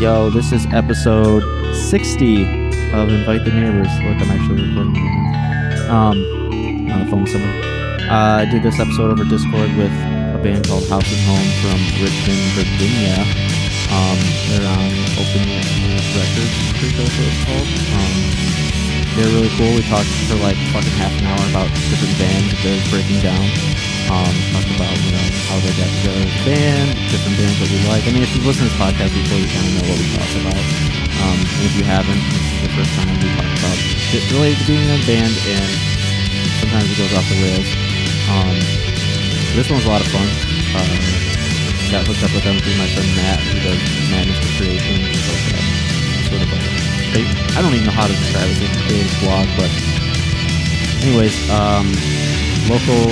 Yo, 0.00 0.30
this 0.30 0.48
is 0.50 0.64
episode 0.72 1.44
60 1.76 2.40
of 2.96 3.12
Invite 3.12 3.44
the 3.44 3.52
Neighbors. 3.52 3.92
Look, 4.00 4.16
I'm 4.16 4.32
actually 4.32 4.64
recording 4.64 4.96
right 4.96 5.76
now. 5.76 5.92
Um, 5.92 6.16
on 6.88 7.04
the 7.04 7.06
phone 7.12 7.20
with 7.28 7.32
someone. 7.36 7.52
Uh, 8.08 8.40
I 8.40 8.48
did 8.48 8.64
this 8.64 8.80
episode 8.80 9.12
over 9.12 9.28
Discord 9.28 9.68
with 9.76 9.92
a 10.32 10.40
band 10.40 10.64
called 10.64 10.88
House 10.88 11.04
and 11.04 11.20
Home 11.28 11.50
from 11.60 11.76
Richmond, 12.00 12.40
Virginia. 12.56 13.12
Um, 13.92 14.16
they're 14.48 14.64
on 14.64 14.88
Open 15.20 15.44
Records, 16.16 16.56
pretty 16.80 16.96
sure 16.96 17.04
that's 17.04 17.20
what 17.20 17.28
it's 17.28 17.44
called. 17.44 17.68
Um, 17.92 18.16
they're 19.20 19.32
really 19.36 19.52
cool. 19.60 19.68
We 19.76 19.84
talked 19.84 20.08
for 20.32 20.40
like 20.40 20.56
fucking 20.72 20.96
half 20.96 21.12
an 21.12 21.28
hour 21.28 21.44
about 21.52 21.68
different 21.92 22.16
bands 22.16 22.48
that 22.48 22.60
they're 22.64 22.88
breaking 22.88 23.20
down. 23.20 23.44
Um, 24.10 24.34
talked 24.50 24.70
about 24.74 24.90
you 25.06 25.14
know 25.14 25.26
how 25.46 25.56
they 25.62 25.70
got 25.78 25.86
together 26.02 26.26
as 26.26 26.34
a 26.34 26.42
band, 26.42 26.88
different 27.14 27.38
bands 27.38 27.56
that 27.62 27.70
we 27.70 27.78
like. 27.86 28.02
I 28.04 28.10
mean, 28.10 28.26
if 28.26 28.34
you've 28.34 28.42
listened 28.42 28.66
to 28.66 28.74
this 28.74 28.80
podcast 28.82 29.14
before, 29.14 29.38
you 29.38 29.46
kind 29.46 29.66
of 29.70 29.72
know 29.78 29.86
what 29.86 29.98
we 30.02 30.06
talk 30.18 30.30
about. 30.42 30.64
Um, 31.22 31.38
and 31.38 31.62
if 31.62 31.74
you 31.78 31.86
haven't, 31.86 32.18
this 32.18 32.42
is 32.42 32.60
the 32.66 32.72
first 32.74 32.90
time 32.98 33.06
we 33.06 33.30
talk 33.38 33.46
about 33.54 33.78
shit 33.78 34.26
related 34.34 34.58
to 34.58 34.66
being 34.66 34.82
in 34.82 34.98
a 34.98 35.02
band, 35.06 35.30
and 35.30 35.70
sometimes 36.58 36.90
it 36.90 36.98
goes 36.98 37.14
off 37.14 37.22
the 37.30 37.38
rails. 37.38 37.70
Um, 38.34 38.56
this 39.54 39.70
one 39.70 39.78
was 39.78 39.86
a 39.86 39.92
lot 39.94 40.02
of 40.02 40.10
fun. 40.10 40.26
Uh, 40.74 41.20
got 41.94 42.02
hooked 42.06 42.26
up 42.26 42.34
with 42.34 42.42
them 42.42 42.58
through 42.58 42.78
my 42.82 42.90
friend 42.90 43.10
Matt, 43.14 43.38
who 43.46 43.62
does 43.62 43.78
Madness 44.10 44.38
for 44.42 44.50
Creation, 44.58 45.06
like 45.06 45.54
a 45.54 45.62
sort 46.26 46.42
of 46.42 46.50
a 46.50 46.58
they, 47.14 47.26
I 47.54 47.62
don't 47.62 47.74
even 47.74 47.86
know 47.86 47.94
how 47.94 48.06
to 48.06 48.14
describe 48.14 48.46
it. 48.46 48.58
It's 48.62 48.74
a 48.74 48.82
creative 48.86 49.14
blog, 49.22 49.46
but 49.58 49.70
anyways, 51.02 51.34
um, 51.50 51.90
local 52.70 53.10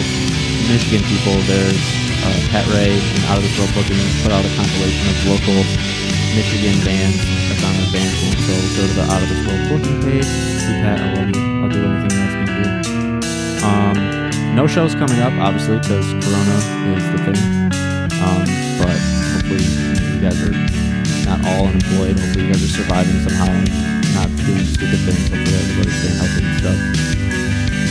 Michigan 0.68 1.00
people. 1.08 1.32
There's 1.48 1.80
uh, 2.20 2.52
Pat 2.52 2.68
Ray 2.68 2.92
and 2.92 3.24
Out 3.32 3.40
of 3.40 3.42
This 3.42 3.56
World 3.56 3.72
Booking 3.72 3.96
put 4.20 4.36
out 4.36 4.44
a 4.44 4.52
compilation 4.52 5.00
of 5.08 5.16
local 5.24 5.64
Michigan 6.36 6.76
bands 6.84 7.16
that's 7.48 7.64
on 7.64 7.72
their 7.72 7.88
band 7.88 8.12
pool. 8.20 8.36
So 8.36 8.52
go 8.76 8.82
to 8.84 8.94
the 9.00 9.06
Out 9.08 9.22
of 9.24 9.28
This 9.32 9.42
World 9.48 9.64
Booking 9.72 9.96
page. 10.04 10.28
See 10.28 10.76
Pat, 10.84 11.00
I 11.00 11.08
love 11.16 11.32
you. 11.32 11.40
I'll 11.40 11.72
do 11.72 11.80
anything 11.80 12.12
you 12.12 12.20
ask 12.20 12.36
me 12.36 12.44
to 12.44 12.56
do. 12.60 12.68
Um, 13.64 13.96
no 14.54 14.68
shows 14.68 14.92
coming 14.92 15.24
up, 15.24 15.32
obviously, 15.40 15.80
because 15.80 16.04
Corona 16.20 16.56
is 17.00 17.06
the 17.16 17.20
thing. 17.24 17.40
Um, 18.20 18.44
but 18.76 19.00
hopefully 19.40 19.64
you 19.64 20.20
guys 20.20 20.36
are 20.44 20.52
not 21.24 21.40
all 21.48 21.64
unemployed. 21.72 22.20
Hopefully 22.20 22.44
you 22.44 22.52
guys 22.52 22.60
are 22.60 22.76
surviving 22.76 23.16
somehow 23.24 23.48
and 23.48 23.72
not 24.12 24.28
doing 24.44 24.68
stupid 24.68 25.00
things. 25.00 25.32
Hopefully 25.32 25.56
everybody's 25.64 25.96
staying 25.96 26.20
healthy 26.20 26.44
and 26.44 26.56
stuff. 26.60 26.80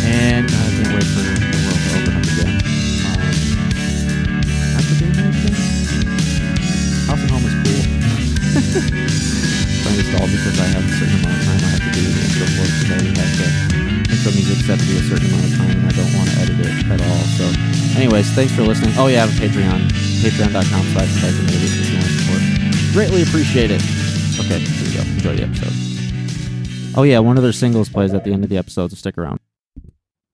And 0.05 0.45
I 0.45 0.69
can't 0.77 0.93
wait 0.93 1.09
for 1.09 1.66
To 10.07 10.13
because 10.23 10.55
I 10.55 10.67
have 10.71 10.85
a 10.87 10.93
certain 10.95 11.19
amount 11.19 11.35
of 11.35 11.43
time 11.43 11.59
I 11.59 11.69
have 11.75 11.83
to 11.83 11.91
do 11.91 11.99
the 12.07 12.21
intro 12.23 12.45
for 12.55 12.63
it 12.63 12.71
because 12.71 12.87
I 12.87 12.95
already 12.95 13.11
have 13.19 13.31
the 13.35 13.47
intro 14.07 14.31
music 14.39 14.57
set 14.63 14.79
to 14.79 14.85
be 14.87 14.95
a 14.95 15.03
certain 15.03 15.27
amount 15.27 15.45
of 15.45 15.53
time 15.59 15.75
and 15.75 15.83
I 15.83 15.93
don't 15.99 16.13
want 16.15 16.27
to 16.31 16.35
edit 16.47 16.57
it 16.63 16.87
at 16.87 17.01
all. 17.03 17.23
So, 17.35 17.43
anyways, 17.99 18.31
thanks 18.31 18.55
for 18.55 18.63
listening. 18.63 18.95
Oh 18.95 19.07
yeah, 19.11 19.23
I 19.23 19.27
have 19.27 19.35
a 19.35 19.39
Patreon. 19.43 19.91
Patreon.com 20.23 20.83
slash 20.95 21.11
if 21.11 21.91
you 21.91 21.99
want 21.99 22.07
to 22.07 22.15
support. 22.23 22.41
Greatly 22.95 23.21
appreciate 23.27 23.67
it. 23.67 23.83
Okay, 24.39 24.63
here 24.63 24.87
we 24.87 24.95
go. 24.95 25.03
Enjoy 25.11 25.35
the 25.35 25.43
episode. 25.43 25.75
Oh 26.95 27.03
yeah, 27.03 27.19
one 27.19 27.35
of 27.35 27.43
their 27.43 27.51
singles 27.51 27.89
plays 27.89 28.13
at 28.13 28.23
the 28.23 28.31
end 28.31 28.45
of 28.45 28.49
the 28.49 28.57
episode, 28.57 28.91
so 28.91 28.95
stick 28.95 29.17
around. 29.17 29.41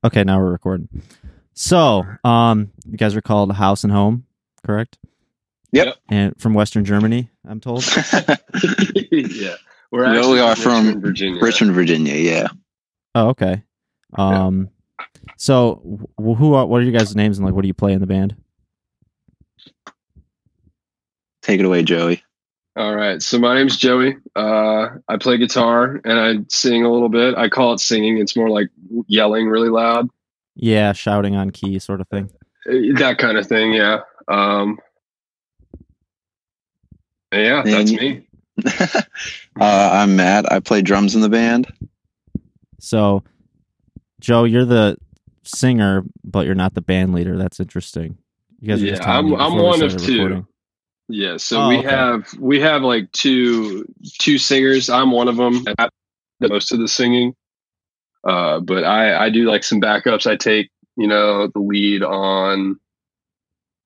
Okay, 0.06 0.24
now 0.24 0.38
we're 0.38 0.52
recording. 0.52 0.88
So, 1.58 2.06
um, 2.24 2.70
you 2.86 2.98
guys 2.98 3.16
are 3.16 3.22
called 3.22 3.52
House 3.54 3.84
and 3.84 3.92
Home, 3.92 4.26
correct? 4.64 5.00
Yep. 5.74 5.96
And 6.10 6.40
from 6.40 6.54
Western 6.54 6.86
Germany, 6.86 7.30
I'm 7.48 7.60
told. 7.60 7.84
yeah, 9.12 9.56
we're 9.92 10.06
No, 10.06 10.18
actually 10.20 10.34
we 10.34 10.40
are 10.40 10.56
from 10.56 10.92
from 10.94 11.02
Virginia. 11.02 11.42
Richmond, 11.44 11.74
Virginia. 11.74 12.14
Yeah. 12.16 12.48
Oh, 13.16 13.30
okay. 13.30 13.64
Um, 14.14 14.70
so 15.38 15.81
wh- 16.20 16.38
who 16.38 16.53
are 16.53 16.66
what 16.68 16.81
are 16.81 16.86
you 16.86 16.92
guys' 16.92 17.16
names 17.16 17.38
and 17.40 17.46
like 17.46 17.56
what 17.56 17.64
do 17.64 17.68
you 17.68 17.74
play 17.74 17.92
in 17.94 18.00
the 18.02 18.08
band? 18.08 18.36
Take 21.42 21.59
it 21.59 21.66
away, 21.66 21.84
Joey. 21.84 22.24
All 22.76 22.96
right, 22.96 23.22
so 23.22 23.38
my 23.38 23.53
name's 23.53 23.78
Joey. 23.78 24.16
Uh, 24.36 24.88
I 25.08 25.18
play 25.20 25.38
guitar 25.38 26.02
and 26.06 26.20
I 26.20 26.36
sing 26.50 26.84
a 26.84 26.92
little 26.92 27.09
bit. 27.09 27.36
I 27.36 27.47
call 27.47 27.74
it 27.74 27.80
singing. 27.80 28.18
It's 28.18 28.36
more 28.36 28.50
like 28.50 28.68
yelling 29.08 29.47
really 29.47 29.70
loud, 29.70 30.09
Yeah, 30.56 30.94
shouting 30.94 31.36
on 31.36 31.52
key 31.52 31.78
sort 31.78 32.02
of 32.02 32.08
thing. 32.08 32.31
Uh, 32.68 32.97
that 32.97 33.18
kind 33.20 33.38
of 33.38 33.46
thing. 33.46 33.74
Yeah. 33.74 34.00
Um, 34.28 34.80
yeah, 37.34 37.62
that's 37.66 37.92
And- 37.92 38.00
me. 38.00 38.28
uh, 38.66 39.02
I'm 39.60 40.16
Matt. 40.16 40.52
I 40.52 40.60
play 40.60 40.82
drums 40.82 41.16
in 41.16 41.22
the 41.22 41.30
band. 41.30 41.72
So, 42.80 43.24
Joe, 44.20 44.44
you're 44.44 44.66
the 44.66 44.98
singer, 45.44 46.04
but 46.24 46.46
you're 46.46 46.56
not 46.56 46.74
the 46.76 46.82
band 46.82 47.14
leader. 47.14 47.38
That's 47.38 47.60
interesting. 47.60 48.18
You 48.60 48.68
guys 48.70 48.84
Yeah, 48.84 48.98
I'm- 49.12 49.34
I'm 49.36 49.56
one 49.58 49.82
of 49.84 49.98
two. 49.98 50.14
recording. 50.14 50.48
Yeah, 51.10 51.38
so 51.38 51.62
Oh, 51.64 51.70
we 51.70 51.78
okay. 51.80 51.88
have 51.90 52.34
we 52.40 52.60
have 52.62 52.82
like 52.82 53.12
two 53.12 53.86
two 54.20 54.38
singers. 54.38 54.90
I'm 54.90 55.12
one 55.12 55.28
of 55.28 55.36
them. 55.36 55.66
I 55.78 55.90
do 56.40 56.48
most 56.48 56.72
of 56.72 56.80
the 56.80 56.88
singing, 56.88 57.36
uh, 58.24 58.62
but 58.62 58.86
I 58.86 59.26
I 59.26 59.30
do 59.30 59.44
like 59.50 59.66
some 59.66 59.82
backups. 59.82 60.26
I 60.26 60.38
take 60.38 60.70
you 60.96 61.08
know 61.08 61.48
the 61.48 61.60
lead 61.60 62.04
on 62.04 62.80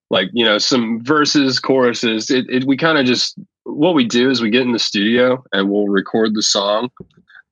like 0.10 0.30
you 0.34 0.46
know 0.46 0.58
some 0.58 1.04
verses, 1.04 1.60
choruses. 1.60 2.30
It, 2.30 2.50
it 2.50 2.66
we 2.66 2.78
kind 2.78 2.98
of 2.98 3.06
just 3.06 3.38
what 3.64 3.96
we 3.96 4.06
do 4.06 4.30
is 4.30 4.42
we 4.42 4.50
get 4.50 4.62
in 4.62 4.72
the 4.72 4.80
studio 4.80 5.44
and 5.52 5.70
we'll 5.70 5.88
record 5.88 6.34
the 6.34 6.42
song, 6.42 6.90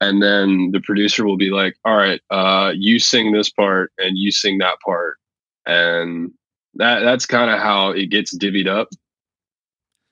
and 0.02 0.22
then 0.22 0.72
the 0.72 0.82
producer 0.82 1.26
will 1.26 1.38
be 1.38 1.52
like, 1.52 1.76
"All 1.86 1.96
right, 1.96 2.22
uh, 2.30 2.72
you 2.76 3.00
sing 3.00 3.32
this 3.32 3.50
part 3.50 3.92
and 3.98 4.18
you 4.18 4.32
sing 4.32 4.58
that 4.60 4.80
part," 4.86 5.18
and 5.66 6.32
that 6.76 7.00
that's 7.02 7.26
kind 7.26 7.52
of 7.52 7.60
how 7.60 7.92
it 7.92 8.08
gets 8.08 8.36
divvied 8.38 8.68
up. 8.68 8.90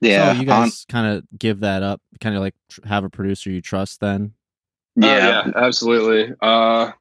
Yeah. 0.01 0.33
So 0.33 0.39
you 0.41 0.45
guys 0.45 0.85
kind 0.89 1.07
of 1.07 1.23
give 1.37 1.61
that 1.61 1.81
up, 1.81 2.01
kind 2.19 2.35
of 2.35 2.41
like 2.41 2.55
tr- 2.69 2.85
have 2.85 3.03
a 3.05 3.09
producer 3.09 3.49
you 3.49 3.61
trust. 3.61 4.01
Then. 4.01 4.33
Uh, 5.01 5.07
yeah. 5.07 5.47
yeah, 5.47 5.51
absolutely. 5.55 6.35
Uh, 6.41 6.91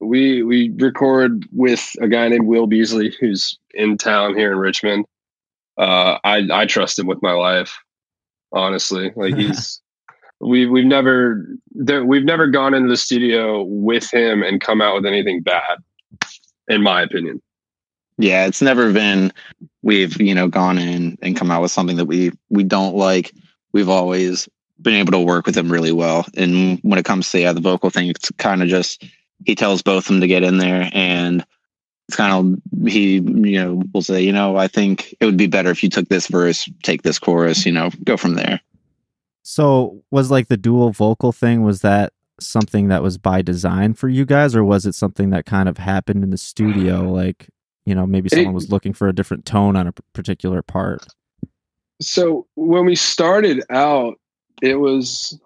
we 0.00 0.42
we 0.42 0.70
record 0.76 1.46
with 1.52 1.90
a 2.00 2.08
guy 2.08 2.28
named 2.28 2.46
Will 2.46 2.66
Beasley 2.66 3.14
who's 3.20 3.58
in 3.74 3.98
town 3.98 4.36
here 4.36 4.52
in 4.52 4.58
Richmond. 4.58 5.06
Uh, 5.76 6.18
I 6.24 6.46
I 6.52 6.66
trust 6.66 6.98
him 6.98 7.06
with 7.06 7.22
my 7.22 7.32
life, 7.32 7.76
honestly. 8.52 9.12
Like 9.16 9.34
he's 9.36 9.80
we 10.40 10.66
we've 10.66 10.84
never 10.84 11.46
there, 11.72 12.04
we've 12.04 12.24
never 12.24 12.46
gone 12.46 12.74
into 12.74 12.88
the 12.88 12.96
studio 12.96 13.62
with 13.62 14.12
him 14.12 14.42
and 14.42 14.60
come 14.60 14.80
out 14.80 14.94
with 14.94 15.06
anything 15.06 15.42
bad, 15.42 15.78
in 16.68 16.82
my 16.82 17.02
opinion. 17.02 17.42
Yeah. 18.18 18.46
It's 18.46 18.62
never 18.62 18.92
been. 18.92 19.32
We've 19.82 20.20
you 20.20 20.34
know 20.34 20.48
gone 20.48 20.78
in 20.78 21.18
and 21.22 21.36
come 21.36 21.50
out 21.50 21.62
with 21.62 21.70
something 21.70 21.96
that 21.96 22.06
we 22.06 22.32
we 22.50 22.62
don't 22.64 22.94
like. 22.94 23.32
We've 23.72 23.88
always 23.88 24.48
been 24.80 24.94
able 24.94 25.12
to 25.12 25.20
work 25.20 25.44
with 25.44 25.56
him 25.56 25.70
really 25.72 25.92
well. 25.92 26.24
And 26.36 26.78
when 26.82 26.98
it 26.98 27.04
comes 27.04 27.30
to 27.32 27.40
yeah 27.40 27.52
the 27.52 27.60
vocal 27.60 27.90
thing, 27.90 28.08
it's 28.08 28.30
kind 28.38 28.62
of 28.62 28.68
just 28.68 29.04
he 29.44 29.54
tells 29.54 29.82
both 29.82 30.04
of 30.04 30.08
them 30.08 30.20
to 30.20 30.26
get 30.26 30.42
in 30.42 30.58
there 30.58 30.90
and. 30.92 31.44
It's 32.10 32.16
kind 32.16 32.32
of 32.32 32.88
he, 32.90 33.16
you 33.16 33.62
know, 33.62 33.82
will 33.92 34.00
say, 34.00 34.22
you 34.22 34.32
know, 34.32 34.56
I 34.56 34.66
think 34.66 35.14
it 35.20 35.26
would 35.26 35.36
be 35.36 35.46
better 35.46 35.68
if 35.68 35.82
you 35.82 35.90
took 35.90 36.08
this 36.08 36.26
verse, 36.26 36.66
take 36.82 37.02
this 37.02 37.18
chorus, 37.18 37.66
you 37.66 37.72
know, 37.72 37.90
go 38.02 38.16
from 38.16 38.32
there. 38.32 38.62
So 39.42 40.02
was 40.10 40.30
like 40.30 40.48
the 40.48 40.56
dual 40.56 40.90
vocal 40.90 41.32
thing? 41.32 41.64
Was 41.64 41.82
that 41.82 42.14
something 42.40 42.88
that 42.88 43.02
was 43.02 43.18
by 43.18 43.42
design 43.42 43.92
for 43.92 44.08
you 44.08 44.24
guys, 44.24 44.56
or 44.56 44.64
was 44.64 44.86
it 44.86 44.94
something 44.94 45.28
that 45.30 45.44
kind 45.44 45.68
of 45.68 45.76
happened 45.76 46.24
in 46.24 46.30
the 46.30 46.38
studio? 46.38 47.02
Mm. 47.02 47.12
Like, 47.12 47.50
you 47.84 47.94
know, 47.94 48.06
maybe 48.06 48.30
someone 48.30 48.54
was 48.54 48.70
looking 48.70 48.94
for 48.94 49.08
a 49.08 49.14
different 49.14 49.44
tone 49.44 49.76
on 49.76 49.86
a 49.86 49.92
particular 50.14 50.62
part. 50.62 51.06
So 52.00 52.46
when 52.54 52.86
we 52.86 52.94
started 52.94 53.62
out, 53.68 54.18
it 54.62 54.76
was 54.76 55.38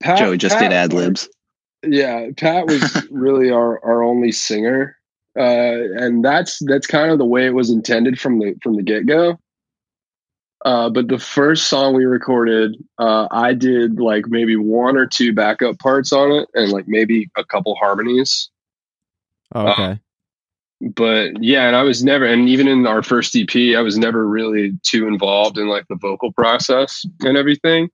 Pat, 0.00 0.18
Joey 0.18 0.38
just 0.38 0.54
Pat- 0.54 0.70
did 0.70 0.72
ad 0.72 0.94
libs. 0.94 1.28
Yeah, 1.86 2.30
Pat 2.36 2.66
was 2.66 3.06
really 3.10 3.50
our, 3.50 3.82
our 3.84 4.02
only 4.02 4.32
singer, 4.32 4.96
uh, 5.38 5.42
and 5.96 6.24
that's 6.24 6.58
that's 6.66 6.86
kind 6.86 7.10
of 7.10 7.18
the 7.18 7.24
way 7.24 7.46
it 7.46 7.54
was 7.54 7.70
intended 7.70 8.20
from 8.20 8.38
the 8.38 8.56
from 8.62 8.76
the 8.76 8.82
get 8.82 9.06
go. 9.06 9.38
Uh, 10.64 10.90
but 10.90 11.06
the 11.06 11.20
first 11.20 11.68
song 11.68 11.94
we 11.94 12.04
recorded, 12.04 12.76
uh, 12.98 13.28
I 13.30 13.54
did 13.54 14.00
like 14.00 14.24
maybe 14.26 14.56
one 14.56 14.96
or 14.96 15.06
two 15.06 15.32
backup 15.32 15.78
parts 15.78 16.12
on 16.12 16.32
it, 16.32 16.48
and 16.54 16.72
like 16.72 16.88
maybe 16.88 17.30
a 17.36 17.44
couple 17.44 17.76
harmonies. 17.76 18.50
Oh, 19.54 19.68
okay. 19.68 20.00
But 20.80 21.42
yeah, 21.42 21.66
and 21.66 21.74
I 21.74 21.82
was 21.82 22.04
never, 22.04 22.24
and 22.24 22.48
even 22.48 22.68
in 22.68 22.86
our 22.86 23.02
first 23.02 23.34
EP, 23.34 23.76
I 23.76 23.80
was 23.80 23.98
never 23.98 24.28
really 24.28 24.78
too 24.82 25.08
involved 25.08 25.58
in 25.58 25.66
like 25.68 25.86
the 25.88 25.96
vocal 25.96 26.32
process 26.32 27.04
and 27.20 27.36
everything. 27.36 27.88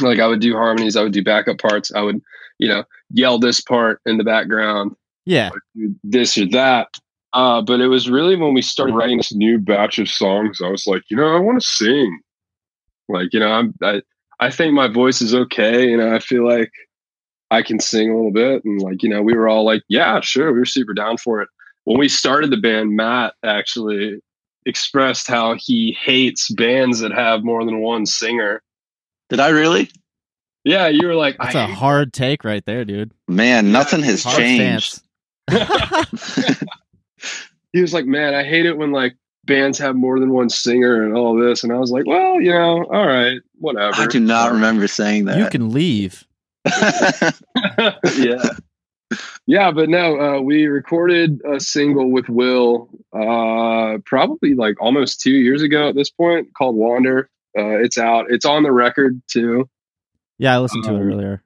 Like 0.00 0.18
I 0.18 0.26
would 0.26 0.40
do 0.40 0.54
harmonies, 0.54 0.96
I 0.96 1.02
would 1.02 1.12
do 1.12 1.22
backup 1.22 1.58
parts, 1.58 1.92
I 1.94 2.00
would, 2.00 2.20
you 2.60 2.68
know, 2.68 2.84
yell 3.10 3.38
this 3.38 3.60
part 3.60 4.00
in 4.06 4.18
the 4.18 4.24
background, 4.24 4.94
yeah. 5.24 5.50
do 5.74 5.94
this 6.04 6.38
or 6.38 6.46
that. 6.50 6.88
Uh, 7.32 7.62
but 7.62 7.80
it 7.80 7.86
was 7.86 8.10
really 8.10 8.36
when 8.36 8.54
we 8.54 8.62
started 8.62 8.94
writing 8.94 9.16
this 9.16 9.32
new 9.32 9.58
batch 9.58 9.98
of 9.98 10.08
songs, 10.08 10.60
I 10.62 10.68
was 10.68 10.86
like, 10.86 11.02
you 11.10 11.16
know, 11.16 11.34
I 11.34 11.38
want 11.38 11.60
to 11.60 11.66
sing. 11.66 12.20
Like, 13.08 13.32
you 13.32 13.40
know, 13.40 13.50
I'm 13.50 13.74
I 13.82 14.02
I 14.38 14.50
think 14.50 14.74
my 14.74 14.88
voice 14.88 15.20
is 15.20 15.34
okay. 15.34 15.88
You 15.88 15.96
know, 15.96 16.14
I 16.14 16.18
feel 16.18 16.46
like 16.46 16.70
I 17.50 17.62
can 17.62 17.80
sing 17.80 18.10
a 18.10 18.16
little 18.16 18.32
bit. 18.32 18.64
And 18.64 18.80
like, 18.80 19.02
you 19.02 19.08
know, 19.08 19.22
we 19.22 19.34
were 19.34 19.48
all 19.48 19.64
like, 19.64 19.82
yeah, 19.88 20.20
sure. 20.20 20.52
We 20.52 20.60
were 20.60 20.64
super 20.64 20.94
down 20.94 21.16
for 21.18 21.40
it. 21.42 21.48
When 21.84 21.98
we 21.98 22.08
started 22.08 22.50
the 22.50 22.56
band, 22.56 22.96
Matt 22.96 23.34
actually 23.44 24.20
expressed 24.66 25.26
how 25.26 25.56
he 25.58 25.96
hates 26.00 26.50
bands 26.50 27.00
that 27.00 27.12
have 27.12 27.42
more 27.42 27.64
than 27.64 27.80
one 27.80 28.06
singer. 28.06 28.62
Did 29.28 29.40
I 29.40 29.48
really? 29.48 29.90
Yeah, 30.64 30.88
you 30.88 31.06
were 31.06 31.14
like, 31.14 31.36
That's 31.38 31.54
I 31.54 31.64
a 31.64 31.66
hate 31.66 31.74
hard 31.76 32.12
take 32.12 32.44
right 32.44 32.64
there, 32.64 32.84
dude. 32.84 33.12
Man, 33.28 33.72
nothing 33.72 34.02
has 34.02 34.22
Hard 34.22 34.36
changed. 34.36 35.00
he 37.72 37.80
was 37.80 37.94
like, 37.94 38.06
man, 38.06 38.34
I 38.34 38.44
hate 38.44 38.66
it 38.66 38.76
when 38.76 38.92
like 38.92 39.16
bands 39.44 39.78
have 39.78 39.96
more 39.96 40.20
than 40.20 40.32
one 40.32 40.48
singer 40.50 41.02
and 41.02 41.16
all 41.16 41.34
this. 41.34 41.64
And 41.64 41.72
I 41.72 41.78
was 41.78 41.90
like, 41.90 42.06
well, 42.06 42.40
you 42.40 42.52
know, 42.52 42.84
all 42.84 43.06
right, 43.06 43.40
whatever. 43.58 44.02
I 44.02 44.06
do 44.06 44.20
not 44.20 44.52
remember 44.52 44.86
saying 44.86 45.24
that. 45.26 45.38
You 45.38 45.48
can 45.48 45.70
leave. 45.70 46.24
yeah. 48.16 48.50
Yeah, 49.46 49.72
but 49.72 49.88
no, 49.88 50.20
uh, 50.20 50.40
we 50.40 50.66
recorded 50.66 51.40
a 51.44 51.58
single 51.58 52.12
with 52.12 52.28
Will 52.28 52.88
uh, 53.12 53.98
probably 54.06 54.54
like 54.54 54.80
almost 54.80 55.20
two 55.20 55.32
years 55.32 55.62
ago 55.62 55.88
at 55.88 55.96
this 55.96 56.10
point 56.10 56.54
called 56.54 56.76
Wander. 56.76 57.28
Uh, 57.58 57.78
it's 57.78 57.98
out. 57.98 58.26
It's 58.28 58.44
on 58.44 58.62
the 58.62 58.70
record 58.70 59.20
too. 59.26 59.68
Yeah, 60.40 60.56
I 60.56 60.58
listened 60.58 60.84
to 60.84 60.94
it 60.94 60.96
Um, 60.96 61.02
earlier. 61.02 61.42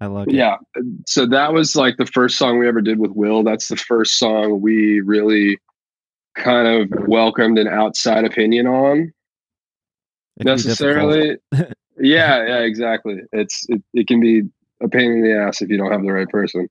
I 0.00 0.06
love 0.06 0.28
it. 0.28 0.34
Yeah. 0.34 0.58
So 1.06 1.26
that 1.26 1.52
was 1.52 1.74
like 1.74 1.96
the 1.96 2.06
first 2.06 2.38
song 2.38 2.60
we 2.60 2.68
ever 2.68 2.80
did 2.80 3.00
with 3.00 3.10
Will. 3.10 3.42
That's 3.42 3.66
the 3.66 3.76
first 3.76 4.18
song 4.18 4.60
we 4.60 5.00
really 5.00 5.58
kind 6.36 6.68
of 6.68 7.08
welcomed 7.08 7.58
an 7.58 7.66
outside 7.66 8.24
opinion 8.24 8.68
on 8.68 9.12
It 10.38 10.44
necessarily. 10.44 11.38
yeah, 11.52 12.46
yeah, 12.46 12.58
exactly. 12.60 13.22
It's 13.32 13.66
it, 13.68 13.82
it 13.94 14.06
can 14.06 14.20
be 14.20 14.42
a 14.80 14.88
pain 14.88 15.10
in 15.10 15.22
the 15.22 15.36
ass 15.36 15.60
if 15.60 15.68
you 15.68 15.76
don't 15.76 15.90
have 15.90 16.02
the 16.02 16.12
right 16.12 16.28
person. 16.28 16.68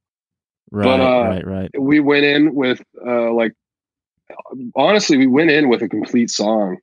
Right, 0.72 1.00
uh, 1.00 1.24
right, 1.28 1.46
right. 1.46 1.72
We 1.78 2.00
went 2.00 2.24
in 2.24 2.56
with 2.56 2.82
uh 3.06 3.34
like 3.34 3.52
honestly, 4.78 5.18
we 5.18 5.28
went 5.28 5.52
in 5.52 5.68
with 5.68 5.82
a 5.82 5.90
complete 5.90 6.30
song. 6.30 6.78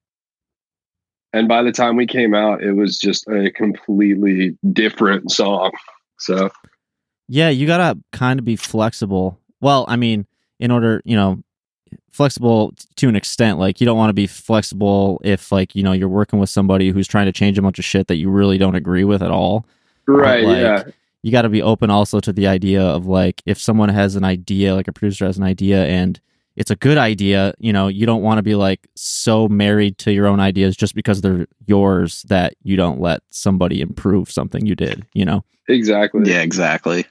And 1.32 1.48
by 1.48 1.62
the 1.62 1.72
time 1.72 1.96
we 1.96 2.06
came 2.06 2.34
out, 2.34 2.62
it 2.62 2.72
was 2.72 2.98
just 2.98 3.26
a 3.28 3.50
completely 3.50 4.56
different 4.72 5.30
song. 5.30 5.72
So 6.18 6.50
Yeah, 7.28 7.48
you 7.48 7.66
gotta 7.66 7.98
kind 8.12 8.38
of 8.38 8.44
be 8.44 8.56
flexible. 8.56 9.38
Well, 9.60 9.84
I 9.88 9.96
mean, 9.96 10.26
in 10.58 10.70
order, 10.70 11.00
you 11.04 11.16
know, 11.16 11.42
flexible 12.12 12.74
to 12.96 13.08
an 13.08 13.16
extent. 13.16 13.58
Like, 13.58 13.80
you 13.80 13.84
don't 13.84 13.96
want 13.96 14.10
to 14.10 14.14
be 14.14 14.26
flexible 14.26 15.20
if, 15.24 15.50
like, 15.50 15.74
you 15.74 15.82
know, 15.82 15.92
you're 15.92 16.08
working 16.08 16.38
with 16.38 16.50
somebody 16.50 16.90
who's 16.90 17.08
trying 17.08 17.26
to 17.26 17.32
change 17.32 17.58
a 17.58 17.62
bunch 17.62 17.78
of 17.78 17.84
shit 17.84 18.06
that 18.08 18.16
you 18.16 18.30
really 18.30 18.58
don't 18.58 18.74
agree 18.74 19.04
with 19.04 19.22
at 19.22 19.30
all. 19.30 19.66
right, 20.06 20.44
like, 20.44 20.56
yeah. 20.58 20.84
You 21.22 21.30
got 21.30 21.42
to 21.42 21.48
be 21.48 21.62
open 21.62 21.88
also 21.88 22.18
to 22.18 22.32
the 22.32 22.48
idea 22.48 22.82
of 22.82 23.06
like, 23.06 23.42
if 23.46 23.58
someone 23.58 23.88
has 23.88 24.16
an 24.16 24.24
idea, 24.24 24.74
like 24.74 24.88
a 24.88 24.92
producer 24.92 25.24
has 25.24 25.38
an 25.38 25.44
idea, 25.44 25.86
and 25.86 26.20
it's 26.56 26.70
a 26.70 26.76
good 26.76 26.98
idea, 26.98 27.54
you 27.58 27.72
know, 27.72 27.88
you 27.88 28.06
don't 28.06 28.22
want 28.22 28.38
to 28.38 28.42
be 28.42 28.54
like 28.54 28.86
so 28.94 29.48
married 29.48 29.98
to 29.98 30.12
your 30.12 30.26
own 30.26 30.40
ideas 30.40 30.76
just 30.76 30.94
because 30.94 31.20
they're 31.20 31.46
yours 31.66 32.22
that 32.28 32.54
you 32.62 32.76
don't 32.76 33.00
let 33.00 33.22
somebody 33.30 33.80
improve 33.80 34.30
something 34.30 34.66
you 34.66 34.74
did. 34.74 35.06
You 35.14 35.24
know. 35.24 35.44
Exactly. 35.68 36.22
yeah, 36.24 36.42
exactly. 36.42 37.06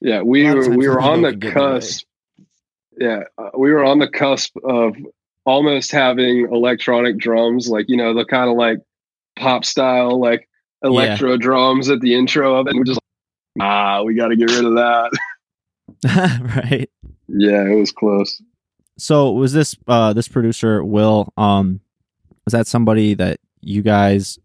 Yeah, 0.00 0.22
we 0.22 0.46
A 0.46 0.54
lot 0.54 0.58
of 0.58 0.66
were 0.68 0.76
we 0.76 0.88
were 0.88 1.00
on 1.00 1.22
the 1.22 1.30
can 1.30 1.38
get 1.40 1.56
in 1.56 1.62
the 1.64 1.70
way. 1.70 1.80
cusp. 1.80 2.06
Yeah, 2.98 3.22
uh, 3.36 3.50
we 3.56 3.72
were 3.72 3.84
on 3.84 3.98
the 3.98 4.08
cusp 4.08 4.56
of 4.64 4.96
almost 5.44 5.90
having 5.92 6.48
electronic 6.52 7.18
drums, 7.18 7.68
like 7.68 7.86
you 7.88 7.96
know 7.96 8.14
the 8.14 8.24
kind 8.24 8.50
of 8.50 8.56
like 8.56 8.78
pop 9.36 9.64
style, 9.64 10.20
like 10.20 10.48
electro 10.82 11.36
drums 11.36 11.90
at 11.90 12.00
the 12.00 12.14
intro 12.14 12.54
of 12.56 12.66
it. 12.66 12.70
And 12.70 12.78
we're 12.78 12.84
just 12.84 13.00
like, 13.58 13.68
ah, 13.68 14.02
we 14.02 14.14
got 14.14 14.28
to 14.28 14.36
get 14.36 14.50
rid 14.50 14.64
of 14.64 14.74
that. 14.74 15.10
right. 16.64 16.90
Yeah, 17.28 17.62
it 17.62 17.74
was 17.74 17.92
close. 17.92 18.40
So 18.96 19.30
was 19.32 19.52
this 19.52 19.76
uh 19.86 20.12
this 20.12 20.28
producer 20.28 20.84
Will 20.84 21.32
um 21.36 21.80
was 22.44 22.52
that 22.52 22.66
somebody 22.66 23.14
that 23.14 23.38
you 23.60 23.82
guys 23.82 24.38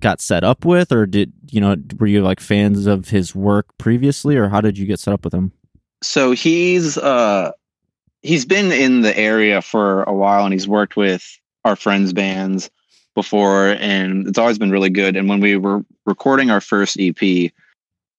got 0.00 0.20
set 0.20 0.44
up 0.44 0.64
with 0.64 0.92
or 0.92 1.06
did 1.06 1.32
you 1.50 1.60
know 1.60 1.76
were 1.98 2.06
you 2.06 2.22
like 2.22 2.40
fans 2.40 2.86
of 2.86 3.08
his 3.08 3.34
work 3.34 3.66
previously 3.78 4.36
or 4.36 4.48
how 4.48 4.60
did 4.60 4.78
you 4.78 4.86
get 4.86 4.98
set 4.98 5.14
up 5.14 5.24
with 5.24 5.34
him? 5.34 5.52
So 6.02 6.32
he's 6.32 6.96
uh 6.98 7.52
he's 8.22 8.44
been 8.44 8.72
in 8.72 9.02
the 9.02 9.16
area 9.16 9.62
for 9.62 10.02
a 10.04 10.12
while 10.12 10.44
and 10.44 10.52
he's 10.52 10.68
worked 10.68 10.96
with 10.96 11.24
our 11.64 11.76
friends 11.76 12.12
bands 12.12 12.70
before 13.14 13.70
and 13.80 14.26
it's 14.28 14.38
always 14.38 14.58
been 14.58 14.70
really 14.70 14.90
good 14.90 15.16
and 15.16 15.28
when 15.28 15.40
we 15.40 15.56
were 15.56 15.84
recording 16.06 16.50
our 16.50 16.60
first 16.60 16.96
EP 17.00 17.52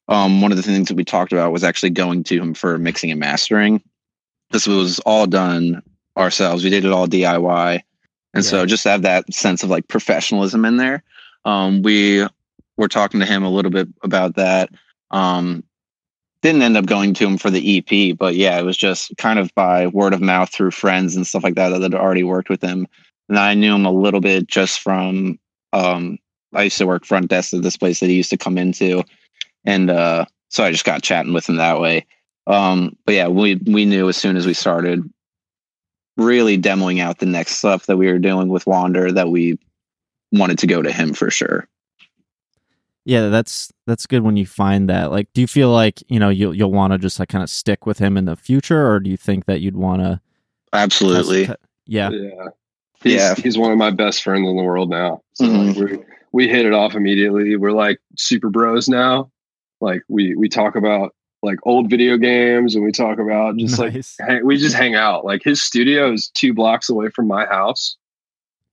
um 0.10 0.42
one 0.42 0.52
of 0.52 0.58
the 0.58 0.64
things 0.64 0.90
that 0.90 0.98
we 0.98 1.06
talked 1.06 1.32
about 1.32 1.54
was 1.54 1.64
actually 1.64 1.92
going 1.92 2.24
to 2.26 2.42
him 2.42 2.54
for 2.54 2.78
mixing 2.78 3.12
and 3.12 3.20
mastering. 3.20 3.82
This 4.52 4.68
was 4.68 5.00
all 5.00 5.28
done 5.28 5.82
ourselves. 6.18 6.64
We 6.64 6.70
did 6.70 6.84
it 6.84 6.92
all 6.92 7.08
DIY 7.08 7.82
and 8.34 8.46
so 8.46 8.66
just 8.66 8.84
to 8.84 8.90
have 8.90 9.02
that 9.04 9.34
sense 9.34 9.64
of 9.64 9.70
like 9.70 9.88
professionalism 9.88 10.66
in 10.66 10.78
there 10.78 11.04
um 11.46 11.82
we 11.82 12.28
were 12.78 12.90
talking 12.90 13.20
to 13.22 13.26
him 13.26 13.44
a 13.44 13.50
little 13.50 13.72
bit 13.72 13.88
about 14.04 14.36
that. 14.36 14.70
Um 15.12 15.64
didn't 16.42 16.62
end 16.62 16.78
up 16.78 16.86
going 16.86 17.14
to 17.14 17.28
him 17.28 17.38
for 17.38 17.50
the 17.50 17.80
EP, 17.80 18.18
but 18.18 18.36
yeah, 18.36 18.58
it 18.58 18.64
was 18.64 18.78
just 18.78 19.16
kind 19.18 19.40
of 19.40 19.54
by 19.56 19.88
word 19.88 20.14
of 20.14 20.22
mouth 20.22 20.50
through 20.50 20.72
friends 20.72 21.16
and 21.16 21.28
stuff 21.28 21.44
like 21.44 21.56
that 21.56 21.70
that 21.70 21.82
had 21.82 21.94
already 21.94 22.24
worked 22.24 22.50
with 22.50 22.62
him. 22.62 22.88
And 23.28 23.38
I 23.38 23.54
knew 23.56 23.76
him 23.76 23.86
a 23.86 23.92
little 23.92 24.22
bit 24.22 24.48
just 24.48 24.80
from 24.82 25.40
um 25.74 26.18
I 26.54 26.64
used 26.64 26.78
to 26.80 26.88
work 26.88 27.06
front 27.06 27.28
desk 27.30 27.54
at 27.54 27.62
this 27.62 27.78
place 27.78 28.00
that 28.00 28.08
he 28.08 28.16
used 28.16 28.32
to 28.32 28.38
come 28.38 28.58
into. 28.58 29.04
And 29.66 29.90
uh 29.90 30.26
so 30.50 30.64
I 30.64 30.72
just 30.72 30.86
got 30.86 31.04
chatting 31.04 31.34
with 31.34 31.48
him 31.48 31.58
that 31.58 31.80
way. 31.80 32.06
Um 32.48 32.96
but 33.06 33.16
yeah, 33.16 33.28
we 33.28 33.56
we 33.66 33.86
knew 33.86 34.10
as 34.10 34.18
soon 34.18 34.38
as 34.38 34.46
we 34.46 34.54
started 34.54 35.04
really 36.18 36.58
demoing 36.58 37.00
out 37.00 37.20
the 37.20 37.26
next 37.26 37.58
stuff 37.58 37.86
that 37.86 37.98
we 37.98 38.08
were 38.12 38.20
doing 38.20 38.50
with 38.50 38.68
Wander 38.68 39.12
that 39.12 39.30
we 39.30 39.58
wanted 40.32 40.60
to 40.60 40.68
go 40.68 40.82
to 40.82 40.92
him 40.92 41.14
for 41.14 41.32
sure. 41.32 41.68
Yeah, 43.06 43.30
that's 43.30 43.72
that's 43.88 44.06
good 44.06 44.22
when 44.24 44.38
you 44.38 44.46
find 44.46 44.90
that. 44.90 45.12
Like 45.12 45.30
do 45.34 45.42
you 45.42 45.48
feel 45.48 45.70
like, 45.72 46.04
you 46.10 46.20
know, 46.20 46.30
you'll 46.30 46.54
you'll 46.54 46.72
want 46.72 46.94
to 46.94 47.00
just 47.00 47.20
like 47.20 47.30
kind 47.30 47.44
of 47.44 47.50
stick 47.50 47.86
with 47.86 47.98
him 48.00 48.18
in 48.18 48.26
the 48.26 48.36
future 48.36 48.88
or 48.90 49.00
do 49.00 49.10
you 49.10 49.18
think 49.18 49.46
that 49.46 49.62
you'd 49.62 49.78
want 49.78 50.02
to 50.02 50.20
Absolutely. 50.74 51.50
Yeah. 51.88 52.10
Yeah, 52.12 52.30
he's, 53.02 53.14
Yeah. 53.14 53.34
he's 53.36 53.58
one 53.58 53.72
of 53.72 53.78
my 53.80 53.90
best 53.90 54.22
friends 54.24 54.48
in 54.48 54.56
the 54.56 54.62
world 54.64 54.90
now. 54.90 55.22
So 55.34 55.46
Mhm. 55.46 55.68
like, 55.68 55.78
we 55.92 55.98
we 56.32 56.48
hit 56.48 56.66
it 56.68 56.74
off 56.74 56.94
immediately. 56.94 57.56
We're 57.56 57.72
like 57.72 58.00
super 58.18 58.50
bros 58.50 58.88
now. 58.88 59.32
Like 59.81 60.03
we 60.07 60.36
we 60.36 60.50
talk 60.50 60.75
about 60.75 61.15
like 61.41 61.59
old 61.63 61.89
video 61.89 62.17
games 62.17 62.75
and 62.75 62.83
we 62.83 62.91
talk 62.91 63.17
about 63.19 63.57
just 63.57 63.79
like 63.79 63.93
hang, 64.19 64.45
we 64.45 64.57
just 64.57 64.75
hang 64.75 64.95
out. 64.95 65.25
Like 65.25 65.43
his 65.43 65.62
studio 65.62 66.12
is 66.12 66.29
two 66.29 66.53
blocks 66.53 66.89
away 66.89 67.09
from 67.09 67.27
my 67.27 67.45
house. 67.45 67.98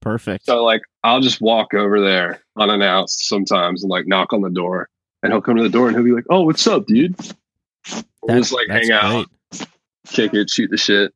Perfect. 0.01 0.47
So 0.47 0.65
like 0.65 0.83
I'll 1.05 1.21
just 1.21 1.41
walk 1.41 1.75
over 1.75 2.01
there 2.01 2.41
unannounced 2.59 3.29
sometimes 3.29 3.83
and 3.83 3.91
like 3.91 4.07
knock 4.07 4.33
on 4.33 4.41
the 4.41 4.51
door 4.51 4.89
and 5.23 5.33
he'll 5.33 5.43
come 5.43 5.57
to 5.57 5.63
the 5.63 5.69
door 5.69 5.89
and 5.89 5.97
he'll 5.97 6.05
be 6.05 6.13
like, 6.13 6.27
"Oh, 6.31 6.43
what's 6.43 6.67
up, 6.67 6.87
dude?" 6.87 7.17
We'll 8.23 8.39
just 8.39 8.53
like 8.53 8.69
hang 8.69 8.91
out, 8.91 9.27
great. 9.51 9.69
kick 10.09 10.35
it, 10.35 10.51
shoot 10.51 10.71
the 10.71 10.77
shit. 10.77 11.13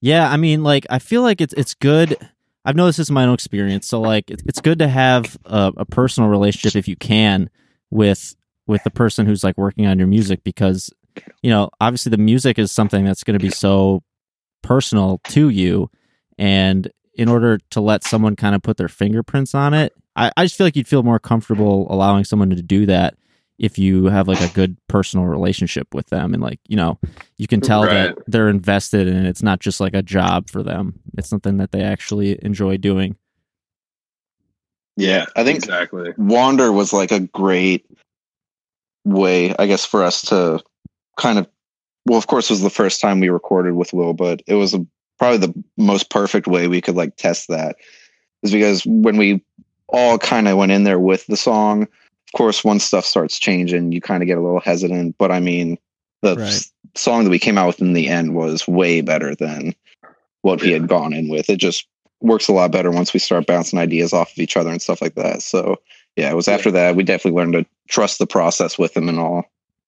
Yeah, 0.00 0.30
I 0.30 0.36
mean, 0.36 0.62
like, 0.62 0.86
I 0.90 0.98
feel 0.98 1.22
like 1.22 1.40
it's 1.40 1.54
it's 1.54 1.74
good. 1.74 2.16
I've 2.64 2.76
noticed 2.76 2.98
this 2.98 3.08
in 3.08 3.14
my 3.14 3.24
own 3.24 3.34
experience. 3.34 3.86
So, 3.86 4.00
like, 4.00 4.30
it's 4.30 4.42
it's 4.46 4.60
good 4.60 4.78
to 4.78 4.88
have 4.88 5.38
a, 5.44 5.72
a 5.78 5.84
personal 5.84 6.28
relationship 6.28 6.76
if 6.76 6.88
you 6.88 6.96
can 6.96 7.50
with 7.90 8.34
with 8.70 8.84
the 8.84 8.90
person 8.90 9.26
who's 9.26 9.42
like 9.42 9.58
working 9.58 9.86
on 9.86 9.98
your 9.98 10.06
music 10.06 10.44
because 10.44 10.90
you 11.42 11.50
know 11.50 11.68
obviously 11.80 12.10
the 12.10 12.16
music 12.16 12.58
is 12.58 12.70
something 12.70 13.04
that's 13.04 13.24
going 13.24 13.38
to 13.38 13.42
be 13.44 13.50
so 13.50 14.02
personal 14.62 15.20
to 15.24 15.48
you, 15.48 15.90
and 16.38 16.90
in 17.14 17.28
order 17.28 17.58
to 17.70 17.80
let 17.80 18.04
someone 18.04 18.36
kind 18.36 18.54
of 18.54 18.62
put 18.62 18.76
their 18.76 18.88
fingerprints 18.88 19.54
on 19.54 19.74
it, 19.74 19.92
I, 20.14 20.30
I 20.36 20.44
just 20.44 20.56
feel 20.56 20.66
like 20.66 20.76
you'd 20.76 20.88
feel 20.88 21.02
more 21.02 21.18
comfortable 21.18 21.86
allowing 21.90 22.24
someone 22.24 22.50
to 22.50 22.62
do 22.62 22.86
that 22.86 23.16
if 23.58 23.78
you 23.78 24.06
have 24.06 24.26
like 24.26 24.40
a 24.40 24.54
good 24.54 24.76
personal 24.88 25.26
relationship 25.26 25.92
with 25.92 26.06
them 26.06 26.32
and 26.32 26.42
like 26.42 26.60
you 26.68 26.76
know 26.76 26.98
you 27.36 27.46
can 27.46 27.60
tell 27.60 27.82
that 27.82 28.16
they're 28.26 28.48
invested 28.48 29.06
and 29.06 29.26
it's 29.26 29.42
not 29.42 29.60
just 29.60 29.80
like 29.80 29.92
a 29.92 30.02
job 30.02 30.48
for 30.48 30.62
them 30.62 30.98
it's 31.18 31.28
something 31.28 31.58
that 31.58 31.72
they 31.72 31.82
actually 31.82 32.38
enjoy 32.42 32.78
doing 32.78 33.16
Yeah. 34.96 35.26
I 35.34 35.44
think 35.44 35.58
exactly. 35.58 36.12
Wander 36.18 36.72
was 36.72 36.92
like 36.92 37.10
a 37.10 37.20
great 37.20 37.86
way, 39.04 39.54
I 39.58 39.66
guess, 39.66 39.84
for 39.84 40.02
us 40.02 40.22
to 40.22 40.60
kind 41.18 41.38
of. 41.38 41.48
Well, 42.06 42.18
of 42.18 42.26
course, 42.26 42.50
it 42.50 42.54
was 42.54 42.62
the 42.62 42.70
first 42.70 43.00
time 43.00 43.20
we 43.20 43.28
recorded 43.28 43.74
with 43.74 43.92
Will, 43.92 44.14
but 44.14 44.42
it 44.46 44.54
was 44.54 44.74
a, 44.74 44.84
probably 45.18 45.38
the 45.38 45.64
most 45.76 46.08
perfect 46.10 46.46
way 46.46 46.66
we 46.66 46.80
could 46.80 46.96
like 46.96 47.16
test 47.16 47.48
that. 47.48 47.76
Is 48.42 48.52
because 48.52 48.84
when 48.86 49.18
we 49.18 49.44
all 49.88 50.18
kind 50.18 50.48
of 50.48 50.56
went 50.56 50.72
in 50.72 50.84
there 50.84 50.98
with 50.98 51.26
the 51.26 51.36
song, 51.36 51.82
of 51.82 52.32
course, 52.34 52.64
once 52.64 52.84
stuff 52.84 53.04
starts 53.04 53.38
changing, 53.38 53.92
you 53.92 54.00
kind 54.00 54.22
of 54.22 54.26
get 54.26 54.38
a 54.38 54.40
little 54.40 54.60
hesitant. 54.60 55.16
But 55.18 55.30
I 55.30 55.40
mean, 55.40 55.78
the 56.22 56.36
Right. 56.36 56.46
s- 56.46 56.72
song 56.96 57.24
that 57.24 57.30
we 57.30 57.38
came 57.38 57.58
out 57.58 57.66
with 57.66 57.80
in 57.80 57.92
the 57.92 58.08
end 58.08 58.34
was 58.34 58.66
way 58.66 59.02
better 59.02 59.34
than 59.34 59.74
what 60.42 60.62
we 60.62 60.70
had 60.70 60.88
gone 60.88 61.12
in 61.12 61.28
with. 61.28 61.50
It 61.50 61.58
just 61.58 61.86
works 62.22 62.48
a 62.48 62.52
lot 62.52 62.72
better 62.72 62.90
once 62.90 63.12
we 63.12 63.20
start 63.20 63.46
bouncing 63.46 63.78
ideas 63.78 64.12
off 64.12 64.32
of 64.32 64.38
each 64.38 64.56
other 64.56 64.70
and 64.70 64.80
stuff 64.80 65.02
like 65.02 65.14
that. 65.16 65.42
So 65.42 65.76
yeah, 66.16 66.30
it 66.30 66.34
was 66.34 66.48
after 66.48 66.70
that 66.72 66.96
we 66.96 67.02
definitely 67.04 67.40
learned 67.40 67.52
to 67.54 67.66
trust 67.88 68.18
the 68.18 68.26
process 68.26 68.78
with 68.78 68.94
them 68.94 69.08
and 69.08 69.18
all 69.18 69.44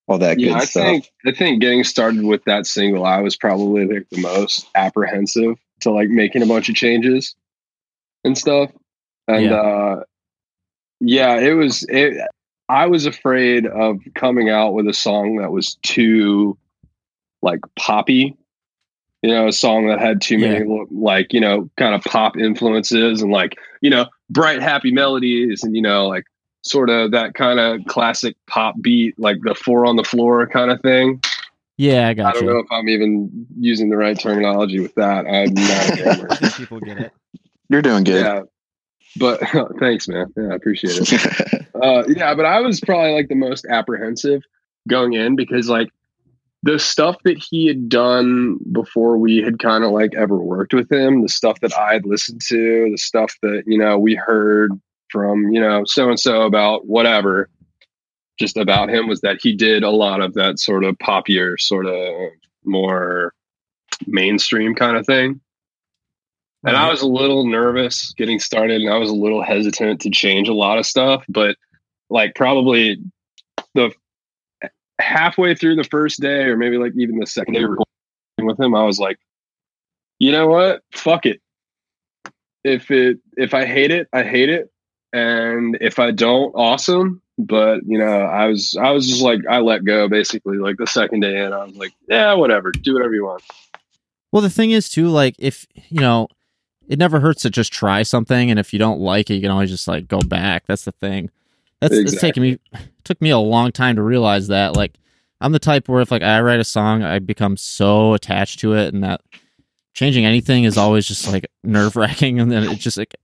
all 0.09 0.19
that 0.19 0.39
yeah, 0.39 0.53
good 0.53 0.57
I 0.57 0.65
stuff. 0.65 0.83
think 0.85 1.11
I 1.27 1.33
think 1.33 1.61
getting 1.61 1.85
started 1.85 2.25
with 2.25 2.45
that 2.45 2.67
single, 2.67 3.05
I 3.05 3.21
was 3.21 3.37
probably 3.37 3.87
like 3.87 4.09
the 4.11 4.21
most 4.21 4.67
apprehensive 4.75 5.57
to 5.81 5.91
like 5.91 6.09
making 6.09 6.43
a 6.43 6.47
bunch 6.47 6.69
of 6.69 6.75
changes 6.75 7.35
and 8.25 8.37
stuff. 8.37 8.71
And 9.29 9.47
Yeah. 9.47 9.57
uh 9.57 10.03
yeah, 11.01 11.37
it 11.39 11.53
was 11.55 11.85
it 11.89 12.17
I 12.69 12.87
was 12.87 13.07
afraid 13.07 13.67
of 13.67 14.01
coming 14.15 14.49
out 14.49 14.73
with 14.73 14.89
a 14.89 14.95
song 14.95 15.37
that 15.37 15.53
was 15.53 15.77
too 15.83 16.57
like 17.43 17.61
poppy. 17.77 18.37
You 19.23 19.31
know, 19.31 19.47
a 19.47 19.53
song 19.53 19.87
that 19.87 20.01
had 20.01 20.21
too 20.21 20.37
many 20.37 20.65
like, 20.91 21.33
you 21.33 21.41
know, 21.41 21.71
kind 21.77 21.95
of 21.95 22.03
pop 22.03 22.37
influences 22.37 23.23
and 23.23 23.31
like, 23.31 23.57
you 23.81 23.89
know, 23.89 24.07
bright 24.33 24.63
happy 24.63 24.93
melodies 24.93 25.63
and 25.63 25.77
you 25.77 25.83
know, 25.83 26.09
like 26.09 26.25
sort 26.63 26.91
of 26.91 27.11
that 27.13 27.35
kind 27.35 27.61
of 27.61 27.85
classic 27.87 28.37
pop 28.49 28.75
beat, 28.81 29.19
like 29.19 29.39
the 29.43 29.55
four 29.55 29.87
on 29.87 29.97
the 29.97 30.05
floor 30.05 30.47
kind 30.47 30.71
of 30.71 30.81
thing. 30.81 31.21
Yeah, 31.77 32.09
I 32.09 32.15
got 32.15 32.37
I 32.37 32.39
don't 32.39 32.47
know 32.47 32.59
if 32.59 32.67
I'm 32.71 32.89
even 32.89 33.47
using 33.59 33.91
the 33.91 33.97
right 33.97 34.19
terminology 34.19 34.81
with 34.81 34.95
that. 34.95 35.27
I'm 35.27 35.53
not 35.55 35.91
a 35.91 35.97
gamer. 36.41 36.51
People 36.57 36.81
get 36.81 36.99
it. 36.99 37.13
You're 37.69 37.83
doing 37.83 38.05
good. 38.05 38.25
yeah. 38.25 38.43
But 39.17 39.41
thanks, 39.81 40.09
man. 40.09 40.33
Yeah, 40.37 40.49
I 40.53 40.55
appreciate 40.55 41.13
it. 41.13 41.67
Uh, 41.83 42.05
yeah, 42.07 42.33
but 42.33 42.45
I 42.45 42.61
was 42.61 42.81
probably 42.81 43.13
like 43.13 43.27
the 43.27 43.35
most 43.35 43.67
apprehensive 43.69 44.45
going 44.89 45.15
in 45.15 45.35
because 45.35 45.69
like 45.69 45.89
the 46.63 46.79
stuff 46.79 47.17
that 47.25 47.39
he 47.39 47.67
had 47.67 47.89
done 47.89 48.59
before 48.71 49.17
we 49.17 49.39
had 49.39 49.59
kind 49.59 49.83
of 49.83 49.91
like 49.91 50.15
ever 50.15 50.39
worked 50.39 50.73
with 50.73 50.91
him, 50.91 51.23
the 51.23 51.29
stuff 51.29 51.59
that 51.61 51.77
I 51.77 51.95
had 51.95 52.07
listened 52.07 52.41
to, 52.49 52.89
the 52.91 52.99
stuff 52.99 53.35
that, 53.43 53.65
you 53.67 53.79
know, 53.79 53.99
we 53.99 54.15
heard 54.15 54.73
from, 55.11 55.53
you 55.53 55.61
know, 55.61 55.85
so 55.85 56.09
and 56.09 56.21
so 56.21 56.43
about 56.43 56.87
whatever, 56.87 57.49
just 58.39 58.57
about 58.57 58.91
him 58.91 59.09
was 59.09 59.21
that 59.23 59.39
he 59.43 59.55
did 59.55 59.83
a 59.83 59.91
lot 59.91 60.21
of 60.21 60.35
that 60.35 60.61
sort 60.61 60.85
of 60.85 60.97
poppier, 60.99 61.61
sort 61.61 61.87
of 61.87 62.31
more 62.65 63.35
mainstream 64.07 64.75
kind 64.75 64.97
of 64.97 65.05
thing. 65.05 65.41
And 66.65 66.77
I 66.77 66.83
uh-huh. 66.83 66.91
was 66.93 67.03
a 67.03 67.09
little 67.09 67.45
nervous 67.45 68.13
getting 68.15 68.39
started 68.39 68.81
and 68.81 68.91
I 68.91 68.99
was 68.99 69.11
a 69.11 69.15
little 69.15 69.43
hesitant 69.43 70.01
to 70.03 70.11
change 70.11 70.49
a 70.49 70.55
lot 70.55 70.79
of 70.79 70.87
stuff, 70.87 71.25
but 71.29 71.57
like 72.09 72.37
probably 72.37 72.99
the 73.75 73.91
halfway 75.03 75.55
through 75.55 75.77
the 75.77 75.85
first 75.85 76.21
day 76.21 76.45
or 76.45 76.57
maybe 76.57 76.79
like 76.79 76.93
even 76.97 77.19
the 77.19 77.27
second 77.27 77.55
day 77.55 77.65
with 77.65 78.59
him, 78.59 78.75
I 78.75 78.85
was 78.85 78.99
like, 78.99 79.19
you 80.19 80.33
know 80.33 80.49
what? 80.49 80.83
Fuck 80.93 81.27
it. 81.27 81.41
If 82.65 82.91
it 82.91 83.19
if 83.37 83.55
I 83.55 83.67
hate 83.67 83.91
it, 83.91 84.09
I 84.13 84.23
hate 84.23 84.49
it. 84.49 84.71
And 85.13 85.77
if 85.81 85.99
I 85.99 86.11
don't, 86.11 86.53
awesome. 86.55 87.21
But 87.39 87.81
you 87.87 87.99
know, 87.99 88.05
I 88.05 88.47
was 88.47 88.77
I 88.81 88.91
was 88.91 89.09
just 89.09 89.23
like 89.23 89.41
I 89.51 89.59
let 89.59 89.85
go 89.85 90.09
basically 90.09 90.59
like 90.59 90.77
the 90.77 90.87
second 90.87 91.21
day 91.21 91.45
in. 91.45 91.53
I 91.53 91.65
was 91.65 91.77
like, 91.77 91.93
yeah, 92.09 92.35
whatever, 92.35 92.71
do 92.71 92.95
whatever 92.95 93.15
you 93.15 93.25
want. 93.25 93.43
Well, 94.31 94.43
the 94.43 94.51
thing 94.51 94.71
is 94.71 94.89
too, 94.89 95.09
like 95.09 95.35
if 95.39 95.67
you 95.89 96.01
know, 96.01 96.29
it 96.89 96.99
never 96.99 97.21
hurts 97.21 97.43
to 97.43 97.51
just 97.51 97.73
try 97.73 98.03
something, 98.03 98.51
and 98.51 98.59
if 98.59 98.73
you 98.73 98.79
don't 98.79 99.01
like 99.01 99.31
it, 99.31 99.35
you 99.35 99.41
can 99.41 99.51
always 99.51 99.71
just 99.71 99.89
like 99.89 100.09
go 100.09 100.21
back. 100.21 100.65
That's 100.67 100.85
the 100.85 100.93
thing. 100.93 101.31
That's 101.83 101.95
it's 102.15 102.21
taken 102.21 102.43
me 102.43 102.59
took 103.05 103.21
me 103.21 103.31
a 103.31 103.39
long 103.39 103.73
time 103.73 103.97
to 103.97 104.03
realize 104.03 104.49
that. 104.49 104.77
Like 104.77 104.95
I'm 105.41 105.53
the 105.53 105.59
type 105.59 105.89
where 105.89 106.01
if 106.01 106.11
like 106.11 106.23
I 106.23 106.41
write 106.41 106.61
a 106.61 106.65
song, 106.65 107.03
I 107.03 107.19
become 107.19 107.57
so 107.57 108.15
attached 108.15 108.61
to 108.61 108.75
it, 108.75 108.95
and 108.95 109.03
that 109.05 109.21
changing 109.95 110.25
anything 110.25 110.65
is 110.65 110.79
always 110.79 111.07
just 111.07 111.31
like 111.31 111.47
nerve 111.65 111.97
wracking, 111.97 112.41
and 112.41 112.51
then 112.51 112.63
it 112.65 112.79
just 112.79 112.97
like 112.97 113.15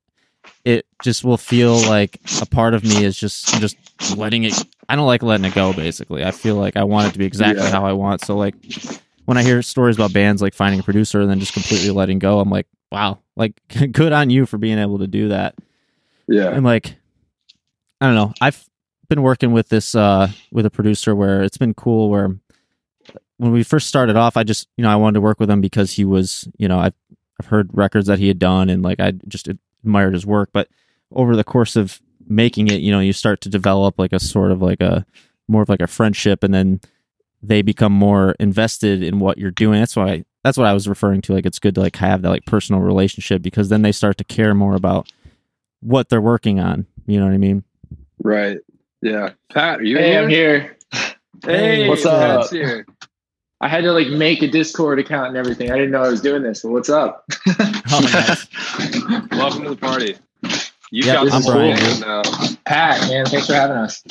it 0.64 0.86
just 1.02 1.24
will 1.24 1.36
feel 1.36 1.76
like 1.88 2.18
a 2.42 2.46
part 2.46 2.74
of 2.74 2.82
me 2.82 3.04
is 3.04 3.18
just 3.18 3.60
just 3.60 3.76
letting 4.16 4.44
it. 4.44 4.54
I 4.88 4.96
don't 4.96 5.06
like 5.06 5.22
letting 5.22 5.44
it 5.46 5.54
go. 5.54 5.72
Basically, 5.72 6.24
I 6.24 6.30
feel 6.32 6.56
like 6.56 6.76
I 6.76 6.84
want 6.84 7.08
it 7.08 7.12
to 7.12 7.18
be 7.18 7.26
exactly 7.26 7.62
Yeah. 7.64 7.70
how 7.70 7.86
I 7.86 7.92
want. 7.92 8.22
So 8.22 8.36
like 8.36 8.54
when 9.26 9.36
I 9.38 9.42
hear 9.42 9.62
stories 9.62 9.96
about 9.96 10.12
bands 10.12 10.42
like 10.42 10.54
finding 10.54 10.80
a 10.80 10.82
producer 10.82 11.20
and 11.20 11.30
then 11.30 11.38
just 11.38 11.52
completely 11.52 11.90
letting 11.90 12.18
go, 12.18 12.40
I'm 12.40 12.50
like, 12.50 12.66
wow, 12.90 13.18
like 13.36 13.54
good 13.92 14.12
on 14.12 14.30
you 14.30 14.46
for 14.46 14.58
being 14.58 14.78
able 14.78 14.98
to 14.98 15.06
do 15.06 15.28
that. 15.28 15.54
Yeah. 16.26 16.48
And 16.48 16.64
like, 16.64 16.96
I 18.00 18.06
don't 18.06 18.14
know, 18.14 18.32
I've 18.40 18.64
been 19.08 19.22
working 19.22 19.52
with 19.52 19.68
this 19.68 19.94
uh 19.94 20.30
with 20.52 20.66
a 20.66 20.70
producer 20.70 21.14
where 21.14 21.42
it's 21.42 21.58
been 21.58 21.74
cool. 21.74 22.10
Where 22.10 22.36
when 23.38 23.52
we 23.52 23.62
first 23.62 23.88
started 23.88 24.16
off, 24.16 24.36
I 24.36 24.44
just 24.44 24.68
you 24.76 24.82
know 24.82 24.90
I 24.90 24.96
wanted 24.96 25.14
to 25.14 25.20
work 25.20 25.40
with 25.40 25.50
him 25.50 25.60
because 25.60 25.92
he 25.92 26.04
was 26.04 26.48
you 26.58 26.68
know 26.68 26.78
I've 26.78 26.94
I've 27.40 27.46
heard 27.46 27.70
records 27.72 28.06
that 28.06 28.18
he 28.18 28.28
had 28.28 28.38
done 28.38 28.68
and 28.68 28.82
like 28.82 29.00
I 29.00 29.12
just 29.28 29.48
admired 29.48 30.14
his 30.14 30.26
work, 30.26 30.50
but 30.52 30.68
over 31.12 31.36
the 31.36 31.44
course 31.44 31.76
of 31.76 32.00
making 32.28 32.68
it, 32.68 32.80
you 32.80 32.92
know, 32.92 33.00
you 33.00 33.12
start 33.12 33.40
to 33.42 33.48
develop 33.48 33.98
like 33.98 34.12
a 34.12 34.20
sort 34.20 34.52
of 34.52 34.60
like 34.62 34.80
a 34.80 35.06
more 35.48 35.62
of 35.62 35.68
like 35.68 35.80
a 35.80 35.86
friendship, 35.86 36.44
and 36.44 36.52
then 36.52 36.80
they 37.42 37.62
become 37.62 37.92
more 37.92 38.32
invested 38.38 39.02
in 39.02 39.18
what 39.18 39.38
you're 39.38 39.50
doing. 39.50 39.80
That's 39.80 39.96
why 39.96 40.24
that's 40.44 40.58
what 40.58 40.66
I 40.66 40.74
was 40.74 40.88
referring 40.88 41.22
to. 41.22 41.32
Like 41.34 41.46
it's 41.46 41.58
good 41.58 41.74
to 41.76 41.80
like 41.80 41.96
have 41.96 42.22
that 42.22 42.30
like 42.30 42.44
personal 42.44 42.82
relationship 42.82 43.42
because 43.42 43.68
then 43.68 43.82
they 43.82 43.92
start 43.92 44.18
to 44.18 44.24
care 44.24 44.54
more 44.54 44.74
about 44.74 45.10
what 45.80 46.08
they're 46.08 46.20
working 46.20 46.60
on. 46.60 46.86
You 47.06 47.18
know 47.18 47.26
what 47.26 47.34
I 47.34 47.38
mean? 47.38 47.64
Right. 48.22 48.58
Yeah. 49.02 49.30
Pat, 49.52 49.80
are 49.80 49.84
you 49.84 49.96
Hey, 49.98 50.16
in 50.16 50.24
I'm 50.24 50.28
here? 50.28 50.60
here. 50.60 50.76
Hey, 51.44 51.88
What's 51.88 52.02
Pat's 52.04 52.46
up? 52.48 52.50
here. 52.52 52.86
I 53.60 53.68
had 53.68 53.82
to 53.84 53.92
like 53.92 54.08
make 54.08 54.42
a 54.42 54.48
Discord 54.48 54.98
account 54.98 55.28
and 55.28 55.36
everything. 55.36 55.70
I 55.70 55.74
didn't 55.74 55.90
know 55.90 56.02
I 56.02 56.08
was 56.08 56.20
doing 56.20 56.42
this, 56.42 56.62
but 56.62 56.70
what's 56.72 56.88
up? 56.88 57.24
Oh, 57.90 58.00
nice. 58.12 58.46
Welcome 59.32 59.64
to 59.64 59.70
the 59.70 59.76
party. 59.80 60.16
You 60.90 61.04
Yeah, 61.06 61.14
got 61.14 61.18
I'm 61.20 61.24
this 61.26 61.44
whole 61.46 61.54
Brian. 61.54 61.76
thing 61.78 62.00
now. 62.00 62.22
Pat, 62.66 63.00
man, 63.08 63.26
thanks 63.26 63.46
for 63.46 63.54
having 63.54 63.76
us. 63.76 64.02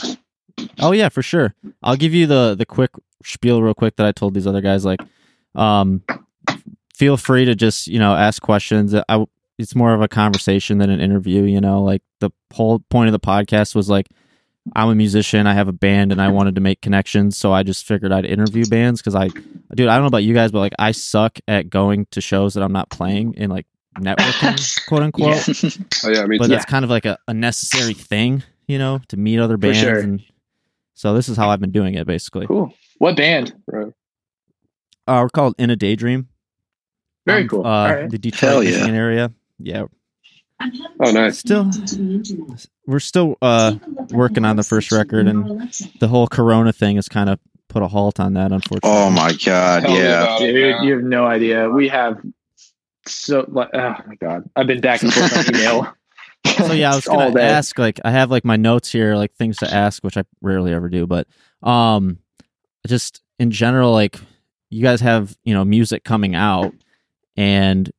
Oh 0.79 0.91
yeah, 0.91 1.09
for 1.09 1.21
sure. 1.21 1.53
I'll 1.83 1.95
give 1.95 2.13
you 2.13 2.25
the 2.27 2.55
the 2.57 2.65
quick 2.65 2.91
spiel 3.23 3.61
real 3.61 3.73
quick 3.73 3.95
that 3.97 4.05
I 4.07 4.11
told 4.11 4.33
these 4.33 4.47
other 4.47 4.61
guys. 4.61 4.83
Like, 4.83 4.99
um, 5.55 6.01
feel 6.93 7.17
free 7.17 7.45
to 7.45 7.55
just 7.55 7.87
you 7.87 7.99
know 7.99 8.15
ask 8.15 8.41
questions. 8.41 8.93
I 8.95 9.25
it's 9.57 9.75
more 9.75 9.93
of 9.93 10.01
a 10.01 10.07
conversation 10.07 10.77
than 10.77 10.89
an 10.89 10.99
interview. 10.99 11.43
You 11.43 11.61
know, 11.61 11.83
like 11.83 12.01
the 12.19 12.31
whole 12.53 12.79
point 12.89 13.07
of 13.07 13.11
the 13.13 13.19
podcast 13.19 13.75
was 13.75 13.89
like 13.89 14.07
I'm 14.75 14.89
a 14.89 14.95
musician, 14.95 15.47
I 15.47 15.53
have 15.53 15.67
a 15.69 15.73
band, 15.73 16.11
and 16.11 16.21
I 16.21 16.27
wanted 16.29 16.55
to 16.55 16.61
make 16.61 16.81
connections, 16.81 17.37
so 17.37 17.53
I 17.53 17.63
just 17.63 17.85
figured 17.85 18.11
I'd 18.11 18.25
interview 18.25 18.65
bands 18.65 19.01
because 19.01 19.15
I, 19.15 19.29
dude, 19.29 19.87
I 19.87 19.95
don't 19.95 20.01
know 20.01 20.07
about 20.07 20.23
you 20.25 20.33
guys, 20.33 20.51
but 20.51 20.59
like 20.59 20.73
I 20.77 20.91
suck 20.91 21.39
at 21.47 21.69
going 21.69 22.05
to 22.11 22.19
shows 22.21 22.53
that 22.55 22.63
I'm 22.63 22.73
not 22.73 22.89
playing 22.89 23.35
and 23.37 23.49
like 23.51 23.65
networking, 23.97 24.85
quote 24.87 25.03
unquote. 25.03 25.37
Oh 26.03 26.09
yeah, 26.09 26.25
me 26.25 26.37
But 26.37 26.45
too. 26.47 26.49
that's 26.49 26.65
kind 26.65 26.83
of 26.83 26.91
like 26.91 27.05
a, 27.05 27.17
a 27.29 27.33
necessary 27.33 27.93
thing, 27.93 28.43
you 28.67 28.77
know, 28.77 28.99
to 29.07 29.15
meet 29.17 29.39
other 29.39 29.55
bands. 29.57 29.79
sure. 29.79 29.99
And 29.99 30.21
so 30.95 31.13
this 31.13 31.29
is 31.29 31.37
how 31.37 31.49
I've 31.49 31.61
been 31.61 31.71
doing 31.71 31.93
it 31.93 32.05
basically. 32.05 32.45
Cool. 32.45 32.73
What 32.97 33.15
band? 33.15 33.53
Right. 33.67 33.93
Uh, 35.07 35.19
we're 35.23 35.29
called 35.29 35.55
In 35.57 35.69
a 35.69 35.75
Daydream. 35.77 36.27
Very 37.25 37.43
Um, 37.43 37.47
cool. 37.47 37.65
Uh, 37.65 37.69
All 37.69 37.95
right. 37.95 38.09
The 38.09 38.17
Detroit, 38.17 38.51
Hell 38.51 38.63
yeah. 38.63 38.71
Michigan 38.71 38.95
area. 38.95 39.31
Yeah, 39.59 39.85
Oh 40.99 41.11
nice. 41.11 41.37
still, 41.37 41.69
we're 42.87 42.99
still 42.99 43.37
uh, 43.41 43.75
working 44.11 44.43
on 44.45 44.55
the 44.55 44.63
first 44.63 44.91
record, 44.91 45.27
and 45.27 45.71
the 45.99 46.07
whole 46.07 46.27
Corona 46.27 46.73
thing 46.73 46.95
has 46.95 47.07
kind 47.07 47.29
of 47.29 47.39
put 47.69 47.83
a 47.83 47.87
halt 47.87 48.19
on 48.19 48.33
that, 48.33 48.51
unfortunately. 48.51 48.89
oh 48.89 49.09
my 49.09 49.33
god, 49.45 49.83
Tell 49.83 49.91
yeah. 49.95 50.23
about 50.23 50.41
it, 50.41 50.53
Dude, 50.53 50.83
you 50.83 50.93
have 50.95 51.03
no 51.03 51.25
idea. 51.25 51.69
We 51.69 51.87
have 51.89 52.17
so 53.05 53.45
like 53.47 53.69
oh 53.73 53.95
my 54.07 54.15
god. 54.19 54.49
I've 54.55 54.67
been 54.67 54.81
back 54.81 55.01
and 55.03 55.13
forth 55.13 55.37
on 55.37 55.45
email. 55.55 55.93
so 56.45 56.73
yeah, 56.73 56.91
I 56.91 56.95
was 56.95 57.05
gonna 57.07 57.33
day. 57.33 57.41
ask. 57.41 57.77
Like, 57.77 57.99
I 58.03 58.11
have 58.11 58.31
like 58.31 58.43
my 58.45 58.55
notes 58.57 58.91
here, 58.91 59.15
like 59.15 59.33
things 59.35 59.57
to 59.57 59.71
ask, 59.73 60.03
which 60.03 60.17
I 60.17 60.23
rarely 60.41 60.73
ever 60.73 60.89
do. 60.89 61.05
But 61.05 61.27
um, 61.61 62.19
just 62.87 63.21
in 63.39 63.51
general, 63.51 63.91
like 63.91 64.17
you 64.71 64.81
guys 64.81 65.01
have 65.01 65.37
you 65.43 65.53
know 65.53 65.63
music 65.65 66.03
coming 66.03 66.33
out, 66.35 66.73
and 67.35 67.87
it, 67.89 67.93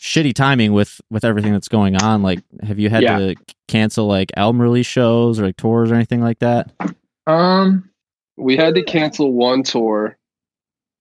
shitty 0.00 0.34
timing 0.34 0.72
with 0.72 1.00
with 1.10 1.24
everything 1.24 1.52
that's 1.52 1.68
going 1.68 1.96
on. 1.96 2.22
Like, 2.22 2.40
have 2.62 2.78
you 2.78 2.90
had 2.90 3.02
Yeah. 3.02 3.18
to 3.18 3.34
cancel 3.66 4.06
like 4.06 4.30
album 4.36 4.60
release 4.62 4.86
shows 4.86 5.38
or 5.40 5.46
like 5.46 5.56
tours 5.56 5.90
or 5.90 5.94
anything 5.94 6.20
like 6.20 6.38
that? 6.40 6.72
Um 7.26 7.90
We 8.36 8.56
had 8.56 8.74
to 8.76 8.82
cancel 8.82 9.32
one 9.32 9.62
tour. 9.62 10.16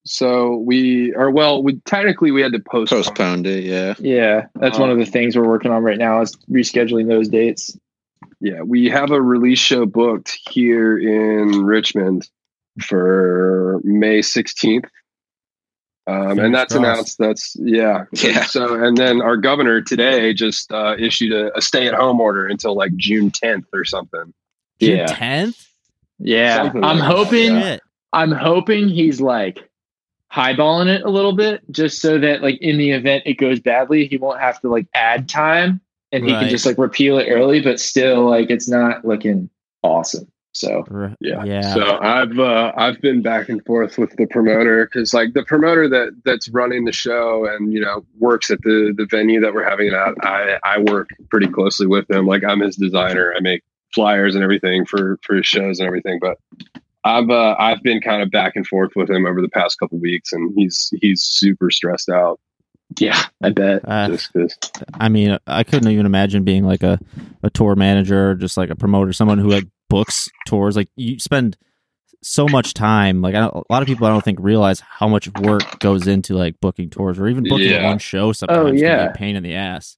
So 0.05 0.57
we 0.65 1.13
or 1.15 1.29
well, 1.31 1.61
we 1.61 1.75
technically 1.85 2.31
we 2.31 2.41
had 2.41 2.53
to 2.53 2.59
postpone. 2.59 3.03
Postponed 3.03 3.47
it, 3.47 3.63
yeah. 3.65 3.93
yeah, 3.99 4.45
that's 4.55 4.79
one 4.79 4.89
of 4.89 4.97
the 4.97 5.05
things 5.05 5.35
we're 5.35 5.47
working 5.47 5.69
on 5.71 5.83
right 5.83 5.97
now 5.97 6.21
is 6.21 6.35
rescheduling 6.49 7.07
those 7.07 7.27
dates. 7.27 7.77
Yeah, 8.39 8.61
we 8.61 8.87
have 8.89 9.11
a 9.11 9.21
release 9.21 9.59
show 9.59 9.85
booked 9.85 10.37
here 10.49 10.97
in 10.97 11.63
Richmond 11.65 12.29
for 12.81 13.81
May 13.83 14.19
16th. 14.19 14.85
Um, 16.07 16.39
and 16.39 16.55
that's 16.55 16.73
crossed. 16.73 16.85
announced. 16.87 17.17
That's 17.17 17.55
yeah. 17.59 18.05
Yeah. 18.13 18.43
So, 18.45 18.81
and 18.81 18.95
then 18.95 19.21
our 19.21 19.35
governor 19.37 19.81
today 19.81 20.33
just 20.33 20.71
uh, 20.71 20.95
issued 20.97 21.33
a, 21.33 21.55
a 21.57 21.61
stay-at-home 21.61 22.21
order 22.21 22.47
until 22.47 22.75
like 22.75 22.95
June 22.95 23.29
10th 23.29 23.65
or 23.73 23.83
something. 23.83 24.33
June 24.79 24.97
Yeah. 24.99 25.05
tenth. 25.07 25.67
Yeah. 26.19 26.63
Something 26.63 26.83
I'm 26.83 26.99
like 26.99 27.07
hoping 27.11 27.55
yeah. 27.55 27.77
I'm 28.13 28.31
hoping 28.31 28.87
he's 28.87 29.19
like 29.19 29.69
highballing 30.31 30.87
it 30.87 31.03
a 31.03 31.09
little 31.09 31.33
bit 31.33 31.61
just 31.71 32.01
so 32.01 32.17
that 32.19 32.41
like 32.41 32.57
in 32.61 32.77
the 32.77 32.91
event 32.91 33.23
it 33.25 33.35
goes 33.35 33.59
badly, 33.59 34.07
he 34.07 34.17
won't 34.17 34.39
have 34.39 34.59
to 34.61 34.69
like 34.69 34.87
add 34.93 35.27
time 35.29 35.81
and 36.11 36.23
he 36.25 36.31
Right. 36.31 36.41
can 36.41 36.49
just 36.49 36.65
like 36.65 36.77
repeal 36.77 37.17
it 37.17 37.27
early, 37.29 37.59
but 37.61 37.79
still 37.79 38.29
like 38.29 38.49
it's 38.49 38.69
not 38.69 39.03
looking 39.05 39.49
awesome. 39.83 40.27
So 40.59 40.83
Yeah. 41.19 41.43
Yeah. 41.43 41.73
So 41.73 41.99
I've 42.01 42.37
uh, 42.39 42.71
I've 42.75 42.99
been 43.01 43.21
back 43.21 43.49
and 43.49 43.63
forth 43.65 43.97
with 43.97 44.15
the 44.17 44.25
promoter 44.27 44.85
because 44.85 45.13
like 45.13 45.33
the 45.33 45.43
promoter 45.43 45.87
that 45.89 46.19
that's 46.25 46.49
running 46.49 46.85
the 46.85 46.91
show 46.91 47.45
and 47.45 47.71
you 47.73 47.79
know 47.79 48.05
works 48.19 48.49
at 48.51 48.61
the 48.63 48.93
the 48.97 49.05
venue 49.09 49.39
that 49.41 49.53
we're 49.53 49.67
having 49.69 49.87
it 49.87 49.93
at. 49.93 50.13
I 50.23 50.57
I 50.63 50.79
work 50.79 51.09
pretty 51.29 51.47
closely 51.47 51.87
with 51.87 52.09
him. 52.09 52.25
Like 52.25 52.43
I'm 52.43 52.59
his 52.61 52.75
designer. 52.75 53.33
I 53.35 53.39
make 53.39 53.63
flyers 53.93 54.35
and 54.35 54.43
everything 54.43 54.85
for 54.85 55.17
for 55.23 55.35
his 55.35 55.45
shows 55.45 55.79
and 55.79 55.87
everything. 55.87 56.19
But 56.19 56.37
I've 57.03 57.29
uh, 57.29 57.55
I've 57.59 57.83
been 57.83 58.01
kind 58.01 58.21
of 58.21 58.31
back 58.31 58.55
and 58.55 58.65
forth 58.65 58.91
with 58.95 59.09
him 59.09 59.25
over 59.25 59.41
the 59.41 59.49
past 59.49 59.79
couple 59.79 59.97
weeks, 59.99 60.33
and 60.33 60.51
he's 60.57 60.91
he's 61.01 61.23
super 61.23 61.69
stressed 61.71 62.09
out. 62.09 62.39
yeah, 62.99 63.21
I 63.43 63.49
bet. 63.51 63.81
Uh, 63.87 64.07
Just 64.09 64.33
'cause- 64.33 64.57
I 64.95 65.07
mean, 65.09 65.37
I 65.45 65.63
couldn't 65.63 65.91
even 65.91 66.05
imagine 66.05 66.43
being 66.43 66.63
like 66.65 66.83
a, 66.83 66.97
a 67.43 67.49
tour 67.49 67.75
manager 67.75 68.31
or 68.31 68.35
just 68.35 68.57
like 68.57 68.69
a 68.69 68.75
promoter, 68.75 69.13
someone 69.13 69.37
who 69.37 69.49
like 69.49 69.65
books 69.89 70.29
tours. 70.45 70.75
Like 70.75 70.89
you 70.95 71.19
spend 71.19 71.57
so 72.23 72.47
much 72.47 72.73
time. 72.73 73.21
Like 73.21 73.35
I 73.35 73.39
don't, 73.41 73.53
a 73.55 73.63
lot 73.71 73.81
of 73.81 73.87
people, 73.87 74.07
I 74.07 74.09
don't 74.09 74.23
think 74.23 74.39
realize 74.41 74.79
how 74.79 75.07
much 75.07 75.29
work 75.39 75.79
goes 75.79 76.07
into 76.07 76.33
like 76.35 76.59
booking 76.59 76.89
tours 76.89 77.19
or 77.19 77.27
even 77.27 77.43
booking 77.43 77.69
Yeah. 77.69 77.85
one 77.85 77.99
show. 77.99 78.31
Sometimes 78.31 78.65
can 78.67 78.75
be 78.75 78.81
yeah. 78.81 79.05
a 79.05 79.13
pain 79.13 79.35
in 79.35 79.43
the 79.43 79.55
ass. 79.55 79.97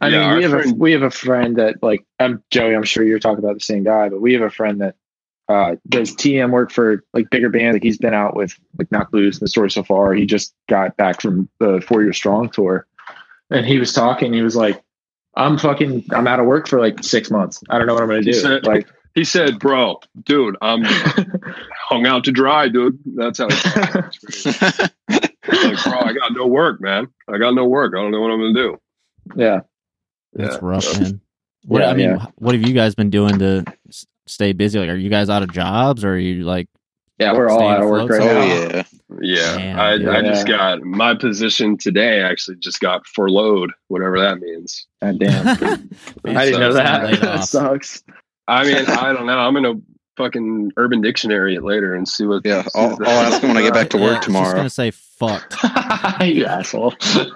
I 0.00 0.08
Yeah, 0.08 0.28
mean, 0.28 0.36
we 0.38 0.42
have 0.44 0.52
a 0.52 0.62
friend- 0.62 0.78
we 0.78 0.92
have 0.92 1.02
a 1.02 1.10
friend 1.10 1.56
that 1.56 1.82
like 1.82 2.04
I'm 2.18 2.42
Joey. 2.50 2.74
I'm 2.74 2.82
sure 2.84 3.02
you're 3.04 3.18
talking 3.18 3.42
about 3.44 3.54
the 3.54 3.60
same 3.60 3.82
guy, 3.84 4.08
but 4.08 4.20
we 4.20 4.34
have 4.34 4.42
a 4.42 4.50
friend 4.50 4.80
that 4.80 4.94
uh, 5.48 5.76
does 5.88 6.14
TM 6.14 6.50
work 6.50 6.72
for 6.72 7.04
like 7.14 7.30
bigger 7.30 7.48
bands. 7.48 7.76
Like 7.76 7.82
he's 7.82 7.98
been 7.98 8.12
out 8.14 8.34
with 8.36 8.58
like 8.78 8.90
Knocked 8.90 9.14
Loose 9.14 9.36
and 9.36 9.46
the 9.46 9.48
story 9.50 9.70
so 9.70 9.82
far. 9.84 10.12
He 10.12 10.26
just 10.26 10.52
got 10.68 10.96
back 10.96 11.20
from 11.22 11.48
the 11.60 11.80
Four 11.86 12.02
Year 12.02 12.12
Strong 12.12 12.50
tour, 12.50 12.86
and 13.50 13.64
he 13.64 13.78
was 13.78 13.92
talking. 13.92 14.32
He 14.32 14.42
was 14.42 14.56
like, 14.56 14.82
"I'm 15.36 15.56
fucking 15.56 16.06
I'm 16.10 16.26
out 16.26 16.40
of 16.40 16.46
work 16.46 16.66
for 16.68 16.80
like 16.80 17.02
six 17.04 17.30
months. 17.30 17.62
I 17.70 17.78
don't 17.78 17.86
know 17.86 17.94
what 17.94 18.02
I'm 18.02 18.08
gonna 18.08 18.22
do." 18.22 18.32
said- 18.32 18.66
like, 18.66 18.86
he 19.16 19.24
said, 19.24 19.58
"Bro, 19.58 19.98
dude, 20.24 20.56
I'm 20.62 20.84
hung 21.88 22.06
out 22.06 22.22
to 22.24 22.30
dry, 22.32 22.68
dude." 22.68 22.98
That's 23.16 23.38
how. 23.38 23.48
He 23.48 24.50
like, 25.68 25.82
bro, 25.84 25.98
I 26.00 26.12
got 26.12 26.32
no 26.32 26.46
work, 26.46 26.80
man. 26.80 27.08
I 27.28 27.38
got 27.38 27.54
no 27.54 27.64
work. 27.66 27.94
I 27.96 28.00
don't 28.02 28.12
know 28.12 28.20
what 28.20 28.30
I'm 28.30 28.40
gonna 28.40 28.54
do. 28.54 28.78
yeah. 29.34 29.60
That's 30.34 30.54
Yeah. 30.54 30.60
rough, 30.62 31.00
man. 31.00 31.20
What 31.64 31.80
Yeah, 31.82 31.88
I 31.90 31.94
mean, 31.94 32.10
yeah. 32.10 32.26
what 32.36 32.54
have 32.54 32.62
you 32.66 32.74
guys 32.74 32.94
been 32.94 33.10
doing 33.10 33.38
to 33.40 33.64
stay 34.26 34.52
busy? 34.52 34.78
Like, 34.78 34.88
are 34.90 34.96
you 34.96 35.08
guys 35.10 35.28
out 35.30 35.42
of 35.42 35.52
jobs 35.52 36.04
or 36.04 36.12
are 36.12 36.18
you 36.18 36.44
like? 36.44 36.68
Yeah, 37.18 37.32
we're 37.32 37.48
all 37.48 37.58
Staying 37.58 37.70
out 37.72 37.82
of 37.82 37.88
work 37.88 38.10
right 38.10 38.20
oh 38.20 38.26
now. 38.26 38.44
yeah. 38.44 38.82
Yeah, 39.22 39.56
Damn, 39.56 39.80
I, 39.80 39.96
dude. 39.98 40.08
I 40.08 40.20
just 40.22 40.46
got 40.46 40.82
my 40.82 41.14
position 41.14 41.78
today. 41.78 42.20
Actually, 42.20 42.58
just 42.58 42.80
got 42.80 43.06
furloughed, 43.06 43.70
whatever 43.88 44.20
that 44.20 44.38
means. 44.40 44.86
God 45.00 45.18
damn. 45.20 45.46
I 46.26 46.44
didn't 46.44 46.60
know 46.60 46.74
that. 46.74 47.20
that 47.22 47.44
sucks. 47.44 48.02
I 48.48 48.64
mean, 48.64 48.76
I 48.76 49.12
don't 49.12 49.26
know. 49.26 49.38
I'm 49.38 49.54
gonna 49.54 49.74
fucking 50.16 50.72
Urban 50.76 51.00
Dictionary 51.00 51.54
it 51.56 51.62
later 51.62 51.94
and 51.94 52.08
see 52.08 52.24
what. 52.26 52.42
Yeah, 52.44 52.64
I'll, 52.74 52.96
I'll 53.04 53.32
ask 53.32 53.42
him 53.42 53.48
when 53.50 53.56
I 53.56 53.62
get 53.62 53.74
back 53.74 53.90
to 53.90 53.98
Yeah, 53.98 54.04
I 54.04 54.06
work 54.06 54.16
was 54.18 54.26
just 54.26 54.36
tomorrow. 54.36 54.56
gonna 54.56 54.70
say 54.70 54.90
fucked. 54.90 55.56
you 56.22 56.46
asshole. 56.46 56.94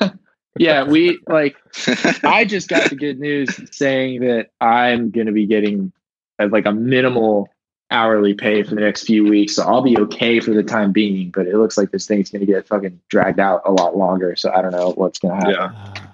yeah, 0.58 0.84
we 0.84 1.18
like 1.26 1.56
I 2.24 2.44
just 2.44 2.68
got 2.68 2.90
the 2.90 2.96
good 2.96 3.18
news 3.18 3.58
saying 3.76 4.20
that 4.22 4.50
I'm 4.60 5.10
going 5.10 5.26
to 5.26 5.32
be 5.32 5.46
getting 5.46 5.92
uh, 6.38 6.48
like 6.50 6.66
a 6.66 6.72
minimal 6.72 7.48
hourly 7.92 8.34
pay 8.34 8.62
for 8.62 8.74
the 8.76 8.80
next 8.80 9.04
few 9.04 9.24
weeks. 9.24 9.56
So 9.56 9.64
I'll 9.64 9.82
be 9.82 9.98
okay 9.98 10.38
for 10.40 10.52
the 10.52 10.62
time 10.62 10.92
being, 10.92 11.30
but 11.30 11.46
it 11.46 11.56
looks 11.56 11.76
like 11.76 11.90
this 11.90 12.06
thing's 12.06 12.30
going 12.30 12.40
to 12.40 12.46
get 12.46 12.66
fucking 12.68 13.00
dragged 13.08 13.40
out 13.40 13.62
a 13.64 13.72
lot 13.72 13.96
longer. 13.96 14.36
So 14.36 14.52
I 14.52 14.62
don't 14.62 14.70
know 14.72 14.92
what's 14.92 15.18
going 15.18 15.40
to 15.40 15.46
happen. 15.46 15.74
Yeah. 15.96 16.09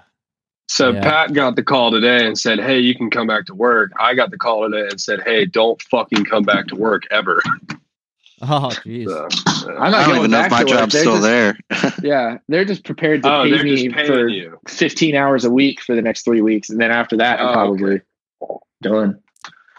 So 0.69 0.91
Yeah. 0.91 1.01
Pat 1.01 1.33
got 1.33 1.55
the 1.55 1.63
call 1.63 1.91
today 1.91 2.25
and 2.25 2.37
said, 2.37 2.59
"Hey, 2.59 2.79
you 2.79 2.93
can 2.95 3.09
come 3.09 3.25
back 3.27 3.45
to 3.45 3.55
work." 3.55 3.91
I 3.99 4.13
got 4.15 4.31
the 4.31 4.37
call 4.37 4.69
today 4.69 4.87
and 4.89 4.99
said, 4.99 5.21
"Hey, 5.25 5.45
don't 5.45 5.81
fucking 5.83 6.25
come 6.25 6.43
back 6.43 6.67
to 6.67 6.75
work 6.75 7.03
ever." 7.11 7.41
Oh, 8.39 8.69
jeez. 8.85 9.07
So, 9.07 9.27
uh, 9.73 9.75
I'm 9.79 9.91
not 9.91 10.05
don't 10.05 10.17
even 10.17 10.29
know 10.29 10.41
if 10.41 10.43
back 10.43 10.51
my 10.51 10.59
to 10.59 10.65
work. 10.65 10.79
job's 10.81 10.93
They're 10.93 11.01
still 11.01 11.13
just- 11.13 11.23
there. 11.23 11.57
Yeah, 12.03 12.37
they're 12.47 12.65
just 12.65 12.83
prepared 12.85 13.23
to 13.23 13.33
oh, 13.33 13.43
pay 13.45 13.63
me 13.63 13.89
for 13.89 14.27
you. 14.27 14.59
15 14.67 15.15
hours 15.15 15.43
a 15.43 15.49
week 15.49 15.81
for 15.81 15.95
the 15.95 16.03
next 16.03 16.23
three 16.23 16.41
weeks, 16.43 16.69
and 16.69 16.79
then 16.79 16.91
after 16.91 17.17
that, 17.17 17.39
I'm 17.39 17.47
Oh, 17.47 17.53
probably 17.53 18.01
done. 18.83 19.17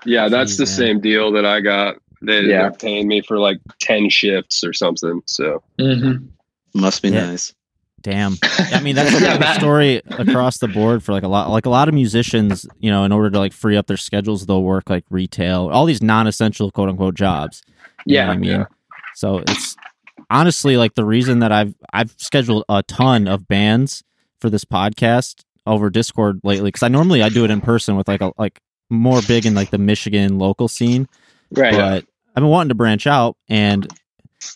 Yeah, 0.04 0.28
that's 0.28 0.56
the 0.56 0.62
man. 0.64 0.66
same 0.74 1.00
deal 1.00 1.30
that 1.32 1.46
I 1.46 1.60
got. 1.60 1.98
They, 2.20 2.40
Yeah. 2.40 2.62
They're 2.62 2.70
paying 2.72 3.06
me 3.06 3.20
for 3.20 3.38
like 3.38 3.58
ten 3.78 4.10
shifts 4.10 4.64
or 4.64 4.72
something. 4.72 5.22
So 5.26 5.62
Mm-hmm. 5.78 6.26
Must 6.74 7.00
be 7.00 7.10
Yeah. 7.10 7.26
nice. 7.26 7.54
Damn. 8.00 8.36
I 8.42 8.80
mean, 8.80 8.94
that's 8.94 9.12
Yeah, 9.12 9.34
the 9.34 9.38
that- 9.40 9.58
story 9.58 10.02
across 10.10 10.58
the 10.58 10.68
board 10.68 11.02
for 11.02 11.12
like 11.12 11.24
a 11.24 11.28
lot, 11.28 11.50
like 11.50 11.66
a 11.66 11.70
lot 11.70 11.88
of 11.88 11.94
musicians. 11.94 12.66
You 12.78 12.90
know, 12.90 13.04
in 13.04 13.12
order 13.12 13.30
to 13.30 13.38
like 13.38 13.52
free 13.52 13.76
up 13.76 13.86
their 13.86 13.96
schedules, 13.96 14.46
they'll 14.46 14.62
work 14.62 14.88
like 14.88 15.04
retail, 15.10 15.68
all 15.72 15.84
these 15.84 16.02
non-essential 16.02 16.70
quote 16.70 16.88
unquote 16.88 17.14
jobs. 17.14 17.62
You 18.06 18.14
know 18.16 18.20
Yeah, 18.22 18.26
what 18.28 18.32
I 18.34 18.36
mean. 18.38 18.50
yeah. 18.50 18.64
So 19.14 19.38
it's 19.38 19.76
honestly 20.30 20.76
like 20.76 20.94
the 20.94 21.04
reason 21.04 21.40
that 21.40 21.52
I've 21.52 21.74
I've 21.92 22.14
scheduled 22.18 22.64
a 22.68 22.82
ton 22.84 23.26
of 23.26 23.48
bands 23.48 24.04
for 24.40 24.48
this 24.50 24.64
podcast 24.64 25.42
over 25.66 25.90
Discord 25.90 26.40
lately 26.44 26.68
because 26.68 26.82
I 26.84 26.88
normally 26.88 27.22
I 27.22 27.28
do 27.28 27.44
it 27.44 27.50
in 27.50 27.60
person 27.60 27.96
with 27.96 28.06
like 28.08 28.20
a 28.20 28.32
like 28.38 28.60
more 28.90 29.20
big 29.26 29.44
in 29.44 29.54
like 29.54 29.70
the 29.70 29.78
Michigan 29.78 30.38
local 30.38 30.68
scene 30.68 31.08
Right. 31.50 31.72
but 31.74 32.04
I've 32.36 32.42
been 32.42 32.46
wanting 32.46 32.68
to 32.70 32.74
branch 32.74 33.06
out, 33.06 33.36
and 33.48 33.86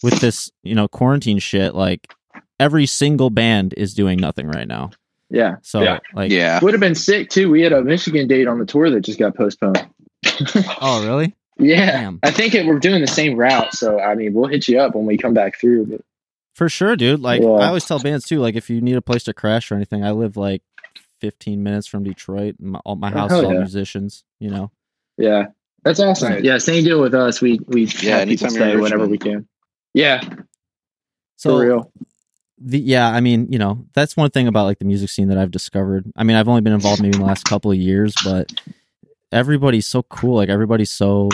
with 0.02 0.20
this, 0.20 0.50
you 0.62 0.74
know, 0.76 0.86
quarantine 0.88 1.38
shit, 1.40 1.74
like 1.74 2.14
every 2.62 2.86
single 2.86 3.28
band 3.30 3.74
is 3.76 3.92
doing 3.94 4.18
nothing 4.18 4.46
right 4.46 4.68
now. 4.68 4.90
Yeah. 5.30 5.56
So, 5.62 5.82
Yeah. 5.82 5.98
like, 6.14 6.30
Yeah. 6.30 6.60
Would 6.62 6.74
have 6.74 6.80
been 6.80 6.94
sick 6.94 7.28
too. 7.30 7.50
We 7.50 7.62
had 7.62 7.72
a 7.72 7.82
Michigan 7.82 8.28
date 8.28 8.46
on 8.46 8.58
the 8.58 8.66
tour 8.66 8.90
that 8.90 9.00
just 9.00 9.18
got 9.18 9.34
postponed. 9.34 9.84
oh, 10.80 11.04
really? 11.06 11.34
Yeah. 11.58 11.86
Damn. 11.86 12.18
I 12.22 12.30
think 12.30 12.54
it, 12.54 12.66
we're 12.66 12.78
doing 12.78 13.00
the 13.00 13.06
same 13.06 13.36
route. 13.36 13.74
So, 13.74 13.98
I 14.00 14.14
mean, 14.14 14.32
we'll 14.34 14.48
hit 14.48 14.68
you 14.68 14.78
up 14.78 14.94
when 14.94 15.06
we 15.06 15.16
come 15.18 15.34
back 15.34 15.58
through. 15.60 15.86
But 15.86 16.00
For 16.54 16.68
sure, 16.68 16.96
dude. 16.96 17.20
Like, 17.20 17.42
Yeah. 17.42 17.48
I 17.48 17.66
always 17.66 17.84
tell 17.84 17.98
bands 17.98 18.26
too, 18.26 18.38
like, 18.40 18.54
if 18.54 18.70
you 18.70 18.80
need 18.80 18.96
a 18.96 19.02
place 19.02 19.24
to 19.24 19.34
crash 19.34 19.70
or 19.72 19.74
anything, 19.74 20.04
I 20.04 20.10
live 20.12 20.36
like 20.36 20.62
15 21.20 21.62
minutes 21.62 21.86
from 21.86 22.04
Detroit. 22.04 22.56
My, 22.60 22.78
all 22.84 22.96
my 22.96 23.10
Oh, 23.12 23.16
house 23.16 23.30
hell 23.30 23.40
is 23.40 23.44
all 23.46 23.52
yeah. 23.54 23.58
musicians, 23.60 24.24
you 24.38 24.50
know. 24.50 24.70
yeah, 25.18 25.46
that's 25.84 25.98
awesome. 26.00 26.32
Right. 26.32 26.44
Yeah. 26.44 26.58
Same 26.58 26.84
deal 26.84 27.00
with 27.00 27.14
us. 27.14 27.40
We, 27.40 27.58
we 27.66 27.84
Yeah, 27.86 28.18
have 28.18 28.28
people 28.28 28.46
anytime 28.48 28.52
you're 28.54 28.62
in 28.68 28.70
stay 28.72 28.76
whenever 28.80 29.06
we 29.06 29.18
can. 29.18 29.48
Yeah. 29.94 30.20
So, 31.36 31.50
for 31.58 31.66
real. 31.66 31.92
The 32.64 32.78
yeah, 32.78 33.08
I 33.08 33.20
mean, 33.20 33.46
you 33.50 33.58
know, 33.58 33.84
that's 33.92 34.16
one 34.16 34.30
thing 34.30 34.48
about 34.48 34.64
like 34.64 34.78
the 34.78 34.84
music 34.84 35.10
scene 35.10 35.28
that 35.28 35.38
I've 35.38 35.50
discovered. 35.50 36.10
I 36.16 36.24
mean, 36.24 36.36
I've 36.36 36.48
only 36.48 36.60
been 36.60 36.72
involved 36.72 37.02
maybe 37.02 37.16
in 37.16 37.20
the 37.20 37.26
last 37.26 37.44
couple 37.44 37.70
of 37.70 37.76
years, 37.76 38.14
but 38.24 38.52
everybody's 39.32 39.86
so 39.86 40.02
cool. 40.04 40.36
Like 40.36 40.48
everybody's 40.48 40.90
so 40.90 41.28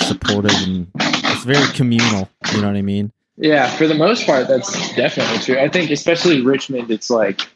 supportive 0.00 0.52
and 0.54 0.88
it's 0.96 1.44
very 1.44 1.66
communal. 1.72 2.28
You 2.52 2.60
know 2.60 2.68
what 2.68 2.76
I 2.76 2.82
mean? 2.82 3.12
Yeah. 3.36 3.74
For 3.76 3.86
the 3.86 3.94
most 3.94 4.26
part, 4.26 4.48
that's 4.48 4.94
definitely 4.94 5.38
true. 5.38 5.58
I 5.58 5.68
think, 5.68 5.90
especially 5.90 6.42
Richmond, 6.42 6.90
it's 6.90 7.10
like 7.10 7.48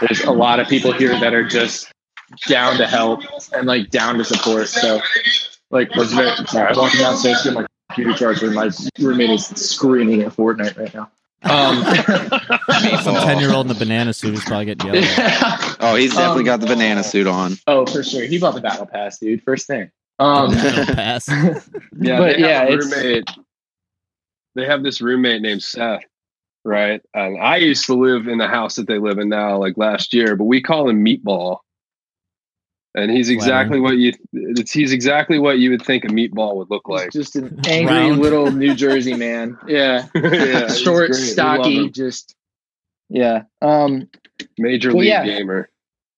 there's 0.00 0.22
a 0.22 0.32
lot 0.32 0.60
of 0.60 0.68
people 0.68 0.92
here 0.92 1.18
that 1.18 1.34
are 1.34 1.46
just 1.46 1.92
down 2.48 2.76
to 2.76 2.86
help 2.86 3.20
and 3.52 3.66
like 3.66 3.90
down 3.90 4.18
to 4.18 4.24
support. 4.24 4.68
So, 4.68 5.00
like, 5.70 5.94
was 5.94 6.12
very 6.12 6.30
sorry. 6.46 6.70
I'm 6.70 6.78
walking 6.78 7.00
downstairs 7.00 7.42
to 7.42 7.52
my 7.52 7.66
computer 7.90 8.18
charged, 8.18 8.42
and 8.42 8.54
my 8.54 8.70
roommate 8.98 9.30
is 9.30 9.46
screaming 9.46 10.22
at 10.22 10.32
Fortnite 10.32 10.76
right 10.78 10.94
now. 10.94 11.10
Um, 11.42 11.82
Some 13.02 13.14
Oh. 13.16 13.24
ten 13.24 13.38
year 13.38 13.52
old 13.52 13.66
in 13.66 13.72
the 13.72 13.78
banana 13.78 14.12
suit 14.12 14.34
is 14.34 14.44
probably 14.44 14.66
getting 14.66 14.92
yelled 14.92 15.04
at. 15.04 15.76
Oh, 15.80 15.94
he's 15.94 16.12
definitely 16.14 16.40
Um, 16.40 16.44
got 16.46 16.60
the 16.60 16.66
banana 16.66 17.04
suit 17.04 17.26
on. 17.26 17.54
oh, 17.66 17.86
for 17.86 18.02
sure. 18.02 18.24
He 18.24 18.38
bought 18.38 18.54
the 18.54 18.60
battle 18.60 18.86
pass, 18.86 19.18
dude. 19.18 19.42
First 19.42 19.66
thing. 19.66 19.90
Um, 20.18 20.50
Banana 20.50 20.86
pass. 20.94 21.28
Yeah, 21.28 22.18
But 22.18 22.36
they 22.36 22.40
yeah, 22.40 22.64
have 22.64 22.78
roommate. 22.78 23.30
They 24.54 24.64
have 24.64 24.82
this 24.82 25.00
roommate 25.02 25.42
named 25.42 25.62
Seth, 25.62 26.00
right? 26.64 27.02
And 27.12 27.38
I 27.38 27.56
used 27.58 27.84
to 27.86 27.94
live 27.94 28.26
in 28.26 28.38
the 28.38 28.48
house 28.48 28.76
that 28.76 28.86
they 28.86 28.98
live 28.98 29.18
in 29.18 29.28
now, 29.28 29.58
like 29.58 29.76
last 29.76 30.14
year, 30.14 30.34
but 30.36 30.44
we 30.44 30.62
call 30.62 30.88
him 30.88 31.04
Meatball. 31.04 31.58
And 32.96 33.10
he's 33.10 33.28
exactly 33.28 33.78
what 33.78 33.98
you 33.98 34.14
it's 34.32 34.72
he's 34.72 34.90
exactly 34.90 35.38
what 35.38 35.58
you 35.58 35.70
would 35.70 35.82
think 35.82 36.04
a 36.06 36.08
meatball 36.08 36.56
would 36.56 36.70
look 36.70 36.88
like. 36.88 37.10
He's 37.12 37.24
just 37.24 37.36
an 37.36 37.60
angry 37.68 37.94
Round. 37.94 38.18
little 38.20 38.50
New 38.50 38.74
Jersey 38.74 39.14
man. 39.14 39.58
Yeah. 39.68 40.06
yeah, 40.14 40.68
Short, 40.72 41.10
great. 41.10 41.20
We 41.20 41.26
love 41.26 41.30
stocky, 41.32 41.90
just 41.90 42.34
yeah. 43.10 43.42
Um 43.60 44.08
major 44.58 44.88
Well, 44.90 45.00
league 45.00 45.08
yeah. 45.08 45.24
gamer. 45.26 45.68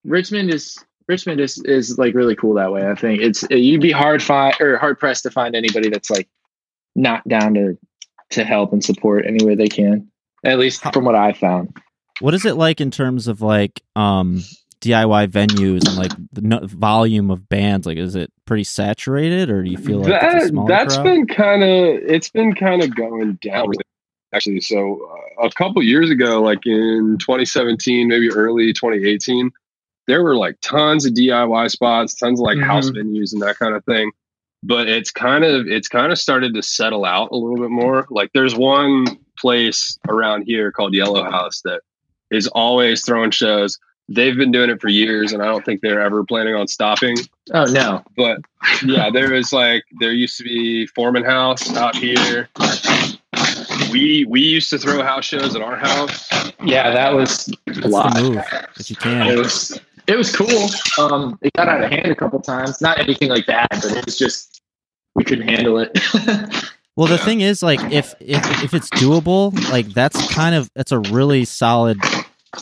Richmond 0.04 0.50
is 0.54 0.78
Richmond 1.08 1.40
is 1.40 1.58
is 1.64 1.98
like 1.98 2.14
really 2.14 2.36
cool 2.36 2.54
that 2.54 2.70
way. 2.70 2.88
I 2.88 2.94
think 2.94 3.22
it's 3.22 3.44
you'd 3.50 3.80
be 3.80 3.90
hard 3.90 4.22
find 4.22 4.54
or 4.60 4.76
hard 4.78 5.00
pressed 5.00 5.24
to 5.24 5.30
find 5.32 5.56
anybody 5.56 5.90
that's 5.90 6.10
like 6.10 6.28
not 6.94 7.26
down 7.26 7.54
to 7.54 7.76
to 8.30 8.44
help 8.44 8.72
and 8.72 8.84
support 8.84 9.26
any 9.26 9.44
way 9.44 9.56
they 9.56 9.68
can. 9.68 10.08
At 10.44 10.58
least 10.60 10.82
from 10.92 11.04
what 11.04 11.16
I 11.16 11.32
found. 11.32 11.76
What 12.20 12.34
is 12.34 12.44
it 12.44 12.54
like 12.54 12.80
in 12.80 12.92
terms 12.92 13.26
of 13.26 13.42
like 13.42 13.82
um 13.96 14.44
DIY 14.80 15.28
venues 15.28 15.86
and 15.88 15.96
like 15.96 16.12
the 16.32 16.40
no- 16.40 16.60
volume 16.62 17.30
of 17.30 17.48
bands? 17.48 17.86
Like, 17.86 17.98
is 17.98 18.14
it 18.14 18.32
pretty 18.44 18.64
saturated, 18.64 19.50
or 19.50 19.62
do 19.62 19.70
you 19.70 19.78
feel 19.78 19.98
like 19.98 20.22
it's 20.22 20.34
a 20.34 20.38
that 20.38 20.48
smaller 20.48 20.68
that's 20.68 20.94
crowd? 20.94 21.04
been 21.04 21.26
kind 21.26 21.62
of 21.62 21.68
it's 21.70 22.30
been 22.30 22.54
kind 22.54 22.82
of 22.82 22.94
going 22.94 23.38
down 23.42 23.72
actually. 24.32 24.60
So 24.60 25.10
uh, 25.40 25.46
a 25.46 25.50
couple 25.50 25.82
years 25.82 26.10
ago, 26.10 26.42
like 26.42 26.66
in 26.66 27.16
2017, 27.18 28.08
maybe 28.08 28.30
early 28.30 28.72
2018, 28.72 29.50
there 30.06 30.22
were 30.22 30.36
like 30.36 30.58
tons 30.60 31.06
of 31.06 31.14
DIY 31.14 31.70
spots, 31.70 32.14
tons 32.14 32.40
of 32.40 32.44
like 32.44 32.58
house 32.58 32.90
venues 32.90 33.32
and 33.32 33.42
that 33.42 33.58
kind 33.58 33.74
of 33.74 33.84
thing. 33.84 34.10
But 34.62 34.88
it's 34.88 35.10
kind 35.10 35.44
of 35.44 35.66
it's 35.68 35.88
kind 35.88 36.10
of 36.10 36.18
started 36.18 36.54
to 36.54 36.62
settle 36.62 37.04
out 37.04 37.30
a 37.30 37.36
little 37.36 37.58
bit 37.58 37.70
more. 37.70 38.06
Like 38.10 38.30
there's 38.32 38.54
one 38.54 39.06
place 39.38 39.98
around 40.08 40.42
here 40.42 40.72
called 40.72 40.94
Yellow 40.94 41.22
House 41.22 41.60
that 41.62 41.82
is 42.30 42.48
always 42.48 43.04
throwing 43.04 43.30
shows. 43.30 43.78
They've 44.08 44.36
been 44.36 44.50
doing 44.50 44.70
it 44.70 44.80
for 44.80 44.88
years, 44.88 45.32
and 45.32 45.42
I 45.42 45.46
don't 45.46 45.64
think 45.64 45.82
they're 45.82 46.00
ever 46.00 46.24
planning 46.24 46.54
on 46.54 46.66
stopping. 46.66 47.16
Oh 47.52 47.64
no. 47.64 48.02
But 48.16 48.40
yeah, 48.84 49.10
there 49.10 49.32
was 49.32 49.52
like 49.52 49.84
there 50.00 50.12
used 50.12 50.38
to 50.38 50.44
be 50.44 50.86
Foreman 50.86 51.24
House 51.24 51.76
out 51.76 51.94
here. 51.94 52.48
We 53.92 54.24
we 54.28 54.40
used 54.40 54.70
to 54.70 54.78
throw 54.78 55.02
house 55.02 55.24
shows 55.24 55.54
at 55.54 55.62
our 55.62 55.76
house. 55.76 56.28
Yeah, 56.64 56.90
that 56.90 57.14
was 57.14 57.48
a 57.82 57.88
lot. 57.88 58.14
the 58.14 58.22
move 58.22 58.44
if 58.78 58.90
you 58.90 58.96
can. 58.96 59.26
It 59.28 59.36
was 59.38 59.78
it 60.06 60.16
was 60.16 60.34
cool. 60.34 60.68
Um, 60.98 61.38
it 61.42 61.52
got 61.54 61.68
out 61.68 61.82
of 61.84 61.90
hand 61.90 62.06
a 62.10 62.14
couple 62.14 62.40
times. 62.40 62.80
Not 62.80 62.98
anything 62.98 63.28
like 63.28 63.46
that, 63.46 63.68
but 63.70 63.92
it 63.96 64.04
was 64.06 64.16
just 64.18 64.62
we 65.14 65.24
couldn't 65.24 65.48
handle 65.48 65.78
it. 65.78 65.90
Well, 66.96 67.06
the 67.06 67.14
Yeah. 67.14 67.24
thing 67.26 67.40
is, 67.42 67.62
like, 67.62 67.78
if 67.92 68.12
if 68.18 68.64
if 68.64 68.74
it's 68.74 68.90
doable, 68.90 69.54
like 69.70 69.86
that's 69.90 70.26
kind 70.34 70.52
of 70.56 70.68
that's 70.74 70.90
a 70.90 70.98
really 70.98 71.44
solid 71.44 72.00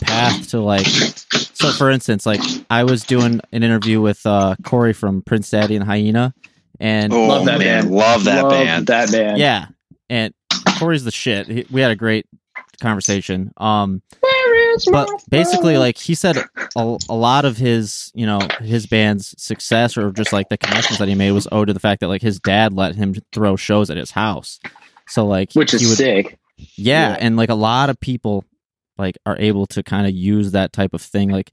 path 0.01 0.49
to 0.49 0.59
like. 0.61 0.85
So, 0.85 1.71
for 1.71 1.89
instance, 1.89 2.25
like 2.25 2.41
I 2.69 2.83
was 2.83 3.03
doing 3.03 3.39
an 3.51 3.63
interview 3.63 4.01
with 4.01 4.25
uh 4.25 4.55
Corey 4.63 4.93
from 4.93 5.21
Prince 5.21 5.49
Daddy 5.49 5.75
and 5.75 5.85
Hyena, 5.85 6.33
and 6.79 7.11
Oh 7.13 7.27
Love 7.27 7.45
that 7.45 7.59
man, 7.59 7.83
band. 7.85 7.91
love 7.95 8.23
that 8.25 8.41
Love 8.43 8.51
band. 8.51 8.87
That 8.87 9.11
band. 9.11 9.37
yeah, 9.39 9.67
and 10.09 10.33
Corey's 10.79 11.03
the 11.03 11.11
shit. 11.11 11.47
He- 11.47 11.65
We 11.71 11.81
had 11.81 11.91
a 11.91 11.95
great 11.95 12.25
conversation. 12.81 13.51
Um, 13.57 14.01
but 14.91 15.09
basically, 15.29 15.77
like 15.77 15.97
he 15.97 16.13
said, 16.13 16.37
a, 16.75 16.97
a 17.09 17.15
lot 17.15 17.45
of 17.45 17.57
his, 17.57 18.11
you 18.13 18.25
know, 18.27 18.39
his 18.61 18.85
band's 18.85 19.33
success 19.41 19.97
or 19.97 20.11
just 20.11 20.31
like 20.31 20.49
the 20.49 20.57
connections 20.57 20.99
that 20.99 21.07
he 21.07 21.15
made 21.15 21.31
was 21.31 21.47
owed 21.51 21.67
to 21.69 21.73
the 21.73 21.79
fact 21.79 22.01
that 22.01 22.07
like 22.07 22.21
his 22.21 22.39
dad 22.39 22.73
let 22.73 22.93
him 22.95 23.15
throw 23.33 23.55
shows 23.55 23.89
at 23.89 23.97
his 23.97 24.11
house. 24.11 24.59
So 25.07 25.25
like, 25.25 25.53
which 25.53 25.73
is 25.73 25.87
would, 25.87 25.97
sick. 25.97 26.37
yeah, 26.57 27.09
Yeah. 27.09 27.17
and 27.19 27.37
like 27.37 27.49
a 27.49 27.55
lot 27.55 27.89
of 27.89 27.99
people 27.99 28.45
like 28.97 29.17
are 29.25 29.37
able 29.37 29.65
to 29.67 29.83
kind 29.83 30.07
of 30.07 30.13
use 30.13 30.51
that 30.51 30.73
type 30.73 30.93
of 30.93 31.01
thing. 31.01 31.29
Like, 31.29 31.51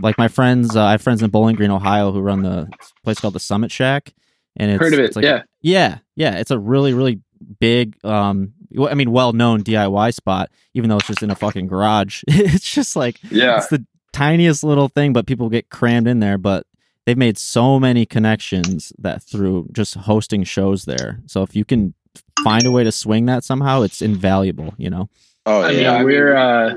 like 0.00 0.18
my 0.18 0.28
friends, 0.28 0.76
uh, 0.76 0.84
I 0.84 0.92
have 0.92 1.02
friends 1.02 1.22
in 1.22 1.30
Bowling 1.30 1.56
Green, 1.56 1.70
Ohio, 1.70 2.12
who 2.12 2.20
run 2.20 2.42
the 2.42 2.68
place 3.02 3.20
called 3.20 3.34
the 3.34 3.40
Summit 3.40 3.70
Shack, 3.70 4.12
and 4.56 4.70
it's 4.70 4.80
Heard 4.80 4.92
of 4.92 5.00
it? 5.00 5.04
it's 5.04 5.16
like 5.16 5.24
yeah. 5.24 5.42
yeah, 5.60 5.98
yeah, 6.16 6.36
it's 6.38 6.50
a 6.50 6.58
really, 6.58 6.92
really 6.94 7.20
big, 7.60 7.96
um, 8.04 8.52
I 8.78 8.94
mean, 8.94 9.12
well-known 9.12 9.62
DIY 9.62 10.14
spot. 10.14 10.50
Even 10.74 10.90
though 10.90 10.96
it's 10.96 11.06
just 11.06 11.22
in 11.22 11.30
a 11.30 11.36
fucking 11.36 11.68
garage, 11.68 12.22
it's 12.28 12.68
just 12.68 12.96
like 12.96 13.20
Yeah, 13.30 13.58
it's 13.58 13.68
the 13.68 13.84
tiniest 14.12 14.64
little 14.64 14.88
thing, 14.88 15.12
but 15.12 15.26
people 15.26 15.48
get 15.48 15.70
crammed 15.70 16.08
in 16.08 16.20
there. 16.20 16.38
But 16.38 16.66
they've 17.06 17.18
made 17.18 17.38
so 17.38 17.78
many 17.78 18.06
connections 18.06 18.92
that 18.98 19.22
through 19.22 19.68
just 19.72 19.94
hosting 19.94 20.44
shows 20.44 20.84
there. 20.84 21.20
So 21.26 21.42
if 21.42 21.54
you 21.54 21.64
can 21.64 21.94
find 22.42 22.64
a 22.66 22.72
way 22.72 22.84
to 22.84 22.92
swing 22.92 23.26
that 23.26 23.44
somehow, 23.44 23.82
it's 23.82 24.02
invaluable. 24.02 24.74
You 24.78 24.90
know. 24.90 25.08
Oh 25.46 25.60
I 25.60 25.70
yeah. 25.70 25.72
mean, 25.72 25.82
Yeah, 25.82 25.92
I 25.92 25.96
mean- 25.98 26.06
we're 26.06 26.36
uh, 26.36 26.74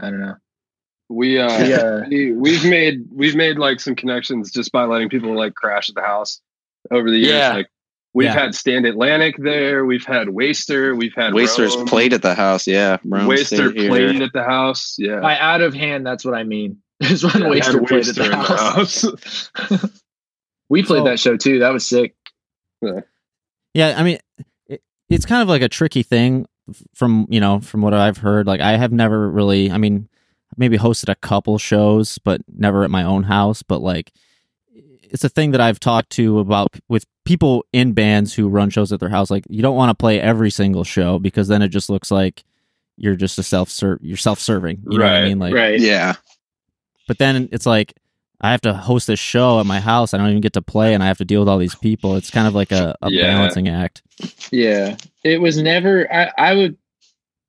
I 0.00 0.10
don't 0.10 0.20
know. 0.20 0.34
we 1.08 1.38
uh, 1.38 1.58
We, 1.62 1.72
uh, 1.74 2.04
we 2.10 2.32
we've 2.32 2.64
made 2.64 3.04
we've 3.12 3.36
made 3.36 3.58
like 3.58 3.80
some 3.80 3.94
connections 3.94 4.50
just 4.50 4.72
by 4.72 4.84
letting 4.84 5.08
people 5.08 5.34
like 5.36 5.54
crash 5.54 5.88
at 5.88 5.94
the 5.94 6.02
house 6.02 6.40
over 6.90 7.10
the 7.10 7.18
years. 7.18 7.30
Yeah. 7.30 7.52
Like 7.54 7.68
we've 8.14 8.26
Yeah. 8.26 8.32
had 8.32 8.54
Stand 8.54 8.86
Atlantic 8.86 9.36
there, 9.38 9.84
we've 9.84 10.04
had 10.04 10.30
Waster, 10.30 10.94
we've 10.96 11.14
had 11.14 11.34
Wasters 11.34 11.76
Roam. 11.76 11.86
played 11.86 12.12
at 12.12 12.22
the 12.22 12.34
house. 12.34 12.66
Yeah, 12.66 12.96
Roam 13.04 13.26
Waster 13.26 13.70
stayed 13.70 13.76
here. 13.80 13.88
played 13.90 14.22
at 14.22 14.32
the 14.32 14.42
house. 14.44 14.96
Yeah, 14.98 15.20
By 15.20 15.38
out 15.38 15.60
of 15.60 15.74
hand, 15.74 16.06
that's 16.06 16.24
what 16.24 16.34
I 16.34 16.44
mean. 16.44 16.78
Is 17.00 17.22
when 17.24 17.42
Yeah, 17.42 17.48
we 17.48 17.60
had 17.60 17.74
Waster 17.74 17.86
played 17.86 18.08
at 18.08 18.14
the 18.16 18.24
in 18.24 18.30
the 18.30 18.36
house. 18.36 19.02
house. 19.02 19.90
we 20.68 20.82
played 20.82 21.00
So- 21.00 21.04
that 21.04 21.20
show 21.20 21.36
too. 21.36 21.58
That 21.60 21.70
was 21.72 21.86
sick. 21.86 22.14
Yeah, 23.74 23.94
I 23.96 24.02
mean, 24.02 24.18
it, 24.68 24.82
it's 25.08 25.24
kind 25.26 25.40
of 25.42 25.48
like 25.48 25.62
a 25.62 25.68
tricky 25.68 26.02
thing 26.02 26.42
f- 26.42 26.48
from 26.94 27.26
you 27.30 27.40
know 27.40 27.60
from 27.60 27.82
what 27.82 27.94
I've 27.94 28.18
heard. 28.18 28.46
Like 28.46 28.60
I 28.60 28.76
have 28.76 28.92
never 28.92 29.30
really, 29.30 29.70
I 29.70 29.78
mean, 29.78 30.08
maybe 30.56 30.78
hosted 30.78 31.08
a 31.08 31.14
couple 31.14 31.58
shows, 31.58 32.18
but 32.18 32.40
never 32.54 32.84
at 32.84 32.90
my 32.90 33.02
own 33.04 33.24
house. 33.24 33.62
But 33.62 33.80
like, 33.82 34.12
it's 35.02 35.24
a 35.24 35.28
thing 35.28 35.50
that 35.52 35.60
I've 35.60 35.80
talked 35.80 36.10
to 36.10 36.38
about 36.38 36.74
with 36.88 37.06
people 37.24 37.64
in 37.72 37.92
bands 37.92 38.34
who 38.34 38.48
run 38.48 38.70
shows 38.70 38.92
at 38.92 39.00
their 39.00 39.08
house. 39.08 39.30
Like, 39.30 39.44
you 39.48 39.62
don't 39.62 39.76
want 39.76 39.90
to 39.90 39.94
play 40.00 40.20
every 40.20 40.50
single 40.50 40.84
show 40.84 41.18
because 41.18 41.48
then 41.48 41.62
it 41.62 41.68
just 41.68 41.88
looks 41.90 42.10
like 42.10 42.44
you're 42.96 43.16
just 43.16 43.38
a 43.38 43.42
self 43.42 43.68
serve, 43.70 43.98
you're 44.02 44.16
self 44.16 44.38
serving. 44.40 44.82
You 44.88 44.98
know 44.98 45.04
what 45.04 45.12
I 45.14 45.20
Right, 45.20 45.28
mean? 45.28 45.38
Like, 45.38 45.54
right. 45.54 45.80
Yeah. 45.80 46.14
but 47.08 47.18
then 47.18 47.48
it's 47.52 47.66
like 47.66 47.94
I 48.42 48.50
have 48.50 48.60
to 48.62 48.74
host 48.74 49.06
this 49.06 49.20
show 49.20 49.60
at 49.60 49.66
my 49.66 49.78
house. 49.80 50.12
I 50.14 50.18
don't 50.18 50.28
even 50.30 50.40
get 50.40 50.52
to 50.54 50.62
play, 50.62 50.94
and 50.94 51.02
I 51.02 51.06
have 51.06 51.18
to 51.18 51.24
deal 51.24 51.40
with 51.40 51.48
all 51.48 51.58
these 51.58 51.74
people. 51.76 52.16
It's 52.16 52.30
kind 52.30 52.46
of 52.48 52.54
like 52.54 52.72
a, 52.72 52.96
a 53.02 53.10
Yeah. 53.10 53.22
balancing 53.34 53.68
act. 53.68 54.02
Yeah. 54.50 54.96
It 55.24 55.40
was 55.40 55.56
never 55.60 56.12
I, 56.12 56.30
I 56.38 56.54
would 56.54 56.76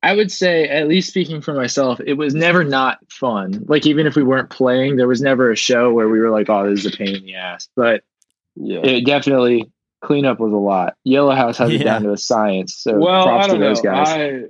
I 0.02 0.14
would 0.14 0.30
say, 0.30 0.68
at 0.68 0.86
least 0.86 1.08
speaking 1.08 1.40
for 1.40 1.54
myself, 1.54 1.98
it 2.06 2.12
was 2.14 2.34
never 2.34 2.62
not 2.62 2.98
fun. 3.10 3.64
Like 3.68 3.86
even 3.86 4.06
if 4.06 4.16
we 4.16 4.22
weren't 4.22 4.50
playing, 4.50 4.96
there 4.96 5.08
was 5.08 5.22
never 5.22 5.50
a 5.50 5.56
show 5.56 5.92
where 5.94 6.08
we 6.10 6.20
were 6.20 6.28
like, 6.30 6.50
"Oh, 6.50 6.68
this 6.68 6.84
is 6.84 6.92
a 6.92 6.96
pain 6.96 7.16
in 7.16 7.24
the 7.24 7.34
ass." 7.36 7.68
But 7.74 8.04
yeah. 8.54 8.80
it 8.80 9.06
definitely 9.06 9.70
cleanup 10.02 10.38
was 10.40 10.52
a 10.52 10.56
lot. 10.56 10.96
Yellow 11.04 11.34
House 11.34 11.56
has 11.56 11.70
it 11.72 11.78
down 11.78 12.02
to 12.02 12.12
a 12.12 12.18
science. 12.18 12.74
So 12.76 12.98
well, 12.98 13.24
props 13.24 13.44
I 13.44 13.48
don't 13.48 13.60
to 13.60 13.64
those 13.66 13.82
know. 13.82 13.90
guys. 13.92 14.08
I 14.08 14.42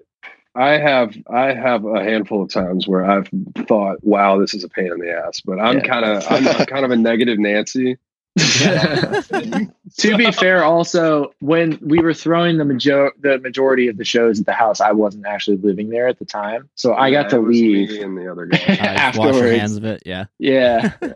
I 0.56 0.78
have 0.78 1.16
I 1.28 1.52
have 1.52 1.84
a 1.84 2.02
handful 2.02 2.42
of 2.42 2.48
times 2.50 2.86
where 2.86 3.04
I've 3.04 3.28
thought, 3.66 3.98
"Wow, 4.04 4.38
this 4.38 4.54
is 4.54 4.62
a 4.64 4.68
pain 4.68 4.92
in 4.92 4.98
the 5.00 5.10
ass." 5.12 5.40
But 5.40 5.58
I'm 5.58 5.78
Yeah. 5.78 5.82
kind 5.84 6.04
of 6.04 6.24
I'm, 6.30 6.46
I'm 6.48 6.66
kind 6.66 6.84
of 6.84 6.90
a 6.90 6.96
negative 6.96 7.38
Nancy. 7.38 7.96
to 8.36 10.16
be 10.16 10.30
fair, 10.32 10.64
also 10.64 11.32
when 11.40 11.78
we 11.80 12.00
were 12.00 12.14
throwing 12.14 12.58
the 12.58 12.64
major 12.64 13.12
the 13.20 13.38
majority 13.38 13.88
of 13.88 13.96
the 13.96 14.04
shows 14.04 14.40
at 14.40 14.46
the 14.46 14.52
house, 14.52 14.80
I 14.80 14.92
wasn't 14.92 15.26
actually 15.26 15.58
living 15.58 15.88
there 15.88 16.08
at 16.08 16.18
the 16.18 16.24
time, 16.24 16.68
so 16.74 16.94
I 16.94 17.10
got 17.10 17.30
to 17.30 17.38
leave 17.38 17.90
and 18.02 18.16
the 18.18 18.30
other 18.30 18.46
guy. 18.46 19.12
Wash 19.16 19.34
your 19.34 19.52
hands 19.52 19.76
of 19.76 19.84
it. 19.84 20.02
Yeah. 20.04 20.24
Yeah, 20.38 20.92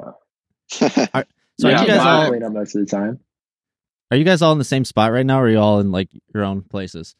So 0.70 1.68
yeah, 1.68 1.78
are 1.78 1.80
you 1.82 1.86
guys 1.88 1.98
I 2.00 2.22
all 2.22 2.28
clean 2.28 2.42
up 2.44 2.52
most 2.52 2.76
of 2.76 2.80
the 2.82 2.86
time. 2.86 3.18
are 4.12 4.16
you 4.16 4.24
guys 4.24 4.42
all 4.42 4.52
in 4.52 4.58
the 4.58 4.64
same 4.64 4.84
spot 4.84 5.10
right 5.10 5.26
now, 5.26 5.40
or 5.40 5.44
are 5.46 5.50
you 5.50 5.58
all 5.58 5.80
in 5.80 5.90
like 5.90 6.08
your 6.32 6.44
own 6.44 6.62
places? 6.62 7.16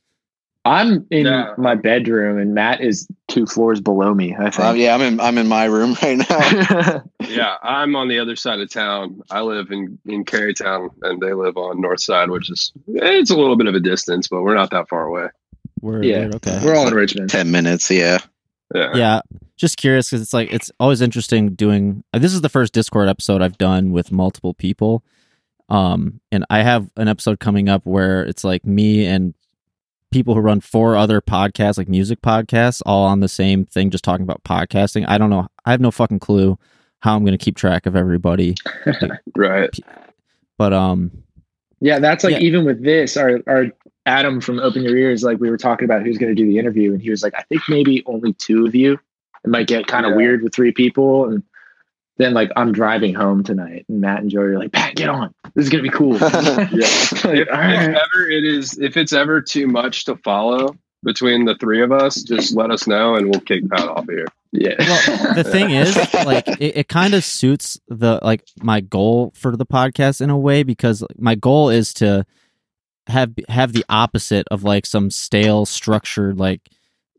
I'm 0.69 1.07
in 1.11 1.27
Yeah. 1.27 1.55
my 1.59 1.75
bedroom, 1.75 2.39
and 2.39 2.55
Matt 2.55 2.81
is 2.81 3.09
two 3.29 3.47
floors 3.47 3.81
below 3.81 4.13
me. 4.15 4.35
I 4.35 4.45
Um, 4.47 4.51
think. 4.53 4.79
yeah, 4.79 4.95
I'm 4.95 5.01
in 5.03 5.21
I'm 5.21 5.39
in 5.39 5.49
my 5.49 5.65
room 5.65 5.97
right 6.03 6.19
now. 6.19 7.03
Yeah, 7.29 7.57
I'm 7.63 7.95
on 7.95 8.09
the 8.09 8.19
other 8.21 8.37
side 8.37 8.59
of 8.61 8.71
town. 8.71 9.21
I 9.31 9.43
live 9.43 9.71
in 9.71 9.99
in 10.07 10.25
Carytown, 10.25 10.91
and 11.03 11.21
they 11.21 11.33
live 11.35 11.57
on 11.57 11.81
north 11.81 12.01
side, 12.01 12.31
which 12.31 12.51
is 12.51 12.73
it's 12.89 13.31
a 13.31 13.37
little 13.37 13.57
bit 13.57 13.67
of 13.67 13.75
a 13.75 13.81
distance, 13.81 14.29
but 14.29 14.43
we're 14.43 14.55
not 14.55 14.71
that 14.71 14.89
far 14.89 15.05
away. 15.07 15.27
Word, 15.83 16.05
Yeah. 16.05 16.23
word, 16.27 16.35
okay. 16.37 16.61
We're 16.65 16.75
all 16.77 16.89
in 16.89 16.95
Richmond. 16.95 17.31
Ten 17.31 17.51
minutes. 17.51 17.91
Yeah. 17.91 18.19
Yeah, 18.75 18.91
Yeah, 18.95 19.21
just 19.57 19.77
curious 19.79 20.09
because 20.11 20.23
it's 20.23 20.35
like 20.35 20.53
it's 20.53 20.71
always 20.81 21.01
interesting 21.01 21.55
doing. 21.55 22.03
uh, 22.13 22.19
This 22.19 22.35
is 22.35 22.41
the 22.43 22.49
first 22.51 22.73
Discord 22.73 23.09
episode 23.09 23.41
I've 23.43 23.57
done 23.59 23.93
with 23.93 24.11
multiple 24.13 24.53
people, 24.55 25.03
um, 25.69 26.21
and 26.33 26.45
I 26.51 26.63
have 26.63 26.91
an 26.97 27.09
episode 27.09 27.41
coming 27.41 27.69
up 27.69 27.85
where 27.87 28.23
it's 28.25 28.45
like 28.45 28.65
me 28.67 29.07
and 29.07 29.35
people 30.11 30.35
who 30.35 30.41
run 30.41 30.61
four 30.61 30.97
other 30.97 31.21
podcasts, 31.21 31.79
like 31.79 31.89
music 31.89 32.21
podcasts, 32.23 32.81
all 32.87 33.05
on 33.07 33.21
the 33.21 33.29
same 33.29 33.65
thing, 33.67 33.91
just 33.91 34.05
talking 34.05 34.25
about 34.25 34.43
podcasting. 34.45 35.05
I 35.09 35.19
don't 35.19 35.31
know. 35.31 35.49
I 35.65 35.71
have 35.71 35.81
no 35.81 35.91
fucking 35.91 36.21
clue 36.21 36.59
how 37.01 37.15
I'm 37.15 37.25
going 37.25 37.37
to 37.37 37.43
keep 37.45 37.57
track 37.57 37.87
of 37.87 37.95
everybody, 37.95 38.55
right. 39.37 39.71
but 40.57 40.73
um, 40.73 41.11
Yeah, 41.81 41.99
that's 41.99 42.25
like 42.25 42.33
Yeah. 42.35 42.39
even 42.41 42.65
with 42.65 42.83
this, 42.83 43.17
our 43.17 43.41
our 43.47 43.67
Adam 44.07 44.41
from 44.41 44.59
Open 44.59 44.83
Your 44.83 44.97
Ears, 44.97 45.23
like 45.23 45.39
we 45.39 45.51
were 45.51 45.59
talking 45.59 45.85
about 45.85 46.03
who's 46.03 46.17
going 46.19 46.35
to 46.35 46.43
do 46.43 46.49
the 46.49 46.59
interview, 46.59 46.93
and 46.93 47.03
he 47.03 47.11
was 47.11 47.23
like, 47.23 47.35
I 47.37 47.43
think 47.43 47.63
maybe 47.69 48.03
only 48.07 48.33
two 48.35 48.65
of 48.67 48.75
you. 48.75 48.95
It 49.45 49.49
might 49.51 49.67
get 49.69 49.87
kind 49.87 50.07
of 50.07 50.11
Yeah. 50.13 50.17
weird 50.17 50.43
with 50.43 50.55
three 50.55 50.73
people, 50.73 51.29
and 51.29 51.43
then 52.19 52.35
like 52.35 52.51
I'm 52.57 52.73
driving 52.73 53.15
home 53.15 53.45
tonight, 53.45 53.87
and 53.89 54.01
Matt 54.01 54.21
and 54.21 54.31
Joey 54.31 54.45
are 54.47 54.59
like, 54.59 54.73
Pat, 54.73 54.95
get 54.97 55.09
on. 55.09 55.33
This 55.55 55.65
is 55.65 55.71
gonna 55.71 55.83
be 55.83 55.91
cool. 55.91 56.19
Yeah. 56.19 56.87
Like, 57.25 57.39
If, 57.39 57.49
all 57.49 57.61
if 57.61 57.89
ever 57.89 58.29
it 58.29 58.45
is, 58.45 58.79
if 58.79 58.97
it's 58.97 59.13
ever 59.13 59.41
too 59.41 59.67
much 59.67 60.05
to 60.07 60.17
follow 60.17 60.77
between 61.05 61.45
the 61.45 61.55
three 61.55 61.83
of 61.83 61.93
us, 61.93 62.23
just 62.23 62.55
let 62.55 62.71
us 62.71 62.87
know, 62.87 63.15
and 63.15 63.31
we'll 63.31 63.41
kick 63.41 63.69
Pat 63.71 63.89
off 63.89 64.07
here. 64.09 64.27
Yeah. 64.53 64.75
well, 64.79 65.35
the 65.35 65.45
thing 65.51 65.71
is, 65.71 65.97
like, 66.13 66.49
it, 66.49 66.77
it 66.77 66.89
kind 66.89 67.15
of 67.15 67.23
suits 67.25 67.79
the 67.89 68.19
like 68.23 68.43
my 68.61 68.81
goal 68.81 69.33
for 69.37 69.57
the 69.57 69.67
podcast 69.67 70.21
in 70.21 70.31
a 70.31 70.39
way 70.39 70.63
because 70.63 71.05
my 71.17 71.35
goal 71.35 71.71
is 71.71 71.95
to 71.95 72.27
have 73.07 73.33
have 73.49 73.73
the 73.73 73.85
opposite 73.89 74.47
of 74.51 74.65
like 74.65 74.87
some 74.87 75.11
stale, 75.11 75.67
structured, 75.67 76.39
like 76.39 76.69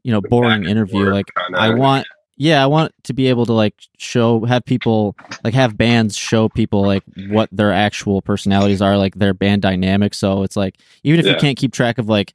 you 0.03 0.11
know, 0.11 0.21
boring 0.21 0.65
interview. 0.65 1.09
Like, 1.09 1.27
kinda. 1.35 1.59
I 1.59 1.73
want, 1.73 2.07
yeah, 2.39 2.63
I 2.63 2.67
want 2.67 2.93
to 3.03 3.13
be 3.13 3.27
able 3.27 3.45
to 3.45 3.53
like 3.53 3.75
show, 3.97 4.43
have 4.45 4.63
people 4.65 5.15
like 5.43 5.53
have 5.53 5.77
bands 5.77 6.15
show 6.17 6.49
people 6.49 6.81
like 6.81 7.03
what 7.29 7.49
their 7.51 7.71
actual 7.71 8.21
personalities 8.21 8.81
are, 8.81 8.97
like 8.97 9.13
their 9.15 9.33
band 9.33 9.61
dynamics. 9.61 10.17
So 10.17 10.41
it's 10.43 10.55
like 10.55 10.77
even 11.03 11.19
if 11.19 11.25
you 11.27 11.35
can't 11.35 11.57
keep 11.57 11.73
track 11.73 11.97
of 11.97 12.07
like 12.09 12.33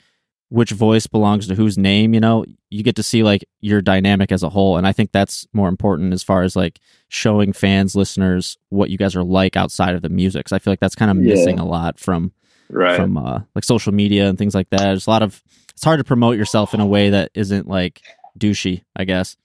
which 0.50 0.70
voice 0.70 1.06
belongs 1.06 1.48
to 1.48 1.54
whose 1.54 1.76
name, 1.78 2.12
you 2.14 2.20
know, 2.20 2.44
you 2.70 2.82
get 2.82 2.96
to 2.96 3.02
see 3.02 3.22
like 3.22 3.44
your 3.60 3.80
dynamic 3.80 4.30
as 4.30 4.42
a 4.42 4.48
whole. 4.50 4.76
And 4.76 4.86
I 4.86 4.92
think 4.92 5.10
that's 5.10 5.46
more 5.54 5.68
important 5.68 6.12
as 6.12 6.22
far 6.22 6.42
as 6.42 6.54
like 6.54 6.78
showing 7.08 7.52
fans, 7.54 7.96
listeners, 7.96 8.58
what 8.68 8.90
you 8.90 8.98
guys 8.98 9.16
are 9.16 9.24
like 9.24 9.56
outside 9.56 9.94
of 9.94 10.02
the 10.02 10.10
music. 10.10 10.48
So 10.48 10.54
I 10.54 10.58
feel 10.58 10.70
like 10.72 10.80
that's 10.80 10.94
kind 10.94 11.10
of 11.10 11.16
Yeah. 11.16 11.30
missing 11.34 11.58
a 11.58 11.64
lot 11.66 11.98
from 11.98 12.32
Right. 12.68 12.96
from 12.96 13.16
uh, 13.16 13.40
like 13.54 13.64
social 13.64 13.92
media 13.92 14.28
and 14.28 14.36
things 14.38 14.54
like 14.54 14.68
that. 14.70 14.78
There's 14.84 15.06
a 15.06 15.10
lot 15.10 15.22
of 15.22 15.42
it's 15.70 15.82
hard 15.84 15.98
to 15.98 16.04
promote 16.04 16.36
yourself 16.36 16.74
in 16.74 16.80
a 16.80 16.86
way 16.86 17.10
that 17.10 17.30
isn't 17.34 17.66
like 17.66 18.02
douchey, 18.38 18.82
I 18.94 19.04
guess. 19.04 19.36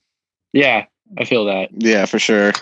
Yeah, 0.52 0.86
I 1.18 1.24
feel 1.24 1.44
that. 1.46 1.68
Yeah, 1.72 2.06
for 2.06 2.18
sure. 2.18 2.52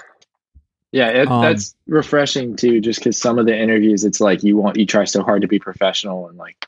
Yeah, 0.92 1.08
it, 1.08 1.28
Um, 1.28 1.42
that's 1.42 1.74
refreshing 1.86 2.56
too. 2.56 2.80
Just 2.80 3.00
because 3.00 3.18
some 3.20 3.38
of 3.38 3.46
the 3.46 3.58
interviews, 3.58 4.04
it's 4.04 4.20
like 4.20 4.42
you 4.42 4.56
want 4.56 4.76
you 4.78 4.86
try 4.86 5.04
so 5.04 5.22
hard 5.22 5.42
to 5.42 5.48
be 5.48 5.58
professional 5.58 6.28
and 6.28 6.38
like 6.38 6.66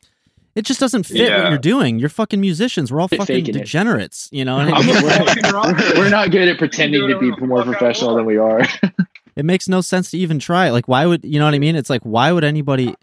It 0.54 0.66
just 0.66 0.78
doesn't 0.80 1.04
fit 1.04 1.30
what 1.33 1.48
you're 1.50 1.59
doing. 1.59 1.98
You're 1.98 2.09
fucking 2.11 2.40
musicians. 2.40 2.92
We're 2.92 3.00
all 3.00 3.09
fucking 3.09 3.24
faking 3.24 3.54
it. 3.54 3.59
degenerates, 3.61 4.28
you 4.30 4.44
know. 4.44 4.59
And 4.59 4.74
I'm 4.74 4.87
it, 4.88 4.96
a- 4.96 5.94
we're, 5.94 5.94
we're 6.00 6.09
not 6.11 6.30
good 6.30 6.48
at 6.48 6.59
pretending 6.59 7.09
to 7.09 7.18
be 7.18 7.30
more 7.30 7.59
what 7.59 7.66
the 7.66 7.72
fuck 7.72 7.76
I 7.76 7.78
professional 7.78 8.14
than 8.16 8.26
we 8.26 8.37
are. 8.37 8.61
it 9.37 9.44
makes 9.44 9.68
no 9.68 9.80
sense 9.80 10.11
to 10.11 10.18
even 10.18 10.38
try. 10.38 10.68
Like, 10.70 10.87
why 10.87 11.06
would 11.06 11.24
you 11.24 11.38
know 11.38 11.46
what 11.46 11.54
I 11.54 11.59
mean? 11.59 11.76
It's 11.76 11.88
like, 11.90 12.02
why 12.02 12.30
would 12.30 12.44
anybody? 12.44 12.94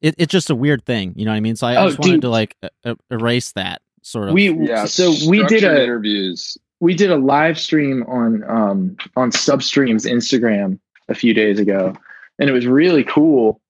It, 0.00 0.14
it's 0.18 0.30
just 0.32 0.48
a 0.50 0.54
weird 0.54 0.84
thing, 0.84 1.12
you 1.16 1.24
know 1.24 1.32
what 1.32 1.36
I 1.36 1.40
mean? 1.40 1.56
So 1.56 1.66
I, 1.66 1.72
I 1.74 1.82
Oh, 1.82 1.86
just 1.88 1.98
wanted 1.98 2.12
dude. 2.14 2.20
to 2.22 2.28
like 2.30 2.56
e- 2.86 2.94
erase 3.10 3.50
that 3.52 3.82
sort 4.02 4.28
of. 4.28 4.34
we 4.34 4.50
yeah. 4.52 4.84
so 4.86 5.10
we 5.28 5.38
did 5.38 5.58
structured 5.58 5.78
a 5.78 5.82
interviews. 5.84 6.56
We 6.80 6.94
did 6.94 7.10
a 7.10 7.16
live 7.16 7.58
stream 7.58 8.04
on 8.04 8.44
um 8.44 8.96
on 9.16 9.30
Substream's 9.30 10.04
Instagram 10.04 10.78
a 11.08 11.14
few 11.14 11.34
days 11.34 11.58
ago, 11.58 11.94
and 12.38 12.48
it 12.48 12.52
was 12.52 12.66
really 12.66 13.04
cool. 13.04 13.60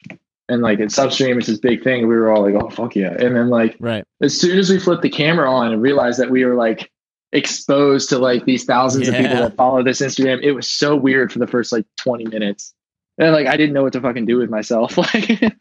And 0.51 0.63
like 0.63 0.81
at 0.81 0.89
Substream, 0.89 1.37
it's 1.37 1.47
this 1.47 1.59
big 1.59 1.85
thing. 1.85 2.09
We 2.09 2.17
were 2.17 2.33
all 2.33 2.43
like, 2.43 2.55
"Oh 2.55 2.71
fuck 2.71 2.97
yeah!" 2.97 3.13
And 3.13 3.37
then 3.37 3.51
like 3.51 3.77
right. 3.81 4.05
as 4.23 4.39
soon 4.39 4.59
as 4.59 4.71
we 4.71 4.79
flipped 4.79 5.03
the 5.03 5.11
camera 5.11 5.51
on 5.51 5.73
and 5.73 5.83
realized 5.83 6.19
that 6.21 6.31
we 6.31 6.45
were 6.45 6.55
like 6.55 6.91
exposed 7.33 8.09
to 8.09 8.19
like 8.19 8.45
these 8.45 8.65
thousands 8.65 9.09
of 9.09 9.15
people 9.15 9.37
that 9.37 9.57
follow 9.57 9.83
this 9.83 10.01
Instagram, 10.01 10.43
it 10.43 10.53
was 10.53 10.69
so 10.69 10.97
weird 10.97 11.33
for 11.33 11.39
the 11.39 11.47
first 11.47 11.73
like 11.73 11.85
20 11.99 12.27
minutes. 12.27 12.75
And 13.19 13.33
like 13.33 13.47
I 13.47 13.57
didn't 13.57 13.75
know 13.75 13.83
what 13.83 13.93
to 13.95 14.01
fucking 14.01 14.27
do 14.27 14.39
with 14.39 14.51
myself. 14.51 14.97
Like 15.15 15.55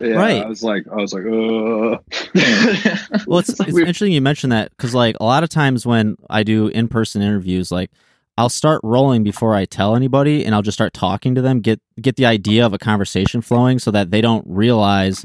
Yeah, 0.00 0.14
Right. 0.14 0.42
I 0.42 0.48
was 0.48 0.62
like, 0.62 0.86
I 0.90 0.96
was 0.96 1.12
like, 1.12 1.24
uh 1.24 1.98
Well, 3.26 3.38
it's, 3.40 3.48
it's 3.60 3.60
interesting 3.78 4.12
you 4.12 4.20
mentioned 4.20 4.52
that 4.52 4.70
because 4.70 4.94
like 4.94 5.16
a 5.20 5.24
lot 5.24 5.42
of 5.42 5.48
times 5.48 5.86
when 5.86 6.16
I 6.28 6.42
do 6.42 6.68
in 6.68 6.88
person 6.88 7.22
interviews, 7.22 7.70
like 7.70 7.90
I'll 8.38 8.48
start 8.48 8.80
rolling 8.82 9.22
before 9.22 9.54
I 9.54 9.66
tell 9.66 9.94
anybody, 9.94 10.44
and 10.46 10.54
I'll 10.54 10.62
just 10.62 10.76
start 10.76 10.94
talking 10.94 11.34
to 11.34 11.42
them, 11.42 11.60
get 11.60 11.80
get 12.00 12.16
the 12.16 12.26
idea 12.26 12.64
of 12.64 12.72
a 12.72 12.78
conversation 12.78 13.42
flowing, 13.42 13.78
so 13.78 13.90
that 13.90 14.10
they 14.10 14.20
don't 14.22 14.44
realize 14.48 15.24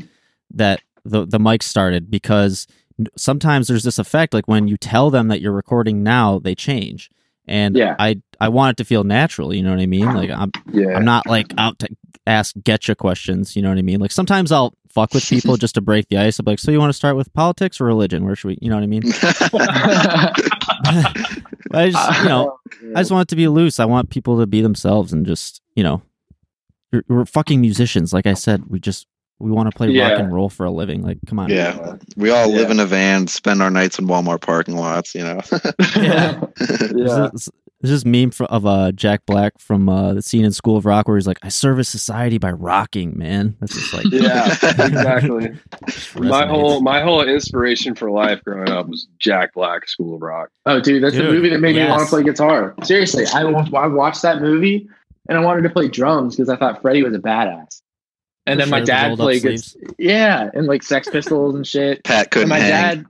that 0.54 0.82
the 1.06 1.26
the 1.26 1.40
mic 1.40 1.64
started 1.64 2.12
because 2.12 2.68
sometimes 3.18 3.68
there's 3.68 3.84
this 3.84 4.00
effect 4.00 4.34
like 4.34 4.48
when 4.48 4.68
you 4.68 4.78
tell 4.78 5.10
them 5.10 5.28
that 5.30 5.40
you're 5.42 5.52
recording 5.54 6.04
now, 6.04 6.40
they 6.40 6.56
change. 6.56 7.10
And 7.48 7.76
Yeah. 7.76 7.96
I 8.00 8.22
I 8.42 8.50
want 8.50 8.72
it 8.72 8.78
to 8.78 8.86
feel 8.86 9.04
natural, 9.04 9.54
you 9.54 9.62
know 9.64 9.70
what 9.70 9.80
I 9.80 9.86
mean? 9.86 10.14
Like 10.14 10.32
I'm 10.32 10.52
yeah. 10.72 10.96
I'm 10.98 11.06
not 11.06 11.26
like 11.28 11.54
out 11.58 11.80
to 11.80 11.90
ask 12.28 12.56
getcha 12.58 12.98
questions, 12.98 13.56
you 13.56 13.62
know 13.62 13.70
what 13.70 13.78
I 13.78 13.82
mean? 13.84 14.00
Like 14.00 14.12
sometimes 14.12 14.52
I'll 14.52 14.74
fuck 14.90 15.14
with 15.14 15.28
people 15.28 15.58
just 15.66 15.76
to 15.76 15.82
break 15.82 16.08
the 16.10 16.18
ice. 16.18 16.40
I'm 16.40 16.46
like, 16.46 16.60
so 16.60 16.72
you 16.72 16.80
want 16.80 16.90
to 16.90 16.94
start 16.94 17.16
with 17.16 17.32
politics 17.34 17.80
or 17.80 17.86
religion? 17.86 18.26
Where 18.26 18.36
should 18.36 18.48
we, 18.50 18.58
you 18.62 18.70
know 18.70 18.76
what 18.76 18.84
I 18.84 18.88
mean? 18.88 19.04
I 21.74 21.90
just, 21.92 22.20
you 22.22 22.30
know, 22.30 22.58
oh, 22.64 22.92
I 22.96 23.02
just 23.02 23.12
want 23.12 23.24
it 23.24 23.30
to 23.30 23.36
be 23.36 23.48
loose. 23.48 23.80
I 23.80 23.86
want 23.86 24.10
people 24.10 24.40
to 24.40 24.48
be 24.48 24.62
themselves 24.62 25.14
and 25.14 25.26
just, 25.26 25.62
you 25.76 25.84
know, 25.84 26.02
we're, 26.92 27.04
we're 27.08 27.26
fucking 27.26 27.60
musicians. 27.62 28.14
Like 28.14 28.26
I 28.28 28.34
said, 28.34 28.64
we 28.70 28.80
just 28.80 29.08
we 29.40 29.52
want 29.52 29.70
to 29.70 29.76
play 29.76 29.88
rock 30.00 30.18
and 30.18 30.34
roll 30.34 30.48
for 30.50 30.66
a 30.66 30.72
living. 30.72 31.02
Like, 31.02 31.18
come 31.28 31.40
on. 31.40 31.50
Yeah. 31.50 31.98
We 32.16 32.30
all 32.30 32.48
Yeah. 32.50 32.56
live 32.56 32.72
in 32.72 32.80
a 32.80 32.86
van, 32.86 33.28
spend 33.28 33.62
our 33.62 33.70
nights 33.70 34.00
in 34.00 34.08
Walmart 34.08 34.42
parking 34.42 34.76
lots, 34.78 35.14
you 35.14 35.24
know. 35.24 35.42
Yeah. 35.98 36.42
yeah. 36.96 37.30
There's, 37.32 37.50
there's 37.86 38.04
this 38.04 38.06
meme 38.06 38.32
fro- 38.32 38.48
of 38.48 38.66
uh, 38.66 38.92
Jack 38.92 39.26
Black 39.26 39.60
from 39.60 39.88
uh, 39.88 40.14
the 40.14 40.22
scene 40.22 40.44
in 40.44 40.52
School 40.52 40.78
of 40.78 40.86
Rock 40.86 41.08
where 41.08 41.18
he's 41.18 41.28
like, 41.28 41.40
"I 41.44 41.50
service 41.50 41.88
society 41.88 42.38
by 42.38 42.52
rocking, 42.52 43.18
man." 43.18 43.56
That's 43.60 43.76
just 43.76 43.94
like 43.94 44.06
yeah, 44.12 44.48
exactly. 44.64 45.54
my 46.16 46.46
whole 46.46 46.82
my 46.82 47.02
whole 47.02 47.22
inspiration 47.22 47.96
for 47.96 48.10
life 48.10 48.44
growing 48.44 48.70
up 48.70 48.88
was 48.88 49.08
Jack 49.20 49.54
Black, 49.54 49.88
School 49.88 50.16
of 50.16 50.22
Rock. 50.22 50.50
Oh, 50.66 50.80
dude, 50.80 51.04
that's 51.04 51.16
the 51.16 51.24
movie 51.24 51.50
that 51.50 51.60
made 51.60 51.76
me 51.76 51.88
want 51.88 52.02
to 52.02 52.08
play 52.08 52.24
guitar. 52.24 52.76
Seriously, 52.84 53.26
I, 53.28 53.42
I 53.42 53.88
watched 53.88 54.22
that 54.24 54.42
movie 54.42 54.90
and 55.30 55.38
I 55.38 55.42
wanted 55.42 55.62
to 55.64 55.70
play 55.70 55.88
drums 55.88 56.36
because 56.36 56.50
I 56.50 56.56
thought 56.56 56.82
Freddie 56.82 57.04
was 57.04 57.14
a 57.14 57.20
badass. 57.20 57.82
And 58.48 58.60
then 58.60 58.70
my 58.70 58.80
dad 58.80 59.18
played 59.18 59.44
yeah, 59.98 60.50
and 60.54 60.68
like 60.68 60.84
Sex 60.84 61.10
Pistols 61.10 61.56
and 61.56 61.66
shit. 61.66 62.04
Pat 62.04 62.30
couldn't 62.30 62.50
my 62.50 62.60
hang. 62.60 62.98
dad, 62.98 63.06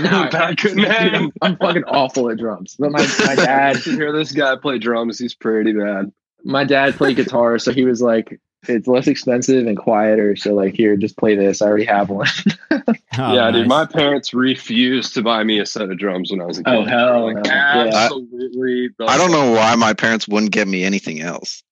no, 0.00 0.28
Pat 0.30 0.56
couldn't 0.58 0.78
hang. 0.84 1.32
I'm 1.42 1.56
fucking 1.56 1.84
awful 1.84 2.30
at 2.30 2.38
drums. 2.38 2.76
But 2.78 2.92
my, 2.92 3.06
my 3.26 3.34
dad, 3.34 3.84
You 3.86 3.92
hear 3.96 4.12
this 4.12 4.32
guy 4.32 4.56
play 4.56 4.78
drums? 4.78 5.18
He's 5.18 5.34
pretty 5.34 5.72
bad. 5.72 6.10
my 6.44 6.64
dad 6.64 6.94
played 6.94 7.16
guitar, 7.16 7.58
so 7.58 7.70
he 7.72 7.84
was 7.84 8.00
like, 8.00 8.40
"It's 8.66 8.86
less 8.86 9.06
expensive 9.06 9.66
and 9.66 9.76
quieter." 9.76 10.36
So 10.36 10.54
like, 10.54 10.74
here, 10.74 10.96
just 10.96 11.16
play 11.18 11.34
this. 11.36 11.60
I 11.60 11.66
already 11.66 11.84
have 11.86 12.08
one. 12.08 12.26
Oh, 13.16 13.32
yeah, 13.32 13.48
dude. 13.52 13.68
My 13.68 13.86
parents 13.86 14.34
refused 14.34 15.14
to 15.14 15.22
buy 15.22 15.44
me 15.44 15.60
a 15.60 15.66
set 15.66 15.88
of 15.88 15.96
drums 15.98 16.32
when 16.32 16.40
I 16.40 16.46
was 16.46 16.58
a 16.58 16.62
oh, 16.68 16.82
kid. 16.84 16.92
Oh, 16.92 16.98
hell 16.98 17.24
Like, 17.32 17.36
no. 17.36 17.42
Yeah. 17.44 17.90
absolutely. 17.94 18.88
I 19.06 19.16
don't 19.16 19.30
know 19.30 19.52
why 19.52 19.76
my 19.76 19.92
parents 19.94 20.26
wouldn't 20.26 20.50
get 20.50 20.66
me 20.66 20.82
anything 20.82 21.20
else. 21.20 21.62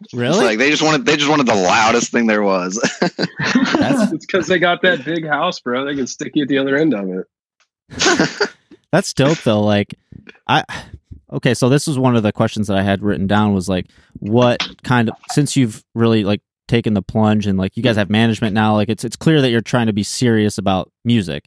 It's 0.00 0.14
really. 0.14 0.44
like 0.44 0.58
they 0.58 0.70
just 0.70 0.82
wanted 0.82 1.06
they 1.06 1.16
just 1.16 1.30
wanted 1.30 1.46
the 1.46 1.54
loudest 1.54 2.10
thing 2.10 2.26
there 2.26 2.42
was. 2.42 2.80
That's 3.00 4.12
It's 4.12 4.26
because 4.26 4.46
they 4.46 4.58
got 4.58 4.82
that 4.82 5.04
big 5.04 5.26
house, 5.26 5.60
bro. 5.60 5.84
They 5.84 5.94
can 5.94 6.06
stick 6.06 6.32
you 6.34 6.42
at 6.42 6.48
the 6.48 6.58
other 6.58 6.76
end 6.76 6.94
of 6.94 7.08
it. 7.08 8.50
That's 8.92 9.12
dope 9.12 9.42
though. 9.42 9.62
Like 9.62 9.94
I 10.46 10.64
okay, 11.32 11.54
so 11.54 11.68
this 11.68 11.86
was 11.86 11.98
one 11.98 12.16
of 12.16 12.22
the 12.22 12.32
questions 12.32 12.68
that 12.68 12.76
I 12.76 12.82
had 12.82 13.02
written 13.02 13.26
down 13.26 13.54
was 13.54 13.68
like 13.68 13.86
what 14.18 14.60
kind 14.82 15.08
of 15.08 15.16
since 15.30 15.56
you've 15.56 15.84
really 15.94 16.24
like 16.24 16.42
taken 16.66 16.94
the 16.94 17.02
plunge 17.02 17.46
and 17.46 17.58
like 17.58 17.76
you 17.76 17.82
guys 17.82 17.96
have 17.96 18.08
management 18.10 18.54
now, 18.54 18.74
like 18.74 18.88
it's 18.88 19.04
it's 19.04 19.16
clear 19.16 19.40
that 19.40 19.50
you're 19.50 19.60
trying 19.60 19.86
to 19.86 19.92
be 19.92 20.02
serious 20.02 20.58
about 20.58 20.90
music. 21.04 21.44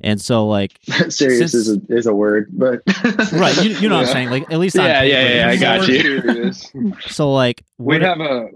And 0.00 0.20
so 0.20 0.46
like 0.46 0.78
Serious 1.08 1.54
is 1.54 1.76
a, 1.76 1.80
is 1.88 2.06
a 2.06 2.14
word, 2.14 2.48
but 2.52 2.82
right, 3.32 3.56
you, 3.62 3.70
you 3.70 3.88
know 3.88 3.96
what 3.96 4.06
I'm 4.06 4.12
saying? 4.12 4.30
Like 4.30 4.50
at 4.50 4.58
least 4.58 4.76
Yeah, 4.76 5.02
yeah, 5.02 5.24
paper, 5.26 5.36
yeah, 5.36 5.48
I 5.48 5.56
got 5.56 5.88
you. 5.88 6.92
So 7.08 7.32
like 7.32 7.64
we 7.78 8.00
have 8.00 8.20
a 8.20 8.48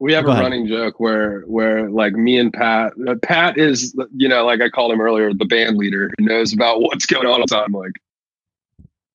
we 0.00 0.12
have 0.12 0.24
Go 0.24 0.30
a 0.30 0.34
ahead. 0.34 0.44
running 0.44 0.66
joke 0.66 0.98
where 0.98 1.40
where 1.42 1.88
like 1.88 2.14
me 2.14 2.38
and 2.38 2.52
Pat 2.52 2.92
uh, 3.08 3.14
Pat 3.22 3.56
is 3.58 3.94
you 4.16 4.28
know 4.28 4.44
like 4.44 4.60
I 4.60 4.68
called 4.68 4.92
him 4.92 5.00
earlier 5.00 5.32
the 5.32 5.44
band 5.44 5.76
leader 5.76 6.10
who 6.18 6.24
knows 6.26 6.52
about 6.52 6.80
what's 6.80 7.06
going 7.06 7.26
on 7.26 7.32
all 7.40 7.46
the 7.46 7.54
time 7.54 7.72
like 7.72 7.92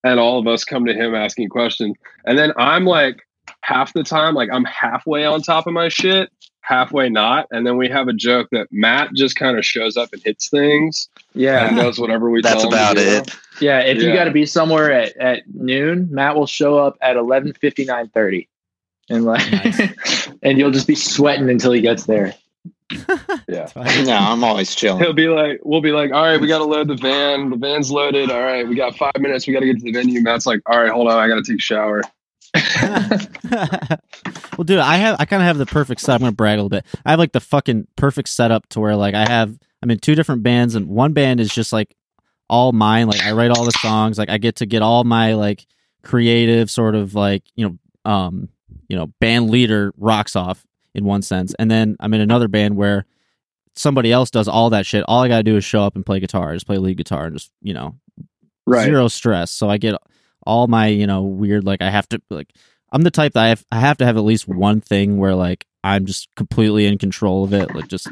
and 0.04 0.20
all 0.20 0.40
of 0.40 0.48
us 0.48 0.64
come 0.64 0.86
to 0.86 0.94
him 0.94 1.14
asking 1.14 1.50
questions 1.50 1.96
and 2.26 2.38
then 2.38 2.54
I'm 2.58 2.86
like 2.86 3.28
half 3.62 3.94
the 3.94 4.04
time 4.04 4.34
like 4.36 4.50
I'm 4.52 4.66
halfway 4.66 5.26
on 5.26 5.42
top 5.42 5.68
of 5.68 5.74
my 5.74 5.90
shit 5.90 6.30
halfway 6.62 7.10
not 7.10 7.48
and 7.52 7.66
then 7.66 7.78
we 7.78 7.90
have 7.90 8.08
a 8.08 8.14
joke 8.14 8.48
that 8.52 8.68
Matt 8.72 9.14
just 9.16 9.36
kind 9.36 9.58
of 9.58 9.66
shows 9.66 9.98
up 9.98 10.14
and 10.14 10.22
hits 10.24 10.50
things 10.50 11.10
and 11.34 11.44
yeah, 11.44 11.84
does 11.84 12.00
whatever 12.00 12.30
we 12.30 12.42
That's 12.44 12.62
tell 12.62 12.70
about 12.74 12.96
do. 12.98 13.02
it. 13.02 13.36
yeah. 13.62 13.80
If 13.80 14.02
you 14.02 14.14
got 14.14 14.26
to 14.26 14.32
be 14.32 14.46
somewhere 14.46 14.92
at, 14.92 15.16
at 15.18 15.44
noon, 15.54 16.08
Matt 16.12 16.36
will 16.36 16.48
show 16.48 16.78
up 16.78 16.98
at 17.02 17.16
eleven 17.18 17.54
fifty 17.54 17.86
nine 17.86 18.10
thirty, 18.10 18.50
and 19.10 19.26
like, 19.26 19.50
Nice. 19.52 20.30
and 20.44 20.58
you'll 20.58 20.72
just 20.72 20.88
be 20.88 20.96
sweating 20.96 21.50
until 21.50 21.72
he 21.72 21.82
gets 21.82 22.06
there. 22.06 22.34
yeah 23.48 23.70
no, 23.76 24.18
I'm 24.18 24.44
always 24.44 24.74
chilling. 24.74 25.04
He'll 25.04 25.14
be 25.14 25.28
like, 25.28 25.60
we'll 25.64 25.82
be 25.82 25.92
like, 25.92 26.12
all 26.12 26.24
right, 26.24 26.42
we 26.42 26.48
got 26.48 26.58
to 26.58 26.64
load 26.64 26.88
the 26.88 26.96
van. 26.96 27.52
The 27.52 27.56
van's 27.56 27.92
loaded. 27.92 28.32
All 28.32 28.42
right, 28.42 28.68
we 28.68 28.76
got 28.76 28.98
five 28.98 29.14
minutes. 29.20 29.46
We 29.46 29.54
got 29.54 29.60
to 29.60 29.68
get 29.68 29.78
to 29.78 29.84
the 29.84 29.92
venue. 29.92 30.22
Matt's 30.22 30.48
like, 30.48 30.62
all 30.66 30.82
right, 30.82 30.92
hold 30.92 31.08
on, 31.08 31.18
I 31.18 31.28
got 31.28 31.36
to 31.36 31.44
take 31.44 31.60
a 31.60 31.62
shower. 31.62 32.02
well, 34.58 34.64
dude, 34.66 34.80
I 34.80 34.98
have 34.98 35.18
I 35.20 35.26
kind 35.26 35.42
of 35.42 35.48
have 35.48 35.58
the 35.58 35.66
perfect 35.66 36.02
set. 36.02 36.16
I'm 36.16 36.20
gonna 36.20 36.32
brag 36.32 36.58
a 36.58 36.64
little 36.64 36.70
bit. 36.70 36.86
I 37.06 37.12
have 37.12 37.20
like 37.20 37.32
the 37.32 37.40
fucking 37.40 37.88
perfect 37.96 38.30
setup 38.30 38.68
to 38.70 38.80
where 38.80 38.96
like 38.96 39.16
I 39.16 39.28
have 39.28 39.58
I'm 39.82 39.92
in 39.92 40.00
two 40.00 40.16
different 40.16 40.44
bands, 40.44 40.76
and 40.76 40.88
one 40.88 41.14
band 41.14 41.40
is 41.40 41.54
just 41.54 41.72
like 41.72 41.96
all 42.50 42.72
mine. 42.72 43.08
Like 43.08 43.22
I 43.22 43.32
write 43.34 43.52
all 43.52 43.66
the 43.66 43.72
songs. 43.72 44.18
Like 44.18 44.30
I 44.30 44.38
get 44.38 44.58
to 44.58 44.66
get 44.66 44.82
all 44.82 45.04
my 45.04 45.34
like 45.34 45.66
creative 46.02 46.72
sort 46.72 46.96
of 46.96 47.14
like 47.14 47.44
you 47.56 47.68
know 47.68 48.12
um 48.12 48.50
you 48.88 48.96
know 48.96 49.08
band 49.20 49.50
leader 49.50 49.94
rocks 49.98 50.36
off 50.36 50.66
in 50.96 51.06
one 51.06 51.22
sense, 51.22 51.54
and 51.60 51.70
then 51.70 51.96
I'm 52.00 52.14
in 52.14 52.22
another 52.22 52.48
band 52.48 52.76
where 52.76 53.06
somebody 53.76 54.12
else 54.12 54.32
does 54.32 54.48
all 54.48 54.72
that 54.72 54.86
shit. 54.86 55.04
All 55.08 55.22
I 55.22 55.28
gotta 55.28 55.44
do 55.44 55.56
is 55.56 55.64
show 55.64 55.84
up 55.84 55.96
and 55.96 56.06
play 56.06 56.20
guitar, 56.20 56.54
just 56.54 56.66
play 56.66 56.78
lead 56.78 56.98
guitar, 56.98 57.26
and 57.26 57.36
just 57.36 57.52
you 57.62 57.76
know 57.76 57.96
zero 58.86 59.08
stress. 59.08 59.52
So 59.52 59.70
I 59.70 59.78
get 59.78 59.96
all 60.46 60.68
my, 60.68 60.88
you 60.88 61.08
know, 61.08 61.24
weird 61.24 61.66
like 61.66 61.82
I 61.82 61.90
have 61.90 62.08
to 62.10 62.22
like 62.30 62.52
I'm 62.92 63.04
the 63.04 63.12
type 63.12 63.34
that 63.34 63.44
I 63.44 63.48
have 63.50 63.66
I 63.72 63.80
have 63.80 63.98
to 63.98 64.06
have 64.06 64.18
at 64.18 64.24
least 64.24 64.48
one 64.48 64.82
thing 64.82 65.18
where 65.18 65.36
like 65.36 65.66
I'm 65.84 66.06
just 66.06 66.28
completely 66.36 66.86
in 66.86 66.98
control 66.98 67.44
of 67.44 67.54
it, 67.54 67.74
like 67.76 67.88
just 67.88 68.08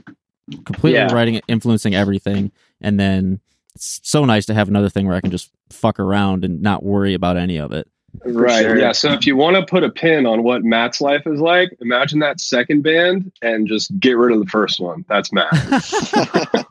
completely 0.65 0.93
Yeah. 0.99 1.13
writing 1.13 1.35
it, 1.35 1.43
influencing 1.47 1.95
everything, 1.95 2.51
and 2.81 2.99
then 2.99 3.39
it's 3.75 3.99
so 4.03 4.23
nice 4.25 4.45
to 4.47 4.53
have 4.53 4.67
another 4.69 4.89
thing 4.89 5.05
where 5.07 5.15
I 5.15 5.21
can 5.21 5.31
just 5.31 5.51
fuck 5.69 5.99
around 5.99 6.45
and 6.45 6.61
not 6.61 6.83
worry 6.83 7.13
about 7.13 7.37
any 7.37 7.57
of 7.57 7.71
it. 7.73 7.87
Right. 8.25 8.61
sure. 8.63 8.79
Yeah. 8.79 8.93
So 8.93 9.11
if 9.11 9.27
you 9.27 9.35
want 9.35 9.57
to 9.57 9.65
put 9.65 9.83
a 9.83 9.89
pin 9.89 10.25
on 10.25 10.41
what 10.41 10.63
Matt's 10.63 11.01
life 11.01 11.23
is 11.27 11.39
like, 11.39 11.75
imagine 11.81 12.19
that 12.19 12.39
second 12.39 12.81
band 12.81 13.31
and 13.41 13.67
just 13.67 13.97
get 13.99 14.17
rid 14.17 14.33
of 14.33 14.39
the 14.39 14.49
first 14.49 14.79
one. 14.79 15.05
That's 15.09 15.31
Matt. 15.33 15.51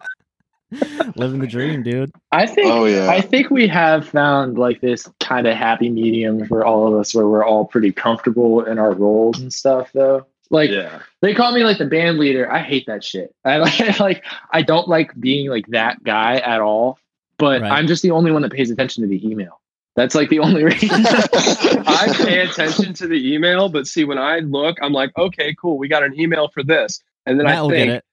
Living 1.17 1.41
the 1.41 1.47
dream, 1.47 1.83
dude. 1.83 2.11
I 2.33 2.47
think 2.47 2.73
Oh 2.73 2.87
yeah. 2.87 3.09
I 3.09 3.21
think 3.21 3.51
we 3.51 3.69
have 3.69 4.09
found 4.09 4.59
like 4.59 4.81
this 4.81 5.09
kind 5.21 5.47
of 5.47 5.57
happy 5.57 5.89
medium 5.89 6.47
for 6.47 6.65
all 6.65 6.89
of 6.89 6.99
us 6.99 7.15
where 7.15 7.29
we're 7.29 7.45
all 7.45 7.67
pretty 7.67 7.93
comfortable 7.93 8.65
in 8.65 8.79
our 8.79 8.93
roles 8.93 9.39
and 9.39 9.53
stuff 9.53 9.91
though. 9.93 10.27
Like 10.51 10.71
yeah. 10.71 11.01
they 11.23 11.35
call 11.35 11.53
me 11.53 11.63
like 11.63 11.79
the 11.79 11.87
band 11.87 12.19
leader. 12.19 12.51
I 12.51 12.61
hate 12.61 12.87
that 12.87 13.05
shit. 13.05 13.35
I 13.45 13.57
like 13.59 14.01
like 14.01 14.25
I 14.51 14.63
don't 14.63 14.89
like 14.89 15.19
being 15.21 15.49
like 15.49 15.67
that 15.69 16.03
guy 16.03 16.37
at 16.37 16.61
all. 16.61 16.99
But 17.39 17.63
Right. 17.63 17.73
I'm 17.73 17.87
just 17.87 18.03
the 18.03 18.11
only 18.13 18.33
one 18.33 18.43
that 18.43 18.53
pays 18.53 18.71
attention 18.71 19.03
to 19.03 19.09
the 19.09 19.25
email. 19.29 19.61
That's 19.95 20.15
like 20.15 20.29
the 20.29 20.41
only 20.41 20.65
reason. 20.73 21.07
I 21.07 22.13
pay 22.17 22.41
attention 22.41 22.93
to 22.95 23.07
the 23.07 23.35
email, 23.35 23.69
but 23.69 23.87
see, 23.87 24.05
when 24.05 24.19
I 24.19 24.41
look, 24.41 24.77
I'm 24.83 24.93
like, 24.93 25.17
okay, 25.17 25.55
cool, 25.55 25.79
we 25.79 25.89
got 25.89 26.03
an 26.03 26.19
email 26.21 26.49
for 26.49 26.63
this, 26.63 27.03
and 27.25 27.39
then 27.39 27.47
Matt 27.47 27.57
I 27.57 27.63
will 27.63 27.71
think, 27.71 27.89
get 27.89 27.97
it. 27.97 28.05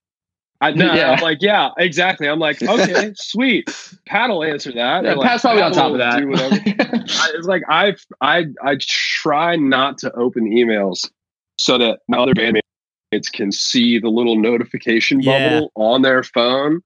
I, 0.63 0.71
no, 0.75 0.93
Yeah. 0.93 1.11
I'm 1.11 1.21
like, 1.21 1.39
yeah, 1.41 1.69
exactly. 1.77 2.27
I'm 2.27 2.39
like, 2.39 2.61
okay, 2.61 3.11
sweet. 3.15 3.69
Pat 4.05 4.29
will 4.29 4.43
answer 4.43 4.71
that. 4.71 5.03
Yeah, 5.03 5.13
like, 5.13 5.27
Pat's 5.27 5.41
probably 5.41 5.61
on 5.61 5.71
top 5.73 5.91
of 5.91 5.97
that. 5.99 6.21
I, 7.19 7.31
it's 7.35 7.47
like 7.47 7.63
I, 7.69 7.95
I, 8.21 8.45
I 8.63 8.77
try 8.79 9.55
not 9.55 9.97
to 9.99 10.11
open 10.13 10.45
emails 10.49 11.09
so 11.57 11.77
that 11.77 11.99
my 12.07 12.17
other 12.17 12.33
bandmates 12.33 13.31
can 13.31 13.51
see 13.51 13.99
the 13.99 14.09
little 14.09 14.37
notification 14.37 15.19
Yeah. 15.21 15.33
bubble 15.43 15.71
on 15.75 16.01
their 16.01 16.23
phone, 16.23 16.81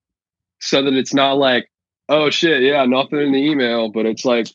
so 0.60 0.82
that 0.84 0.94
it's 0.94 1.14
not 1.14 1.34
like, 1.38 1.70
oh 2.10 2.30
shit, 2.30 2.64
yeah, 2.64 2.84
nothing 2.86 3.20
in 3.20 3.32
the 3.32 3.40
email, 3.40 3.90
but 3.90 4.06
it's 4.06 4.26
like. 4.26 4.48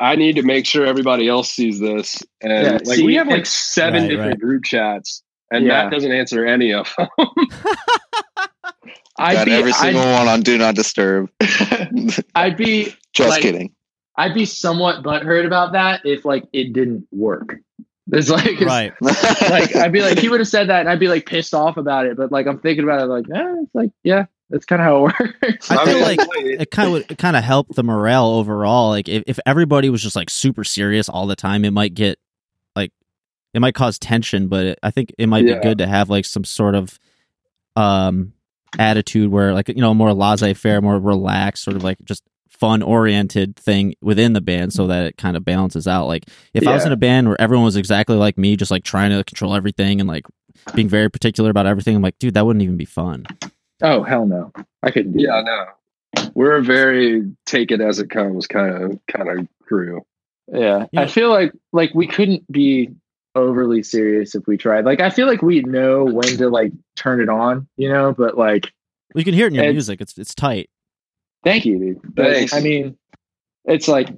I 0.00 0.16
need 0.16 0.34
to 0.36 0.42
make 0.42 0.66
sure 0.66 0.84
everybody 0.84 1.28
else 1.28 1.48
sees 1.52 1.78
this, 1.78 2.20
and 2.42 2.64
Yeah, 2.64 2.72
like 2.72 2.96
see, 2.96 3.06
we 3.06 3.14
have 3.14 3.28
like 3.28 3.46
seven 3.46 4.02
Right, 4.02 4.08
different 4.10 4.30
right. 4.32 4.40
group 4.40 4.64
chats, 4.64 5.22
and 5.50 5.64
Yeah. 5.66 5.84
Matt 5.84 5.92
doesn't 5.92 6.12
answer 6.12 6.44
any 6.44 6.72
of 6.72 6.92
them. 6.96 7.08
I'd 9.16 9.34
Got 9.34 9.44
be, 9.46 9.52
every 9.52 9.72
single 9.72 10.02
I'd, 10.02 10.18
one 10.18 10.28
on 10.28 10.40
Do 10.42 10.58
Not 10.58 10.74
Disturb. 10.74 11.30
I'd 12.34 12.56
be 12.56 12.92
Just 13.12 13.30
Like- 13.30 13.42
kidding. 13.42 13.72
I'd 14.16 14.34
be 14.34 14.44
somewhat 14.44 15.02
butthurt 15.02 15.44
about 15.44 15.72
that 15.72 16.02
if 16.04 16.24
like 16.24 16.44
it 16.52 16.72
didn't 16.72 17.06
work. 17.10 17.56
It's 18.12 18.28
like 18.30 18.46
it's- 18.46 18.64
Right. 18.64 18.92
like 19.00 19.74
I'd 19.74 19.92
be 19.92 20.02
like 20.02 20.18
he 20.18 20.28
would 20.28 20.38
have 20.40 20.48
said 20.48 20.68
that 20.68 20.80
and 20.80 20.88
I'd 20.88 21.00
be 21.00 21.08
like 21.08 21.26
pissed 21.26 21.52
off 21.54 21.76
about 21.76 22.06
it. 22.06 22.16
But 22.16 22.30
like 22.30 22.46
I'm 22.46 22.60
thinking 22.60 22.84
about 22.84 23.00
it 23.00 23.06
like, 23.06 23.24
eh, 23.34 23.54
it's 23.62 23.74
like, 23.74 23.90
yeah, 24.04 24.26
that's 24.50 24.66
kind 24.66 24.80
of 24.80 24.86
how 24.86 25.06
it 25.06 25.14
works. 25.42 25.68
I 25.70 25.84
feel 25.84 26.00
like 26.00 26.18
it 26.20 26.70
kind 26.70 26.86
of 26.86 26.92
would 26.92 27.10
it 27.10 27.18
kind 27.18 27.36
of 27.36 27.42
helped 27.42 27.74
the 27.74 27.82
morale 27.82 28.26
overall. 28.26 28.90
Like 28.90 29.08
if, 29.08 29.24
if 29.26 29.38
everybody 29.46 29.90
was 29.90 30.00
just 30.02 30.14
like 30.14 30.30
super 30.30 30.62
serious 30.62 31.08
all 31.08 31.26
the 31.26 31.34
time, 31.36 31.64
it 31.64 31.72
might 31.72 31.94
get 31.94 32.18
like 32.20 32.23
it 33.54 33.60
might 33.60 33.74
cause 33.74 33.98
tension. 33.98 34.48
But 34.48 34.66
it, 34.66 34.78
I 34.82 34.90
think 34.90 35.14
it 35.18 35.28
might 35.28 35.46
Yeah. 35.46 35.54
be 35.56 35.60
good 35.62 35.78
to 35.78 35.86
have 35.86 36.10
like 36.10 36.24
some 36.26 36.44
sort 36.44 36.74
of 36.74 36.98
um 37.76 38.32
attitude 38.78 39.30
where 39.30 39.52
like 39.54 39.68
you 39.68 39.76
know 39.80 39.94
more 39.94 40.12
laissez 40.12 40.54
faire, 40.54 40.80
more 40.82 40.98
relaxed, 40.98 41.64
sort 41.64 41.76
of 41.76 41.84
like 41.84 41.98
just 42.04 42.22
fun 42.48 42.82
oriented 42.82 43.56
thing 43.56 43.94
within 44.00 44.32
the 44.32 44.40
band, 44.40 44.72
so 44.72 44.86
that 44.86 45.06
it 45.06 45.16
kind 45.16 45.36
of 45.36 45.44
balances 45.44 45.88
out. 45.88 46.06
Like 46.06 46.24
if 46.52 46.66
I 46.66 46.74
was 46.74 46.84
in 46.84 46.92
a 46.92 46.96
band 46.96 47.28
where 47.28 47.40
everyone 47.40 47.64
was 47.64 47.76
exactly 47.76 48.16
like 48.16 48.38
me, 48.38 48.56
just 48.56 48.70
like 48.70 48.84
trying 48.84 49.10
to 49.10 49.24
control 49.24 49.54
everything 49.54 50.00
and 50.00 50.08
like 50.08 50.24
being 50.74 50.88
very 50.88 51.10
particular 51.10 51.50
about 51.50 51.66
everything, 51.66 51.96
I'm 51.96 52.02
like, 52.02 52.18
dude, 52.18 52.34
that 52.34 52.46
wouldn't 52.46 52.62
even 52.62 52.76
be 52.76 52.84
fun. 52.84 53.26
oh 53.82 54.02
hell 54.02 54.26
no, 54.26 54.52
I 54.82 54.90
couldn't. 54.92 55.12
Do 55.16 55.22
yeah, 55.24 55.42
no, 55.44 56.22
we're 56.34 56.52
a 56.56 56.62
very 56.62 57.32
take 57.44 57.70
it 57.72 57.80
as 57.80 57.98
it 57.98 58.08
comes 58.10 58.46
kind 58.46 58.72
of 58.84 58.98
kind 59.08 59.28
of 59.28 59.48
crew. 59.64 60.02
yeah. 60.52 60.86
Yeah. 60.92 61.00
I 61.02 61.06
feel 61.08 61.30
like 61.30 61.52
like 61.72 61.92
we 61.94 62.06
couldn't 62.06 62.50
be 62.50 62.90
overly 63.34 63.82
serious 63.82 64.34
if 64.34 64.46
we 64.46 64.56
tried. 64.56 64.84
Like 64.84 65.00
I 65.00 65.10
feel 65.10 65.26
like 65.26 65.42
we 65.42 65.60
know 65.62 66.04
when 66.04 66.36
to 66.38 66.48
like 66.48 66.72
turn 66.96 67.20
it 67.20 67.28
on, 67.28 67.68
you 67.76 67.88
know. 67.88 68.12
But 68.16 68.36
like, 68.38 68.70
Well, 69.14 69.20
you 69.20 69.24
can 69.24 69.34
hear 69.34 69.46
it 69.46 69.48
in 69.48 69.54
your 69.54 69.64
It's- 69.64 69.74
music. 69.74 70.00
It's 70.00 70.16
it's 70.18 70.34
tight. 70.34 70.70
thank 71.44 71.66
you, 71.66 71.78
dude. 71.78 72.14
But, 72.14 72.32
Thanks. 72.32 72.54
I 72.54 72.60
mean, 72.60 72.96
it's 73.64 73.88
like. 73.88 74.08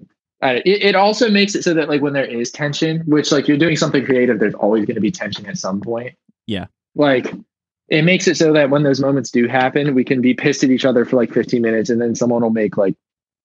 I- 0.42 0.56
It, 0.66 0.82
it 0.82 0.94
also 0.94 1.30
makes 1.30 1.54
it 1.54 1.64
so 1.64 1.72
that 1.74 1.88
like 1.88 2.02
when 2.02 2.12
there 2.12 2.24
is 2.26 2.50
tension, 2.50 3.00
which 3.06 3.32
like 3.32 3.48
you're 3.48 3.56
doing 3.56 3.76
something 3.76 4.04
creative, 4.04 4.38
there's 4.38 4.54
always 4.54 4.84
going 4.84 4.94
to 4.96 5.00
be 5.00 5.10
tension 5.10 5.46
at 5.46 5.56
some 5.56 5.80
point. 5.80 6.14
Yeah. 6.46 6.66
Like 6.94 7.32
it 7.88 8.02
makes 8.02 8.28
it 8.28 8.36
so 8.36 8.52
that 8.52 8.68
when 8.68 8.82
those 8.82 9.00
moments 9.00 9.30
do 9.30 9.46
happen, 9.48 9.94
we 9.94 10.04
can 10.04 10.20
be 10.20 10.34
pissed 10.34 10.62
at 10.62 10.70
each 10.70 10.84
other 10.84 11.04
for 11.06 11.16
like 11.16 11.32
15 11.32 11.62
minutes, 11.62 11.88
and 11.88 12.00
then 12.02 12.14
someone 12.14 12.42
will 12.42 12.50
make 12.50 12.76
like 12.76 12.96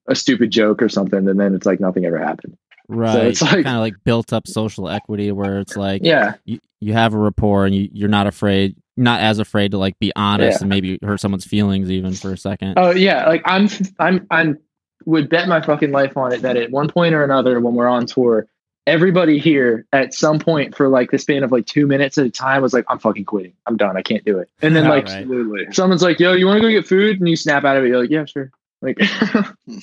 a 0.10 0.16
stupid 0.16 0.52
joke 0.52 0.82
or 0.82 0.90
something, 0.90 1.28
and 1.30 1.40
then 1.40 1.56
it's 1.56 1.66
like 1.66 1.80
nothing 1.80 2.06
ever 2.06 2.18
happened. 2.18 2.58
Right. 2.92 3.26
it's 3.28 3.42
like- 3.42 3.64
kind 3.64 3.78
of 3.78 3.82
like 3.82 3.96
built 4.04 4.34
up 4.34 4.48
social 4.48 4.90
equity 4.90 5.32
where 5.32 5.60
it's 5.60 5.76
like 5.78 6.02
Yeah, 6.04 6.36
you, 6.46 6.60
you 6.80 6.94
have 6.94 7.14
a 7.14 7.18
rapport 7.18 7.66
and 7.66 7.74
you, 7.76 7.90
you're 7.92 8.10
not 8.10 8.28
afraid, 8.28 8.76
not 8.98 9.22
as 9.22 9.40
afraid 9.40 9.72
to 9.72 9.78
like 9.78 9.98
be 10.00 10.12
honest 10.16 10.60
Yeah. 10.60 10.64
and 10.64 10.70
maybe 10.70 11.00
hurt 11.02 11.20
someone's 11.20 11.46
feelings 11.46 11.90
even 11.90 12.14
for 12.14 12.34
a 12.34 12.38
second. 12.38 12.74
Oh 12.78 12.92
yeah, 12.92 13.28
like 13.28 13.42
I'm 13.46 13.70
I'm 14.00 14.28
I'm 14.30 14.60
would 15.06 15.30
bet 15.30 15.48
my 15.48 15.62
fucking 15.62 15.92
life 15.92 16.16
on 16.18 16.32
it 16.34 16.42
that 16.44 16.58
at 16.58 16.70
one 16.70 16.88
point 16.88 17.16
or 17.16 17.24
another 17.24 17.60
when 17.60 17.74
we're 17.74 17.88
on 17.88 18.06
tour, 18.06 18.46
everybody 18.88 19.40
here 19.40 19.86
at 19.94 20.14
some 20.14 20.38
point 20.40 20.76
for 20.76 20.88
like 20.90 21.12
the 21.12 21.18
span 21.18 21.44
of 21.44 21.52
like 21.52 21.66
two 21.66 21.88
minutes 21.88 22.18
at 22.18 22.26
a 22.26 22.30
time 22.30 22.62
was 22.62 22.74
like, 22.74 22.86
I'm 22.90 23.00
fucking 23.00 23.26
quitting. 23.26 23.54
I'm 23.68 23.78
done. 23.78 23.96
I 23.98 24.02
can't 24.02 24.24
do 24.26 24.38
it. 24.40 24.50
And 24.62 24.76
then 24.76 24.84
Yeah, 24.86 24.90
like 24.90 25.08
right. 25.08 25.74
Someone's 25.74 26.02
like, 26.04 26.20
Yo, 26.20 26.34
you 26.34 26.46
want 26.46 26.58
to 26.58 26.62
go 26.62 26.70
get 26.70 26.88
food? 26.88 27.20
And 27.20 27.28
you 27.30 27.36
snap 27.36 27.64
out 27.64 27.78
of 27.78 27.84
it. 27.84 27.88
You're 27.88 28.02
like, 28.02 28.10
Yeah, 28.10 28.26
sure. 28.26 28.52
Like 28.82 28.98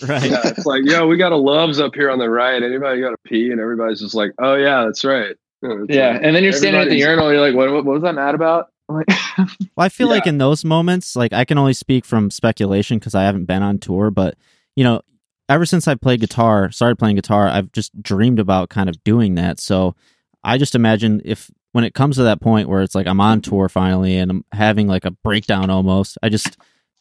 right. 0.08 0.30
Yeah, 0.30 0.40
it's 0.44 0.66
like, 0.66 0.82
yo, 0.84 1.06
we 1.06 1.16
got 1.16 1.32
a 1.32 1.36
Love's 1.36 1.78
up 1.80 1.94
here 1.94 2.10
on 2.10 2.18
the 2.18 2.28
right. 2.28 2.62
Anybody 2.62 3.00
got 3.00 3.12
a 3.12 3.18
pee? 3.24 3.50
And 3.50 3.60
everybody's 3.60 4.00
just 4.00 4.14
like, 4.14 4.32
oh 4.38 4.54
yeah, 4.54 4.84
that's 4.84 5.04
right. 5.04 5.36
Yeah, 5.62 5.70
it's 5.84 5.94
yeah. 5.94 6.08
like- 6.14 6.20
And 6.24 6.34
then 6.36 6.42
you're 6.42 6.52
standing 6.52 6.80
at 6.80 6.88
the 6.88 7.02
everybody's- 7.02 7.06
urinal. 7.06 7.32
You're 7.32 7.40
like, 7.40 7.54
What? 7.54 7.70
What, 7.72 7.84
what 7.84 7.94
was 7.94 8.04
I 8.04 8.12
mad 8.12 8.34
about? 8.34 8.66
I'm 8.88 8.96
like, 9.06 9.06
Well, 9.38 9.84
I 9.84 9.88
feel 9.88 10.08
like 10.08 10.26
in 10.26 10.38
those 10.38 10.64
moments, 10.64 11.14
like 11.14 11.32
I 11.32 11.44
can 11.44 11.58
only 11.58 11.74
speak 11.74 12.04
from 12.04 12.30
speculation 12.30 12.98
because 12.98 13.14
I 13.14 13.22
haven't 13.24 13.44
been 13.44 13.62
on 13.62 13.78
tour, 13.78 14.10
but 14.10 14.36
you 14.76 14.84
know, 14.84 15.02
ever 15.48 15.64
since 15.66 15.86
I 15.88 15.94
played 15.94 16.20
guitar, 16.20 16.70
started 16.70 16.98
playing 16.98 17.16
guitar, 17.16 17.48
I've 17.48 17.70
just 17.72 18.00
dreamed 18.02 18.38
about 18.38 18.68
kind 18.70 18.88
of 18.88 19.02
doing 19.04 19.34
that. 19.36 19.60
So 19.60 19.94
I 20.42 20.58
just 20.58 20.74
imagine 20.74 21.20
if 21.24 21.50
when 21.72 21.84
it 21.84 21.94
comes 21.94 22.16
to 22.16 22.22
that 22.24 22.40
point 22.40 22.68
where 22.68 22.82
it's 22.82 22.94
like 22.94 23.06
I'm 23.06 23.20
on 23.20 23.42
tour 23.42 23.68
finally 23.68 24.16
and 24.16 24.30
I'm 24.30 24.44
having 24.52 24.88
like 24.88 25.04
a 25.04 25.10
breakdown 25.10 25.70
almost, 25.70 26.18
I 26.22 26.28
just 26.30 26.56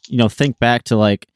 you 0.08 0.18
know 0.18 0.28
think 0.28 0.58
back 0.58 0.84
to 0.84 0.96
like 0.96 1.26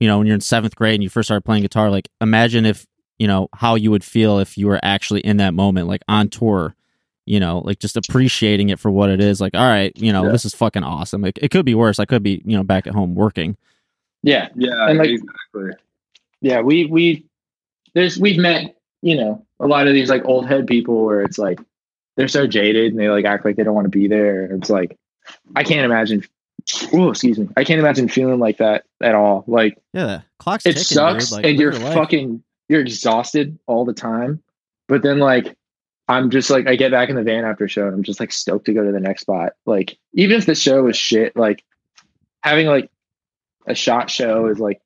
you 0.00 0.08
know 0.08 0.18
when 0.18 0.26
you're 0.26 0.34
in 0.34 0.40
seventh 0.40 0.74
grade 0.74 0.94
and 0.94 1.02
you 1.02 1.08
first 1.08 1.28
started 1.28 1.44
playing 1.44 1.62
guitar, 1.62 1.90
like 1.90 2.08
imagine 2.20 2.66
if 2.66 2.86
you 3.18 3.26
know 3.28 3.48
how 3.54 3.74
you 3.76 3.90
would 3.90 4.02
feel 4.04 4.38
if 4.38 4.58
you 4.58 4.66
were 4.66 4.80
actually 4.82 5.20
in 5.20 5.36
that 5.36 5.54
moment, 5.54 5.86
like 5.88 6.02
on 6.08 6.28
tour 6.28 6.74
you 7.26 7.38
know, 7.38 7.58
like 7.58 7.78
just 7.78 7.96
appreciating 7.96 8.70
it 8.70 8.80
for 8.80 8.90
what 8.90 9.08
it 9.08 9.20
is. 9.20 9.40
Like, 9.40 9.54
all 9.54 9.60
right, 9.68 9.92
you 9.96 10.12
know, 10.12 10.24
Yeah. 10.24 10.32
this 10.32 10.44
is 10.44 10.52
fucking 10.52 10.82
awesome. 10.82 11.24
It, 11.24 11.38
it 11.40 11.50
could 11.52 11.64
be 11.64 11.76
worse. 11.76 12.00
I 12.00 12.04
could 12.04 12.24
be, 12.24 12.42
you 12.44 12.56
know, 12.56 12.64
back 12.64 12.88
at 12.88 12.94
home 12.94 13.14
working. 13.14 13.56
Yeah. 14.24 14.48
yeah, 14.56 14.88
And, 14.88 14.98
like- 14.98 15.10
exactly. 15.10 15.70
yeah 16.40 16.60
we 16.60 16.86
we 16.86 17.26
there's 17.94 18.18
we've 18.18 18.38
met 18.38 18.74
you 19.02 19.14
know 19.16 19.46
a 19.60 19.66
lot 19.68 19.86
of 19.86 19.94
these 19.94 20.10
like 20.10 20.24
old 20.24 20.48
head 20.48 20.66
people 20.66 21.04
where 21.04 21.22
it's 21.22 21.38
like 21.38 21.60
they're 22.16 22.26
so 22.26 22.48
jaded 22.48 22.90
and 22.92 22.98
they 22.98 23.08
like 23.10 23.26
act 23.26 23.44
like 23.44 23.54
they 23.54 23.62
don't 23.62 23.74
want 23.74 23.84
to 23.84 23.90
be 23.90 24.08
there 24.08 24.46
it's 24.46 24.70
like 24.70 24.96
i 25.54 25.62
can't 25.62 25.84
imagine 25.84 26.24
oh 26.92 27.10
excuse 27.10 27.38
me. 27.38 27.48
I 27.56 27.64
can't 27.64 27.80
imagine 27.80 28.08
feeling 28.08 28.38
like 28.38 28.58
that 28.58 28.84
at 29.00 29.14
all. 29.14 29.44
Like 29.46 29.78
Yeah, 29.92 30.22
clock's 30.38 30.66
it 30.66 30.72
ticking, 30.72 30.84
sucks. 30.84 31.32
Like, 31.32 31.44
and 31.44 31.58
you're 31.58 31.72
your 31.72 31.92
fucking 31.92 32.42
you're 32.68 32.80
exhausted 32.80 33.58
all 33.66 33.84
the 33.84 33.92
time. 33.92 34.42
But 34.88 35.02
then 35.02 35.18
like 35.18 35.56
i'm 36.08 36.28
just 36.28 36.50
like 36.50 36.66
i 36.66 36.74
get 36.74 36.90
back 36.90 37.08
in 37.08 37.14
the 37.14 37.22
van 37.22 37.44
after 37.44 37.66
a 37.66 37.68
show 37.68 37.86
and 37.86 37.94
i'm 37.94 38.02
just 38.02 38.18
like 38.18 38.32
stoked 38.32 38.66
to 38.66 38.72
go 38.72 38.84
to 38.84 38.92
the 38.92 39.00
next 39.00 39.22
spot. 39.22 39.52
Like 39.66 39.96
even 40.14 40.36
if 40.36 40.46
the 40.46 40.54
show 40.54 40.86
is 40.88 40.96
shit 40.96 41.36
like 41.36 41.64
having 42.42 42.66
like 42.66 42.90
a 43.66 43.74
shot 43.74 44.10
show 44.10 44.46
is 44.46 44.58
like 44.58 44.80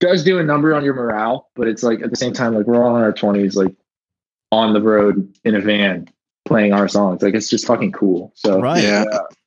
does 0.00 0.22
do 0.24 0.38
a 0.38 0.42
number 0.42 0.74
on 0.74 0.84
your 0.84 0.94
morale 0.94 1.48
but 1.54 1.66
it's 1.66 1.82
like 1.82 2.02
at 2.02 2.10
the 2.10 2.16
same 2.16 2.32
time 2.32 2.54
like 2.54 2.66
we're 2.66 2.84
all 2.84 2.96
in 2.96 3.02
our 3.02 3.12
20s 3.12 3.56
like 3.56 3.74
on 4.52 4.72
the 4.72 4.82
road 4.82 5.32
in 5.44 5.54
a 5.54 5.60
van 5.60 6.08
playing 6.44 6.72
our 6.72 6.88
songs. 6.88 7.22
Like 7.22 7.34
it's 7.34 7.48
just 7.48 7.66
fucking 7.66 7.92
cool. 7.92 8.32
So 8.34 8.60
right. 8.60 8.82
Yeah. 8.82 9.04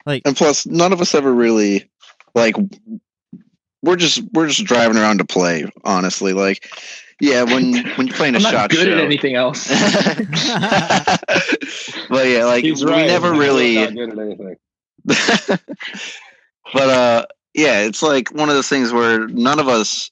Like, 0.08 0.22
And 0.26 0.36
plus, 0.38 0.65
none 0.65 0.93
of 0.93 1.02
us 1.02 1.13
ever 1.13 1.34
really 1.34 1.88
like. 2.34 2.56
We're 3.84 3.98
just 3.98 4.22
we're 4.34 4.48
just 4.48 4.63
driving 4.65 4.98
around 4.98 5.20
to 5.20 5.26
play. 5.26 5.70
Honestly, 5.84 6.34
like, 6.34 6.67
yeah, 7.20 7.43
when 7.43 7.74
when 7.98 8.08
you're 8.08 8.15
playing 8.15 8.36
a 8.36 8.38
i'm 8.39 8.43
not 8.43 8.51
shot 8.53 8.70
good 8.72 8.86
show. 8.88 8.93
at 8.93 8.99
anything 9.03 9.36
else 9.36 9.68
but 12.10 12.28
yeah, 12.28 12.45
like 12.45 12.64
He's 12.64 12.84
we 12.84 12.91
right. 12.91 13.08
never 13.08 13.34
I'm 13.34 13.39
really. 13.39 13.76
not 13.76 13.93
good 13.93 14.10
at 14.12 14.20
anything. 14.20 14.55
but 16.74 16.89
uh, 16.89 17.26
yeah, 17.53 17.82
it's 17.82 18.01
like 18.01 18.34
one 18.34 18.49
of 18.49 18.55
those 18.55 18.70
things 18.70 18.91
where 18.93 19.28
none 19.28 19.60
of 19.60 19.68
us. 19.68 20.10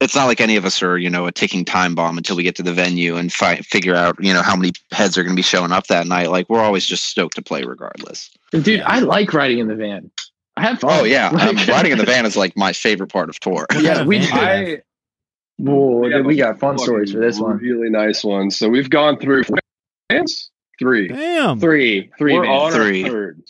It's 0.00 0.14
not 0.16 0.26
like 0.26 0.40
any 0.40 0.56
of 0.56 0.64
us 0.66 0.82
are, 0.82 0.98
you 0.98 1.08
know, 1.08 1.26
a 1.26 1.32
ticking 1.32 1.64
time 1.64 1.94
bomb 1.94 2.18
until 2.18 2.36
we 2.36 2.42
get 2.42 2.56
to 2.56 2.62
the 2.62 2.72
venue 2.74 3.16
and 3.16 3.32
fi- 3.32 3.62
figure 3.62 3.94
out, 3.94 4.16
you 4.22 4.34
know, 4.34 4.42
how 4.42 4.54
many 4.54 4.72
heads 4.90 5.16
are 5.16 5.22
going 5.22 5.32
to 5.34 5.38
be 5.38 5.42
showing 5.42 5.72
up 5.72 5.86
that 5.86 6.06
night. 6.06 6.30
Like 6.30 6.50
we're 6.50 6.60
always 6.60 6.84
just 6.84 7.04
stoked 7.06 7.36
to 7.36 7.42
play 7.42 7.62
regardless. 7.62 8.33
And 8.54 8.64
dude 8.64 8.80
i 8.80 9.00
like 9.00 9.32
riding 9.34 9.58
in 9.58 9.68
the 9.68 9.74
van 9.74 10.10
i 10.56 10.62
have 10.62 10.80
fun 10.80 11.00
Oh 11.00 11.04
yeah, 11.04 11.28
um, 11.48 11.56
riding 11.68 11.92
in 11.92 11.98
the 11.98 12.06
van 12.06 12.24
is 12.24 12.36
like 12.36 12.56
my 12.56 12.72
favorite 12.72 13.12
part 13.12 13.28
of 13.28 13.38
tour. 13.40 13.66
Yeah, 13.78 14.04
we- 14.04 14.20
do? 14.20 14.28
I 14.32 14.78
Whoa, 15.56 15.98
We 16.00 16.08
then 16.10 16.24
we 16.26 16.34
got 16.36 16.58
fun 16.58 16.78
stories 16.78 17.12
for 17.12 17.20
this 17.20 17.38
one. 17.38 17.58
Really 17.58 17.88
nice 17.90 18.24
one. 18.24 18.50
So 18.50 18.68
we've 18.68 18.90
gone 18.90 19.18
through 19.20 19.44
vans? 20.10 20.50
three. 20.80 21.06
Damn. 21.08 21.60
Three, 21.60 22.10
three. 22.18 22.34
We're 22.34 22.44
vans. 22.44 22.62
on 22.64 22.72
Three. 22.72 23.02
third. 23.04 23.42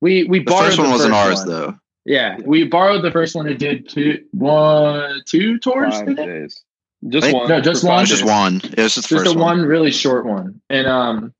We 0.00 0.24
we 0.24 0.40
The 0.40 0.44
borrowed 0.46 0.64
first 0.66 0.78
one 0.78 0.86
the 0.88 0.92
wasn't 0.92 1.14
first 1.14 1.26
ours 1.28 1.38
one. 1.38 1.48
though. 1.48 1.74
Yeah, 2.04 2.38
we 2.44 2.64
borrowed 2.64 3.02
the 3.04 3.10
first 3.12 3.34
one 3.36 3.46
and 3.48 3.58
did 3.58 3.88
two, 3.88 4.24
one, 4.32 5.22
two 5.26 5.58
tours. 5.58 5.94
Five 5.94 6.16
days. 6.16 6.62
Just 7.08 7.26
Think- 7.26 7.36
one. 7.38 7.48
No, 7.48 7.60
just 7.60 7.84
one? 7.84 8.06
Just 8.06 8.24
one. 8.24 8.56
It 8.56 8.78
was 8.78 8.94
just 8.94 9.08
the 9.08 9.14
Just 9.16 9.24
first 9.24 9.26
a 9.36 9.38
one. 9.38 9.58
one 9.60 9.66
really 9.66 9.90
short 9.92 10.26
one, 10.26 10.60
and 10.68 10.86
um, 10.88 11.32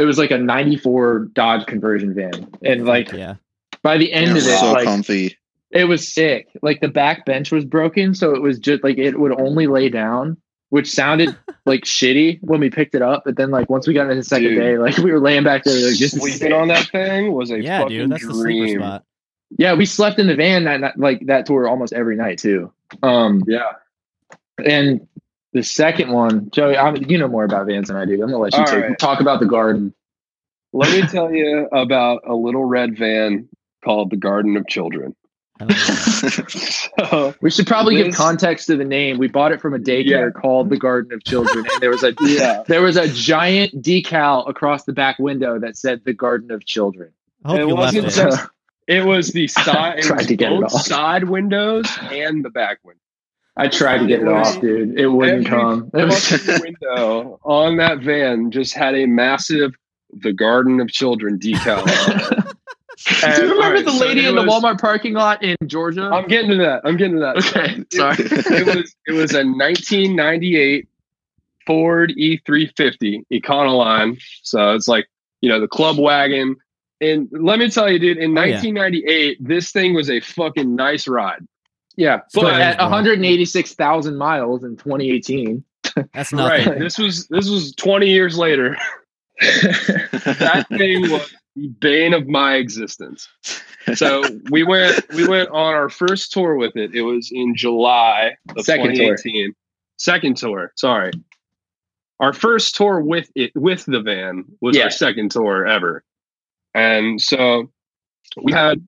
it 0.00 0.04
was 0.04 0.18
like 0.18 0.30
a 0.30 0.38
'94 0.38 1.30
Dodge 1.34 1.66
conversion 1.66 2.14
van, 2.14 2.48
and 2.64 2.86
like 2.86 3.12
yeah. 3.12 3.34
by 3.82 3.96
the 3.98 4.12
end 4.12 4.26
Yeah, 4.26 4.32
of 4.32 4.36
it, 4.38 4.58
so 4.58 4.72
like 4.72 4.84
comfy. 4.84 5.36
it 5.70 5.84
was 5.84 6.06
sick. 6.12 6.48
Like 6.62 6.80
the 6.80 6.88
back 6.88 7.24
bench 7.26 7.52
was 7.52 7.64
broken, 7.64 8.14
so 8.14 8.34
it 8.34 8.42
was 8.42 8.58
just 8.58 8.82
like 8.84 8.98
it 8.98 9.18
would 9.20 9.32
only 9.40 9.66
lay 9.66 9.88
down, 9.88 10.36
which 10.70 10.90
sounded 10.90 11.36
like 11.66 11.82
shitty 11.84 12.38
when 12.42 12.60
we 12.60 12.70
picked 12.70 12.94
it 12.94 13.02
up. 13.02 13.22
But 13.24 13.36
then, 13.36 13.50
like 13.50 13.68
once 13.70 13.86
we 13.86 13.94
got 13.94 14.02
into 14.04 14.16
the 14.16 14.22
second 14.24 14.48
Dude. 14.50 14.58
day, 14.58 14.78
like 14.78 14.96
we 14.98 15.12
were 15.12 15.20
laying 15.20 15.44
back 15.44 15.64
there, 15.64 15.74
like 15.74 15.98
this 15.98 16.14
is 16.14 16.22
sick. 16.22 16.32
Sleeping 16.38 16.52
on 16.52 16.68
that 16.68 16.88
thing 16.90 17.32
was 17.32 17.50
a 17.50 17.60
Yeah, 17.60 17.80
fucking 17.82 17.96
dude, 17.98 18.10
that's 18.10 18.26
the 18.26 18.34
sleeper 18.34 18.66
dream. 18.66 18.78
spot. 18.80 19.04
Yeah, 19.58 19.74
we 19.74 19.84
slept 19.84 20.18
in 20.20 20.28
the 20.28 20.36
van 20.36 20.64
that 20.64 20.80
night- 20.80 20.98
like 20.98 21.26
that 21.26 21.44
tour 21.46 21.66
almost 21.68 21.92
every 21.92 22.14
night 22.16 22.38
too. 22.38 22.72
Um, 23.02 23.42
Yeah. 23.48 23.72
and 24.64 25.06
the 25.52 25.62
second 25.62 26.10
one, 26.12 26.50
Joey, 26.50 26.76
I'm, 26.76 26.96
you 26.96 27.18
know 27.18 27.28
more 27.28 27.44
about 27.44 27.66
vans 27.66 27.88
than 27.88 27.96
I 27.96 28.04
do. 28.04 28.14
I'm 28.14 28.20
gonna 28.20 28.38
let 28.38 28.56
you 28.56 28.64
take, 28.66 28.84
right. 28.84 28.98
talk 28.98 29.20
about 29.20 29.40
the 29.40 29.46
garden. 29.46 29.94
Let 30.72 30.92
me 30.92 31.06
tell 31.08 31.32
you 31.32 31.66
about 31.72 32.22
a 32.26 32.34
little 32.34 32.64
red 32.64 32.96
van 32.96 33.48
called 33.84 34.10
the 34.10 34.16
Garden 34.16 34.56
of 34.56 34.68
Children. 34.68 35.16
I 35.60 35.64
don't 35.66 35.70
know. 35.70 36.44
So 37.00 37.34
We 37.40 37.50
should 37.50 37.66
probably 37.66 37.96
give 37.96 38.14
context 38.14 38.66
to 38.68 38.76
the 38.76 38.84
name. 38.84 39.18
We 39.18 39.28
bought 39.28 39.52
it 39.52 39.60
from 39.60 39.74
a 39.74 39.78
daycare 39.78 40.32
called 40.32 40.70
the 40.70 40.76
Garden 40.76 41.12
of 41.12 41.24
Children, 41.24 41.66
and 41.70 41.80
there 41.82 41.90
was 41.90 42.02
a 42.04 42.14
yeah, 42.20 42.62
there 42.66 42.82
was 42.82 42.96
a 42.96 43.08
giant 43.08 43.82
decal 43.82 44.48
across 44.48 44.84
the 44.84 44.92
back 44.92 45.18
window 45.18 45.58
that 45.58 45.76
said 45.76 46.02
the 46.04 46.12
Garden 46.12 46.50
of 46.50 46.64
Children. 46.64 47.12
It 47.46 47.66
wasn't 47.66 48.06
it. 48.06 48.10
just- 48.10 48.48
it 48.86 49.04
was 49.04 49.28
the 49.28 49.46
side. 49.48 50.00
It 50.00 50.10
was 50.10 50.26
to 50.26 50.36
get 50.36 50.52
it 50.52 50.60
both 50.60 50.74
off. 50.74 50.82
side 50.82 51.24
windows 51.24 51.86
and 52.10 52.44
the 52.44 52.50
back 52.50 52.78
window. 52.84 53.00
I 53.60 53.68
tried 53.68 53.98
to 53.98 54.06
get 54.06 54.20
it 54.22 54.28
off, 54.28 54.60
dude. 54.60 54.98
It 54.98 55.06
wouldn't 55.08 55.46
Every 55.46 55.50
come. 55.60 55.90
It 55.94 56.04
was- 56.04 56.28
fucking 56.28 56.62
window 56.80 57.38
on 57.44 57.76
that 57.76 57.98
van 58.00 58.50
just 58.50 58.74
had 58.74 58.94
a 58.94 59.06
massive 59.06 59.72
"The 60.12 60.32
Garden 60.32 60.80
of 60.80 60.88
Children" 60.88 61.38
decal. 61.38 61.82
on 61.82 61.88
it. 61.88 62.46
Do 63.20 63.26
you 63.26 63.32
remember 63.54 63.62
alright, 63.64 63.84
the 63.84 63.92
lady 63.92 64.20
it 64.20 64.28
in 64.28 64.34
the 64.34 64.42
was- 64.42 64.62
Walmart 64.62 64.80
parking 64.80 65.14
lot 65.14 65.42
in 65.42 65.56
Georgia? 65.66 66.02
I'm 66.12 66.28
getting 66.28 66.50
to 66.50 66.56
that. 66.58 66.82
I'm 66.84 66.96
getting 66.96 67.14
to 67.16 67.20
that. 67.20 67.36
okay, 67.38 67.84
sorry. 67.92 68.16
it 68.60 68.66
was 68.76 68.94
it 69.06 69.12
was 69.12 69.32
a 69.34 69.44
1998 69.44 70.86
Ford 71.66 72.12
E350 72.18 73.24
Econoline. 73.32 74.20
So 74.42 74.74
it's 74.74 74.88
like 74.88 75.08
you 75.40 75.48
know 75.48 75.60
the 75.60 75.68
club 75.68 75.98
wagon. 75.98 76.56
And 77.02 77.28
let 77.32 77.58
me 77.58 77.70
tell 77.70 77.90
you, 77.90 77.98
dude, 77.98 78.18
in 78.18 78.36
Oh, 78.36 78.42
yeah. 78.42 78.56
1998, 78.56 79.38
this 79.42 79.72
thing 79.72 79.94
was 79.94 80.10
a 80.10 80.20
fucking 80.20 80.74
nice 80.76 81.08
ride. 81.08 81.46
Yeah, 81.96 82.20
Still 82.28 82.44
but 82.44 82.60
at 82.60 82.78
186,000 82.80 84.16
miles 84.16 84.64
in 84.64 84.76
2018. 84.76 85.62
That's 86.14 86.32
nothing. 86.32 86.68
Right. 86.68 86.78
This 86.78 86.98
was 86.98 87.26
this 87.28 87.48
was 87.48 87.74
20 87.74 88.08
years 88.08 88.36
later. 88.38 88.76
That 89.40 90.66
thing 90.76 91.10
was 91.10 91.34
the 91.56 91.68
bane 91.68 92.12
of 92.14 92.28
my 92.28 92.56
existence. 92.56 93.26
So 93.94 94.22
we 94.50 94.62
went 94.64 95.02
we 95.14 95.26
went 95.26 95.48
on 95.50 95.74
our 95.74 95.88
first 95.88 96.32
tour 96.32 96.56
with 96.56 96.76
it. 96.76 96.94
It 96.94 97.02
was 97.02 97.30
in 97.32 97.54
July 97.56 98.36
of 98.56 98.64
Second 98.64 98.94
tour. 98.96 99.16
2018. 99.16 99.54
Second 99.96 100.36
tour. 100.36 100.72
Sorry. 100.76 101.10
Our 102.20 102.32
first 102.34 102.74
tour 102.76 103.00
with 103.00 103.30
it 103.34 103.52
with 103.54 103.86
the 103.86 104.00
van 104.00 104.44
was 104.60 104.76
Yeah. 104.76 104.84
our 104.84 104.90
second 104.90 105.30
tour 105.30 105.66
ever. 105.66 106.04
And 106.74 107.20
so 107.20 107.70
we 108.42 108.52
had 108.52 108.86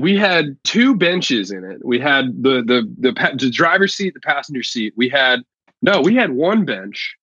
we 0.00 0.16
had 0.16 0.56
two 0.64 0.94
benches 0.96 1.50
in 1.50 1.64
it. 1.64 1.84
We 1.84 1.98
had 1.98 2.42
the 2.42 2.62
the 2.62 2.92
the, 2.98 3.12
pa- 3.12 3.32
the 3.38 3.50
driver's 3.50 3.94
seat, 3.94 4.14
the 4.14 4.20
passenger 4.20 4.62
seat. 4.62 4.94
We 4.96 5.08
had 5.08 5.40
no, 5.82 6.00
we 6.00 6.14
had 6.14 6.30
one 6.32 6.64
bench. 6.64 7.16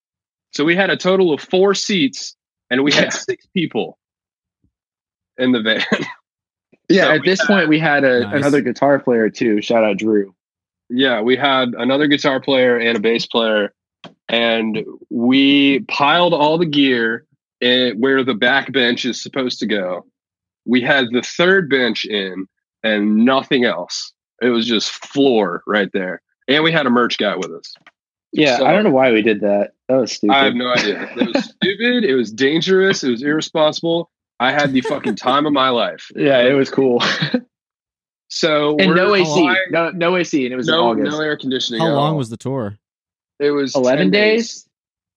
So 0.54 0.64
we 0.66 0.76
had 0.76 0.90
a 0.90 0.98
total 0.98 1.34
of 1.34 1.42
four 1.42 1.76
seats 1.76 2.36
and 2.70 2.84
we 2.84 2.92
Yeah. 2.92 3.02
had 3.02 3.14
six 3.14 3.46
people 3.54 3.98
in 5.38 5.52
the 5.52 5.62
van. 5.62 5.84
yeah, 6.90 7.04
So 7.04 7.12
at 7.12 7.24
this 7.24 7.40
had- 7.42 7.48
point, 7.48 7.70
we 7.70 7.80
had 7.80 8.04
a, 8.04 8.22
Nice. 8.22 8.36
another 8.36 8.62
guitar 8.62 9.00
player 9.00 9.30
too. 9.30 9.62
Shout 9.62 9.84
out 9.84 9.98
Drew. 9.98 10.34
yeah, 10.90 11.22
we 11.22 11.36
had 11.36 11.70
another 11.78 12.08
guitar 12.08 12.40
player 12.40 12.78
and 12.78 12.98
a 12.98 13.00
bass 13.00 13.26
player, 13.28 13.74
and 14.30 14.80
we 15.10 15.82
piled 15.82 16.34
all 16.34 16.58
the 16.58 16.66
gear 16.66 17.26
in 17.62 18.00
where 18.00 18.24
the 18.24 18.34
back 18.34 18.72
bench 18.72 19.06
is 19.06 19.22
supposed 19.22 19.60
to 19.60 19.66
go. 19.68 20.06
We 20.66 20.82
had 20.82 21.06
the 21.12 21.22
third 21.22 21.70
bench 21.70 22.06
in 22.06 22.48
and 22.84 23.26
nothing 23.26 23.64
else. 23.66 24.12
It 24.42 24.50
was 24.50 24.68
just 24.68 24.92
floor 24.92 25.64
right 25.68 25.90
there. 25.94 26.22
And 26.48 26.64
we 26.64 26.72
had 26.72 26.86
a 26.86 26.90
merch 26.90 27.18
guy 27.18 27.36
with 27.36 27.52
us. 27.52 27.74
Yeah, 28.32 28.58
So- 28.58 28.66
I 28.66 28.72
don't 28.74 28.84
know 28.84 28.92
why 28.92 29.12
we 29.12 29.22
did 29.22 29.42
that. 29.42 29.72
That 29.90 29.96
was 29.98 30.12
stupid. 30.12 30.36
I 30.36 30.44
have 30.46 30.56
no 30.56 30.72
idea. 30.74 31.10
It 31.16 31.34
was 31.34 31.46
stupid. 31.62 32.04
It 32.04 32.16
was 32.16 32.32
dangerous. 32.32 33.04
It 33.04 33.10
was 33.12 33.24
irresponsible. 33.24 34.12
I 34.40 34.52
had 34.52 34.74
the 34.74 34.82
fucking 34.82 35.16
time 35.16 35.46
of 35.46 35.54
my 35.54 35.70
life. 35.70 36.12
yeah, 36.16 36.40
it 36.42 36.54
was 36.54 36.70
cool. 36.70 37.02
So 38.30 38.76
and 38.78 38.94
no 38.94 39.16
AC, 39.16 39.24
flying- 39.26 39.58
no 39.72 39.90
no 39.92 40.16
AC, 40.18 40.44
and 40.46 40.54
it 40.54 40.58
was 40.58 40.68
no, 40.68 40.92
no 40.94 41.22
air 41.22 41.38
conditioning. 41.38 41.80
How 41.82 41.88
long 41.94 42.12
all. 42.12 42.18
was 42.18 42.30
the 42.30 42.36
tour? 42.38 42.78
it? 43.40 43.52
Was 43.52 43.74
11 43.76 44.08
10 44.08 44.12
days? 44.12 44.68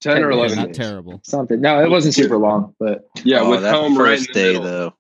ten 0.00 0.22
or 0.22 0.30
10 0.30 0.30
Yeah, 0.30 0.36
eleven 0.36 0.58
not 0.58 0.74
terrible. 0.74 1.20
Something. 1.24 1.60
No, 1.60 1.82
it 1.82 1.90
wasn't 1.90 2.14
super 2.14 2.36
long, 2.36 2.74
but 2.78 3.08
Yeah, 3.24 3.40
oh, 3.40 3.50
with 3.50 3.64
home 3.64 3.98
right 3.98 4.12
in 4.12 4.18
first 4.18 4.28
the 4.28 4.32
day 4.32 4.58
though. 4.58 4.94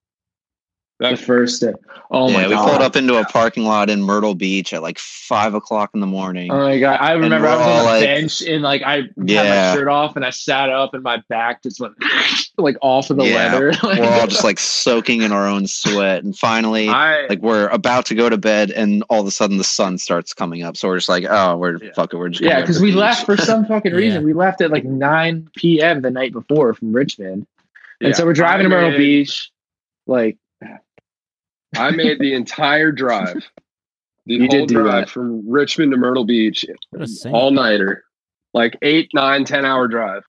The 1.00 1.10
That- 1.10 1.18
first 1.18 1.60
day. 1.62 1.72
Oh 2.12 2.28
yeah, 2.28 2.42
my 2.42 2.48
we 2.48 2.54
pulled 2.56 2.82
up 2.82 2.96
into 2.96 3.14
a 3.16 3.24
parking 3.24 3.64
lot 3.64 3.88
in 3.88 4.02
Myrtle 4.02 4.34
Beach 4.34 4.72
at 4.74 4.82
like 4.82 4.98
five 4.98 5.54
o'clock 5.54 5.90
in 5.94 6.00
the 6.00 6.06
morning. 6.08 6.50
Oh 6.50 6.58
my 6.58 6.78
god! 6.78 6.98
I 7.00 7.12
remember 7.12 7.46
I 7.46 7.56
was 7.56 7.60
on 7.66 7.68
all 7.72 7.78
the 7.78 7.84
like- 7.84 8.02
bench 8.02 8.42
and 8.42 8.62
like 8.62 8.82
I 8.82 8.96
had 8.96 9.10
Yeah. 9.24 9.42
my 9.72 9.78
shirt 9.78 9.86
off 9.88 10.16
and 10.16 10.24
I 10.24 10.30
sat 10.30 10.68
up 10.70 10.92
and 10.92 11.02
my 11.04 11.22
back 11.28 11.62
just 11.62 11.78
went 11.80 11.94
like 12.58 12.76
off 12.82 13.10
of 13.10 13.16
the 13.16 13.24
Yeah. 13.26 13.52
leather. 13.54 13.72
we're 13.84 14.04
all 14.20 14.26
just 14.26 14.42
like 14.44 14.58
soaking 14.58 15.22
in 15.22 15.30
our 15.32 15.46
own 15.46 15.66
sweat, 15.68 16.22
and 16.24 16.36
finally, 16.36 16.88
I 16.88 17.26
like 17.28 17.40
we're 17.42 17.68
about 17.68 18.06
to 18.06 18.14
go 18.16 18.28
to 18.28 18.36
bed, 18.36 18.72
and 18.72 19.02
all 19.08 19.20
of 19.20 19.26
a 19.26 19.30
sudden 19.30 19.56
the 19.56 19.64
sun 19.64 19.96
starts 19.96 20.34
coming 20.34 20.62
up. 20.64 20.76
So 20.76 20.88
we're 20.88 20.96
just 20.98 21.08
like, 21.08 21.24
oh, 21.30 21.56
we're 21.56 21.76
Yeah. 21.82 21.92
fuck 21.94 22.12
it, 22.12 22.16
we're 22.16 22.28
just 22.30 22.42
yeah, 22.42 22.60
because 22.60 22.80
we 22.80 22.88
beach. 22.90 22.96
left 22.96 23.24
for 23.24 23.36
some 23.36 23.64
fucking 23.68 23.92
reason. 23.94 24.22
Yeah. 24.22 24.26
We 24.26 24.32
left 24.32 24.60
at 24.60 24.70
like 24.72 24.84
9 24.84 25.48
p.m. 25.56 26.02
the 26.02 26.10
night 26.10 26.32
before 26.32 26.74
from 26.74 26.92
Richmond, 26.92 27.46
and 28.00 28.08
yeah, 28.08 28.12
so 28.14 28.24
we're 28.26 28.32
driving 28.32 28.66
I 28.66 28.68
to 28.70 28.74
Myrtle 28.74 28.98
Beach. 28.98 29.48
Like 30.08 30.38
I 31.76 31.90
made 31.90 32.18
the 32.18 32.34
entire 32.34 32.92
drive. 32.92 33.42
The 34.26 34.34
You 34.34 34.46
whole 34.50 34.66
drive 34.66 35.06
that. 35.06 35.10
from 35.10 35.48
Richmond 35.48 35.92
to 35.92 35.98
Myrtle 35.98 36.24
Beach, 36.24 36.64
What 36.90 37.02
a 37.02 37.06
saint. 37.08 37.34
all 37.34 37.50
nighter, 37.50 38.04
like 38.54 38.76
eight, 38.82 39.10
nine, 39.14 39.44
ten 39.44 39.64
hour 39.64 39.88
drive. 39.88 40.22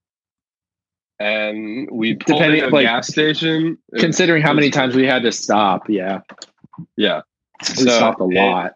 And 1.20 1.88
we 1.92 2.14
Depending- 2.16 2.64
into 2.64 2.70
a 2.70 2.76
like, 2.76 2.86
gas 2.86 3.08
station. 3.08 3.78
It- 3.94 4.00
considering 4.00 4.42
how 4.42 4.52
it 4.52 4.56
many 4.56 4.68
was- 4.68 4.76
times 4.76 4.96
we 4.96 5.06
had 5.06 5.22
to 5.24 5.32
stop, 5.32 5.88
yeah, 5.90 6.22
yeah, 6.96 7.22
we 7.62 7.76
So, 7.76 7.90
stopped 7.90 8.22
a 8.22 8.24
it- 8.26 8.36
lot. 8.36 8.74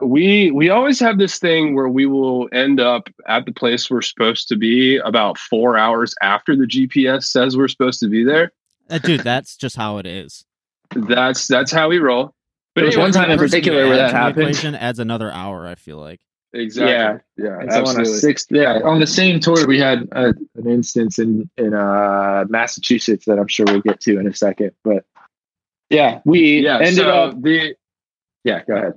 we 0.00 0.50
we 0.52 0.68
always 0.68 1.00
have 1.00 1.18
this 1.18 1.38
thing 1.38 1.74
where 1.74 1.88
we 1.88 2.06
will 2.06 2.48
end 2.52 2.78
up 2.78 3.08
at 3.26 3.46
the 3.46 3.52
place 3.52 3.90
we're 3.90 4.02
supposed 4.02 4.48
to 4.48 4.56
be 4.56 4.98
about 4.98 5.38
four 5.38 5.76
hours 5.76 6.14
after 6.22 6.54
the 6.54 6.66
GPS 6.66 7.24
says 7.32 7.56
we're 7.56 7.68
supposed 7.68 7.98
to 8.00 8.08
be 8.08 8.22
there. 8.22 8.52
Uh, 8.90 8.98
dude, 8.98 9.20
that's 9.20 9.56
just 9.56 9.76
how 9.76 9.98
it 9.98 10.06
is. 10.06 10.44
That's 10.94 11.46
that's 11.48 11.70
how 11.72 11.88
we 11.88 11.98
roll. 11.98 12.32
There 12.74 12.84
was 12.86 12.96
one 12.96 13.12
time 13.12 13.30
in 13.30 13.38
particular 13.38 13.84
where 13.86 13.94
add 13.94 13.98
that 13.98 14.10
to 14.12 14.16
happened. 14.16 14.42
Equation 14.48 14.74
adds 14.74 14.98
another 14.98 15.30
hour. 15.30 15.66
I 15.66 15.74
feel 15.74 15.98
like. 15.98 16.20
exactly. 16.54 16.92
Yeah. 16.92 17.18
Yeah, 17.36 17.60
And 17.60 17.70
so 17.72 17.78
on 17.78 17.84
a 17.84 17.88
absolutely. 17.88 18.12
sixth, 18.14 18.46
yeah, 18.50 18.80
on 18.84 19.00
the 19.00 19.06
same 19.06 19.40
tour, 19.40 19.66
we 19.66 19.78
had 19.78 20.08
a, 20.12 20.28
an 20.54 20.66
instance 20.68 21.18
in 21.18 21.50
in 21.58 21.74
uh, 21.74 22.44
Massachusetts 22.48 23.26
that 23.26 23.38
I'm 23.38 23.48
sure 23.48 23.66
we'll 23.68 23.80
get 23.82 24.00
to 24.02 24.18
in 24.18 24.26
a 24.26 24.34
second. 24.34 24.72
But 24.84 25.04
yeah, 25.90 26.20
we 26.24 26.60
yeah, 26.64 26.76
ended 26.78 26.94
so 26.96 27.10
up. 27.10 27.42
the 27.42 27.74
Yeah, 28.44 28.62
go 28.66 28.76
ahead. 28.76 28.94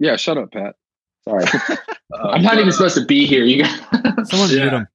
yeah. 0.00 0.16
Shut 0.16 0.38
up, 0.38 0.50
Pat. 0.52 0.74
Sorry, 1.28 1.44
Uh, 2.14 2.28
I'm 2.28 2.42
not 2.42 2.52
but, 2.54 2.60
even 2.60 2.72
supposed 2.72 2.96
to 2.96 3.04
be 3.04 3.26
here. 3.26 3.44
You 3.44 3.64
guys. 3.64 3.80
Someone 4.30 4.48
Yeah. 4.50 4.56
mute 4.62 4.72
him. 4.72 4.86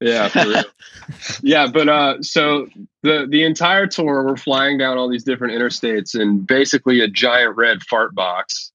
Yeah, 0.00 0.28
for 0.28 0.46
real. 0.46 0.64
yeah, 1.42 1.66
but 1.72 1.88
uh, 1.88 2.22
so 2.22 2.68
the 3.02 3.26
the 3.28 3.44
entire 3.44 3.86
tour, 3.86 4.24
we're 4.26 4.36
flying 4.36 4.76
down 4.78 4.98
all 4.98 5.08
these 5.08 5.24
different 5.24 5.54
interstates, 5.54 6.14
and 6.18 6.46
basically 6.46 7.00
a 7.00 7.08
giant 7.08 7.56
red 7.56 7.82
fart 7.82 8.14
box. 8.14 8.72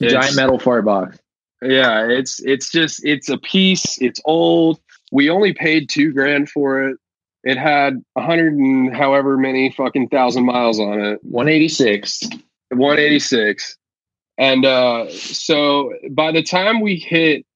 It's- 0.00 0.12
Giant 0.12 0.36
metal 0.36 0.58
fart 0.58 0.84
box. 0.84 1.18
Yeah, 1.62 2.06
it's 2.06 2.38
it's 2.40 2.70
just 2.70 3.04
it's 3.04 3.30
a 3.30 3.38
piece. 3.38 4.00
It's 4.02 4.20
old. 4.26 4.78
We 5.10 5.30
only 5.30 5.54
paid 5.54 5.88
two 5.88 6.12
grand 6.12 6.50
for 6.50 6.82
it. 6.82 6.98
It 7.44 7.56
had 7.56 8.02
a 8.16 8.22
hundred 8.22 8.54
and 8.54 8.94
however 8.94 9.38
many 9.38 9.70
fucking 9.70 10.08
thousand 10.08 10.44
miles 10.44 10.78
on 10.80 11.00
it. 11.00 11.20
186. 11.22 12.24
186. 12.70 13.78
And 14.36 14.64
uh, 14.66 15.08
so 15.10 15.94
by 16.10 16.32
the 16.32 16.42
time 16.42 16.80
we 16.80 16.96
hit 16.96 17.46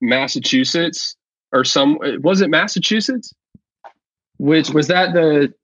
Massachusetts, 0.00 1.14
or 1.54 1.64
some 1.64 1.98
was 2.22 2.40
it 2.42 2.50
Massachusetts? 2.50 3.32
Which 4.38 4.70
was 4.70 4.88
that 4.88 5.14
the? 5.14 5.54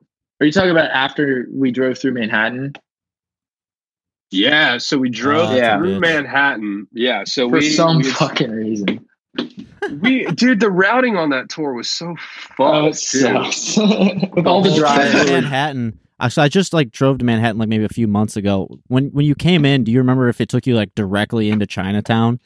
Are 0.41 0.47
you 0.47 0.53
talking 0.53 0.71
about 0.71 0.91
after 0.93 1.47
we 1.53 1.71
drove 1.71 1.99
through 1.99 2.13
Manhattan? 2.13 2.73
Yeah, 4.31 4.79
so 4.79 4.97
we 4.97 5.11
drove 5.11 5.51
Oh, 5.51 5.55
through 5.79 5.97
bitch. 5.97 6.01
Manhattan. 6.01 6.87
Yeah, 6.93 7.25
so 7.25 7.47
we 7.47 7.51
for 7.61 7.65
we, 7.65 7.71
some 7.71 7.97
we, 7.99 8.05
fucking 8.05 8.51
reason. 8.51 9.07
we 10.01 10.25
dude, 10.27 10.61
the 10.61 10.71
routing 10.71 11.17
on 11.17 11.31
that 11.31 11.49
tour 11.49 11.73
was 11.75 11.89
so 11.91 12.15
Oh, 12.59 12.93
fucked. 12.93 12.97
it 12.97 13.11
dude. 13.11 13.53
sucks. 13.55 13.77
With 14.35 14.47
all 14.47 14.63
the 14.63 14.71
whole 14.71 14.79
drives. 14.79 15.13
thing. 15.13 15.27
Manhattan. 15.33 15.99
Actually, 16.21 16.45
I 16.45 16.49
just 16.49 16.73
like 16.73 16.91
drove 16.91 17.19
to 17.19 17.25
Manhattan 17.25 17.59
like 17.59 17.69
maybe 17.69 17.85
a 17.85 17.89
few 17.89 18.07
months 18.07 18.37
ago. 18.37 18.79
When 18.87 19.07
when 19.09 19.27
you 19.27 19.35
came 19.35 19.65
in, 19.65 19.85
do 19.85 19.91
you 19.91 19.99
remember 19.99 20.29
if 20.29 20.41
it 20.41 20.49
took 20.49 20.67
you 20.67 20.75
like 20.77 20.95
directly 20.95 21.51
into 21.51 21.67
Chinatown? 21.67 22.39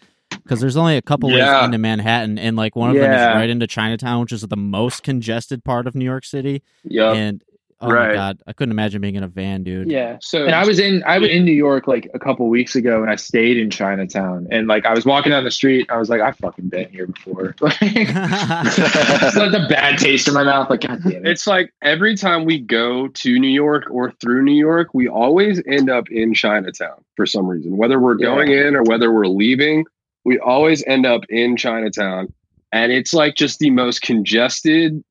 Because 0.45 0.61
there's 0.61 0.77
only 0.77 0.97
a 0.97 1.03
couple 1.03 1.31
Yeah. 1.31 1.57
ways 1.57 1.65
into 1.65 1.79
Manhattan, 1.79 2.39
and 2.39 2.57
like 2.57 2.77
one 2.77 2.91
of 2.91 2.97
them 2.97 3.11
is 3.11 3.21
right 3.35 3.49
into 3.51 3.67
Chinatown, 3.67 4.21
which 4.21 4.33
is 4.33 4.43
the 4.43 4.57
most 4.57 5.03
congested 5.03 5.65
part 5.65 5.87
of 5.87 5.95
New 5.95 6.05
York 6.05 6.25
City. 6.25 6.63
Yeah, 6.85 7.13
And 7.13 7.43
oh 7.81 7.89
my 7.89 8.13
god, 8.15 8.39
I 8.47 8.53
couldn't 8.55 8.73
imagine 8.73 9.01
being 9.03 9.15
in 9.17 9.23
a 9.23 9.29
van, 9.29 9.63
dude. 9.63 9.91
Yeah. 9.91 10.17
So 10.21 10.45
And 10.47 10.55
I 10.55 10.65
was 10.67 10.79
in 10.79 11.03
I 11.07 11.19
was 11.19 11.29
in 11.31 11.45
New 11.45 11.53
York 11.53 11.87
like 11.87 12.09
a 12.15 12.19
couple 12.19 12.49
weeks 12.49 12.77
ago 12.77 13.03
and 13.03 13.11
I 13.11 13.17
stayed 13.17 13.57
in 13.59 13.69
Chinatown 13.71 14.47
and 14.51 14.69
like 14.69 14.87
I 14.87 14.95
was 14.95 15.05
walking 15.05 15.31
down 15.33 15.45
the 15.45 15.51
street, 15.51 15.87
I 15.91 15.97
was 15.99 16.09
like, 16.09 16.21
I've 16.23 16.37
fucking 16.39 16.69
been 16.69 16.89
here 16.91 17.07
before. 17.07 17.55
Like 17.61 17.79
it's 17.83 19.37
like 19.37 19.53
a 19.53 19.67
bad 19.69 19.99
taste 19.99 20.29
in 20.29 20.35
my 20.35 20.45
mouth. 20.45 20.71
Like, 20.71 20.83
god 20.83 21.03
damn 21.03 21.25
it. 21.25 21.29
it's 21.29 21.47
like 21.47 21.73
every 21.83 22.17
time 22.17 22.45
we 22.45 22.59
go 22.61 23.09
to 23.09 23.39
New 23.39 23.49
York 23.49 23.85
or 23.91 24.13
through 24.21 24.43
New 24.45 24.53
York, 24.57 24.89
we 24.95 25.09
always 25.09 25.63
end 25.67 25.91
up 25.91 26.09
in 26.11 26.35
Chinatown 26.35 27.03
for 27.17 27.27
some 27.27 27.47
reason. 27.47 27.77
Whether 27.77 27.99
we're 27.99 28.19
Yeah. 28.19 28.27
going 28.27 28.51
in 28.51 28.75
or 28.77 28.83
whether 28.83 29.13
we're 29.13 29.27
leaving, 29.27 29.85
we 30.25 30.39
always 30.39 30.83
end 30.87 31.07
up 31.07 31.23
in 31.29 31.57
Chinatown. 31.57 32.33
And 32.73 32.91
it's 32.93 33.13
like 33.15 33.37
just 33.37 33.59
the 33.61 33.71
most 33.71 34.03
congested, 34.03 35.03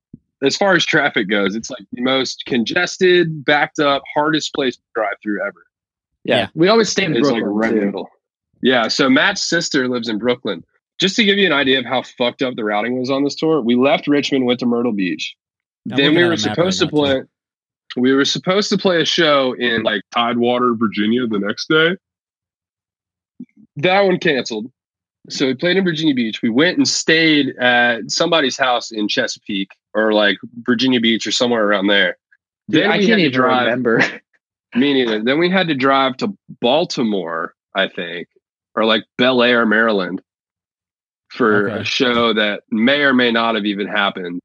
as 0.43 0.57
far 0.57 0.76
as 0.76 0.86
traffic 0.86 1.30
goes, 1.30 1.55
it's 1.55 1.70
like 1.70 1.86
the 1.93 2.01
most 2.01 2.43
congested, 2.45 3.45
backed 3.45 3.80
up, 3.80 4.03
hardest 4.14 4.53
place 4.53 4.76
to 4.76 4.82
drive 4.95 5.16
through 5.24 5.41
ever. 5.45 5.66
yeah. 6.24 6.36
yeah. 6.38 6.47
We 6.55 6.68
always 6.68 6.89
stay 6.89 7.05
in 7.05 7.16
It's 7.16 7.30
like 7.30 7.41
Brooklyn. 7.43 7.55
right 7.55 7.72
in 7.72 7.80
too. 7.80 7.86
middle. 7.86 8.09
Yeah. 8.61 8.88
So 8.89 9.09
Matt's 9.09 9.47
sister 9.47 9.88
lives 9.88 10.09
in 10.09 10.18
Brooklyn. 10.18 10.64
Just 10.99 11.16
to 11.16 11.24
give 11.24 11.38
you 11.38 11.45
an 11.45 11.53
idea 11.53 11.80
of 11.80 11.86
how 11.86 12.03
fucked 12.03 12.41
up 12.41 12.55
the 12.55 12.64
routing 12.64 12.99
was 12.99 13.09
on 13.09 13.24
this 13.24 13.36
tour, 13.36 13.61
we 13.61 13.76
left 13.76 14.07
Richmond, 14.07 14.45
went 14.45 14.59
to 14.59 14.66
Myrtle 14.66 14.91
Beach. 14.93 15.36
I'm 15.89 15.97
then 15.97 16.16
we 16.16 16.24
were 16.24 16.38
supposed 16.38 16.82
right 16.82 16.89
to 16.89 16.95
play. 16.95 17.14
too. 17.22 17.28
We 18.01 18.14
were 18.14 18.26
supposed 18.26 18.70
to 18.70 18.78
play 18.78 19.01
a 19.01 19.05
show 19.05 19.53
in 19.53 19.84
like 19.84 20.01
Tidewater, 20.11 20.74
Virginia, 20.76 21.28
the 21.28 21.39
next 21.39 21.68
day. 21.70 21.95
That 23.78 24.01
one 24.01 24.20
canceled. 24.20 24.72
So 25.30 25.45
we 25.47 25.53
played 25.53 25.78
in 25.78 25.84
Virginia 25.86 26.13
Beach. 26.13 26.41
We 26.41 26.49
went 26.49 26.78
and 26.78 26.88
stayed 26.88 27.55
at 27.57 28.11
somebody's 28.11 28.57
house 28.57 28.91
in 28.91 29.07
Chesapeake 29.07 29.71
or 29.93 30.11
like 30.13 30.38
Virginia 30.63 30.99
Beach 30.99 31.26
or 31.26 31.32
somewhere 31.32 31.63
around 31.65 31.88
there. 31.88 32.17
Dude, 32.69 32.84
Then 32.84 32.91
I 32.91 32.97
can't 33.05 33.19
even 33.19 33.32
drive. 33.32 33.65
remember. 33.65 33.99
Me 34.76 34.93
neither. 34.93 35.24
Then 35.24 35.39
we 35.39 35.49
had 35.49 35.67
to 35.67 35.76
drive 35.76 36.17
to 36.17 36.36
Baltimore, 36.59 37.53
I 37.76 37.88
think, 37.88 38.28
or 38.76 38.86
like 38.86 39.03
Bel 39.17 39.43
Air, 39.43 39.65
Maryland, 39.65 40.21
for 41.30 41.69
Okay. 41.69 41.82
a 41.82 41.84
show 41.84 42.34
that 42.34 42.63
may 42.71 43.01
or 43.01 43.13
may 43.13 43.32
not 43.32 43.55
have 43.55 43.65
even 43.65 43.88
happened. 43.88 44.41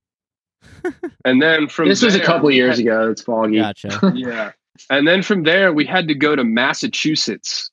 and 1.24 1.40
then 1.42 1.66
from 1.68 1.88
this 1.88 2.02
was 2.02 2.14
a 2.14 2.20
couple 2.20 2.50
years 2.50 2.76
had- 2.76 2.86
ago. 2.86 3.10
It's 3.10 3.22
foggy. 3.22 3.56
Gotcha. 3.58 4.12
Yeah. 4.14 4.52
And 4.90 5.08
then 5.08 5.22
from 5.22 5.42
there, 5.42 5.72
we 5.72 5.84
had 5.84 6.06
to 6.06 6.14
go 6.14 6.36
to 6.36 6.44
Massachusetts 6.44 7.70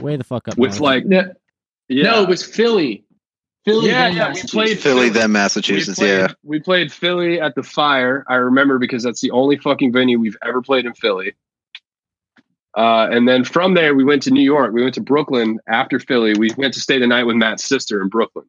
Way 0.00 0.16
the 0.16 0.24
fuck 0.24 0.46
up. 0.48 0.58
with 0.58 0.72
north. 0.72 0.80
like, 0.80 1.06
No, 1.06 1.32
yeah. 1.88 2.04
no, 2.10 2.22
it 2.22 2.28
was 2.28 2.42
Philly. 2.44 3.04
Philly. 3.64 3.90
Yeah, 3.90 4.08
yeah, 4.08 4.32
we 4.32 4.42
played 4.42 4.78
Philly, 4.80 5.08
then 5.08 5.30
we 5.30 5.34
Massachusetts. 5.34 5.98
played, 5.98 6.08
Yeah. 6.18 6.28
we 6.42 6.58
played 6.58 6.92
Philly 6.92 7.40
at 7.40 7.54
the 7.54 7.62
Fire. 7.62 8.24
I 8.28 8.34
remember 8.36 8.78
because 8.78 9.02
that's 9.04 9.20
the 9.20 9.30
only 9.30 9.56
fucking 9.56 9.92
venue 9.92 10.18
we've 10.18 10.36
ever 10.44 10.60
played 10.62 10.84
in 10.84 10.94
Philly. 10.94 11.34
Uh, 12.76 13.06
and 13.10 13.28
then 13.28 13.44
from 13.44 13.74
there, 13.74 13.94
we 13.94 14.02
went 14.02 14.22
to 14.22 14.30
New 14.30 14.42
York. 14.42 14.72
We 14.72 14.82
went 14.82 14.94
to 14.94 15.00
Brooklyn 15.02 15.60
after 15.68 16.00
Philly. 16.00 16.34
We 16.38 16.50
went 16.56 16.72
to 16.74 16.80
stay 16.80 16.98
the 16.98 17.06
night 17.06 17.24
with 17.24 17.36
Matt's 17.36 17.64
sister 17.64 18.00
in 18.02 18.08
Brooklyn. 18.08 18.46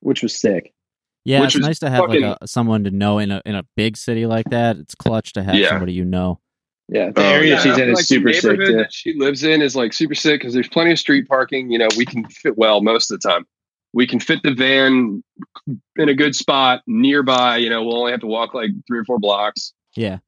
which 0.00 0.22
was 0.22 0.38
sick. 0.38 0.72
yeah, 1.24 1.40
which 1.40 1.56
it's 1.56 1.64
nice 1.64 1.78
to 1.80 1.90
have 1.90 2.00
fucking- 2.06 2.22
like 2.22 2.38
a, 2.40 2.46
someone 2.46 2.84
to 2.84 2.90
know 2.90 3.18
in 3.18 3.30
a 3.32 3.40
in 3.46 3.54
a 3.54 3.64
big 3.76 3.96
city 3.96 4.24
like 4.26 4.48
that. 4.50 4.76
It's 4.76 4.94
clutch 4.94 5.32
to 5.32 5.42
have 5.42 5.54
Yeah. 5.54 5.70
somebody 5.70 5.92
you 5.94 6.04
know. 6.04 6.38
Yeah, 6.88 7.10
the 7.10 7.20
Oh, 7.20 7.24
area 7.30 7.54
yeah. 7.54 7.60
she's 7.60 7.76
in 7.78 7.88
is 7.88 7.96
Like, 7.96 8.06
the 8.06 8.14
super 8.14 8.32
sick 8.32 8.44
neighborhood 8.44 8.66
too. 8.72 8.76
that 8.78 8.92
she 8.92 9.14
lives 9.14 9.42
in 9.42 9.60
is 9.60 9.74
like 9.74 9.92
super 9.92 10.14
sick 10.14 10.40
because 10.40 10.54
there's 10.54 10.68
plenty 10.68 10.92
of 10.92 10.98
street 10.98 11.26
parking. 11.28 11.70
You 11.70 11.78
know, 11.78 11.88
we 11.96 12.04
can 12.04 12.24
fit 12.28 12.56
well 12.56 12.80
most 12.80 13.10
of 13.10 13.20
the 13.20 13.28
time. 13.28 13.44
We 13.92 14.06
can 14.06 14.20
fit 14.20 14.42
the 14.42 14.54
van 14.54 15.24
in 15.96 16.08
a 16.08 16.14
good 16.14 16.36
spot 16.36 16.82
nearby. 16.86 17.56
You 17.58 17.70
know, 17.70 17.82
we'll 17.82 17.98
only 17.98 18.12
have 18.12 18.20
to 18.20 18.26
walk 18.26 18.54
like 18.54 18.70
three 18.86 18.98
or 18.98 19.04
four 19.04 19.18
blocks. 19.18 19.72
Yeah. 19.96 20.18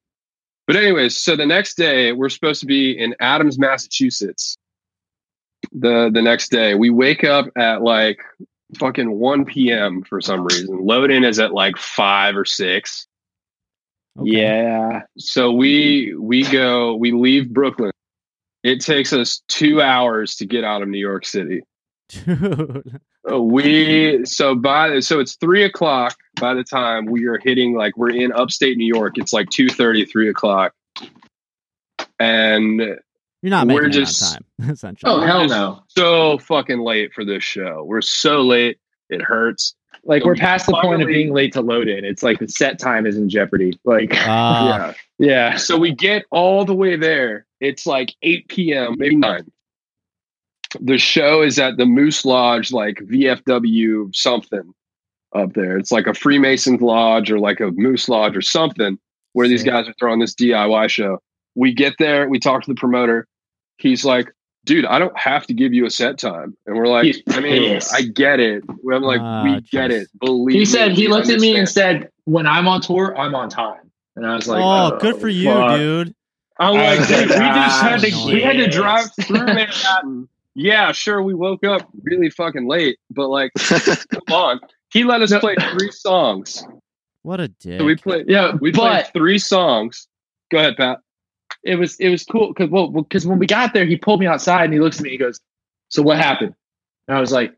But 0.67 0.77
anyways, 0.77 1.17
so 1.17 1.37
the 1.37 1.47
next 1.47 1.77
day 1.77 2.13
we're 2.13 2.29
supposed 2.29 2.61
to 2.61 2.67
be 2.67 2.91
in 2.99 3.15
Adams, 3.21 3.59
Massachusetts. 3.59 4.57
The 5.73 6.11
the 6.13 6.23
next 6.23 6.51
day 6.51 6.75
we 6.75 6.91
wake 6.91 7.25
up 7.25 7.47
at 7.57 7.83
like 7.83 8.21
fucking 8.79 9.11
1 9.11 9.45
p.m. 9.47 10.03
for 10.03 10.21
some 10.21 10.45
reason. 10.45 10.85
Load 10.85 11.11
in 11.11 11.25
is 11.25 11.39
at 11.41 11.53
like 11.53 11.77
five 11.79 12.37
or 12.37 12.45
six. 12.45 13.07
Okay. 14.19 14.31
Yeah, 14.31 15.03
So 15.16 15.53
we 15.53 16.14
we 16.19 16.43
go 16.45 16.95
we 16.97 17.12
leave 17.12 17.51
Brooklyn. 17.53 17.91
It 18.64 18.81
takes 18.81 19.12
us 19.12 19.43
two 19.49 19.81
hours 19.81 20.37
to 20.37 20.47
get 20.47 20.64
out 20.64 20.83
of 20.83 20.89
New 20.89 20.99
York 20.99 21.25
City. 21.27 21.62
Dude. 22.09 23.01
We 23.31 24.25
so 24.25 24.55
by 24.55 25.01
so 25.01 25.21
it's 25.21 25.37
three 25.37 25.62
o'clock 25.62 26.16
by 26.41 26.55
the 26.55 26.64
time 26.64 27.05
we 27.05 27.27
are 27.27 27.39
hitting 27.43 27.75
like 27.77 27.95
we're 27.95 28.09
in 28.09 28.33
upstate 28.33 28.79
New 28.79 28.87
York. 28.87 29.19
It's 29.19 29.35
like 29.35 29.51
2:30, 29.51 30.09
3 30.11 30.31
o'clock, 30.31 30.73
and 32.19 32.81
You're 32.81 33.51
not 33.51 33.66
We're 33.66 33.83
making 33.83 33.93
just- 33.93 34.23
on 34.23 34.43
time, 34.61 34.71
essentially. 34.71 35.12
Oh 35.12 35.21
hell 35.21 35.47
no! 35.47 35.83
so 35.89 36.39
fucking 36.39 36.81
late 36.81 37.12
for 37.12 37.25
this 37.25 37.45
show. 37.45 37.85
We're 37.85 38.01
so 38.01 38.41
late, 38.41 38.79
it 39.11 39.21
hurts. 39.23 39.75
Like 40.09 40.25
we're 40.25 40.37
past 40.37 40.65
the 40.65 40.73
point 40.73 41.03
of 41.03 41.07
being 41.07 41.35
late 41.35 41.53
to 41.53 41.61
load 41.61 41.87
in. 41.87 42.03
It's 42.03 42.23
like 42.23 42.39
the 42.39 42.49
set 42.49 42.79
time 42.79 43.07
is 43.07 43.19
in 43.19 43.29
jeopardy. 43.29 43.79
Like 43.85 44.11
Ah, 44.15 44.95
yeah. 45.19 45.27
yeah, 45.51 45.57
So 45.57 45.77
we 45.77 45.93
get 45.93 46.25
all 46.31 46.65
the 46.65 46.75
way 46.75 46.97
there. 46.97 47.45
It's 47.61 47.87
like 47.87 48.15
8 48.23 48.49
p.m., 48.49 48.95
maybe 48.99 49.17
9. 49.17 49.47
The 50.81 50.97
show 50.97 51.43
is 51.43 51.59
at 51.59 51.77
the 51.77 51.85
Moose 51.85 52.25
Lodge, 52.25 52.73
like 52.73 52.97
VFW 53.01 54.15
something 54.17 54.73
up 55.35 55.53
there. 55.53 55.77
It's 55.77 55.93
like 55.93 56.07
a 56.07 56.15
Freemasons 56.15 56.81
Lodge 56.81 57.31
or 57.31 57.39
like 57.39 57.61
a 57.61 57.71
Moose 57.73 58.09
Lodge 58.09 58.35
or 58.35 58.43
something 58.43 58.99
where 59.35 59.47
these 59.47 59.63
guys 59.63 59.89
are 59.89 59.95
throwing 59.99 60.21
this 60.21 60.35
DIY 60.35 60.89
show. 60.89 61.19
We 61.55 61.75
get 61.75 61.95
there, 61.99 62.29
we 62.29 62.39
talk 62.39 62.63
to 62.63 62.71
the 62.71 62.75
promoter. 62.75 63.27
He's 63.77 64.07
like, 64.07 64.33
dude, 64.69 64.85
I 64.85 64.99
don't 64.99 65.19
have 65.19 65.47
to 65.47 65.55
give 65.55 65.73
you 65.73 65.87
a 65.87 65.91
set 65.91 66.19
time. 66.19 66.55
And 66.66 66.77
we're 66.77 66.87
like, 66.87 67.05
He's 67.05 67.23
I 67.31 67.41
mean, 67.41 67.75
pissed. 67.75 67.93
I 67.95 68.03
get 68.03 68.39
it. 68.39 68.62
I'm 68.69 69.03
like, 69.03 69.21
Ah, 69.21 69.43
we 69.43 69.61
get 69.62 69.91
it. 69.91 70.09
Believe 70.21 70.53
he 70.53 70.59
me, 70.61 70.64
said 70.66 70.93
he 70.93 71.07
we 71.07 71.12
looked 71.12 71.31
at 71.31 71.41
me 71.41 71.57
and 71.57 71.69
said, 71.69 72.11
"When 72.27 72.47
I'm 72.47 72.69
on 72.69 72.83
tour, 72.83 73.16
I'm 73.19 73.35
on 73.35 73.49
time." 73.49 73.91
And 74.14 74.27
I 74.27 74.37
was 74.37 74.47
like, 74.47 74.62
oh, 74.62 74.99
good 74.99 75.16
for 75.16 75.29
you, 75.29 75.51
fuck." 75.51 75.79
dude. 75.79 76.14
I'm 76.61 76.75
like, 76.75 77.09
dude, 77.09 77.29
we 77.31 77.37
just 77.37 77.83
had 77.83 78.01
to 78.01 78.11
ah, 78.12 78.27
we 78.27 78.43
had 78.43 78.57
to 78.59 78.69
drive 78.69 79.07
through 79.23 79.47
Manhattan. 79.47 80.29
Yeah, 80.55 80.93
sure, 80.93 81.23
we 81.23 81.35
woke 81.35 81.64
up 81.64 81.89
really 82.03 82.31
fucking 82.31 82.69
late, 82.69 82.99
but 83.11 83.29
like, 83.29 83.53
come 83.59 84.23
on. 84.31 84.61
He 84.91 85.05
let 85.05 85.23
us 85.23 85.33
play 85.39 85.55
three 85.73 85.93
songs. 85.93 86.64
What 87.23 87.41
a 87.41 87.49
dick. 87.49 87.79
So 87.79 87.85
we 87.85 87.97
played 87.97 88.29
Yeah, 88.29 88.57
we 88.61 88.73
but 88.73 88.81
played 88.81 89.07
three 89.12 89.39
songs. 89.39 90.09
Go 90.51 90.59
ahead, 90.59 90.77
Pat. 90.77 90.99
It 91.63 91.77
was 91.77 91.97
it 91.97 92.09
was 92.09 92.25
cool 92.25 92.49
because 92.49 92.71
well 92.71 92.89
because 92.89 93.27
when 93.27 93.39
we 93.39 93.47
got 93.47 93.75
there, 93.75 93.85
he 93.85 93.97
pulled 93.97 94.21
me 94.21 94.27
outside 94.27 94.65
and 94.65 94.73
he 94.73 94.81
looks 94.81 94.99
at 94.99 95.03
me. 95.03 95.11
He 95.11 95.19
goes, 95.19 95.41
"So 95.89 96.03
what 96.03 96.19
happened?" 96.19 96.55
And 97.07 97.17
I 97.17 97.21
was 97.21 97.33
like, 97.33 97.55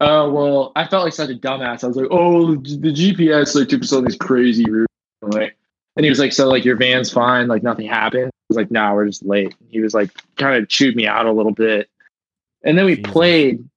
"Oh 0.00 0.30
well," 0.30 0.72
I 0.76 0.86
felt 0.86 1.04
like 1.04 1.12
such 1.12 1.30
a 1.30 1.34
dumbass. 1.34 1.84
I 1.84 1.88
was 1.88 1.96
like, 1.96 2.08
"Oh, 2.10 2.54
the 2.56 2.92
GPS 2.92 3.54
like 3.54 3.68
took 3.68 3.82
us 3.82 3.92
on 3.92 4.04
this 4.04 4.16
crazy 4.16 4.68
route." 4.68 4.88
Like, 5.22 5.56
and 5.96 6.04
he 6.04 6.10
was 6.10 6.18
like, 6.18 6.32
"So 6.32 6.48
like 6.48 6.64
your 6.64 6.76
van's 6.76 7.10
fine, 7.10 7.48
like 7.48 7.62
nothing 7.62 7.86
happened." 7.86 8.26
I 8.26 8.46
was 8.48 8.56
like, 8.56 8.70
"No, 8.70 8.80
nah, 8.80 8.94
we're 8.94 9.06
just 9.06 9.24
late." 9.24 9.54
He 9.68 9.80
was 9.80 9.94
like, 9.94 10.10
kind 10.36 10.62
of 10.62 10.68
chewed 10.68 10.96
me 10.96 11.06
out 11.06 11.26
a 11.26 11.32
little 11.32 11.52
bit, 11.52 11.88
and 12.62 12.76
then 12.76 12.84
we 12.84 12.96
Jesus. 12.96 13.12
played. 13.12 13.68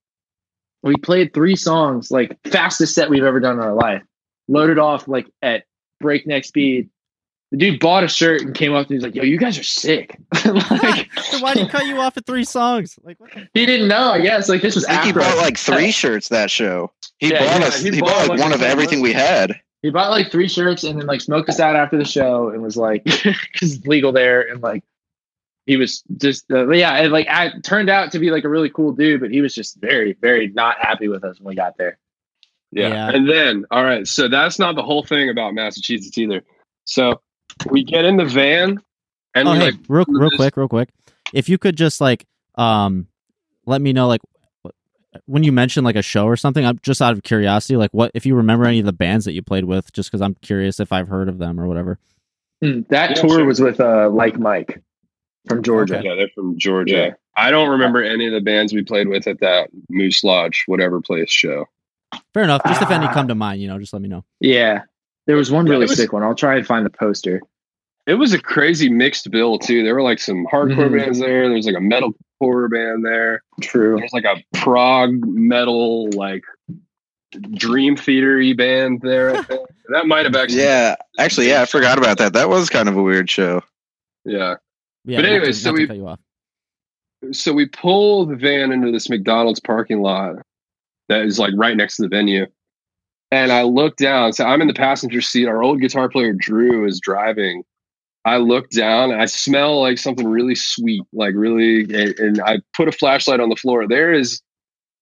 We 0.82 0.96
played 0.96 1.32
three 1.32 1.56
songs, 1.56 2.10
like 2.10 2.36
fastest 2.44 2.94
set 2.94 3.08
we've 3.08 3.24
ever 3.24 3.40
done 3.40 3.56
in 3.56 3.62
our 3.62 3.72
life. 3.72 4.02
Loaded 4.48 4.78
off 4.78 5.08
like 5.08 5.26
at 5.40 5.64
breakneck 6.00 6.44
speed. 6.44 6.90
The 7.50 7.58
dude 7.58 7.78
bought 7.80 8.02
a 8.02 8.08
shirt 8.08 8.40
and 8.42 8.54
came 8.54 8.72
up 8.74 8.88
and 8.88 8.94
he's 8.96 9.02
like, 9.02 9.14
"Yo, 9.14 9.22
you 9.22 9.38
guys 9.38 9.58
are 9.58 9.62
sick." 9.62 10.18
like 10.44 11.08
so 11.22 11.38
why 11.40 11.54
did 11.54 11.64
he 11.64 11.68
cut 11.68 11.86
you 11.86 12.00
off 12.00 12.16
at 12.16 12.26
three 12.26 12.44
songs? 12.44 12.98
Like, 13.02 13.20
what 13.20 13.30
he 13.52 13.66
didn't 13.66 13.86
know. 13.88 14.10
I 14.12 14.20
guess 14.20 14.48
like 14.48 14.60
this 14.62 14.74
was 14.74 14.84
I 14.86 14.94
think 15.02 15.04
he 15.04 15.12
bought 15.12 15.36
like 15.36 15.56
three 15.58 15.92
shirts 15.92 16.28
that 16.30 16.50
show. 16.50 16.90
He 17.18 17.30
Yeah, 17.30 17.40
bought 17.46 17.60
yeah, 17.60 17.66
us. 17.68 17.80
he 17.80 17.90
He, 17.92 18.00
bought, 18.00 18.08
bought 18.10 18.18
like, 18.22 18.28
like 18.30 18.40
one 18.40 18.52
of 18.52 18.62
everything 18.62 19.00
we 19.00 19.12
had. 19.12 19.60
he 19.82 19.90
bought 19.90 20.10
like 20.10 20.32
three 20.32 20.48
shirts 20.48 20.82
and 20.82 20.98
then 20.98 21.06
like 21.06 21.20
smoked 21.20 21.48
us 21.48 21.60
out 21.60 21.76
after 21.76 21.96
the 21.96 22.04
show 22.04 22.48
and 22.48 22.60
was 22.62 22.76
like, 22.76 23.04
"Because 23.04 23.76
it's 23.76 23.86
legal 23.86 24.10
there." 24.10 24.42
And 24.48 24.60
like 24.62 24.82
he 25.66 25.76
was 25.76 26.02
just 26.16 26.50
uh, 26.50 26.68
yeah, 26.70 26.94
and 26.96 27.12
like 27.12 27.28
I 27.28 27.52
turned 27.62 27.88
out 27.88 28.10
to 28.12 28.18
be 28.18 28.30
like 28.30 28.42
a 28.44 28.48
really 28.48 28.68
cool 28.70 28.92
dude, 28.92 29.20
but 29.20 29.30
he 29.30 29.40
was 29.42 29.54
just 29.54 29.76
very 29.80 30.14
very 30.20 30.48
not 30.48 30.76
happy 30.80 31.06
with 31.08 31.22
us 31.22 31.38
when 31.38 31.50
we 31.50 31.54
got 31.54 31.76
there. 31.78 31.98
Yeah. 32.72 32.88
Yeah. 32.88 33.10
And 33.10 33.28
then, 33.30 33.64
all 33.70 33.84
right, 33.84 34.04
so 34.08 34.26
that's 34.26 34.58
not 34.58 34.74
the 34.74 34.82
whole 34.82 35.04
thing 35.04 35.28
about 35.30 35.54
Massachusetts 35.54 36.18
either. 36.18 36.42
So 36.86 37.20
we 37.70 37.84
get 37.84 38.04
in 38.04 38.16
the 38.16 38.24
van 38.24 38.80
and 39.34 39.48
Oh, 39.48 39.52
hey, 39.52 39.66
like 39.66 39.74
real, 39.88 40.04
real 40.08 40.30
this- 40.30 40.36
quick, 40.36 40.56
real 40.56 40.68
quick. 40.68 40.88
If 41.32 41.48
you 41.48 41.58
could 41.58 41.76
just 41.76 42.00
like 42.00 42.26
um, 42.56 43.08
let 43.66 43.80
me 43.80 43.92
know 43.92 44.06
like 44.06 44.20
when 45.26 45.42
you 45.42 45.52
mentioned 45.52 45.84
like 45.84 45.96
a 45.96 46.02
show 46.02 46.26
or 46.26 46.36
something. 46.36 46.64
I'm 46.66 46.78
just 46.82 47.00
out 47.00 47.12
of 47.12 47.22
curiosity, 47.22 47.76
like 47.76 47.90
what 47.92 48.10
if 48.14 48.26
you 48.26 48.34
remember 48.34 48.64
any 48.66 48.80
of 48.80 48.86
the 48.86 48.92
bands 48.92 49.24
that 49.24 49.32
you 49.32 49.42
played 49.42 49.64
with, 49.64 49.92
just 49.92 50.10
because 50.10 50.20
I'm 50.20 50.34
curious 50.34 50.80
if 50.80 50.92
I've 50.92 51.08
heard 51.08 51.28
of 51.28 51.38
them 51.38 51.60
or 51.60 51.66
whatever. 51.66 51.98
Hmm, 52.62 52.80
that 52.90 53.10
Yeah, 53.10 53.14
tour 53.22 53.30
sure. 53.38 53.44
was 53.44 53.60
with 53.60 53.80
uh, 53.80 54.08
Like 54.10 54.38
Mike 54.38 54.80
from 55.48 55.62
Georgia. 55.62 56.00
Yeah, 56.04 56.14
they're 56.14 56.28
from 56.34 56.58
Georgia. 56.58 56.94
Yeah. 56.96 57.10
I 57.36 57.50
don't 57.50 57.68
remember 57.70 58.02
any 58.02 58.26
of 58.26 58.32
the 58.32 58.40
bands 58.40 58.72
we 58.72 58.82
played 58.82 59.08
with 59.08 59.26
at 59.26 59.40
that 59.40 59.70
Moose 59.88 60.22
Lodge, 60.22 60.64
whatever 60.66 61.00
place 61.00 61.30
show. 61.30 61.66
Fair 62.32 62.44
enough. 62.44 62.62
Just 62.66 62.82
if 62.82 62.90
any 62.90 63.06
Ah. 63.06 63.12
come 63.12 63.26
to 63.28 63.34
mind, 63.34 63.60
you 63.60 63.66
know, 63.68 63.78
just 63.78 63.92
let 63.92 64.02
me 64.02 64.08
know. 64.08 64.24
Yeah. 64.40 64.82
There 65.26 65.36
was 65.36 65.50
one 65.50 65.64
really 65.66 65.82
was- 65.86 65.96
sick 65.96 66.12
one. 66.12 66.22
I'll 66.22 66.34
try 66.34 66.56
and 66.56 66.66
find 66.66 66.84
the 66.84 66.90
poster. 66.90 67.40
It 68.06 68.14
was 68.14 68.34
a 68.34 68.38
crazy 68.38 68.90
mixed 68.90 69.30
bill 69.30 69.58
too. 69.58 69.82
There 69.82 69.94
were 69.94 70.02
like 70.02 70.18
some 70.18 70.46
hardcore 70.52 70.90
Mhm. 70.90 70.98
bands 70.98 71.18
there. 71.20 71.46
There 71.48 71.56
was 71.56 71.64
like 71.66 71.76
a 71.76 71.80
metal 71.80 72.14
horror 72.38 72.68
band 72.68 73.04
there. 73.04 73.42
True. 73.62 73.96
There's 73.98 74.12
like 74.12 74.24
a 74.26 74.36
prog 74.54 75.24
metal 75.26 76.10
like 76.10 76.44
dream 77.52 77.96
theater 77.96 78.40
band 78.54 79.00
there. 79.02 79.32
That 79.88 80.06
might 80.06 80.24
have 80.26 80.36
actually 80.36 80.62
Yeah, 80.62 80.96
actually, 81.18 81.48
yeah, 81.48 81.62
I 81.62 81.66
forgot 81.66 81.96
about 81.98 82.18
that. 82.18 82.34
That 82.34 82.48
was 82.48 82.68
kind 82.68 82.88
of 82.88 82.96
a 82.96 83.02
weird 83.02 83.30
show. 83.30 83.62
yeah. 84.24 84.56
Yeah. 85.06 85.18
But 85.18 85.22
not 85.22 85.28
to- 85.28 85.34
anyways, 85.36 85.62
so 85.62 85.72
we- 85.72 85.86
cut 85.86 85.96
you 85.96 86.08
off. 86.08 86.20
so 87.32 87.52
we 87.54 87.66
pull 87.66 88.26
the 88.26 88.36
van 88.36 88.70
into 88.72 88.90
this 88.92 89.08
McDonald's 89.10 89.60
parking 89.60 90.00
lot 90.02 90.36
that 91.08 91.22
is 91.22 91.38
like 91.38 91.52
right 91.56 91.76
next 91.76 91.96
to 91.96 92.02
the 92.02 92.08
venue. 92.08 92.46
And 93.30 93.50
I 93.52 93.62
look 93.62 93.96
down. 93.96 94.32
So 94.32 94.44
I'm 94.44 94.60
in 94.60 94.68
the 94.68 94.74
passenger 94.74 95.20
seat. 95.20 95.46
Our 95.46 95.62
old 95.62 95.80
guitar 95.80 96.08
player 96.08 96.32
Drew 96.32 96.86
is 96.86 97.00
driving. 97.00 97.64
I 98.24 98.38
look 98.38 98.70
down. 98.70 99.12
I 99.12 99.26
smell 99.26 99.80
like 99.80 99.98
something 99.98 100.26
really 100.26 100.54
sweet, 100.54 101.02
like 101.12 101.34
really. 101.34 101.82
And, 101.92 102.40
I 102.40 102.58
put 102.74 102.88
a 102.88 102.92
flashlight 102.92 103.40
on 103.40 103.48
the 103.48 103.56
floor. 103.56 103.86
There 103.86 104.12
is 104.12 104.40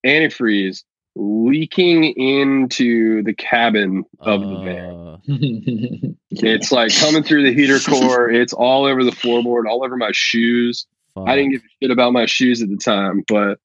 antifreeze 0.05 0.83
leaking 1.15 2.05
into 2.17 3.21
the 3.23 3.33
cabin 3.33 4.03
of 4.19 4.41
the 4.41 4.55
van. 4.63 4.95
Uh, 4.95 6.13
It's 6.31 6.71
like 6.71 6.93
coming 6.97 7.21
through 7.23 7.43
the 7.43 7.53
heater 7.53 7.79
core. 7.79 8.29
It's 8.29 8.53
all 8.53 8.85
over 8.85 9.03
the 9.03 9.11
floorboard, 9.11 9.69
all 9.69 9.85
over 9.85 9.95
my 9.95 10.09
shoes. 10.11 10.87
I 11.15 11.35
didn't 11.35 11.53
fuck. 11.53 11.61
give 11.61 11.61
a 11.61 11.85
shit 11.85 11.91
about 11.91 12.13
my 12.13 12.25
shoes 12.25 12.61
at 12.63 12.69
the 12.69 12.77
time, 12.77 13.23
but 13.27 13.59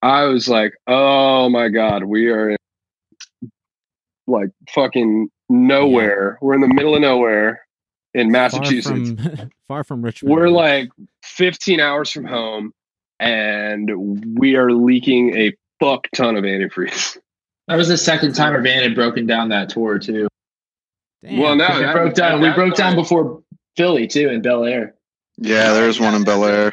I 0.00 0.24
was 0.24 0.48
like, 0.48 0.74
oh 0.86 1.48
my 1.48 1.68
God, 1.68 2.04
we 2.04 2.28
are 2.28 2.50
in 2.50 2.56
like 4.28 4.50
fucking 4.70 5.28
nowhere. 5.48 6.38
We're 6.40 6.54
in 6.54 6.60
the 6.60 6.68
middle 6.72 6.94
of 6.94 7.00
nowhere 7.00 7.66
in 8.14 8.30
Massachusetts. 8.30 9.10
Far 9.20 9.36
from, 9.36 9.50
far 9.68 9.84
from 9.84 10.02
Richmond. 10.02 10.34
We're 10.34 10.48
like 10.48 10.90
15 11.24 11.80
hours 11.80 12.10
from 12.10 12.24
home 12.24 12.72
and 13.20 14.38
we 14.38 14.56
are 14.56 14.70
leaking 14.72 15.36
a 15.36 15.52
fuck 15.80 16.08
ton 16.14 16.36
of 16.36 16.44
antifreeze. 16.44 17.18
That 17.66 17.76
was 17.76 17.88
the 17.88 17.96
second 17.98 18.34
time 18.34 18.54
our 18.54 18.62
van 18.62 18.82
had 18.82 18.94
broken 18.94 19.26
down 19.26 19.48
that 19.50 19.68
tour 19.70 19.98
too. 19.98 20.28
Damn. 21.22 21.38
Well, 21.38 21.56
no, 21.56 21.68
we 21.74 21.80
that- 21.80 21.92
broke 21.94 22.14
down. 22.14 22.32
at 22.34 22.40
We 22.40 22.46
that 22.46 22.56
broke 22.56 22.74
down 22.76 22.94
before 22.94 23.42
Philly 23.76 24.06
too 24.06 24.28
in 24.28 24.40
Bel 24.42 24.64
Air. 24.64 24.94
Yeah, 25.36 25.72
there 25.72 25.86
was 25.86 26.00
one 26.00 26.14
in 26.14 26.24
Bel 26.24 26.44
Air. 26.44 26.72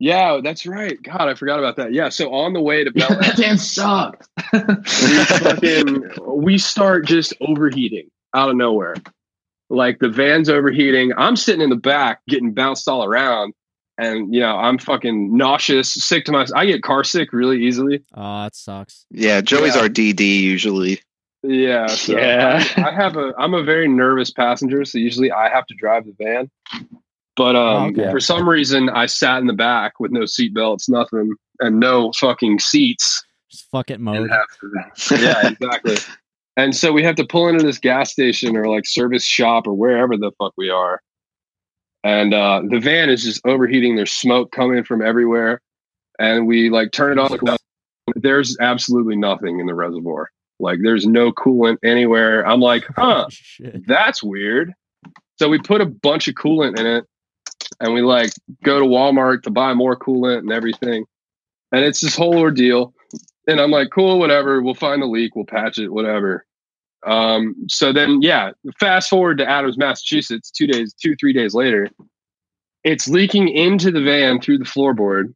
Yeah, 0.00 0.40
that's 0.42 0.66
right. 0.66 1.00
God, 1.02 1.28
I 1.28 1.34
forgot 1.34 1.58
about 1.58 1.76
that. 1.76 1.92
Yeah, 1.92 2.08
so 2.08 2.32
on 2.32 2.52
the 2.52 2.60
way 2.60 2.84
to 2.84 2.90
Bel 2.94 3.12
Air, 3.12 3.18
that 3.20 3.36
van 3.36 3.58
sucked. 3.58 4.28
we 4.52 4.58
fucking 5.38 6.10
we 6.26 6.58
start 6.58 7.06
just 7.06 7.32
overheating 7.40 8.08
out 8.34 8.50
of 8.50 8.56
nowhere. 8.56 8.96
Like 9.70 9.98
the 10.00 10.08
van's 10.08 10.48
overheating. 10.48 11.12
I'm 11.16 11.36
sitting 11.36 11.60
in 11.62 11.70
the 11.70 11.76
back 11.76 12.20
getting 12.28 12.52
bounced 12.52 12.88
all 12.88 13.04
around. 13.04 13.54
And 13.96 14.34
you 14.34 14.40
know, 14.40 14.56
I'm 14.56 14.78
fucking 14.78 15.36
nauseous, 15.36 15.94
sick 15.94 16.24
to 16.24 16.32
my 16.32 16.44
I 16.54 16.66
get 16.66 16.82
car 16.82 17.04
sick 17.04 17.32
really 17.32 17.64
easily. 17.64 18.02
Oh, 18.14 18.42
that 18.42 18.56
sucks. 18.56 19.06
Yeah, 19.10 19.40
Joey's 19.40 19.76
Yeah. 19.76 19.82
our 19.82 19.88
DD 19.88 20.20
usually. 20.40 21.00
Yeah. 21.44 21.86
So 21.86 22.18
Yeah. 22.18 22.64
I, 22.76 22.88
I 22.88 22.92
have 22.92 23.16
a 23.16 23.32
I'm 23.38 23.54
a 23.54 23.62
very 23.62 23.86
nervous 23.86 24.32
passenger, 24.32 24.84
so 24.84 24.98
usually 24.98 25.30
I 25.30 25.48
have 25.48 25.66
to 25.68 25.74
drive 25.76 26.06
the 26.06 26.14
van. 26.18 26.50
But 27.36 27.56
um 27.56 27.82
Oh, 27.84 27.86
okay. 28.02 28.10
for 28.10 28.20
some 28.20 28.48
reason 28.48 28.88
I 28.90 29.06
sat 29.06 29.38
in 29.40 29.46
the 29.46 29.52
back 29.52 29.98
with 30.00 30.12
no 30.12 30.20
seatbelts, 30.20 30.88
nothing, 30.88 31.34
and 31.60 31.80
no 31.80 32.12
fucking 32.12 32.60
seats. 32.60 33.22
Just 33.50 33.68
fuck 33.70 33.90
it 33.90 33.94
and 33.94 34.04
mode. 34.04 34.30
yeah, 35.10 35.48
exactly. 35.48 35.96
And 36.56 36.76
so 36.76 36.92
we 36.92 37.02
have 37.02 37.16
to 37.16 37.24
pull 37.26 37.48
into 37.48 37.64
this 37.66 37.78
gas 37.78 38.12
station 38.12 38.56
or 38.56 38.68
like 38.68 38.86
service 38.86 39.24
shop 39.24 39.66
or 39.66 39.74
wherever 39.74 40.16
the 40.16 40.30
fuck 40.38 40.52
we 40.56 40.70
are. 40.70 41.00
And 42.04 42.32
uh, 42.32 42.62
the 42.70 42.78
van 42.78 43.10
is 43.10 43.24
just 43.24 43.44
overheating. 43.44 43.96
There's 43.96 44.12
smoke 44.12 44.52
coming 44.52 44.84
from 44.84 45.02
everywhere. 45.02 45.60
And 46.20 46.46
we 46.46 46.70
like 46.70 46.92
turn 46.92 47.18
it 47.18 47.18
on. 47.18 47.56
There's 48.14 48.56
absolutely 48.60 49.16
nothing 49.16 49.58
in 49.58 49.66
the 49.66 49.74
reservoir. 49.74 50.30
Like 50.60 50.78
there's 50.84 51.06
no 51.08 51.32
coolant 51.32 51.78
anywhere. 51.82 52.46
I'm 52.46 52.60
like, 52.60 52.84
huh, 52.96 53.26
Shit. 53.30 53.84
that's 53.88 54.22
weird. 54.22 54.72
So 55.40 55.48
we 55.48 55.58
put 55.58 55.80
a 55.80 55.86
bunch 55.86 56.28
of 56.28 56.36
coolant 56.36 56.78
in 56.78 56.86
it 56.86 57.04
and 57.80 57.92
we 57.94 58.02
like 58.02 58.30
go 58.64 58.78
to 58.80 58.84
Walmart 58.86 59.42
to 59.42 59.50
buy 59.50 59.74
more 59.74 59.96
coolant 59.96 60.38
and 60.38 60.52
everything. 60.52 61.04
And 61.72 61.84
it's 61.84 62.00
this 62.00 62.16
whole 62.16 62.38
ordeal. 62.38 62.94
And 63.46 63.60
I'm 63.60 63.70
like, 63.70 63.88
cool, 63.92 64.18
whatever. 64.18 64.62
We'll 64.62 64.74
find 64.74 65.02
the 65.02 65.06
leak. 65.06 65.34
We'll 65.36 65.44
patch 65.44 65.78
it, 65.78 65.92
whatever. 65.92 66.46
Um, 67.06 67.54
so 67.68 67.92
then, 67.92 68.22
yeah, 68.22 68.52
fast 68.80 69.10
forward 69.10 69.38
to 69.38 69.48
Adams, 69.48 69.76
Massachusetts, 69.76 70.50
two 70.50 70.66
days, 70.66 70.94
two, 70.94 71.14
three 71.20 71.32
days 71.34 71.52
later. 71.54 71.90
It's 72.84 73.08
leaking 73.08 73.48
into 73.48 73.90
the 73.90 74.00
van 74.02 74.40
through 74.40 74.58
the 74.58 74.64
floorboard. 74.64 75.34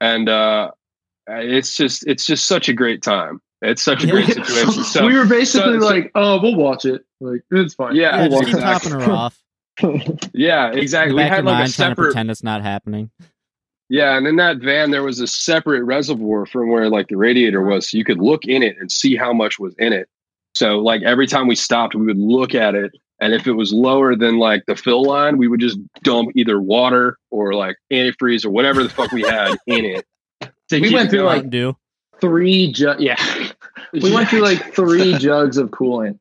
And 0.00 0.28
uh, 0.28 0.70
it's 1.26 1.74
just, 1.76 2.06
it's 2.06 2.24
just 2.26 2.46
such 2.46 2.68
a 2.68 2.72
great 2.72 3.02
time. 3.02 3.40
It's 3.60 3.82
such 3.82 4.04
a 4.04 4.06
great 4.06 4.26
situation. 4.32 4.84
So, 4.84 5.04
we 5.06 5.16
were 5.18 5.26
basically 5.26 5.74
so- 5.74 5.80
so- 5.80 5.86
like, 5.86 6.12
"Oh, 6.14 6.40
we'll 6.40 6.54
watch 6.54 6.84
it. 6.84 7.02
Like, 7.20 7.40
it's 7.50 7.74
fine." 7.74 7.96
Yeah, 7.96 8.22
Yeah, 8.22 8.28
well, 8.28 8.40
just 8.42 8.44
keep 8.44 8.54
exactly. 8.54 8.90
topping 8.92 9.04
her 9.08 9.12
off. 9.12 9.42
Yeah, 10.32 10.72
exactly. 10.72 11.10
In 11.10 11.16
We 11.16 11.22
had 11.22 11.30
like 11.30 11.38
a 11.40 11.42
mind, 11.44 11.74
trying 11.74 11.90
separate, 11.90 12.04
pretend 12.06 12.30
it's 12.30 12.42
not 12.42 12.62
happening. 12.62 13.10
yeah, 13.88 14.16
and 14.16 14.26
in 14.26 14.36
that 14.36 14.58
van 14.58 14.90
there 14.90 15.02
was 15.02 15.20
a 15.20 15.26
separate 15.26 15.82
reservoir 15.84 16.46
from 16.46 16.70
where 16.70 16.88
like 16.88 17.08
the 17.08 17.16
radiator 17.16 17.62
was, 17.62 17.90
so 17.90 17.96
you 17.98 18.04
could 18.04 18.18
look 18.18 18.44
in 18.44 18.62
it 18.62 18.76
and 18.78 18.90
see 18.92 19.16
how 19.16 19.32
much 19.32 19.58
was 19.58 19.74
in 19.78 19.92
it. 19.92 20.08
So 20.54 20.78
like 20.78 21.02
every 21.02 21.26
time 21.26 21.46
we 21.46 21.54
stopped, 21.54 21.94
we 21.94 22.04
would 22.06 22.18
look 22.18 22.54
at 22.54 22.74
it, 22.74 22.92
and 23.20 23.32
if 23.32 23.46
it 23.46 23.52
was 23.52 23.72
lower 23.72 24.16
than 24.16 24.38
like 24.38 24.64
the 24.66 24.74
fill 24.76 25.04
line, 25.04 25.38
we 25.38 25.46
would 25.48 25.60
just 25.60 25.78
dump 26.02 26.30
either 26.34 26.60
water 26.60 27.16
or 27.30 27.54
like 27.54 27.76
antifreeze 27.92 28.44
or 28.44 28.50
whatever 28.50 28.82
the 28.82 28.88
fuck 28.90 29.12
we 29.12 29.22
had 29.22 29.56
in 29.66 29.84
it. 29.84 30.04
to 30.70 30.80
We 30.80 30.92
went 30.92 31.10
through, 31.10 31.22
like, 31.22 31.36
Mountain 31.44 31.50
Dew. 31.50 31.76
three 32.20 32.72
ju- 32.72 32.96
Yeah, 32.98 33.16
we 33.92 34.12
went 34.12 34.28
through 34.28 34.40
like 34.42 34.74
three 34.74 35.14
jugs 35.18 35.56
of 35.56 35.70
coolant 35.70 36.18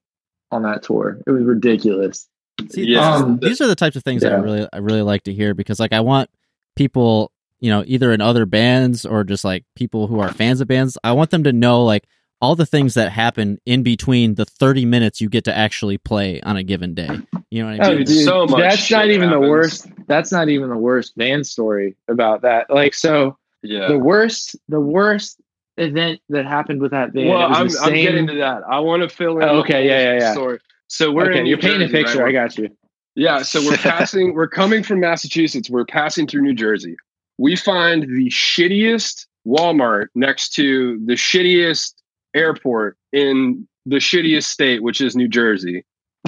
on 0.52 0.62
that 0.64 0.84
tour. 0.84 1.20
It 1.28 1.32
was 1.32 1.44
ridiculous. 1.44 2.28
See, 2.70 2.84
Yeah. 2.86 3.12
these- 3.14 3.22
Um, 3.24 3.40
these 3.42 3.62
are 3.62 3.68
the 3.68 3.76
types 3.76 3.96
of 3.96 4.04
things 4.04 4.22
that 4.24 4.34
I 4.34 4.38
really, 4.38 4.68
I 4.74 4.78
really 4.78 5.02
like 5.02 5.24
to 5.24 5.34
hear 5.34 5.54
because, 5.54 5.80
like, 5.80 5.94
I 5.94 6.00
want 6.02 6.30
people, 6.76 7.32
you 7.60 7.70
know, 7.70 7.84
either 7.88 8.12
in 8.12 8.22
other 8.22 8.46
bands 8.46 9.06
or 9.06 9.24
just 9.24 9.44
like 9.44 9.64
people 9.76 10.08
who 10.08 10.20
are 10.20 10.30
fans 10.34 10.62
of 10.62 10.68
bands. 10.68 10.98
I 11.04 11.12
want 11.14 11.32
them 11.32 11.44
to 11.44 11.54
know 11.54 11.84
like 11.84 12.06
all 12.40 12.56
the 12.56 12.66
things 12.68 12.94
that 12.94 13.12
happen 13.12 13.60
in 13.66 13.82
between 13.82 14.36
the 14.36 14.46
thirty 14.46 14.86
minutes 14.86 15.20
you 15.20 15.28
get 15.28 15.44
to 15.46 15.56
actually 15.58 15.98
play 15.98 16.40
on 16.42 16.56
a 16.56 16.62
given 16.64 16.94
day. 16.94 17.10
You 17.50 17.64
know 17.64 17.72
what 17.72 17.82
I 17.82 17.92
Oh. 17.92 17.98
Dude, 17.98 18.10
so 18.10 18.46
much 18.46 18.60
that's 18.60 18.92
not 18.92 19.06
shit 19.06 19.12
even 19.12 19.32
the 19.32 19.40
worst. 19.40 19.88
That's 20.08 20.32
not 20.32 20.48
even 20.50 20.70
the 20.70 20.78
worst 20.78 21.18
band 21.18 21.48
story 21.48 21.96
about 22.08 22.44
that. 22.44 22.70
Like, 22.70 22.94
so 22.94 23.38
yeah. 23.64 23.88
the 23.88 23.98
worst, 23.98 24.56
the 24.70 24.80
worst 24.80 25.40
event 25.78 26.20
that 26.30 26.46
happened 26.46 26.82
with 26.82 26.92
that 26.92 27.12
van. 27.12 27.28
well, 27.28 27.52
I'm, 27.52 27.70
the 27.70 27.80
I'm 27.82 27.94
getting 27.94 28.28
to 28.28 28.36
that. 28.36 28.62
I 28.70 28.80
want 28.82 29.02
to 29.02 29.10
fill 29.10 29.40
in. 29.40 29.44
Oh, 29.44 29.60
okay, 29.60 29.74
whole 29.74 29.84
yeah, 29.84 30.14
yeah, 30.14 30.20
yeah. 30.20 30.34
Story. 30.34 30.60
So 30.88 31.12
we're 31.12 31.32
okay, 31.32 31.46
you're 31.46 31.58
painting 31.58 31.82
a 31.82 31.86
Jersey, 31.88 31.94
right? 31.96 32.06
picture. 32.06 32.18
We're- 32.24 32.30
I 32.30 32.34
got 32.34 32.58
you. 32.58 32.70
Yeah, 33.16 33.42
so 33.42 33.62
we're 33.66 33.78
passing, 33.78 34.34
we're 34.34 34.48
coming 34.48 34.84
from 34.84 35.00
Massachusetts, 35.00 35.70
we're 35.70 35.86
passing 35.86 36.28
through 36.28 36.42
New 36.44 36.54
Jersey. 36.54 36.96
We 37.40 37.56
find 37.56 38.04
the 38.04 38.30
shittiest 38.30 39.26
Walmart 39.46 40.08
next 40.16 40.50
to 40.56 41.00
the 41.06 41.14
shittiest 41.14 41.94
airport 42.36 42.98
in 43.14 43.68
the 43.86 43.98
shittiest 43.98 44.44
state, 44.46 44.84
which 44.84 45.02
is 45.02 45.16
New 45.16 45.28
Jersey. 45.28 45.84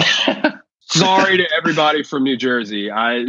Sorry 0.82 1.36
to 1.36 1.46
everybody 1.56 2.02
from 2.02 2.24
New 2.24 2.36
Jersey. 2.36 2.90
I 2.90 3.26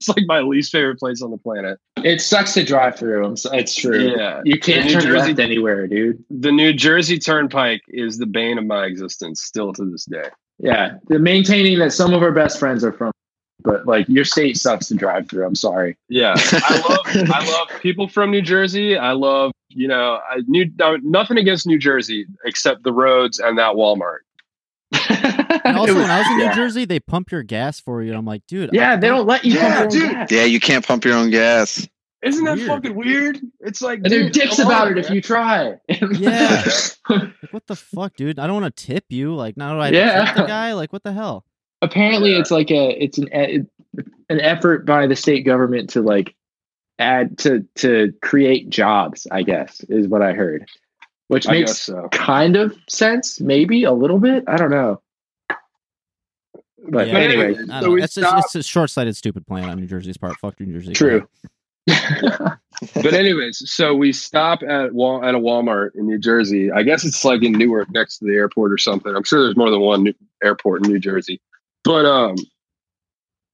it's 0.00 0.08
like 0.08 0.24
my 0.26 0.40
least 0.40 0.72
favorite 0.72 0.98
place 0.98 1.20
on 1.20 1.30
the 1.30 1.36
planet. 1.36 1.78
It 1.98 2.20
sucks 2.22 2.54
to 2.54 2.64
drive 2.64 2.96
through. 2.96 3.34
It's 3.52 3.74
true. 3.74 4.14
Yeah. 4.16 4.40
You 4.44 4.58
can't 4.58 4.86
New 4.86 4.92
turn 4.92 5.02
Jersey- 5.02 5.28
left 5.28 5.40
anywhere, 5.40 5.86
dude. 5.86 6.24
The 6.30 6.52
New 6.52 6.72
Jersey 6.72 7.18
Turnpike 7.18 7.82
is 7.88 8.16
the 8.18 8.26
bane 8.26 8.56
of 8.58 8.64
my 8.64 8.86
existence 8.86 9.42
still 9.42 9.72
to 9.74 9.84
this 9.90 10.04
day. 10.06 10.28
Yeah, 10.62 10.98
the 11.08 11.18
maintaining 11.18 11.78
that 11.78 11.92
some 11.92 12.12
of 12.12 12.22
our 12.22 12.32
best 12.32 12.58
friends 12.58 12.84
are 12.84 12.92
from, 12.92 13.12
but 13.62 13.86
like 13.86 14.08
your 14.08 14.24
state 14.24 14.56
sucks 14.58 14.88
to 14.88 14.94
drive 14.94 15.28
through. 15.28 15.46
I'm 15.46 15.54
sorry. 15.54 15.96
Yeah, 16.08 16.34
I 16.36 16.84
love 16.88 17.30
I 17.32 17.46
love 17.70 17.80
people 17.80 18.08
from 18.08 18.30
New 18.30 18.42
Jersey. 18.42 18.96
I 18.96 19.12
love 19.12 19.52
you 19.70 19.88
know 19.88 20.20
I 20.28 20.40
new 20.46 20.70
no, 20.78 20.96
nothing 20.96 21.38
against 21.38 21.66
New 21.66 21.78
Jersey 21.78 22.26
except 22.44 22.82
the 22.82 22.92
roads 22.92 23.38
and 23.38 23.56
that 23.58 23.74
Walmart. 23.74 24.18
And 25.62 25.76
also, 25.76 25.92
was- 25.94 26.02
when 26.02 26.10
I 26.10 26.18
was 26.20 26.26
in 26.30 26.38
yeah. 26.40 26.48
New 26.50 26.54
Jersey, 26.54 26.84
they 26.84 27.00
pump 27.00 27.30
your 27.30 27.42
gas 27.42 27.78
for 27.80 28.02
you. 28.02 28.14
I'm 28.14 28.24
like, 28.24 28.46
dude, 28.46 28.70
Yeah, 28.72 28.92
I 28.92 28.96
they 28.96 29.08
don't 29.08 29.26
let 29.26 29.44
you. 29.44 29.54
Yeah, 29.54 29.80
pump 29.80 29.92
your 29.92 30.02
dude. 30.02 30.12
gas. 30.12 30.30
Yeah, 30.30 30.44
you 30.44 30.58
can't 30.60 30.86
pump 30.86 31.04
your 31.04 31.14
own 31.14 31.30
gas. 31.30 31.86
Isn't 32.22 32.44
that 32.44 32.56
Weird. 32.56 32.68
fucking 32.68 32.94
weird? 32.94 33.40
It's 33.60 33.80
like 33.80 34.00
And 34.04 34.12
they're 34.12 34.24
dude, 34.24 34.32
dicks 34.32 34.58
about 34.58 34.88
on, 34.88 34.92
it 34.92 34.98
if 34.98 35.10
you 35.10 35.20
try. 35.22 35.74
Yeah. 35.88 36.64
Like, 37.08 37.32
what 37.50 37.66
the 37.66 37.74
fuck, 37.74 38.14
dude? 38.14 38.38
I 38.38 38.46
don't 38.46 38.60
want 38.62 38.76
to 38.76 38.86
tip 38.86 39.04
you. 39.08 39.34
Like, 39.34 39.56
now 39.56 39.72
do 39.74 39.80
I 39.80 39.88
Yeah. 39.88 40.26
tip 40.26 40.34
the 40.36 40.42
guy? 40.46 40.74
Like, 40.74 40.92
what 40.92 41.02
the 41.02 41.12
hell? 41.12 41.44
Apparently, 41.82 42.32
Yeah. 42.32 42.38
it's 42.40 42.50
like 42.52 42.70
a 42.70 43.02
it's 43.02 43.18
an 43.18 43.28
an 43.32 44.40
effort 44.40 44.84
by 44.86 45.06
the 45.08 45.16
state 45.16 45.44
government 45.44 45.90
to 45.90 46.02
like 46.02 46.36
add 46.98 47.36
to 47.38 47.66
to 47.76 48.12
create 48.22 48.68
jobs. 48.70 49.26
I 49.32 49.42
guess 49.42 49.80
is 49.88 50.06
what 50.06 50.20
I 50.22 50.34
heard, 50.34 50.68
which 51.28 51.48
I 51.48 51.52
makes 51.52 51.78
so. 51.80 52.08
kind 52.12 52.54
of 52.56 52.76
sense, 52.88 53.40
maybe 53.40 53.82
a 53.84 53.92
little 53.92 54.18
bit. 54.20 54.44
I 54.46 54.56
don't 54.56 54.70
know. 54.70 55.00
But 56.88 57.08
Yeah. 57.08 57.14
anyway, 57.18 57.54
So 57.54 57.66
don't 57.66 57.82
know. 57.82 57.90
we 57.90 58.02
It's, 58.02 58.16
it's 58.16 58.54
a 58.54 58.62
short-sighted, 58.62 59.16
stupid 59.16 59.46
plan 59.46 59.68
on 59.68 59.78
New 59.80 59.86
Jersey's 59.86 60.16
part. 60.16 60.36
Fuck 60.38 60.60
New 60.60 60.72
Jersey. 60.78 60.92
True. 60.92 61.26
But 62.94 63.12
anyways, 63.12 63.70
so 63.70 63.94
we 63.94 64.10
stop 64.12 64.62
at 64.62 64.94
Wal- 64.94 65.22
at 65.22 65.34
a 65.34 65.38
Walmart 65.38 65.90
in 65.94 66.06
New 66.06 66.18
Jersey. 66.18 66.72
I 66.72 66.82
guess 66.82 67.04
it's 67.04 67.24
like 67.26 67.42
in 67.42 67.52
Newark, 67.52 67.90
next 67.90 68.18
to 68.18 68.24
the 68.24 68.32
airport 68.32 68.72
or 68.72 68.78
something. 68.78 69.14
I'm 69.14 69.22
sure 69.22 69.42
there's 69.42 69.56
more 69.56 69.70
than 69.70 69.80
one 69.80 70.04
new- 70.04 70.14
airport 70.42 70.84
in 70.86 70.90
New 70.90 70.98
Jersey. 70.98 71.42
But 71.84 72.06
um, 72.06 72.36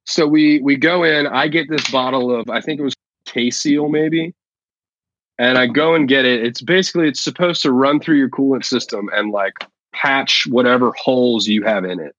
so 0.04 0.28
we 0.28 0.60
we 0.60 0.76
go 0.76 1.02
in. 1.02 1.26
I 1.26 1.48
get 1.48 1.68
this 1.68 1.90
bottle 1.90 2.34
of 2.34 2.48
I 2.48 2.60
think 2.60 2.78
it 2.78 2.84
was 2.84 2.94
K 3.26 3.50
Seal 3.50 3.88
maybe, 3.88 4.32
and 5.38 5.58
I 5.58 5.66
go 5.66 5.94
and 5.94 6.08
get 6.08 6.24
it. 6.24 6.44
It's 6.44 6.62
basically 6.62 7.08
it's 7.08 7.20
supposed 7.20 7.62
to 7.62 7.72
run 7.72 7.98
through 7.98 8.18
your 8.18 8.30
coolant 8.30 8.64
system 8.64 9.10
and 9.12 9.32
like 9.32 9.54
patch 9.92 10.46
whatever 10.48 10.92
holes 10.96 11.48
you 11.48 11.64
have 11.64 11.84
in 11.84 11.98
it 11.98 12.14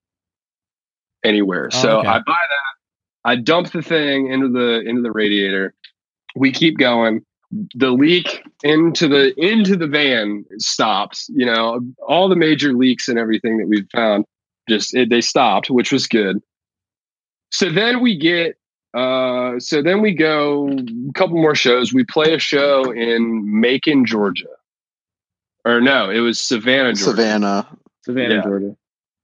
anywhere. 1.24 1.70
Oh, 1.74 1.82
so 1.82 1.99
okay. 1.99 2.07
I 2.09 2.20
buy 2.20 2.24
that. 2.28 3.30
I 3.30 3.36
dump 3.36 3.72
the 3.72 3.82
thing 3.82 4.28
into 4.32 4.49
the 4.49 4.82
into 4.82 5.01
the 5.01 5.11
radiator. 5.11 5.74
We 6.38 6.51
keep 6.51 6.77
going. 6.77 7.21
The 7.75 7.91
leak 7.91 8.43
into 8.63 9.07
the 9.07 9.33
into 9.39 9.77
the 9.77 9.88
van 9.88 10.45
stops. 10.57 11.29
You 11.33 11.45
know, 11.45 11.79
all 12.05 12.27
the 12.27 12.35
major 12.35 12.73
leaks 12.73 13.07
and 13.07 13.17
everything 13.17 13.57
that 13.57 13.67
we've 13.67 13.88
found 13.93 14.25
just 14.67 14.93
it, 14.93 15.09
they 15.09 15.21
stopped, 15.21 15.69
which 15.69 15.91
was 15.91 16.07
good. 16.07 16.41
So 17.51 17.69
then 17.69 18.01
we 18.01 18.17
get 18.17 18.57
uh 18.93 19.59
so 19.59 19.81
then 19.81 20.01
we 20.01 20.13
go 20.13 20.67
a 20.69 21.13
couple 21.13 21.38
more 21.41 21.55
shows. 21.55 21.93
We 21.93 22.03
play 22.03 22.33
a 22.33 22.39
show 22.39 22.91
in 22.91 23.61
Macon, 23.61 24.05
Georgia. 24.05 24.47
Or 25.65 25.81
no, 25.81 26.09
it 26.09 26.19
was 26.19 26.39
Savannah, 26.39 26.93
Georgia. 26.93 27.21
Savannah. 27.21 27.67
Savannah, 28.03 28.35
Yeah. 28.35 28.41
Georgia. 28.41 28.75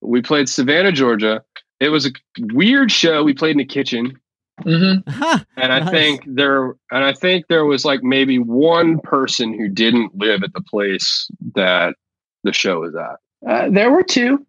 We 0.02 0.22
played 0.22 0.50
Savannah, 0.50 0.92
Georgia. 0.92 1.44
It 1.80 1.90
was 1.90 2.06
a 2.06 2.12
weird 2.40 2.92
show. 2.92 3.24
We 3.24 3.34
played 3.34 3.52
in 3.52 3.58
the 3.58 3.66
kitchen. 3.66 4.20
Mm-hmm. 4.62 5.10
Ha! 5.10 5.46
And 5.58 5.74
I 5.74 5.80
Nice. 5.80 5.90
think 5.92 6.24
there 6.28 6.68
and 6.92 7.04
I 7.04 7.14
think 7.14 7.48
there 7.48 7.66
was 7.66 7.86
like 7.86 8.04
maybe 8.04 8.38
one 8.40 9.00
person 9.00 9.54
who 9.58 9.68
didn't 9.68 10.16
live 10.16 10.44
at 10.44 10.54
the 10.54 10.62
place 10.62 11.28
that 11.56 11.96
the 12.44 12.54
show 12.54 12.82
was 12.82 12.96
at. 12.96 13.18
Uh, 13.50 13.70
there 13.70 13.92
were 13.92 14.04
two. 14.04 14.46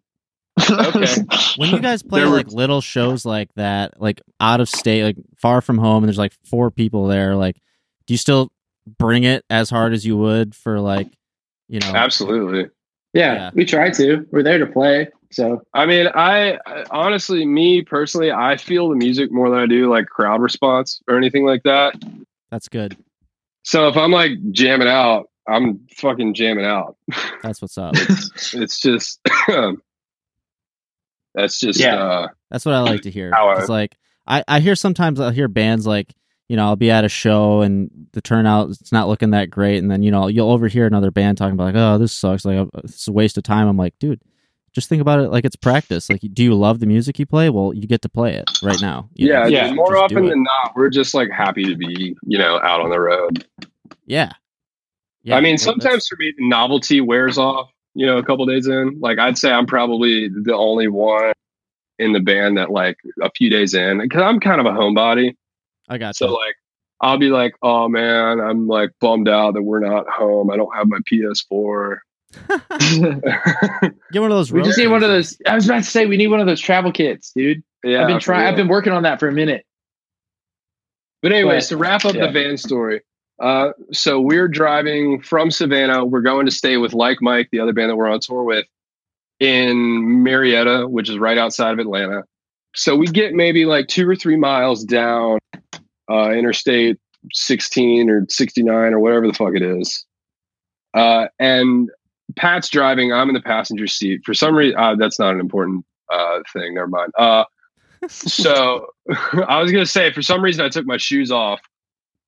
Okay. 0.69 1.15
when 1.57 1.69
you 1.71 1.79
guys 1.79 2.01
play 2.03 2.21
There 2.21 2.29
were- 2.29 2.37
like 2.37 2.51
little 2.51 2.81
shows 2.81 3.25
like 3.25 3.53
that, 3.55 3.99
like 3.99 4.21
out 4.39 4.61
of 4.61 4.69
state, 4.69 5.03
like 5.03 5.17
far 5.37 5.61
from 5.61 5.77
home, 5.77 6.03
and 6.03 6.07
there's 6.07 6.17
like 6.17 6.33
four 6.45 6.71
people 6.71 7.07
there, 7.07 7.35
like, 7.35 7.57
do 8.07 8.13
you 8.13 8.17
still 8.17 8.51
bring 8.99 9.23
it 9.23 9.43
as 9.49 9.69
hard 9.69 9.91
as 9.93 10.05
you 10.05 10.15
would 10.17 10.53
for 10.55 10.79
like, 10.79 11.07
you 11.67 11.79
know? 11.79 11.91
Absolutely. 11.93 12.65
Yeah, 13.15 13.33
Yeah. 13.33 13.51
we 13.55 13.65
try 13.65 13.89
to. 13.89 14.27
We're 14.31 14.43
there 14.43 14.59
to 14.59 14.67
play. 14.67 15.07
So 15.31 15.63
I 15.73 15.85
mean, 15.87 16.07
I 16.07 16.59
I- 16.65 16.85
honestly, 16.91 17.45
me 17.45 17.81
personally, 17.81 18.31
I 18.31 18.57
feel 18.57 18.89
the 18.89 18.95
music 18.95 19.31
more 19.31 19.49
than 19.49 19.59
I 19.59 19.65
do 19.65 19.89
like 19.89 20.05
crowd 20.05 20.41
response 20.41 21.01
or 21.07 21.17
anything 21.17 21.45
like 21.45 21.63
that. 21.63 21.95
That's 22.51 22.67
good. 22.69 22.95
So 23.63 23.87
if 23.87 23.97
I'm 23.97 24.11
like 24.11 24.31
jamming 24.51 24.87
out, 24.87 25.29
I'm 25.47 25.87
fucking 25.97 26.35
jamming 26.35 26.65
out. 26.65 26.95
That's 27.41 27.61
what's 27.61 27.77
up. 27.77 27.95
It's 27.95 28.79
just 28.79 29.19
that's 31.33 31.59
just 31.59 31.79
Yeah. 31.79 31.95
uh 31.95 32.27
That's 32.51 32.65
what 32.65 32.75
I 32.75 32.81
like 32.81 33.01
to 33.01 33.11
hear. 33.11 33.31
It's 33.57 33.69
like 33.69 33.97
I, 34.27 34.43
I 34.47 34.59
hear 34.59 34.75
sometimes 34.75 35.19
I 35.19 35.31
hear 35.31 35.47
bands 35.47 35.85
like 35.85 36.13
you 36.49 36.55
know 36.55 36.65
I'll 36.65 36.75
be 36.75 36.91
at 36.91 37.03
a 37.05 37.09
show 37.09 37.61
and 37.61 37.89
the 38.13 38.21
turnout 38.21 38.69
it's 38.69 38.91
not 38.91 39.07
looking 39.07 39.31
that 39.31 39.49
great, 39.49 39.77
and 39.79 39.89
then 39.89 40.03
you 40.03 40.11
know 40.11 40.27
you'll 40.27 40.51
overhear 40.51 40.85
another 40.87 41.11
band 41.11 41.37
talking 41.37 41.53
about 41.53 41.65
like 41.65 41.75
oh 41.75 41.97
this 41.97 42.13
sucks 42.13 42.45
like 42.45 42.57
uh, 42.57 42.65
it's 42.83 43.07
a 43.07 43.11
waste 43.11 43.37
of 43.37 43.43
time. 43.43 43.67
I'm 43.67 43.77
like 43.77 43.93
dude, 43.99 44.21
just 44.73 44.89
think 44.89 45.01
about 45.01 45.19
it 45.19 45.29
like 45.31 45.45
it's 45.45 45.55
practice. 45.55 46.09
Like 46.09 46.21
do 46.33 46.43
you 46.43 46.53
love 46.55 46.79
the 46.79 46.85
music 46.85 47.17
you 47.19 47.25
play? 47.25 47.49
Well, 47.49 47.73
you 47.73 47.87
get 47.87 48.01
to 48.03 48.09
play 48.09 48.33
it 48.35 48.49
right 48.61 48.79
now. 48.81 49.09
you 49.15 49.27
know? 49.29 49.45
yeah, 49.45 49.67
Yeah. 49.67 49.73
more 49.73 49.91
Just 49.93 50.03
often 50.03 50.25
than 50.27 50.43
not, 50.43 50.73
we're 50.75 50.89
just 50.89 51.13
like 51.13 51.29
happy 51.31 51.63
to 51.65 51.75
be, 51.75 52.15
you 52.23 52.37
know, 52.37 52.59
out 52.61 52.81
on 52.81 52.89
the 52.89 52.99
road. 52.99 53.45
yeah. 54.05 54.31
Yeah, 55.23 55.37
I 55.37 55.41
mean, 55.41 55.55
that- 55.55 55.61
sometimes 55.61 56.07
for 56.07 56.17
me, 56.19 56.33
the 56.37 56.47
novelty 56.47 57.01
wears 57.01 57.39
off. 57.39 57.71
You 57.95 58.05
know, 58.05 58.17
a 58.17 58.23
couple 58.23 58.45
days 58.45 58.67
in, 58.67 58.99
like 58.99 59.17
I'd 59.17 59.37
say, 59.39 59.49
I'm 59.51 59.65
probably 59.65 60.27
the 60.29 60.53
only 60.53 60.87
one 60.87 61.31
in 61.97 62.11
the 62.11 62.19
band 62.19 62.57
that, 62.57 62.69
like, 62.69 62.97
a 63.23 63.31
few 63.31 63.49
days 63.49 63.73
in, 63.73 63.99
because 64.01 64.21
I'm 64.21 64.39
kind 64.41 64.59
of 64.59 64.67
a 64.67 64.71
homebody. 64.77 65.35
I 65.89 65.97
got 65.97 66.15
So, 66.15 66.27
you. 66.27 66.33
like, 66.33 66.55
I'll 67.01 67.17
be 67.17 67.29
like, 67.29 67.53
"Oh 67.61 67.87
man, 67.89 68.39
I'm 68.39 68.67
like 68.67 68.91
bummed 69.01 69.27
out 69.29 69.53
that 69.55 69.61
we're 69.63 69.79
not 69.81 70.07
home. 70.09 70.49
I 70.49 70.57
don't 70.57 70.73
have 70.75 70.87
my 70.87 70.99
PS4." 71.11 71.97
Get 74.11 74.21
one 74.21 74.31
of 74.31 74.37
those. 74.37 74.51
we 74.51 74.61
just 74.63 74.77
need 74.77 74.87
one 74.87 75.03
of 75.03 75.09
those. 75.09 75.37
I 75.47 75.55
was 75.55 75.65
about 75.65 75.83
to 75.83 75.89
say 75.89 76.05
we 76.05 76.17
need 76.17 76.27
one 76.27 76.39
of 76.39 76.47
those 76.47 76.59
travel 76.61 76.91
kits, 76.91 77.31
dude. 77.35 77.63
yeah, 77.83 78.01
I've 78.01 78.07
been 78.07 78.17
for 78.19 78.23
trying. 78.25 78.47
I've 78.47 78.55
been 78.55 78.67
working 78.67 78.93
on 78.93 79.03
that 79.03 79.19
for 79.19 79.27
a 79.27 79.31
minute. 79.31 79.65
But 81.21 81.31
anyways, 81.31 81.65
But- 81.65 81.69
to 81.69 81.77
wrap 81.77 82.05
up 82.05 82.15
yeah. 82.15 82.27
the 82.27 82.31
van 82.31 82.57
story, 82.57 83.01
uh, 83.41 83.69
so 83.91 84.19
we're 84.21 84.47
driving 84.47 85.21
from 85.21 85.51
Savannah. 85.51 86.05
We're 86.05 86.21
going 86.21 86.45
to 86.45 86.51
stay 86.51 86.77
with 86.77 86.93
Like 86.93 87.17
Mike, 87.21 87.49
the 87.51 87.59
other 87.59 87.73
band 87.73 87.89
that 87.89 87.95
we're 87.95 88.09
on 88.09 88.19
tour 88.19 88.43
with, 88.43 88.65
in 89.39 90.23
Marietta, 90.23 90.87
which 90.87 91.09
is 91.09 91.17
right 91.17 91.37
outside 91.37 91.73
of 91.73 91.79
Atlanta. 91.79 92.23
So 92.75 92.95
we 92.95 93.07
get 93.07 93.33
maybe 93.33 93.65
like 93.65 93.87
two 93.87 94.07
or 94.07 94.15
three 94.15 94.35
miles 94.37 94.83
down 94.83 95.39
uh, 96.09 96.31
Interstate 96.31 96.97
16 97.31 98.09
or 98.09 98.25
69 98.29 98.93
or 98.93 98.99
whatever 98.99 99.27
the 99.27 99.33
fuck 99.33 99.55
it 99.55 99.61
is. 99.61 100.05
Uh, 100.93 101.27
and 101.39 101.89
Pat's 102.35 102.69
driving. 102.69 103.11
I'm 103.11 103.29
in 103.29 103.33
the 103.35 103.41
passenger 103.41 103.87
seat. 103.87 104.21
For 104.25 104.33
some 104.33 104.55
reason, 104.55 104.77
uh, 104.79 104.95
that's 104.95 105.19
not 105.19 105.33
an 105.33 105.39
important 105.39 105.85
uh, 106.11 106.39
thing. 106.53 106.75
Never 106.75 106.87
mind. 106.87 107.11
Uh, 107.17 107.45
so 108.07 108.87
I 109.47 109.61
was 109.61 109.71
gonna 109.71 109.85
say, 109.85 110.11
for 110.11 110.21
some 110.21 110.43
reason, 110.43 110.63
I 110.63 110.69
took 110.69 110.85
my 110.85 110.97
shoes 110.97 111.31
off 111.31 111.61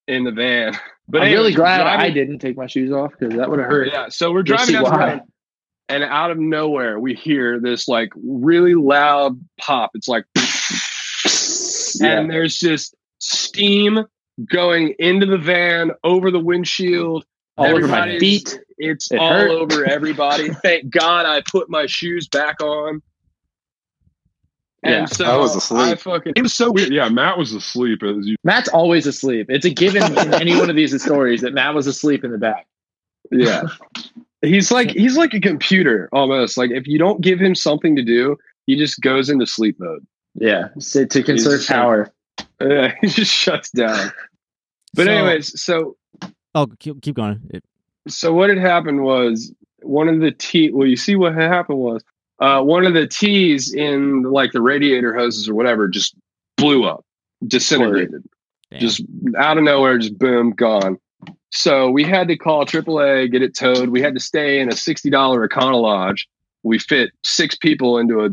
in 0.07 0.23
the 0.23 0.31
van. 0.31 0.77
But 1.09 1.21
I'm 1.21 1.31
really 1.31 1.53
glad 1.53 1.83
driving- 1.83 2.05
I 2.05 2.09
didn't 2.09 2.39
take 2.39 2.57
my 2.57 2.67
shoes 2.67 2.91
off 2.91 3.13
because 3.17 3.33
that 3.37 3.49
would 3.49 3.59
have 3.59 3.69
hurt. 3.69 3.87
Yeah, 3.93 4.09
so 4.09 4.33
we're 4.33 4.43
driving 4.43 4.73
down 4.73 4.83
the 4.83 4.89
road, 4.89 5.21
and 5.87 6.03
out 6.03 6.31
of 6.31 6.37
nowhere, 6.37 6.99
we 6.99 7.13
hear 7.13 7.61
this 7.61 7.87
like 7.87 8.11
really 8.21 8.75
loud 8.75 9.39
pop. 9.57 9.91
It's 9.93 10.09
like, 10.09 10.25
Yeah. 12.01 12.19
and 12.19 12.29
there's 12.29 12.59
just 12.59 12.93
steam 13.19 14.05
going 14.51 14.93
into 14.99 15.25
the 15.25 15.37
van 15.37 15.91
over 16.03 16.31
the 16.31 16.39
windshield. 16.39 17.25
all 17.57 17.65
over 17.65 17.87
my 17.87 18.19
feet. 18.19 18.59
It's 18.77 19.11
It 19.11 19.17
all 19.17 19.29
hurt. 19.29 19.49
over 19.49 19.83
everybody. 19.89 20.49
Thank 20.49 20.89
God 20.91 21.25
I 21.25 21.41
put 21.49 21.69
my 21.69 21.85
shoes 21.87 22.27
back 22.27 22.61
on. 22.61 23.01
And 24.83 24.93
Yeah. 24.93 25.05
so 25.05 25.25
I 25.25 25.37
was 25.37 25.55
asleep. 25.55 25.81
I 25.81 25.95
fucking 25.95 26.33
It 26.35 26.41
was 26.43 26.53
so 26.53 26.71
weird. 26.71 26.89
Yeah, 26.91 27.09
Matt 27.09 27.37
was 27.37 27.51
asleep 27.53 28.03
as 28.03 28.27
you. 28.27 28.35
Matt's 28.43 28.69
always 28.69 29.07
asleep. 29.07 29.47
It's 29.49 29.65
a 29.65 29.71
given 29.71 30.03
in 30.17 30.33
any 30.35 30.55
one 30.55 30.69
of 30.69 30.75
these 30.75 30.99
stories 31.01 31.41
that 31.41 31.53
Matt 31.53 31.73
was 31.73 31.87
asleep 31.87 32.23
in 32.23 32.31
the 32.31 32.37
back. 32.37 32.67
yeah. 33.31 33.63
He's 34.43 34.71
like 34.71 34.91
he's 34.91 35.17
like 35.17 35.33
a 35.33 35.39
computer 35.39 36.09
almost. 36.13 36.59
Like 36.59 36.69
if 36.69 36.85
you 36.87 36.99
don't 36.99 37.21
give 37.21 37.39
him 37.39 37.55
something 37.55 37.95
to 37.95 38.03
do, 38.03 38.37
he 38.67 38.75
just 38.77 39.01
goes 39.01 39.31
into 39.31 39.47
sleep 39.47 39.77
mode. 39.79 40.05
Yeah, 40.35 40.67
so 40.77 41.05
to 41.05 41.23
conserve 41.23 41.53
Jesus. 41.61 41.65
power. 41.67 42.13
Yeah, 42.61 42.93
he 43.01 43.07
just 43.07 43.31
shuts 43.31 43.71
down. 43.71 44.11
But 44.93 45.05
So- 45.05 45.11
anyways, 45.11 45.61
so 45.61 45.97
oh, 46.55 46.67
keep, 46.79 47.01
keep 47.01 47.15
going. 47.15 47.41
It, 47.49 47.63
so 48.07 48.33
what 48.33 48.49
had 48.49 48.57
happened 48.57 49.03
was 49.03 49.53
one 49.81 50.07
of 50.07 50.19
the 50.21 50.31
T. 50.31 50.71
Well, 50.71 50.87
you 50.87 50.95
see 50.95 51.15
what 51.15 51.33
had 51.33 51.51
happened 51.51 51.79
was 51.79 52.03
uh, 52.39 52.61
one 52.61 52.85
of 52.85 52.93
the 52.93 53.07
T's 53.07 53.73
in 53.73 54.23
like 54.23 54.51
the 54.51 54.61
radiator 54.61 55.13
hoses 55.13 55.49
or 55.49 55.55
whatever 55.55 55.87
just 55.87 56.15
blew 56.55 56.85
up, 56.85 57.05
disintegrated, 57.45 58.23
damn. 58.71 58.79
just 58.79 59.01
out 59.37 59.57
of 59.57 59.63
nowhere, 59.63 59.97
just 59.97 60.17
boom, 60.17 60.51
gone. 60.51 60.97
So 61.51 61.89
we 61.89 62.03
had 62.03 62.27
to 62.27 62.37
call 62.37 62.65
AAA, 62.65 63.31
get 63.31 63.41
it 63.41 63.55
towed. 63.55 63.89
We 63.89 64.01
had 64.01 64.13
to 64.13 64.19
stay 64.19 64.59
in 64.59 64.69
a 64.69 64.75
sixty 64.75 65.09
dollar 65.09 65.47
Econo 65.47 65.81
Lodge. 65.81 66.27
We 66.63 66.79
fit 66.79 67.11
six 67.23 67.55
people 67.55 67.97
into 67.97 68.23
a 68.25 68.29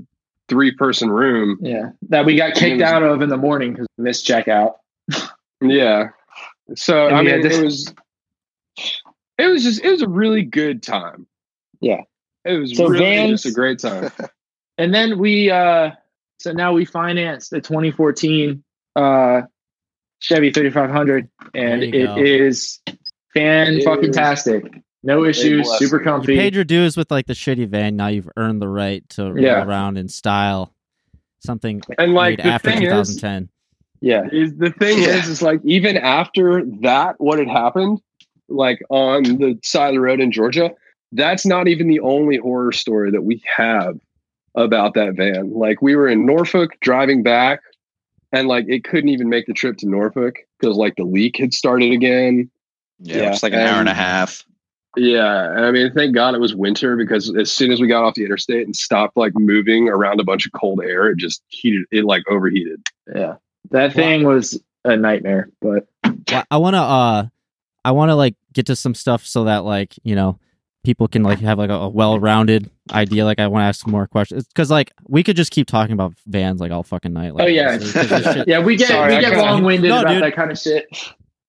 three 0.49 0.73
person 0.75 1.11
room. 1.11 1.59
Yeah, 1.61 1.91
that 2.09 2.25
we 2.25 2.37
got 2.37 2.55
kicked 2.55 2.83
out 2.83 3.03
of 3.03 3.23
in 3.23 3.29
the 3.29 3.37
morning 3.37 3.73
because 3.73 3.87
we 3.97 4.05
missed 4.05 4.27
checkout. 4.27 4.75
Yeah. 5.61 6.09
So 6.75 7.07
And 7.09 7.17
I 7.17 7.23
mean, 7.23 7.31
had 7.43 7.51
to- 7.51 7.59
it 7.61 7.65
was 7.65 7.95
it 9.39 9.47
was 9.47 9.63
just 9.63 9.83
it 9.83 9.91
was 9.91 10.03
a 10.03 10.09
really 10.09 10.43
good 10.43 10.83
time. 10.83 11.27
Yeah. 11.81 12.03
It 12.45 12.59
was 12.59 12.77
So 12.77 12.87
really 12.89 13.05
Vans- 13.05 13.43
just 13.43 13.47
a 13.47 13.53
great 13.55 13.79
time. 13.79 14.11
And 14.77 14.93
then 14.93 15.21
we, 15.21 15.53
uh 15.53 15.93
so 16.41 16.51
now 16.51 16.73
we 16.73 16.85
financed 16.85 17.51
the 17.53 17.61
2014 17.61 18.65
uh 18.97 19.43
Chevy 20.19 20.51
3500, 20.51 21.29
and 21.55 21.83
There 21.83 21.89
you 21.89 22.03
it 22.03 22.07
go. 22.07 22.17
is 22.17 22.81
fan 23.35 23.75
It 23.75 23.85
fucking 23.85 24.11
is 24.11 24.17
tastic. 24.17 24.65
No 25.05 25.25
issues, 25.25 25.67
blessing. 25.67 25.87
super 25.87 25.99
You 26.01 26.05
comfy. 26.05 26.37
paid 26.37 26.55
your 26.55 26.65
dues 26.65 26.97
with 26.97 27.11
like 27.11 27.27
the 27.27 27.35
shitty 27.35 27.69
van. 27.69 27.95
Now 27.97 28.07
you've 28.09 28.29
earned 28.37 28.61
the 28.63 28.69
right 28.69 29.07
to 29.11 29.25
roll 29.33 29.39
Yeah. 29.43 29.65
around 29.65 29.99
in 29.99 30.09
style. 30.09 30.73
Something 31.41 31.83
And 31.99 32.15
like 32.15 32.39
made 32.39 32.47
the 32.47 32.51
after 32.53 32.71
thing 32.71 32.83
is, 32.83 32.89
2010. 33.17 33.49
yeah, 34.01 34.27
is 34.33 34.57
the 34.57 34.71
thing 34.71 34.99
Yeah. 34.99 35.09
is, 35.19 35.29
is 35.29 35.43
like 35.43 35.61
even 35.65 35.97
after 35.99 36.65
that, 36.81 37.17
what 37.19 37.39
had 37.39 37.49
happened, 37.49 38.01
like 38.49 38.81
on 38.89 39.23
the 39.25 39.59
side 39.63 39.89
of 39.89 39.95
the 39.95 40.01
road 40.01 40.21
in 40.21 40.33
Georgia, 40.33 40.71
that's 41.13 41.45
not 41.45 41.69
even 41.69 41.87
the 41.87 42.01
only 42.01 42.39
horror 42.39 42.73
story 42.73 43.11
that 43.11 43.23
we 43.23 43.43
have 43.57 43.99
about 44.55 44.95
that 44.95 45.15
van. 45.17 45.53
Like 45.53 45.83
we 45.83 45.97
were 45.97 46.09
in 46.09 46.25
Norfolk 46.25 46.71
driving 46.81 47.23
back, 47.23 47.61
and 48.33 48.49
like 48.49 48.65
it 48.69 48.85
couldn't 48.85 49.11
even 49.11 49.29
make 49.29 49.45
the 49.47 49.53
trip 49.53 49.77
to 49.79 49.87
Norfolk 49.89 50.37
because 50.59 50.77
like 50.79 50.97
the 50.97 51.05
leak 51.05 51.37
had 51.37 51.53
started 51.53 51.93
again. 51.93 52.51
Yeah, 53.01 53.17
Yeah, 53.19 53.33
it's 53.33 53.43
like 53.43 53.53
an 53.53 53.61
hour 53.61 53.81
and 53.81 53.89
a 53.89 53.95
half. 53.95 54.45
Yeah, 54.97 55.49
I 55.51 55.71
mean, 55.73 55.93
thank 55.93 56.15
God 56.15 56.35
it 56.35 56.41
was 56.41 56.55
winter 56.55 56.97
because 56.97 57.35
as 57.37 57.51
soon 57.51 57.73
as 57.73 57.81
we 57.81 57.87
got 57.89 58.05
off 58.05 58.15
the 58.15 58.25
interstate 58.25 58.67
and 58.67 58.75
stopped 58.77 59.17
like 59.17 59.33
moving 59.35 59.89
around 59.89 60.21
a 60.21 60.25
bunch 60.25 60.47
of 60.47 60.53
cold 60.53 60.81
air, 60.83 61.09
it 61.11 61.19
just 61.19 61.43
heated. 61.49 61.85
It 61.91 62.05
like 62.05 62.23
overheated. 62.31 62.81
yeah. 63.15 63.35
That 63.71 63.93
thing 63.95 64.25
was 64.25 64.61
a 64.85 64.97
nightmare, 64.97 65.49
but 65.61 65.89
I 66.51 66.59
want 66.59 66.75
to 66.75 66.81
uh 66.81 67.27
I 67.85 67.91
want 67.93 68.11
to 68.11 68.15
like 68.15 68.35
get 68.53 68.67
to 68.67 68.77
some 68.77 68.95
stuff 68.95 69.27
so 69.27 69.45
that 69.45 69.65
like, 69.65 69.95
you 70.05 70.15
know, 70.15 70.39
people 70.85 71.09
can 71.09 71.23
like 71.23 71.41
have 71.41 71.59
like 71.59 71.71
a, 71.71 71.75
a 71.75 71.89
well-rounded 71.89 72.71
idea 72.93 73.25
like 73.25 73.39
I 73.39 73.47
want 73.49 73.63
to 73.63 73.67
ask 73.67 73.81
some 73.83 73.91
more 73.91 74.07
questions 74.07 74.47
cuz 74.55 74.71
like 74.71 74.93
we 75.09 75.23
could 75.23 75.35
just 75.37 75.51
keep 75.51 75.67
talking 75.67 75.95
about 75.95 76.13
vans 76.27 76.61
like 76.61 76.71
all 76.71 76.83
fucking 76.83 77.15
night 77.15 77.35
like 77.35 77.45
oh 77.45 77.49
yeah, 77.49 77.71
honestly, 77.73 78.07
'cause 78.07 78.23
shit- 78.35 78.47
yeah. 78.49 78.61
We 78.61 78.77
get 78.77 78.89
Sorry, 78.89 79.15
we 79.17 79.21
get 79.23 79.37
long 79.39 79.65
winded 79.65 79.89
No, 79.89 80.01
about 80.03 80.13
dude. 80.13 80.23
that 80.23 80.35
kind 80.37 80.51
of 80.53 80.59
shit. 80.59 80.87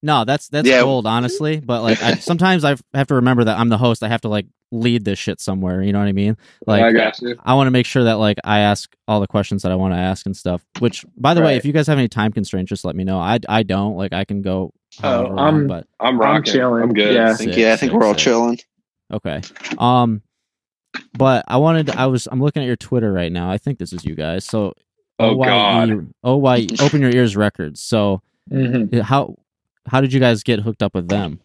No, 0.06 0.24
that's 0.24 0.49
that's 0.49 0.68
Yeah. 0.68 0.82
gold 0.82 1.08
honestly, 1.08 1.60
but 1.60 1.82
like 1.82 2.01
I 2.03 2.14
sometimes 2.16 2.64
I 2.64 2.76
have 2.93 3.08
to 3.08 3.16
remember 3.16 3.43
that 3.45 3.58
I'm 3.58 3.70
the 3.70 3.78
host. 3.80 4.03
I 4.03 4.08
have 4.08 4.22
to 4.22 4.30
like 4.30 4.45
lead 4.72 5.03
this 5.03 5.18
shit 5.18 5.41
somewhere, 5.41 5.82
you 5.82 5.91
know 5.93 5.99
what 5.99 6.08
I 6.08 6.12
mean? 6.12 6.38
Like 6.68 6.84
I 6.84 6.91
got 6.91 7.20
you. 7.22 7.36
I 7.43 7.56
want 7.56 7.68
to 7.68 7.72
make 7.72 7.88
sure 7.88 8.03
that 8.03 8.14
like 8.20 8.38
I 8.43 8.60
ask 8.60 8.93
all 9.08 9.20
the 9.20 9.26
questions 9.28 9.64
that 9.64 9.72
I 9.72 9.76
want 9.76 9.93
to 9.95 9.97
ask 9.97 10.26
and 10.28 10.38
stuff. 10.38 10.64
Which, 10.80 11.03
by 11.18 11.34
the 11.34 11.41
way, 11.41 11.56
if 11.58 11.66
you 11.66 11.74
guys 11.74 11.88
have 11.88 11.97
any 11.97 12.08
time 12.08 12.32
constraints, 12.32 12.70
just 12.70 12.86
let 12.86 12.95
me 12.95 13.03
know. 13.03 13.18
I 13.20 13.39
I 13.49 13.64
don't 13.64 13.95
like 13.97 14.14
I 14.14 14.26
can 14.26 14.43
go. 14.43 14.72
however 15.01 15.34
long, 15.34 15.39
I'm- 15.39 15.68
but 15.68 15.88
I'm 15.99 16.20
rocking. 16.20 16.53
chilling. 16.53 16.84
I'm 16.84 16.93
good. 16.93 17.16
Yeah. 17.16 17.32
I 17.32 17.34
think 17.34 17.53
Sick, 17.53 17.60
yeah, 17.60 17.74
I 17.74 17.76
think 17.78 17.91
sick, 17.91 17.99
we're 17.99 18.06
all 18.06 18.14
sick. 18.14 18.20
chilling. 18.24 18.60
okay. 19.12 19.41
Um, 19.80 20.22
but 21.18 21.45
I 21.47 21.58
wanted. 21.58 21.89
I 21.89 22.06
was. 22.06 22.28
I'm 22.32 22.41
looking 22.41 22.62
at 22.62 22.68
your 22.68 22.76
Twitter 22.76 23.12
right 23.12 23.32
now. 23.32 23.49
I 23.49 23.58
think 23.58 23.80
this 23.80 23.91
is 23.91 24.06
you 24.06 24.14
guys. 24.16 24.45
So. 24.45 24.74
Oh, 25.18 25.30
OYE 25.41 25.45
God. 25.47 26.14
OYE, 26.26 26.68
open 26.82 27.01
your 27.01 27.10
ears 27.10 27.36
records. 27.38 27.82
So 27.82 28.22
Mhm. 28.51 29.01
how 29.01 29.36
how 29.88 30.02
did 30.02 30.14
you 30.14 30.20
guys 30.20 30.44
get 30.44 30.60
hooked 30.60 30.84
up 30.84 30.94
with 30.94 31.08
them? 31.08 31.40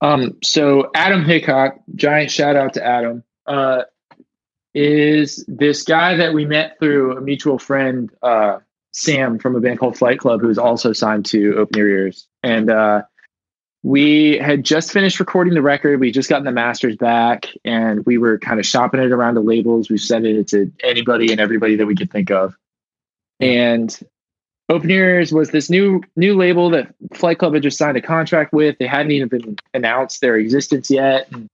Um, 0.00 0.36
so 0.42 0.90
Adam 0.94 1.24
Hickok, 1.24 1.78
giant 1.94 2.30
shout 2.30 2.56
out 2.56 2.74
to 2.74 2.84
Adam, 2.84 3.24
uh, 3.46 3.82
is 4.74 5.44
this 5.48 5.82
guy 5.84 6.16
that 6.16 6.34
we 6.34 6.44
met 6.44 6.78
through 6.78 7.16
a 7.16 7.20
mutual 7.20 7.58
friend, 7.58 8.10
uh, 8.22 8.58
Sam 8.92 9.38
from 9.38 9.56
a 9.56 9.60
band 9.60 9.78
called 9.78 9.96
Flight 9.96 10.18
Club, 10.18 10.40
who's 10.40 10.58
also 10.58 10.92
signed 10.92 11.26
to 11.26 11.56
Open 11.56 11.78
Your 11.78 11.88
Ears. 11.88 12.28
And 12.42 12.70
uh, 12.70 13.02
we 13.82 14.38
had 14.38 14.64
just 14.64 14.90
finished 14.90 15.20
recording 15.20 15.54
the 15.54 15.62
record. 15.62 16.00
We 16.00 16.10
just 16.10 16.28
gotten 16.28 16.44
the 16.44 16.52
masters 16.52 16.96
back, 16.96 17.46
and 17.64 18.04
we 18.04 18.18
were 18.18 18.38
kind 18.38 18.58
of 18.58 18.66
shopping 18.66 19.00
it 19.00 19.12
around 19.12 19.34
the 19.34 19.42
labels. 19.42 19.88
We 19.88 19.98
sent 19.98 20.26
it 20.26 20.48
to 20.48 20.72
anybody 20.82 21.30
and 21.30 21.40
everybody 21.40 21.76
that 21.76 21.86
we 21.86 21.94
could 21.94 22.10
think 22.10 22.30
of. 22.30 22.56
And 23.38 23.98
Open 24.68 24.90
Ears 24.90 25.32
was 25.32 25.50
this 25.50 25.70
new 25.70 26.02
new 26.16 26.34
label 26.36 26.70
that 26.70 26.92
Flight 27.14 27.38
Club 27.38 27.54
had 27.54 27.62
just 27.62 27.78
signed 27.78 27.96
a 27.96 28.02
contract 28.02 28.52
with. 28.52 28.76
They 28.78 28.86
hadn't 28.86 29.12
even 29.12 29.28
been 29.28 29.56
announced 29.74 30.20
their 30.20 30.36
existence 30.36 30.90
yet. 30.90 31.28
And 31.30 31.48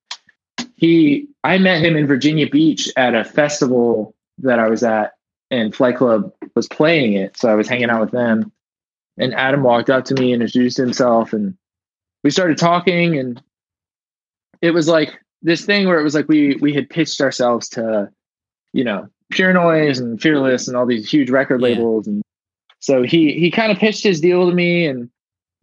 he, 0.76 1.28
I 1.44 1.58
met 1.58 1.84
him 1.84 1.96
in 1.96 2.06
Virginia 2.06 2.48
Beach 2.48 2.90
at 2.96 3.14
a 3.14 3.24
festival 3.24 4.14
that 4.38 4.58
I 4.58 4.68
was 4.68 4.82
at, 4.82 5.12
and 5.50 5.74
Flight 5.74 5.96
Club 5.96 6.32
was 6.54 6.66
playing 6.68 7.12
it. 7.12 7.36
So 7.36 7.50
I 7.50 7.54
was 7.54 7.68
hanging 7.68 7.90
out 7.90 8.00
with 8.00 8.10
them. 8.12 8.50
And 9.18 9.34
Adam 9.34 9.62
walked 9.62 9.90
up 9.90 10.06
to 10.06 10.14
me 10.14 10.32
and 10.32 10.42
introduced 10.42 10.78
himself, 10.78 11.34
and 11.34 11.54
we 12.24 12.30
started 12.30 12.56
talking. 12.56 13.18
And 13.18 13.42
it 14.62 14.70
was 14.70 14.88
like 14.88 15.20
this 15.42 15.66
thing 15.66 15.86
where 15.86 16.00
it 16.00 16.02
was 16.02 16.14
like 16.14 16.28
we 16.28 16.56
we 16.62 16.72
had 16.72 16.88
pitched 16.88 17.20
ourselves 17.20 17.68
to, 17.70 18.10
you 18.72 18.84
know, 18.84 19.06
Pure 19.30 19.52
Noise 19.52 19.98
and 19.98 20.18
Fearless 20.18 20.66
and 20.66 20.78
all 20.78 20.86
these 20.86 21.10
huge 21.10 21.28
record 21.28 21.60
Yeah. 21.60 21.68
labels 21.68 22.06
and 22.06 22.22
so 22.82 23.02
he 23.02 23.32
he 23.32 23.50
kind 23.50 23.70
of 23.72 23.78
pitched 23.78 24.02
his 24.02 24.20
deal 24.20 24.48
to 24.48 24.54
me 24.54 24.86
and 24.86 25.08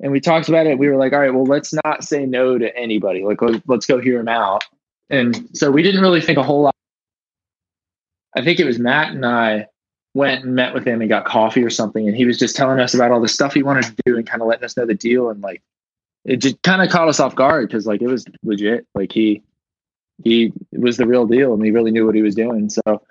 and 0.01 0.13
we 0.13 0.21
talked 0.21 0.47
about 0.47 0.65
it. 0.65 0.79
We 0.79 0.87
were 0.87 0.95
like 0.95 1.13
all 1.13 1.19
right 1.19 1.33
well 1.33 1.43
let's 1.43 1.73
not 1.85 2.03
say 2.03 2.25
no 2.25 2.57
to 2.57 2.75
anybody. 2.75 3.23
Like 3.23 3.41
let- 3.41 3.61
let's 3.67 3.85
go 3.85 3.99
hear 3.99 4.19
him 4.19 4.29
out. 4.29 4.63
And 5.09 5.49
so 5.53 5.69
we 5.69 5.83
didn't 5.83 6.01
really 6.01 6.21
think 6.21 6.37
a 6.37 6.43
whole 6.43 6.61
lot. 6.63 6.75
I 8.35 8.43
think 8.43 8.59
it 8.59 8.65
was 8.65 8.79
matt 8.79 9.11
and 9.11 9.25
i 9.25 9.67
went 10.15 10.43
and 10.43 10.55
met 10.55 10.73
with 10.73 10.85
him 10.85 11.01
and 11.01 11.09
got 11.09 11.25
coffee 11.25 11.63
or 11.63 11.69
something. 11.69 12.07
And 12.07 12.17
he 12.17 12.25
was 12.25 12.39
just 12.39 12.55
telling 12.55 12.79
us 12.79 12.93
about 12.93 13.11
all 13.11 13.21
the 13.21 13.27
stuff 13.27 13.53
he 13.53 13.63
wanted 13.63 13.83
to 13.85 13.95
do 14.05 14.17
and 14.17 14.25
kind 14.25 14.41
of 14.41 14.47
letting 14.47 14.65
us 14.65 14.75
know 14.75 14.85
the 14.85 14.95
deal. 14.95 15.29
And 15.29 15.41
like 15.41 15.61
it 16.25 16.37
just 16.37 16.61
kind 16.63 16.81
of 16.81 16.89
caught 16.89 17.09
us 17.09 17.19
off 17.19 17.35
guard 17.35 17.67
because 17.67 17.85
like 17.85 18.01
it 18.01 18.07
was 18.07 18.25
legit. 18.43 18.87
Like 18.95 19.11
he 19.11 19.43
he 20.23 20.53
was 20.71 20.97
the 20.97 21.07
real 21.07 21.25
deal 21.25 21.53
and 21.53 21.63
he 21.63 21.71
really 21.71 21.91
knew 21.91 22.05
what 22.05 22.15
he 22.15 22.21
was 22.21 22.35
doing. 22.35 22.69
So 22.69 23.01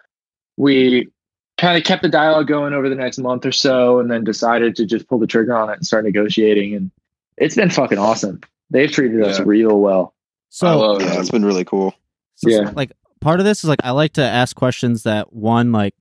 we 0.56 1.08
kind 1.58 1.76
of 1.76 1.84
kept 1.84 2.02
the 2.02 2.08
dialogue 2.08 2.46
going 2.46 2.72
over 2.72 2.88
the 2.88 2.94
next 2.94 3.18
month 3.18 3.44
or 3.44 3.52
so 3.52 3.98
and 3.98 4.10
then 4.10 4.24
decided 4.24 4.74
to 4.76 4.86
just 4.86 5.08
pull 5.08 5.18
the 5.18 5.26
trigger 5.26 5.54
on 5.56 5.68
it 5.70 5.74
and 5.74 5.86
start 5.86 6.04
negotiating 6.04 6.74
and 6.74 6.90
it's 7.36 7.54
been 7.56 7.68
fucking 7.70 7.98
awesome 7.98 8.40
they've 8.70 8.90
treated 8.92 9.22
us 9.22 9.40
real 9.40 9.80
well 9.80 10.14
So 10.50 10.98
Yeah, 11.00 11.14
it. 11.14 11.20
it's 11.20 11.30
been 11.30 11.44
really 11.44 11.64
cool. 11.64 11.94
So, 12.36 12.48
Yeah. 12.48 12.70
like 12.76 12.92
part 13.20 13.40
of 13.40 13.44
this 13.46 13.64
is 13.64 13.68
like 13.68 13.80
I 13.84 13.90
like 13.90 14.12
to 14.14 14.22
ask 14.22 14.54
questions 14.56 15.02
that 15.02 15.32
one 15.32 15.72
like 15.72 15.94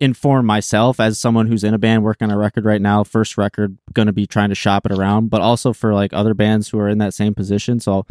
inform 0.00 0.46
myself 0.46 0.98
as 0.98 1.18
someone 1.18 1.46
who's 1.46 1.62
in 1.62 1.74
a 1.74 1.78
band 1.78 2.02
working 2.02 2.28
on 2.28 2.34
a 2.34 2.38
record 2.38 2.64
right 2.64 2.80
now, 2.82 3.04
first 3.04 3.38
record, 3.38 3.76
going 3.92 4.06
to 4.06 4.12
be 4.12 4.26
trying 4.26 4.48
to 4.48 4.54
shop 4.54 4.84
it 4.84 4.90
around, 4.92 5.28
but 5.30 5.40
also 5.40 5.72
for 5.72 5.94
like 5.94 6.12
other 6.12 6.34
bands 6.34 6.68
who 6.68 6.78
are 6.80 6.88
in 6.88 6.98
that 6.98 7.14
same 7.14 7.34
position. 7.34 7.78
So 7.78 8.04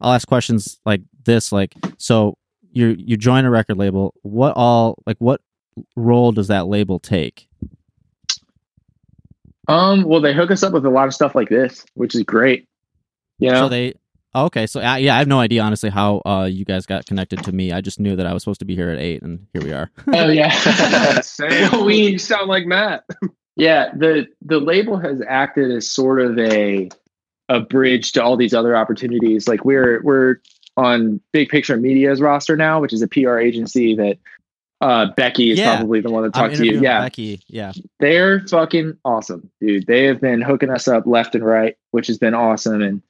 I'll 0.00 0.12
ask 0.12 0.26
questions 0.26 0.80
like 0.84 1.02
this, 1.24 1.52
like 1.52 1.74
so 1.98 2.36
you 2.72 2.96
you 2.98 3.16
join 3.16 3.44
a 3.44 3.50
record 3.50 3.76
label, 3.76 4.12
what 4.22 4.52
all 4.56 4.96
like 5.06 5.16
what 5.18 5.40
role 5.94 6.32
does 6.32 6.48
that 6.48 6.66
label 6.66 6.98
take? 6.98 7.48
um 9.68 10.04
well 10.04 10.20
they 10.20 10.32
hook 10.32 10.50
us 10.50 10.62
up 10.62 10.72
with 10.72 10.86
a 10.86 10.90
lot 10.90 11.08
of 11.08 11.14
stuff 11.14 11.34
like 11.34 11.48
this 11.48 11.84
which 11.94 12.14
is 12.14 12.22
great 12.22 12.68
you 13.38 13.50
know 13.50 13.62
So 13.62 13.68
they 13.68 13.94
okay, 14.34 14.66
so 14.66 14.80
uh, 14.80 14.96
yeah, 14.96 15.14
I 15.14 15.18
have 15.18 15.28
no 15.28 15.40
idea 15.40 15.62
honestly 15.62 15.90
how 15.90 16.22
uh 16.24 16.44
you 16.50 16.64
guys 16.64 16.86
got 16.86 17.04
connected 17.06 17.42
to 17.44 17.52
me. 17.52 17.72
I 17.72 17.80
just 17.80 17.98
knew 17.98 18.14
that 18.16 18.26
I 18.26 18.32
was 18.32 18.42
supposed 18.42 18.60
to 18.60 18.64
be 18.66 18.74
here 18.76 18.90
at 18.90 18.98
eight, 18.98 19.22
and 19.22 19.46
here 19.52 19.62
we 19.62 19.72
are. 19.72 19.90
oh 20.12 20.28
yeah 20.28 20.50
Same. 21.20 21.84
We- 21.84 22.16
sound 22.18 22.48
like 22.48 22.66
Matt. 22.66 23.04
Yeah, 23.56 23.90
the 23.94 24.26
the 24.42 24.58
label 24.60 24.98
has 24.98 25.20
acted 25.28 25.70
as 25.70 25.90
sort 25.90 26.20
of 26.20 26.38
a 26.38 26.88
a 27.48 27.60
bridge 27.60 28.12
to 28.12 28.22
all 28.22 28.36
these 28.36 28.54
other 28.54 28.76
opportunities. 28.76 29.48
Like 29.48 29.64
we're 29.64 30.00
we're 30.02 30.36
on 30.76 31.20
Big 31.32 31.48
Picture 31.48 31.76
Media's 31.76 32.20
roster 32.20 32.56
now, 32.56 32.80
which 32.80 32.92
is 32.92 33.02
a 33.02 33.08
PR 33.08 33.38
agency 33.38 33.94
that 33.96 34.18
uh, 34.80 35.06
Becky 35.16 35.50
is 35.50 35.58
Yeah. 35.58 35.76
probably 35.76 36.00
the 36.00 36.10
one 36.10 36.22
that 36.24 36.36
I'm 36.36 36.50
talked 36.50 36.56
to 36.56 36.66
you. 36.66 36.80
Yeah, 36.80 37.00
Becky. 37.00 37.40
Yeah, 37.48 37.72
they're 38.00 38.40
fucking 38.40 38.98
awesome, 39.04 39.50
dude. 39.60 39.86
They 39.86 40.04
have 40.04 40.20
been 40.20 40.42
hooking 40.42 40.70
us 40.70 40.86
up 40.88 41.06
left 41.06 41.34
and 41.34 41.44
right, 41.44 41.76
which 41.92 42.06
has 42.08 42.18
been 42.18 42.34
awesome. 42.34 42.82
And 42.82 43.02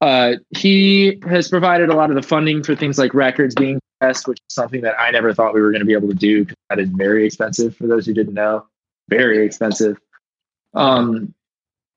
uh, 0.00 0.34
he 0.50 1.20
has 1.26 1.48
provided 1.48 1.88
a 1.90 1.94
lot 1.94 2.10
of 2.10 2.16
the 2.16 2.22
funding 2.22 2.62
for 2.62 2.74
things 2.74 2.98
like 2.98 3.14
records 3.14 3.54
being 3.54 3.80
pressed, 4.00 4.26
which 4.26 4.38
is 4.48 4.54
something 4.54 4.80
that 4.82 4.98
I 4.98 5.10
never 5.10 5.32
thought 5.34 5.54
we 5.54 5.60
were 5.60 5.70
going 5.70 5.80
to 5.80 5.86
be 5.86 5.92
able 5.92 6.08
to 6.08 6.14
do 6.14 6.44
because 6.44 6.56
that 6.70 6.78
is 6.78 6.88
very 6.90 7.26
expensive. 7.26 7.76
For 7.76 7.86
those 7.86 8.06
who 8.06 8.14
didn't 8.14 8.34
know, 8.34 8.66
very 9.08 9.44
expensive. 9.44 9.98
Um, 10.74 11.34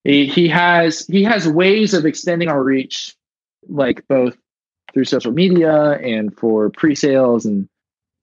he, 0.04 0.26
he 0.28 0.48
has 0.50 1.06
he 1.08 1.24
has 1.24 1.48
ways 1.48 1.94
of 1.94 2.06
extending 2.06 2.48
our 2.50 2.64
reach, 2.64 3.16
like 3.68 4.08
both 4.08 4.38
through 4.94 5.06
social 5.06 5.32
media 5.32 5.94
and 5.94 6.36
for 6.38 6.70
pre-sales 6.70 7.46
and 7.46 7.68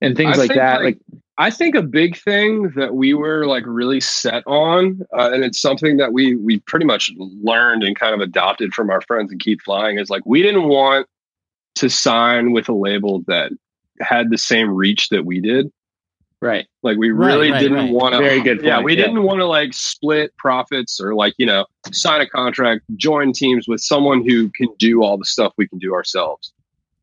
and 0.01 0.16
things 0.16 0.38
I 0.38 0.42
like 0.42 0.55
that. 0.55 0.82
like, 0.82 0.99
like 1.11 1.20
I 1.36 1.51
think 1.51 1.74
a 1.74 1.82
big 1.82 2.16
thing 2.16 2.70
that 2.76 2.95
we 2.95 3.12
were 3.14 3.47
like 3.47 3.64
really 3.66 4.01
set 4.01 4.45
on, 4.47 5.01
uh, 5.18 5.30
and 5.32 5.42
it's 5.45 5.61
something 5.61 5.97
that 5.97 6.12
we 6.12 6.36
we 6.36 6.61
pretty 6.61 6.86
much 6.86 7.11
learned 7.18 7.82
and 7.82 7.99
kind 7.99 8.14
of 8.14 8.20
adopted 8.20 8.72
from 8.72 8.90
our 8.90 9.01
friends 9.01 9.32
and 9.32 9.40
keep 9.40 9.61
flying 9.62 9.99
is 9.99 10.11
like 10.11 10.22
we 10.24 10.42
didn't 10.42 10.68
want 10.68 11.09
to 11.76 11.88
sign 11.88 12.53
with 12.53 12.68
a 12.68 12.72
label 12.74 13.24
that 13.26 13.51
had 14.01 14.30
the 14.30 14.38
same 14.38 14.70
reach 14.70 15.09
that 15.09 15.24
we 15.24 15.40
did. 15.40 15.72
right. 16.40 16.66
Like 16.84 16.99
we 16.99 17.11
really 17.11 17.51
right, 17.51 17.61
didn't 17.61 17.78
right. 17.78 17.90
want 17.90 18.14
to. 18.14 18.18
Very 18.18 18.40
good 18.40 18.62
Yeah, 18.62 18.80
we 18.80 18.97
yeah. 18.97 19.07
didn't 19.07 19.22
want 19.24 19.40
to 19.40 19.47
like 19.47 19.72
split 19.74 20.36
profits 20.36 21.01
or 21.01 21.14
like 21.16 21.34
you 21.38 21.47
know 21.47 21.66
sign 21.90 22.20
a 22.20 22.28
contract, 22.28 22.82
join 22.97 23.32
teams 23.32 23.66
with 23.66 23.80
someone 23.80 24.22
who 24.24 24.51
can 24.51 24.68
do 24.78 25.03
all 25.03 25.18
the 25.18 25.24
stuff 25.24 25.53
we 25.57 25.66
can 25.66 25.78
do 25.80 25.95
ourselves. 25.95 26.53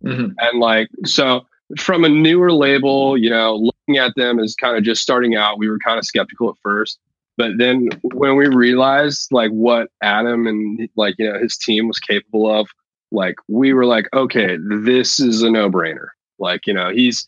Mhm. 0.05 0.35
And 0.39 0.59
like, 0.59 0.89
so 1.05 1.45
from 1.77 2.03
a 2.03 2.09
newer 2.09 2.51
label, 2.51 3.17
you 3.17 3.29
know, 3.29 3.55
looking 3.55 3.97
at 3.97 4.13
them 4.15 4.39
as 4.39 4.55
kind 4.55 4.77
of 4.77 4.83
just 4.83 5.01
starting 5.01 5.35
out, 5.35 5.57
we 5.57 5.69
were 5.69 5.79
kind 5.79 5.97
of 5.97 6.05
skeptical 6.05 6.49
at 6.49 6.55
first. 6.61 6.99
But 7.37 7.57
then 7.57 7.89
when 8.01 8.35
we 8.35 8.47
realized 8.47 9.27
like 9.31 9.51
what 9.51 9.89
Adam 10.03 10.47
and 10.47 10.87
like 10.95 11.15
you 11.17 11.31
know 11.31 11.39
his 11.39 11.57
team 11.57 11.87
was 11.87 11.99
capable 11.99 12.51
of, 12.53 12.67
like 13.11 13.35
we 13.47 13.73
were 13.73 13.85
like, 13.85 14.07
okay, 14.13 14.57
this 14.61 15.19
is 15.19 15.41
a 15.41 15.49
no 15.49 15.69
brainer. 15.69 16.07
Like 16.39 16.67
you 16.67 16.73
know 16.73 16.89
he's 16.89 17.27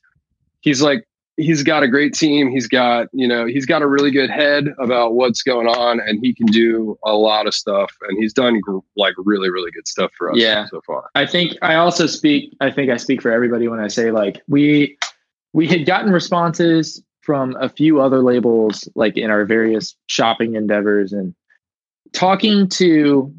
he's 0.62 0.82
like 0.82 1.08
he's 1.38 1.64
got 1.64 1.82
a 1.84 1.88
great 1.88 2.14
team. 2.14 2.52
He's 2.52 2.68
got, 2.68 3.08
you 3.12 3.28
know, 3.28 3.46
he's 3.46 3.66
got 3.66 3.82
a 3.82 3.88
really 3.88 4.12
good 4.12 4.30
head 4.30 4.68
about 4.80 5.16
what's 5.16 5.42
going 5.42 5.68
on 5.68 6.00
and 6.00 6.20
he 6.22 6.34
can 6.34 6.46
do 6.48 6.98
a 7.04 7.14
lot 7.14 7.48
of 7.48 7.54
stuff 7.54 7.92
and 8.08 8.18
he's 8.22 8.34
done 8.34 8.62
like 8.96 9.16
really, 9.18 9.50
really 9.50 9.72
good 9.72 9.88
stuff 9.88 10.12
for 10.18 10.32
us 10.32 10.38
Yeah. 10.38 10.66
so 10.68 10.82
far. 10.86 11.10
I 11.16 11.26
think 11.26 11.54
I 11.62 11.76
also 11.76 12.06
speak. 12.06 12.56
I 12.62 12.70
think 12.72 12.92
I 12.92 12.98
speak 12.98 13.22
for 13.22 13.32
everybody 13.32 13.68
when 13.68 13.80
I 13.80 13.88
say 13.88 14.12
like 14.12 14.42
we 14.48 14.98
we 15.54 15.68
had 15.68 15.86
gotten 15.86 16.12
responses 16.12 17.02
from 17.22 17.56
a 17.60 17.70
few 17.70 18.00
other 18.02 18.20
labels 18.22 18.88
like 18.96 19.18
in 19.18 19.32
our 19.32 19.46
various 19.46 19.96
shopping 20.08 20.56
endeavors 20.56 21.14
and 21.14 21.34
talking 22.12 22.68
to 22.70 23.34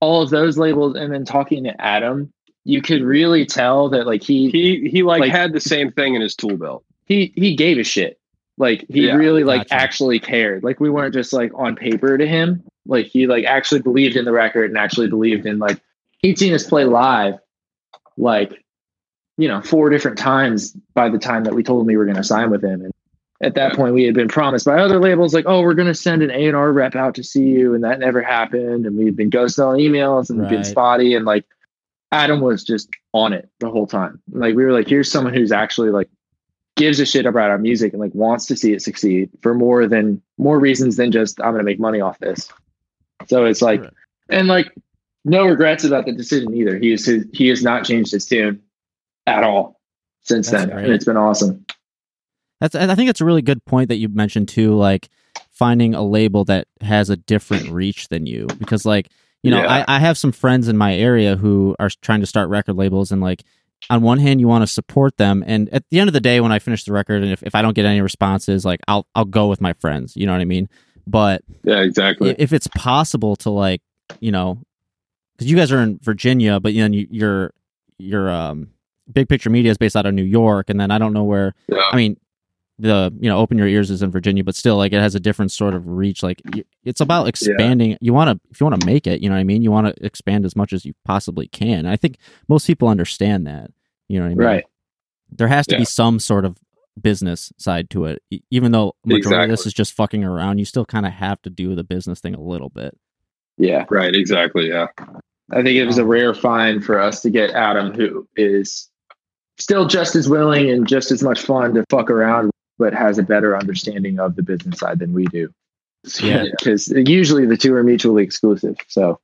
all 0.00 0.22
of 0.22 0.30
those 0.30 0.58
labels 0.58 0.96
and 0.96 1.12
then 1.12 1.24
talking 1.24 1.64
to 1.64 1.80
Adam, 1.80 2.30
you 2.64 2.82
could 2.82 3.02
really 3.02 3.46
tell 3.46 3.88
that 3.90 4.06
like 4.06 4.22
he 4.22 4.50
He, 4.50 4.88
he 4.90 5.02
like, 5.02 5.20
Like- 5.20 5.30
had 5.30 5.52
the 5.52 5.60
same 5.60 5.90
thing 5.92 6.14
in 6.14 6.20
his 6.20 6.34
tool 6.34 6.56
belt. 6.58 6.84
He 7.06 7.32
he 7.34 7.54
gave 7.56 7.78
a 7.78 7.82
shit. 7.84 8.18
Like 8.58 8.84
he 8.88 9.06
Yeah, 9.06 9.14
really 9.16 9.44
like 9.44 9.68
gotcha. 9.68 9.74
actually 9.82 10.18
cared. 10.18 10.62
Like 10.62 10.80
we 10.80 10.90
weren't 10.90 11.14
just 11.14 11.32
like 11.32 11.52
on 11.54 11.76
paper 11.76 12.16
to 12.18 12.26
him. 12.26 12.62
Like 12.86 13.06
he 13.06 13.26
like 13.26 13.44
actually 13.44 13.82
believed 13.82 14.16
in 14.16 14.24
the 14.24 14.32
record 14.32 14.70
and 14.70 14.78
actually 14.78 15.08
believed 15.08 15.46
in 15.46 15.58
like 15.58 15.80
he'd 16.18 16.38
seen 16.38 16.52
us 16.54 16.64
play 16.66 16.84
live 16.84 17.34
like 18.16 18.62
you 19.36 19.48
know 19.48 19.60
four 19.60 19.90
different 19.90 20.16
times 20.18 20.72
by 20.94 21.08
the 21.08 21.18
time 21.18 21.44
that 21.44 21.54
we 21.54 21.62
told 21.62 21.82
him 21.82 21.86
we 21.86 21.96
were 21.96 22.04
going 22.06 22.16
to 22.16 22.24
sign 22.24 22.50
with 22.50 22.62
him 22.64 22.82
and 22.82 22.92
at 23.42 23.54
that 23.54 23.72
Yeah. 23.72 23.76
point 23.76 23.92
we 23.94 24.04
had 24.04 24.14
been 24.14 24.28
promised 24.28 24.64
by 24.64 24.78
other 24.78 24.98
labels 24.98 25.34
like 25.34 25.44
oh 25.46 25.60
we're 25.60 25.74
going 25.74 25.88
to 25.88 25.94
send 25.94 26.22
an 26.22 26.30
A&R 26.30 26.72
rep 26.72 26.96
out 26.96 27.14
to 27.16 27.22
see 27.22 27.42
you 27.44 27.74
and 27.74 27.84
that 27.84 27.98
never 27.98 28.22
happened 28.22 28.86
and 28.86 28.96
we'd 28.96 29.14
been 29.16 29.28
ghosted 29.28 29.62
on 29.64 29.76
emails 29.76 30.30
and 30.30 30.48
been 30.48 30.64
spotty 30.64 31.14
and 31.14 31.26
like 31.26 31.44
Adam 32.12 32.40
was 32.40 32.64
just 32.64 32.88
on 33.12 33.34
it 33.34 33.50
the 33.60 33.68
whole 33.68 33.86
time 33.86 34.22
like 34.32 34.54
we 34.54 34.64
were 34.64 34.72
like 34.72 34.88
here's 34.88 35.10
someone 35.12 35.34
who's 35.34 35.52
actually 35.52 35.90
like 35.90 36.08
gives 36.76 37.00
a 37.00 37.06
shit 37.06 37.26
about 37.26 37.50
our 37.50 37.58
music 37.58 37.92
and 37.92 38.00
like 38.00 38.14
wants 38.14 38.46
to 38.46 38.56
see 38.56 38.72
it 38.72 38.82
succeed 38.82 39.30
for 39.42 39.54
more 39.54 39.86
than 39.86 40.20
more 40.38 40.58
reasons 40.60 40.96
than 40.96 41.10
just 41.10 41.40
I'm 41.40 41.52
going 41.52 41.58
to 41.60 41.64
make 41.64 41.80
money 41.80 42.00
off 42.00 42.18
this. 42.18 42.48
So 43.26 43.44
it's 43.46 43.62
like, 43.62 43.80
Right. 43.80 43.92
and 44.28 44.46
like 44.48 44.72
no 45.24 45.46
regrets 45.46 45.84
about 45.84 46.04
the 46.06 46.12
decision 46.12 46.54
either. 46.54 46.78
He 46.78 46.92
is 46.92 47.06
his, 47.06 47.24
he 47.32 47.48
has 47.48 47.62
not 47.62 47.84
changed 47.84 48.12
his 48.12 48.26
tune 48.26 48.60
at 49.26 49.42
all 49.42 49.80
since 50.22 50.50
That's 50.50 50.64
then, 50.66 50.74
great. 50.74 50.84
and 50.84 50.94
it's 50.94 51.04
been 51.06 51.16
awesome. 51.16 51.64
That's 52.60 52.74
I 52.74 52.94
think 52.94 53.10
it's 53.10 53.20
a 53.20 53.24
really 53.24 53.42
good 53.42 53.64
point 53.64 53.88
that 53.88 53.96
you 53.96 54.08
mentioned 54.08 54.48
too, 54.48 54.74
like 54.74 55.08
finding 55.50 55.94
a 55.94 56.02
label 56.02 56.44
that 56.44 56.68
has 56.80 57.10
a 57.10 57.16
different 57.16 57.70
reach 57.70 58.08
than 58.08 58.26
you. 58.26 58.46
Because 58.58 58.84
like, 58.84 59.08
you 59.42 59.50
know, 59.50 59.62
Yeah. 59.62 59.84
I, 59.88 59.96
I 59.96 59.98
have 60.00 60.16
some 60.18 60.32
friends 60.32 60.68
in 60.68 60.76
my 60.76 60.94
area 60.94 61.36
who 61.36 61.74
are 61.78 61.90
trying 62.02 62.20
to 62.20 62.26
start 62.26 62.48
record 62.48 62.76
labels 62.76 63.12
and 63.12 63.20
like 63.22 63.44
on 63.90 64.02
one 64.02 64.18
hand 64.18 64.40
you 64.40 64.48
want 64.48 64.62
to 64.62 64.66
support 64.66 65.16
them 65.16 65.44
and 65.46 65.68
at 65.70 65.84
the 65.90 66.00
end 66.00 66.08
of 66.08 66.12
the 66.14 66.20
day 66.20 66.40
when 66.40 66.50
I 66.52 66.58
finish 66.58 66.84
the 66.84 66.92
record 66.92 67.22
and 67.22 67.30
if, 67.32 67.42
if 67.42 67.54
I 67.54 67.62
don't 67.62 67.74
get 67.74 67.84
any 67.84 68.00
responses, 68.00 68.64
like 68.64 68.80
I'll 68.88 69.06
I'll 69.14 69.24
go 69.24 69.48
with 69.48 69.60
my 69.60 69.72
friends. 69.74 70.16
You 70.16 70.26
know 70.26 70.32
what 70.32 70.40
I 70.40 70.44
mean? 70.46 70.68
But 71.06 71.42
Yeah, 71.62 71.80
exactly. 71.80 72.34
if 72.38 72.52
it's 72.52 72.66
possible 72.76 73.36
to 73.36 73.50
like, 73.50 73.80
you 74.20 74.32
know, 74.32 74.58
because 75.36 75.50
you 75.50 75.56
guys 75.56 75.70
are 75.70 75.80
in 75.82 75.98
Virginia, 76.02 76.58
but 76.58 76.74
then 76.74 76.92
you, 76.92 77.06
your 77.10 77.52
your 77.98 78.28
um 78.30 78.70
big 79.12 79.28
picture 79.28 79.50
media 79.50 79.70
is 79.70 79.78
based 79.78 79.94
out 79.94 80.04
of 80.06 80.14
New 80.14 80.24
York, 80.24 80.68
and 80.68 80.80
then 80.80 80.90
I 80.90 80.98
don't 80.98 81.12
know 81.12 81.24
where 81.24 81.54
Yeah. 81.68 81.82
I 81.92 81.96
mean, 81.96 82.16
the 82.78 83.12
you 83.20 83.28
know, 83.28 83.38
open 83.38 83.56
your 83.56 83.66
ears 83.66 83.90
is 83.90 84.02
in 84.02 84.10
Virginia, 84.10 84.44
but 84.44 84.54
still, 84.54 84.76
like, 84.76 84.92
it 84.92 85.00
has 85.00 85.14
a 85.14 85.20
different 85.20 85.50
sort 85.50 85.74
of 85.74 85.86
reach. 85.86 86.22
Like, 86.22 86.42
it's 86.84 87.00
about 87.00 87.26
expanding. 87.28 87.96
You 88.00 88.12
want 88.12 88.30
to, 88.30 88.48
if 88.50 88.60
you 88.60 88.66
want 88.66 88.80
to 88.80 88.86
make 88.86 89.06
it, 89.06 89.22
you 89.22 89.28
know 89.28 89.34
what 89.34 89.40
I 89.40 89.44
mean. 89.44 89.62
You 89.62 89.70
want 89.70 89.86
to 89.86 90.04
expand 90.04 90.44
as 90.44 90.54
much 90.54 90.72
as 90.72 90.84
you 90.84 90.94
possibly 91.04 91.48
can. 91.48 91.86
I 91.86 91.96
think 91.96 92.18
most 92.48 92.66
people 92.66 92.88
understand 92.88 93.46
that. 93.46 93.70
You 94.08 94.18
know 94.18 94.26
what 94.26 94.32
I 94.32 94.34
mean? 94.34 94.46
Right. 94.46 94.64
There 95.30 95.48
has 95.48 95.66
to 95.68 95.74
Yeah. 95.74 95.80
be 95.80 95.84
some 95.86 96.18
sort 96.20 96.44
of 96.44 96.58
business 97.00 97.52
side 97.58 97.90
to 97.90 98.04
it, 98.06 98.22
even 98.50 98.72
though 98.72 98.94
majority 99.04 99.44
of 99.44 99.50
this 99.50 99.66
is 99.66 99.74
just 99.74 99.92
fucking 99.94 100.24
around. 100.24 100.58
You 100.58 100.64
still 100.64 100.84
kind 100.86 101.04
of 101.06 101.12
have 101.12 101.42
to 101.42 101.50
do 101.50 101.74
the 101.74 101.84
business 101.84 102.20
thing 102.20 102.34
a 102.34 102.40
little 102.40 102.70
bit. 102.70 102.96
Yeah. 103.58 103.84
right, 103.90 104.14
exactly. 104.14 104.68
Yeah. 104.68 104.86
I 105.50 105.62
think 105.62 105.76
it 105.76 105.84
was 105.86 105.98
a 105.98 106.04
rare 106.04 106.34
find 106.34 106.84
for 106.84 107.00
us 107.00 107.22
to 107.22 107.30
get 107.30 107.50
Adam, 107.50 107.94
who 107.94 108.28
is 108.36 108.90
still 109.58 109.86
just 109.86 110.14
as 110.16 110.28
willing 110.28 110.70
and 110.70 110.86
just 110.86 111.10
as 111.10 111.22
much 111.22 111.40
fun 111.42 111.74
to 111.74 111.84
fuck 111.90 112.10
around, 112.10 112.50
but 112.78 112.92
has 112.94 113.18
a 113.18 113.22
better 113.22 113.56
understanding 113.56 114.18
of 114.20 114.36
the 114.36 114.42
business 114.42 114.78
side 114.78 114.98
than 114.98 115.12
we 115.12 115.24
do. 115.26 115.48
Yeah. 116.20 116.44
Because 116.58 116.88
usually 116.88 117.46
the 117.46 117.56
two 117.56 117.74
are 117.74 117.82
mutually 117.82 118.22
exclusive. 118.22 118.76
So 118.88 119.18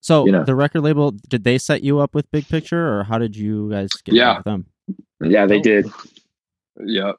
So 0.00 0.24
You 0.26 0.32
know. 0.32 0.44
the 0.44 0.54
record 0.54 0.80
label, 0.82 1.10
did 1.28 1.44
they 1.44 1.58
set 1.58 1.82
you 1.82 1.98
up 2.00 2.14
with 2.14 2.30
Big 2.30 2.48
Picture, 2.48 2.98
or 2.98 3.04
how 3.04 3.18
did 3.18 3.36
you 3.36 3.70
guys 3.70 3.90
get 4.04 4.14
Yeah. 4.14 4.36
with 4.38 4.44
them? 4.44 4.66
yeah, 5.20 5.44
they 5.46 5.60
did. 5.60 5.86
Yeah. 6.78 7.12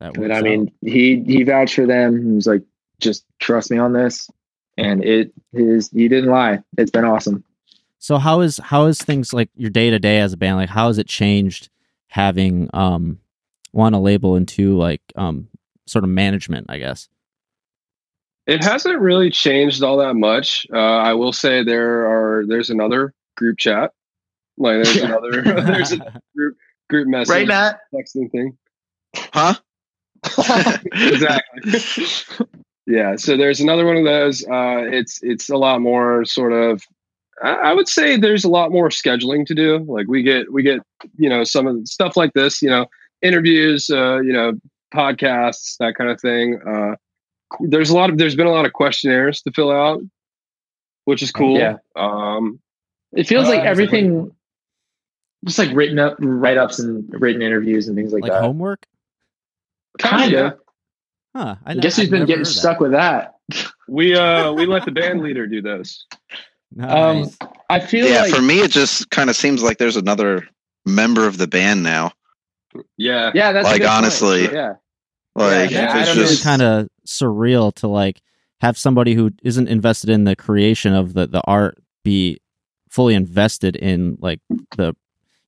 That 0.00 0.16
And 0.16 0.32
I 0.32 0.38
out. 0.38 0.44
mean, 0.44 0.72
he 0.82 1.22
he 1.26 1.44
vouched 1.44 1.74
for 1.76 1.86
them. 1.86 2.24
He 2.24 2.32
was 2.32 2.46
like, 2.46 2.62
just 3.00 3.24
trust 3.38 3.70
me 3.70 3.78
on 3.78 3.92
this. 3.92 4.28
And 4.76 5.04
it 5.04 5.32
is 5.52 5.90
he 5.90 6.08
didn't 6.08 6.30
lie. 6.30 6.60
It's 6.76 6.90
been 6.90 7.04
awesome. 7.04 7.44
So 8.00 8.18
how 8.18 8.40
is 8.40 8.58
how 8.58 8.86
is 8.86 8.98
things 9.00 9.32
like 9.32 9.50
your 9.54 9.70
day 9.70 9.90
to 9.90 9.98
day 10.00 10.18
as 10.18 10.32
a 10.32 10.36
band? 10.36 10.56
Like 10.56 10.68
how 10.68 10.88
has 10.88 10.98
it 10.98 11.06
changed 11.06 11.68
having 12.08 12.68
um 12.74 13.18
one 13.74 13.94
a 13.94 14.00
label 14.00 14.36
and 14.36 14.46
two 14.46 14.76
like 14.76 15.02
um 15.16 15.48
sort 15.86 16.04
of 16.04 16.10
management, 16.10 16.66
I 16.68 16.78
guess. 16.78 17.08
It 18.46 18.62
hasn't 18.62 19.00
really 19.00 19.30
changed 19.30 19.82
all 19.82 19.96
that 19.98 20.14
much. 20.14 20.66
Uh, 20.72 20.76
I 20.78 21.14
will 21.14 21.32
say 21.32 21.62
there 21.64 22.06
are 22.06 22.44
there's 22.46 22.70
another 22.70 23.14
group 23.36 23.58
chat. 23.58 23.92
Like 24.58 24.82
there's 24.82 24.96
Yeah. 24.96 25.04
another 25.06 25.42
there's 25.62 25.92
a 25.92 26.20
group 26.36 26.56
group 26.90 27.08
message 27.08 27.30
right? 27.34 27.46
Matt? 27.48 27.80
texting 27.94 28.30
thing. 28.30 28.56
Huh? 29.32 29.54
exactly. 30.92 31.72
yeah. 32.86 33.16
So 33.16 33.36
there's 33.36 33.60
another 33.60 33.86
one 33.86 33.96
of 33.96 34.04
those. 34.04 34.42
Uh, 34.44 34.84
it's 34.90 35.20
it's 35.22 35.48
a 35.50 35.56
lot 35.56 35.80
more 35.80 36.24
sort 36.24 36.52
of. 36.52 36.82
I, 37.42 37.52
I 37.52 37.72
would 37.72 37.88
say 37.88 38.16
there's 38.16 38.44
a 38.44 38.48
lot 38.48 38.70
more 38.70 38.88
scheduling 38.88 39.44
to 39.46 39.54
do. 39.54 39.78
Like 39.88 40.06
we 40.08 40.22
get 40.22 40.52
we 40.52 40.62
get 40.62 40.80
you 41.16 41.28
know 41.28 41.44
some 41.44 41.66
of 41.66 41.80
the 41.80 41.86
stuff 41.86 42.16
like 42.16 42.32
this. 42.34 42.62
You 42.62 42.70
know 42.70 42.86
interviews. 43.24 43.90
Uh, 43.90 44.20
you 44.20 44.32
know 44.32 44.52
podcasts 44.94 45.76
that 45.80 45.96
kind 45.96 46.08
of 46.10 46.20
thing. 46.20 46.60
Uh, 46.64 46.94
there's 47.60 47.90
a 47.90 47.94
lot 47.96 48.10
of 48.10 48.18
there's 48.18 48.36
been 48.36 48.46
a 48.46 48.52
lot 48.52 48.64
of 48.66 48.72
questionnaires 48.72 49.42
to 49.42 49.50
fill 49.52 49.72
out, 49.72 50.00
which 51.04 51.22
is 51.22 51.32
cool. 51.32 51.58
Yeah. 51.58 51.76
Um, 51.96 52.60
It 53.12 53.26
feels 53.26 53.46
Uh, 53.46 53.50
like 53.50 53.60
it's 53.60 53.66
everything 53.68 54.30
just 55.44 55.58
like 55.58 55.70
written 55.74 55.98
up 55.98 56.16
write 56.20 56.56
ups 56.58 56.78
and 56.78 57.04
written 57.20 57.42
interviews 57.42 57.86
and 57.88 57.96
things 57.96 58.12
like, 58.12 58.22
Like 58.22 58.32
that. 58.32 58.42
homework? 58.42 58.86
Kind 59.98 60.34
of. 60.34 60.58
Huh. 61.34 61.56
I 61.64 61.72
I 61.72 61.74
guess 61.74 61.96
he's 61.96 62.06
I've 62.06 62.10
been 62.12 62.20
getting 62.26 62.38
heard 62.44 62.46
that. 62.46 62.50
stuck 62.50 62.80
with 62.80 62.92
that. 62.92 63.34
we 63.88 64.14
uh 64.14 64.52
we 64.52 64.66
let 64.66 64.84
the 64.84 64.92
band 64.92 65.20
leader 65.22 65.46
do 65.46 65.60
those. 65.60 66.06
Nice. 66.74 67.36
I 67.70 67.80
feel 67.80 68.06
yeah, 68.08 68.22
like 68.22 68.34
for 68.34 68.42
me, 68.42 68.60
it 68.60 68.70
just 68.70 69.10
kind 69.10 69.28
of 69.30 69.36
seems 69.36 69.62
like 69.62 69.78
there's 69.78 69.96
another 69.96 70.48
member 70.86 71.26
of 71.26 71.38
the 71.38 71.46
band 71.46 71.82
now. 71.82 72.12
Yeah. 72.96 73.30
yeah, 73.34 73.52
that's 73.52 73.64
like, 73.66 73.80
good 73.80 73.86
point. 73.88 73.96
honestly, 73.98 74.42
yeah. 74.52 74.74
Like, 75.36 75.70
Yeah, 75.70 76.00
it's 76.02 76.14
just 76.14 76.44
kind 76.44 76.62
of 76.62 76.88
surreal 77.06 77.74
to 77.76 77.88
like 77.88 78.20
have 78.60 78.78
somebody 78.78 79.14
who 79.14 79.30
isn't 79.42 79.68
invested 79.68 80.10
in 80.10 80.24
the 80.24 80.36
creation 80.36 80.94
of 80.94 81.12
the 81.14 81.26
the 81.26 81.42
art 81.42 81.76
be 82.04 82.40
fully 82.88 83.14
invested 83.14 83.76
in 83.76 84.16
like 84.20 84.40
the 84.76 84.94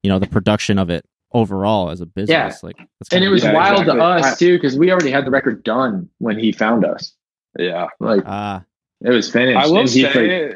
you 0.03 0.11
know 0.11 0.19
the 0.19 0.27
production 0.27 0.79
of 0.79 0.91
it 0.91 1.05
overall 1.33 1.91
as 1.91 2.01
a 2.01 2.07
business 2.07 2.31
Yeah. 2.31 2.53
like 2.63 2.77
that's 2.99 3.13
And 3.13 3.25
it 3.25 3.29
was 3.29 3.45
Yeah, 3.45 3.53
wild 3.53 3.81
exactly. 3.83 4.01
to 4.01 4.05
us 4.05 4.39
too 4.39 4.57
because 4.57 4.77
we 4.77 4.91
already 4.91 5.11
had 5.11 5.25
the 5.25 5.31
record 5.31 5.63
done 5.63 6.09
when 6.19 6.39
he 6.39 6.51
found 6.53 6.85
us. 6.85 7.13
Yeah. 7.59 7.87
Like 8.01 8.23
ah 8.27 8.65
it 9.05 9.11
was 9.11 9.31
finished. 9.31 9.59
I 9.59 9.67
will 9.67 9.79
and 9.81 9.89
he's 9.89 10.13
say, 10.13 10.55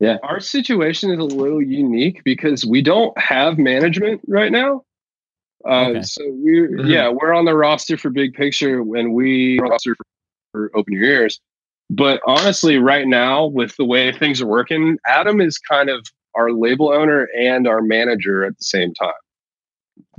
Yeah. 0.00 0.16
our 0.22 0.40
situation 0.40 1.10
is 1.12 1.18
a 1.18 1.22
little 1.24 1.62
unique 1.62 2.22
because 2.24 2.64
we 2.66 2.82
don't 2.82 3.16
have 3.18 3.58
management 3.58 4.20
right 4.26 4.52
now. 4.52 4.84
Uh, 5.66 5.88
Okay. 5.90 6.02
So 6.02 6.22
we, 6.30 6.58
are 6.60 6.68
Mhm. 6.68 6.88
yeah, 6.88 7.08
we're 7.08 7.32
on 7.32 7.44
the 7.46 7.54
roster 7.56 7.96
for 7.96 8.10
Big 8.10 8.34
Picture 8.34 8.82
when 8.82 9.12
we 9.12 9.58
roster 9.60 9.94
for, 9.94 10.04
for 10.52 10.70
Open 10.76 10.92
Your 10.94 11.04
Ears. 11.04 11.40
But 11.90 12.20
honestly, 12.26 12.78
right 12.78 13.06
now 13.06 13.46
with 13.46 13.76
the 13.76 13.84
way 13.84 14.10
things 14.12 14.40
are 14.40 14.46
working, 14.46 14.98
Adam 15.06 15.40
is 15.40 15.58
kind 15.58 15.88
of 15.90 16.06
our 16.34 16.50
label 16.52 16.90
owner 16.92 17.28
and 17.38 17.66
our 17.68 17.80
manager 17.82 18.44
at 18.44 18.56
the 18.58 18.64
same 18.64 18.92
time. 18.94 19.12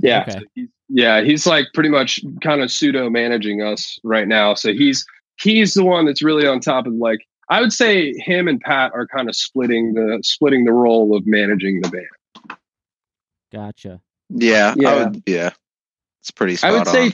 yeah. 0.00 0.24
okay 0.28 0.40
He's, 0.54 0.68
yeah, 0.88 1.20
he's 1.22 1.46
like 1.46 1.66
pretty 1.74 1.88
much 1.90 2.20
kind 2.42 2.60
of 2.62 2.70
pseudo 2.70 3.10
managing 3.10 3.60
us 3.62 3.98
right 4.04 4.28
now. 4.28 4.54
So 4.54 4.72
he's 4.72 5.04
he's 5.40 5.74
the 5.74 5.84
one 5.84 6.06
that's 6.06 6.22
really 6.22 6.46
on 6.46 6.60
top 6.60 6.86
of 6.86 6.94
like 6.94 7.18
I 7.50 7.60
would 7.60 7.72
say 7.72 8.12
him 8.18 8.48
and 8.48 8.60
Pat 8.60 8.92
are 8.94 9.06
kind 9.06 9.28
of 9.28 9.34
splitting 9.36 9.94
the 9.94 10.20
splitting 10.22 10.64
the 10.64 10.72
role 10.72 11.16
of 11.16 11.26
managing 11.26 11.80
the 11.80 11.88
band. 11.90 12.58
gotcha 13.52 14.00
yeah, 14.30 14.74
Yeah. 14.76 14.88
I 14.88 14.94
would, 15.04 15.22
yeah, 15.26 15.50
it's 16.20 16.30
pretty. 16.30 16.56
Spot 16.56 16.70
I 16.70 16.78
would 16.78 16.88
say. 16.88 17.12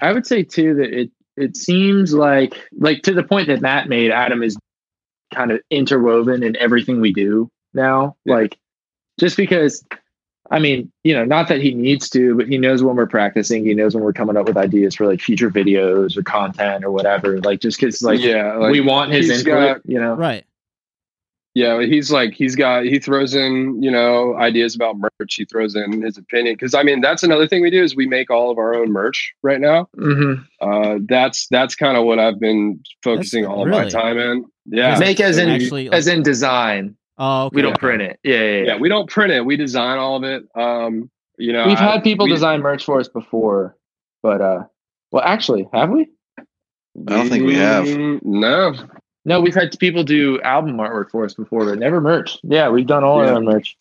I 0.00 0.12
would 0.12 0.26
say 0.26 0.42
too 0.42 0.74
that 0.74 0.92
it 0.92 1.10
it 1.36 1.56
seems 1.56 2.12
like 2.14 2.54
like 2.78 3.02
to 3.02 3.12
the 3.14 3.22
point 3.22 3.48
that 3.48 3.60
Matt 3.60 3.88
made, 3.88 4.10
Adam 4.10 4.42
is 4.42 4.56
kind 5.34 5.50
of 5.50 5.60
interwoven 5.70 6.42
in 6.42 6.56
everything 6.56 7.00
we 7.00 7.12
do 7.12 7.50
now. 7.74 8.16
Yeah. 8.24 8.34
Like 8.34 8.58
just 9.18 9.36
because 9.36 9.84
I 10.50 10.58
mean, 10.58 10.92
you 11.02 11.12
know, 11.14 11.24
not 11.24 11.48
that 11.48 11.60
he 11.60 11.74
needs 11.74 12.08
to, 12.10 12.36
but 12.36 12.46
he 12.46 12.58
knows 12.58 12.82
when 12.82 12.94
we're 12.96 13.06
practicing. 13.06 13.64
He 13.64 13.74
knows 13.74 13.94
when 13.94 14.04
we're 14.04 14.12
coming 14.12 14.36
up 14.36 14.46
with 14.46 14.56
ideas 14.56 14.94
for 14.94 15.06
like 15.06 15.20
future 15.20 15.50
videos 15.50 16.16
or 16.16 16.22
content 16.22 16.84
or 16.84 16.90
whatever. 16.90 17.40
Like 17.40 17.60
just 17.60 17.80
because 17.80 18.00
like, 18.02 18.20
yeah, 18.20 18.54
like, 18.54 18.70
we 18.70 18.80
want 18.80 19.12
his 19.12 19.28
input, 19.28 19.44
got- 19.44 19.80
you 19.86 20.00
know. 20.00 20.14
Right. 20.14 20.44
Yeah, 21.56 21.80
he's 21.86 22.12
like 22.12 22.34
he's 22.34 22.54
got 22.54 22.84
he 22.84 22.98
throws 22.98 23.34
in 23.34 23.82
you 23.82 23.90
know 23.90 24.36
ideas 24.36 24.74
about 24.76 24.96
merch. 24.98 25.34
He 25.34 25.46
throws 25.46 25.74
in 25.74 26.02
his 26.02 26.18
opinion 26.18 26.54
because 26.54 26.74
I 26.74 26.82
mean 26.82 27.00
that's 27.00 27.22
another 27.22 27.48
thing 27.48 27.62
we 27.62 27.70
do 27.70 27.82
is 27.82 27.96
we 27.96 28.06
make 28.06 28.28
all 28.30 28.50
of 28.50 28.58
our 28.58 28.74
own 28.74 28.92
merch 28.92 29.32
right 29.42 29.60
now. 29.60 29.88
hmm 29.94 30.34
Uh, 30.60 30.98
that's 31.08 31.48
that's 31.48 31.74
kind 31.74 31.96
of 31.96 32.04
what 32.04 32.18
I've 32.18 32.38
been 32.38 32.80
focusing 33.02 33.44
That's- 33.44 33.56
all 33.56 33.62
of 33.64 33.70
my 33.70 33.88
time 33.88 34.18
in. 34.18 34.44
Yeah, 34.66 34.98
Make 34.98 35.18
as 35.20 35.38
in 35.38 35.48
Actually, 35.48 35.90
as 35.90 36.06
in 36.08 36.22
design. 36.22 36.94
Oh, 37.16 37.46
okay. 37.46 37.54
We 37.56 37.62
don't 37.62 37.78
print 37.78 38.02
it. 38.02 38.18
Yeah, 38.22 38.34
yeah, 38.34 38.42
yeah. 38.42 38.62
yeah, 38.66 38.76
we 38.76 38.90
don't 38.90 39.08
print 39.08 39.32
it. 39.32 39.42
We 39.46 39.56
design 39.56 39.96
all 39.96 40.16
of 40.16 40.24
it. 40.24 40.42
Um, 40.54 41.08
you 41.38 41.52
know, 41.54 41.66
We've 41.68 41.78
I- 41.78 41.92
had 41.92 42.02
people 42.04 42.26
we- 42.26 42.32
design 42.32 42.60
merch 42.60 42.84
for 42.84 43.00
us 43.00 43.08
before, 43.08 43.76
but 44.22 44.42
uh, 44.42 44.64
well, 45.10 45.22
actually, 45.24 45.66
have 45.72 45.88
we? 45.88 46.08
I 46.38 46.42
don't 47.16 47.28
think 47.30 47.46
we 47.46 47.54
have. 47.56 47.84
Mm, 47.86 48.20
No, 48.24 48.74
No, 49.26 49.40
we've 49.40 49.54
had 49.54 49.76
people 49.78 50.04
do 50.04 50.40
album 50.42 50.76
artwork 50.76 51.10
for 51.10 51.24
us 51.24 51.34
before, 51.34 51.64
but 51.66 51.78
never 51.80 52.00
merch. 52.00 52.38
Yeah, 52.44 52.68
we've 52.68 52.86
done 52.86 53.02
all 53.04 53.22
Yeah. 53.22 53.30
our 53.32 53.36
own 53.36 53.44
merch. 53.44 53.76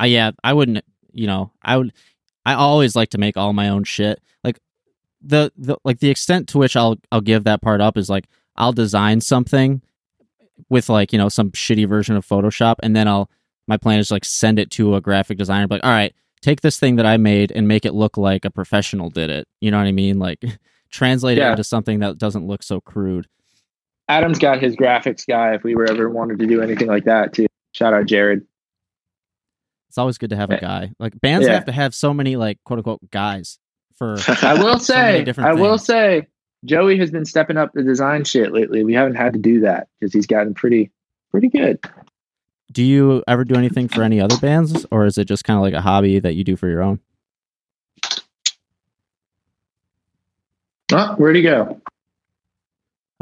Uh, 0.00 0.04
yeah, 0.04 0.30
I 0.44 0.52
wouldn't. 0.52 0.84
You 1.12 1.26
know, 1.26 1.52
I 1.62 1.76
would. 1.76 1.92
I 2.46 2.54
always 2.54 2.94
like 2.94 3.10
to 3.10 3.18
make 3.18 3.36
all 3.36 3.52
my 3.52 3.68
own 3.68 3.82
shit. 3.84 4.22
Like 4.44 4.60
the 5.20 5.52
the 5.58 5.76
like 5.84 5.98
the 5.98 6.08
extent 6.08 6.48
to 6.50 6.58
which 6.58 6.76
I'll 6.76 6.96
I'll 7.10 7.20
give 7.20 7.44
that 7.44 7.62
part 7.62 7.80
up 7.80 7.96
is 7.98 8.08
like 8.08 8.26
I'll 8.56 8.72
design 8.72 9.20
something 9.20 9.82
with 10.68 10.88
like 10.88 11.12
you 11.12 11.18
know 11.18 11.28
some 11.28 11.50
shitty 11.50 11.88
version 11.88 12.14
of 12.16 12.24
Photoshop, 12.26 12.76
and 12.82 12.94
then 12.94 13.08
I'll 13.08 13.28
my 13.66 13.76
plan 13.76 13.98
is 13.98 14.10
like 14.12 14.24
send 14.24 14.58
it 14.60 14.70
to 14.72 14.94
a 14.94 15.00
graphic 15.00 15.36
designer. 15.36 15.66
Be 15.66 15.74
like, 15.76 15.84
all 15.84 15.90
right, 15.90 16.14
take 16.42 16.60
this 16.60 16.78
thing 16.78 16.94
that 16.96 17.06
I 17.06 17.16
made 17.16 17.50
and 17.50 17.66
make 17.66 17.84
it 17.84 17.92
look 17.94 18.16
like 18.16 18.44
a 18.44 18.50
professional 18.50 19.10
did 19.10 19.30
it. 19.30 19.48
You 19.60 19.72
know 19.72 19.78
what 19.78 19.86
I 19.88 19.92
mean? 19.92 20.18
Like 20.20 20.38
translate 20.90 21.38
it 21.38 21.42
into 21.50 21.64
something 21.64 21.98
that 22.00 22.18
doesn't 22.18 22.46
look 22.46 22.62
so 22.62 22.80
crude. 22.80 23.26
Adam's 24.08 24.38
got 24.38 24.60
his 24.62 24.76
graphics 24.76 25.26
guy. 25.26 25.54
If 25.54 25.62
we 25.64 25.74
were 25.74 25.86
ever 25.86 26.10
wanted 26.10 26.38
to 26.40 26.46
do 26.46 26.60
anything 26.60 26.88
like 26.88 27.04
that, 27.04 27.32
too. 27.32 27.46
Shout 27.72 27.94
out 27.94 28.06
Jared. 28.06 28.42
It's 29.88 29.98
always 29.98 30.18
good 30.18 30.30
to 30.30 30.36
have 30.36 30.50
a 30.50 30.58
guy. 30.60 30.90
Like 30.98 31.18
bands 31.20 31.46
Yeah. 31.46 31.54
have 31.54 31.64
to 31.66 31.72
have 31.72 31.94
so 31.94 32.12
many 32.12 32.36
like 32.36 32.58
quote 32.64 32.78
unquote 32.80 33.10
guys 33.10 33.58
for 33.96 34.16
I 34.42 34.54
will 34.54 34.78
So 34.78 34.92
say, 34.94 35.24
different 35.24 35.50
I 35.50 35.54
will 35.54 35.78
things. 35.78 35.86
say, 35.86 36.26
Joey 36.64 36.98
has 36.98 37.10
been 37.10 37.24
stepping 37.24 37.56
up 37.56 37.72
the 37.74 37.82
design 37.82 38.24
shit 38.24 38.52
lately. 38.52 38.84
We 38.84 38.92
haven't 38.94 39.14
had 39.14 39.32
to 39.34 39.38
do 39.38 39.60
that 39.60 39.86
because 40.00 40.12
he's 40.12 40.26
gotten 40.26 40.52
pretty, 40.54 40.90
pretty 41.30 41.48
good. 41.48 41.78
Do 42.72 42.82
you 42.82 43.22
ever 43.28 43.44
do 43.44 43.54
anything 43.54 43.86
for 43.88 44.02
any 44.02 44.20
other 44.20 44.36
bands, 44.38 44.84
or 44.90 45.06
is 45.06 45.16
it 45.16 45.26
just 45.26 45.44
kind 45.44 45.56
of 45.58 45.62
like 45.62 45.74
a 45.74 45.80
hobby 45.80 46.18
that 46.18 46.34
you 46.34 46.42
do 46.42 46.56
for 46.56 46.68
your 46.68 46.82
own? 46.82 46.98
Oh, 50.92 51.14
where'd 51.16 51.36
he 51.36 51.42
go? 51.42 51.80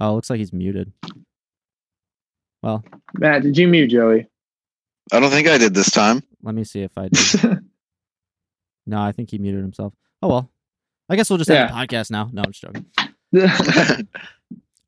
Oh, 0.02 0.10
it 0.10 0.14
looks 0.14 0.30
like 0.30 0.38
he's 0.38 0.52
muted. 0.52 0.92
Well, 2.62 2.82
Matt, 3.18 3.42
did 3.42 3.56
you 3.56 3.68
mute 3.68 3.88
Joey? 3.88 4.26
I 5.12 5.20
don't 5.20 5.30
think 5.30 5.46
I 5.46 5.58
did 5.58 5.74
this 5.74 5.90
time. 5.90 6.22
let 6.42 6.54
me 6.56 6.64
see 6.64 6.82
if 6.82 6.90
I 6.96 7.08
did. 7.12 7.60
no, 8.86 9.00
I 9.00 9.12
think 9.12 9.30
he 9.30 9.38
muted 9.38 9.60
himself. 9.62 9.94
Oh 10.22 10.28
well, 10.28 10.50
I 11.08 11.14
guess 11.16 11.30
we'll 11.30 11.38
just 11.38 11.50
have 11.50 11.70
a 11.70 11.72
podcast 11.72 12.10
now. 12.10 12.28
No, 12.32 12.42
I'm 12.44 12.52
just 12.52 12.62
joking. 12.62 12.86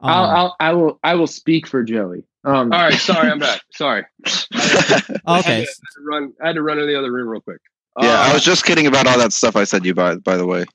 Um, 0.00 0.10
I'll, 0.10 0.30
I'll, 0.30 0.56
I 0.60 0.72
will, 0.74 0.98
I 1.02 1.14
will 1.14 1.26
speak 1.26 1.66
for 1.66 1.82
Joey. 1.82 2.24
Um, 2.44 2.70
all 2.74 2.78
right. 2.82 2.92
Sorry, 2.92 3.30
I'm 3.30 3.38
back. 3.38 3.62
Sorry. 3.72 4.04
okay, 4.26 5.16
I 5.26 5.40
had 5.40 5.64
to 5.64 5.66
run. 6.06 6.32
I 6.42 6.48
had 6.48 6.56
to 6.56 6.62
run 6.62 6.78
in 6.78 6.86
the 6.86 6.98
other 6.98 7.10
room 7.10 7.26
real 7.26 7.40
quick. 7.40 7.60
yeah, 7.98 8.08
Uh, 8.20 8.24
I 8.28 8.34
was 8.34 8.44
just 8.44 8.66
kidding 8.66 8.86
about 8.86 9.06
all 9.06 9.16
that 9.16 9.32
stuff 9.32 9.56
I 9.56 9.64
said 9.64 9.86
you 9.86 9.94
by 9.94 10.16
by 10.16 10.36
the 10.36 10.44
way. 10.46 10.66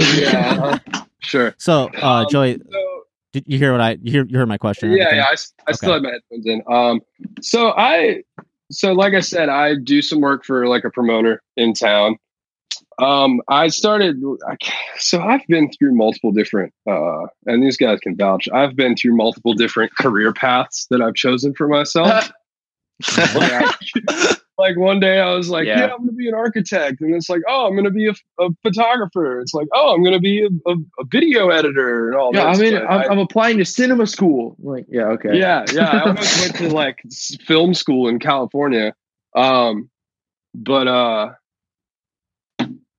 yeah, 0.00 0.78
uh, 0.94 1.02
sure. 1.18 1.54
so 1.58 1.90
uh, 2.02 2.22
Um, 2.22 2.26
Joey, 2.30 2.62
so- 2.72 2.91
did 3.32 3.44
you 3.46 3.58
hear 3.58 3.72
what 3.72 3.80
I 3.80 3.98
you 4.02 4.12
hear? 4.12 4.24
You 4.26 4.38
heard 4.38 4.48
my 4.48 4.58
question? 4.58 4.88
and 4.90 4.98
yeah, 4.98 5.04
everything? 5.04 5.18
yeah. 5.20 5.26
I, 5.28 5.32
s- 5.32 5.52
I 5.66 5.72
still 5.72 5.90
Okay. 5.90 5.94
have 5.94 6.02
my 6.02 6.10
headphones 6.10 6.46
in. 6.46 6.62
Um, 6.72 7.00
so 7.40 7.70
I, 7.76 8.22
so 8.70 8.92
like 8.92 9.14
I 9.14 9.20
said, 9.20 9.48
I 9.48 9.74
do 9.76 10.02
some 10.02 10.20
work 10.20 10.44
for 10.44 10.66
like 10.66 10.84
a 10.84 10.90
promoter 10.90 11.42
in 11.56 11.72
town. 11.74 12.16
Um, 12.98 13.40
I 13.48 13.68
started. 13.68 14.22
I, 14.48 14.56
ca- 14.62 14.72
so 14.98 15.20
I've 15.22 15.46
been 15.48 15.70
through 15.72 15.94
multiple 15.94 16.30
different, 16.30 16.72
uh, 16.88 17.22
and 17.46 17.62
these 17.62 17.76
guys 17.76 17.98
can 18.00 18.16
vouch. 18.16 18.48
I've 18.52 18.76
been 18.76 18.96
through 18.96 19.16
multiple 19.16 19.54
different 19.54 19.96
career 19.96 20.32
paths 20.32 20.86
that 20.90 21.00
I've 21.00 21.14
chosen 21.14 21.54
for 21.54 21.68
myself. 21.68 22.30
like, 23.34 23.74
like 24.58 24.76
one 24.76 25.00
day 25.00 25.18
I 25.18 25.34
was 25.34 25.48
like, 25.48 25.66
Yeah. 25.66 25.78
yeah. 25.78 25.84
I'm 25.92 25.98
going 25.98 26.10
to 26.10 26.14
be 26.14 26.28
an 26.28 26.34
architect. 26.34 27.00
And 27.00 27.14
it's 27.14 27.28
like, 27.28 27.42
oh, 27.48 27.66
I'm 27.66 27.72
going 27.72 27.84
to 27.84 27.90
be 27.90 28.08
a, 28.08 28.14
a 28.38 28.48
photographer. 28.62 29.40
It's 29.40 29.54
like, 29.54 29.68
oh, 29.72 29.94
I'm 29.94 30.02
going 30.02 30.14
to 30.14 30.20
be 30.20 30.44
a, 30.44 30.70
a, 30.70 30.74
a 31.00 31.04
video 31.10 31.48
editor 31.50 32.08
and 32.08 32.16
all 32.18 32.30
yeah, 32.34 32.44
that. 32.44 32.56
I 32.56 32.60
mean, 32.60 32.76
I'm, 32.76 33.12
I'm 33.12 33.18
applying 33.18 33.58
to 33.58 33.64
cinema 33.64 34.06
school. 34.06 34.56
I'm 34.58 34.64
like, 34.64 34.86
yeah, 34.88 35.04
okay. 35.04 35.38
yeah, 35.38 35.64
yeah. 35.72 35.88
I 35.88 36.00
almost 36.02 36.40
went 36.40 36.56
to 36.56 36.68
like 36.68 37.02
film 37.44 37.74
school 37.74 38.08
in 38.08 38.18
California. 38.18 38.94
Um, 39.34 39.88
but 40.54 40.86
uh, 40.88 41.30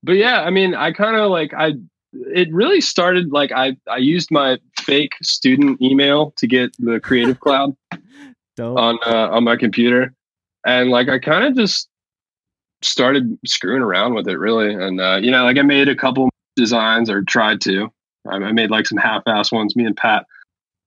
but 0.03 0.13
yeah, 0.13 0.41
I 0.41 0.49
mean, 0.49 0.75
I 0.75 0.91
kind 0.91 1.15
of 1.15 1.29
like 1.29 1.53
I. 1.53 1.73
It 2.13 2.53
really 2.53 2.81
started 2.81 3.31
like 3.31 3.51
I 3.51 3.75
I 3.89 3.97
used 3.97 4.29
my 4.29 4.59
fake 4.79 5.13
student 5.23 5.81
email 5.81 6.31
to 6.37 6.45
get 6.45 6.75
the 6.77 6.99
Creative 6.99 7.39
Cloud 7.39 7.75
on 8.59 8.99
uh, 9.05 9.29
on 9.31 9.43
my 9.43 9.55
computer, 9.55 10.13
and 10.65 10.89
like 10.89 11.09
I 11.09 11.19
kind 11.19 11.45
of 11.45 11.55
just 11.55 11.87
started 12.81 13.37
screwing 13.45 13.81
around 13.81 14.13
with 14.13 14.27
it 14.27 14.37
really, 14.37 14.73
and 14.73 14.99
uh, 14.99 15.19
you 15.21 15.31
know, 15.31 15.43
like 15.43 15.57
I 15.57 15.61
made 15.61 15.89
a 15.89 15.95
couple 15.95 16.29
designs 16.55 17.09
or 17.09 17.21
tried 17.23 17.61
to. 17.61 17.91
I 18.27 18.35
I 18.35 18.51
made 18.51 18.69
like 18.71 18.87
some 18.87 18.97
half-ass 18.97 19.51
ones. 19.51 19.75
Me 19.75 19.85
and 19.85 19.95
Pat 19.97 20.25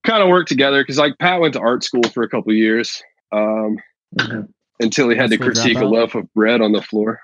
kind 0.04 0.22
of 0.22 0.28
worked 0.28 0.48
together 0.48 0.82
because 0.82 0.98
like 0.98 1.18
Pat 1.18 1.40
went 1.40 1.54
to 1.54 1.60
art 1.60 1.82
school 1.84 2.02
for 2.14 2.22
a 2.22 2.28
couple 2.28 2.52
years 2.52 3.02
um, 3.32 3.76
Mhm. 4.16 4.48
until 4.80 5.08
he 5.08 5.16
had 5.16 5.30
to 5.30 5.36
critique 5.38 5.78
a 5.78 5.84
loaf 5.84 6.14
of 6.14 6.32
bread 6.34 6.60
on 6.60 6.72
the 6.72 6.80
floor. 6.82 7.20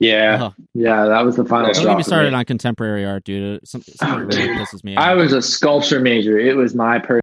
Yeah, 0.00 0.38
Oh, 0.50 0.54
yeah, 0.74 1.04
that 1.06 1.24
was 1.24 1.36
the 1.36 1.44
final 1.44 1.66
Don't 1.66 1.74
don't 1.74 1.82
straw. 1.82 1.92
get 1.92 1.96
me 1.98 2.02
started 2.02 2.34
on 2.34 2.44
contemporary 2.46 3.04
art, 3.04 3.22
dude. 3.24 3.62
It- 3.62 3.68
Some, 3.68 3.82
some 3.82 4.12
Oh, 4.12 4.16
really 4.24 4.46
dude. 4.48 4.56
pisses 4.58 4.82
me 4.84 4.96
I 4.96 5.14
was 5.14 5.32
a 5.32 5.40
sculpture 5.40 6.00
major. 6.00 6.36
It 6.38 6.56
was 6.56 6.74
my 6.74 6.98
per 6.98 7.20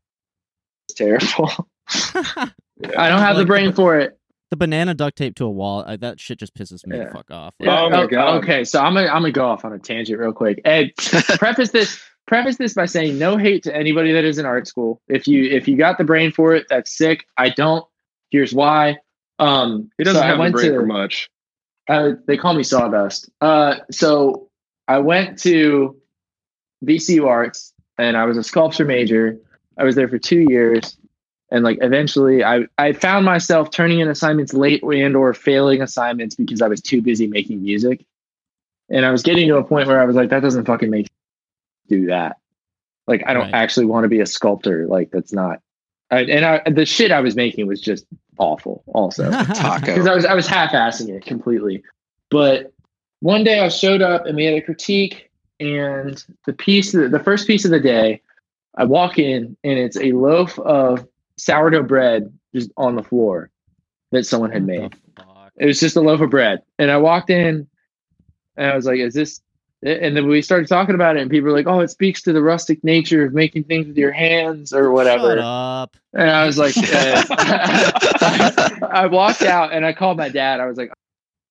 terrible. 0.96 1.52
I 1.90 3.10
don't 3.10 3.20
have 3.20 3.36
the 3.38 3.46
brain 3.46 3.74
for 3.74 3.98
it. 3.98 4.18
The 4.52 4.58
banana 4.58 4.94
duct 4.94 5.18
tape 5.18 5.34
to 5.38 5.46
a 5.46 5.50
wall. 5.50 5.84
I, 5.88 5.96
that 5.98 6.20
shit 6.20 6.38
just 6.38 6.54
pisses 6.54 6.86
me 6.86 6.98
Yeah. 6.98 7.06
the 7.06 7.12
fuck 7.12 7.32
off. 7.32 7.56
Oh 7.62 7.90
my 7.90 8.04
o- 8.04 8.08
God. 8.08 8.44
Okay, 8.44 8.64
so 8.64 8.80
I'm 8.82 8.94
gonna 8.94 9.08
I'm 9.08 9.22
gonna 9.24 9.32
go 9.32 9.46
off 9.48 9.66
on 9.66 9.74
a 9.74 9.80
tangent 9.80 10.20
real 10.20 10.34
quick. 10.34 10.62
Ed, 10.66 10.92
preface 10.98 11.72
this 11.72 12.00
preface 12.28 12.58
this 12.58 12.74
by 12.76 12.86
saying 12.86 13.18
no 13.18 13.38
hate 13.38 13.64
to 13.64 13.76
anybody 13.76 14.12
that 14.14 14.24
is 14.26 14.38
in 14.38 14.46
art 14.46 14.68
school. 14.68 15.02
If 15.08 15.28
you 15.28 15.44
if 15.46 15.68
you 15.68 15.76
got 15.78 15.98
the 15.98 16.04
brain 16.04 16.32
for 16.32 16.54
it, 16.54 16.68
that's 16.70 16.96
sick. 16.96 17.26
I 17.38 17.50
don't. 17.50 17.84
Here's 18.30 18.54
why. 18.54 18.98
Um, 19.40 19.90
He 19.98 20.04
doesn't 20.04 20.22
so 20.22 20.26
have 20.28 20.38
the 20.38 20.52
brain 20.52 20.72
to- 20.72 20.80
for 20.82 20.86
much. 20.86 21.30
uh, 21.90 22.12
they 22.28 22.38
call 22.38 22.54
me 22.54 22.64
Sawdust. 22.64 23.30
Uh, 23.42 23.78
so 23.90 24.50
I 24.88 25.00
went 25.00 25.40
to 25.40 25.96
VCU 26.86 27.26
Arts 27.28 27.74
and 27.98 28.18
I 28.18 28.26
was 28.26 28.38
a 28.38 28.44
sculpture 28.44 28.86
major. 28.86 29.38
I 29.78 29.84
was 29.84 29.96
there 29.96 30.08
for 30.08 30.18
two 30.20 30.46
years, 30.50 30.98
and 31.52 31.64
like 31.64 31.78
eventually, 31.82 32.44
I 32.44 32.66
I 32.78 32.94
found 32.94 33.26
myself 33.26 33.70
turning 33.72 34.00
in 34.00 34.08
assignments 34.08 34.54
late 34.54 34.82
and 34.84 35.16
or 35.16 35.34
failing 35.34 35.82
assignments 35.82 36.36
because 36.36 36.62
I 36.62 36.68
was 36.68 36.82
too 36.82 37.02
busy 37.02 37.28
making 37.28 37.62
music, 37.62 38.06
and 38.90 39.06
I 39.06 39.12
was 39.12 39.22
getting 39.22 39.48
to 39.50 39.58
a 39.58 39.64
point 39.64 39.88
where 39.88 40.02
I 40.02 40.06
was 40.06 40.16
like, 40.16 40.30
that 40.30 40.42
doesn't 40.42 40.66
fucking 40.66 40.90
make 40.90 41.06
sense 41.08 41.12
do 41.90 42.06
that. 42.08 42.38
Like 43.08 43.24
I 43.28 43.34
don't 43.34 43.44
Right. 43.44 43.54
actually 43.54 43.86
want 43.86 44.06
to 44.06 44.10
be 44.10 44.22
a 44.22 44.26
sculptor. 44.26 44.88
Like 44.88 45.12
that's 45.12 45.34
not. 45.34 45.60
I, 46.10 46.22
and 46.24 46.46
I, 46.46 46.70
the 46.70 46.86
shit 46.86 47.12
I 47.12 47.20
was 47.22 47.36
making 47.36 47.68
was 47.68 47.82
just 47.82 48.06
awful. 48.38 48.84
Also, 48.88 49.26
because 49.80 50.08
I 50.08 50.16
was 50.16 50.26
I 50.26 50.34
was 50.34 50.48
half-assing 50.48 51.10
it 51.10 51.26
completely. 51.26 51.84
But 52.30 52.72
one 53.20 53.44
day 53.44 53.60
I 53.60 53.68
showed 53.70 54.02
up 54.02 54.26
and 54.26 54.36
we 54.36 54.46
had 54.46 54.54
a 54.56 54.62
critique, 54.62 55.30
and 55.60 56.24
the 56.46 56.54
piece, 56.54 56.94
the 56.94 57.22
first 57.24 57.46
piece 57.48 57.66
of 57.66 57.72
the 57.72 57.80
day, 57.80 58.22
I 58.76 58.86
walk 58.86 59.20
in 59.20 59.58
and 59.64 59.78
it's 59.80 59.98
a 59.98 60.14
loaf 60.14 60.58
of 60.60 61.06
sourdough 61.42 61.84
bread 61.84 62.32
just 62.54 62.72
on 62.78 62.96
the 62.96 63.04
floor 63.04 63.50
that 64.12 64.26
someone 64.26 64.52
had 64.52 64.66
made. 64.66 64.96
It 65.58 65.66
was 65.66 65.80
just 65.80 65.96
a 65.96 66.02
loaf 66.02 66.22
of 66.22 66.30
bread, 66.30 66.62
and 66.80 66.90
I 66.90 66.98
walked 66.98 67.30
in 67.30 67.68
and 68.58 68.68
I 68.72 68.76
was 68.76 68.86
like, 68.86 69.00
"Is 69.00 69.14
this?" 69.14 69.42
And 69.84 70.16
then 70.16 70.28
we 70.28 70.42
started 70.44 70.68
talking 70.68 70.96
about 70.96 71.18
it, 71.18 71.22
and 71.22 71.32
people 71.32 71.50
were 71.50 71.58
like, 71.58 71.68
"Oh, 71.68 71.80
it 71.82 71.90
speaks 71.90 72.22
to 72.24 72.34
the 72.34 72.42
rustic 72.42 72.84
nature 72.84 73.26
of 73.26 73.34
making 73.34 73.66
things 73.66 73.88
with 73.88 73.98
your 73.98 74.12
hands 74.12 74.74
or 74.74 74.92
whatever." 74.92 75.36
Shut 75.36 75.40
up. 75.40 75.98
And 76.14 76.30
I 76.30 76.46
was 76.46 76.58
like, 76.58 76.74
I 78.92 79.08
walked 79.12 79.42
out 79.44 79.72
and 79.74 79.86
I 79.86 79.94
called 79.94 80.18
my 80.18 80.30
dad. 80.30 80.60
I 80.60 80.66
was 80.66 80.78
like, 80.78 80.92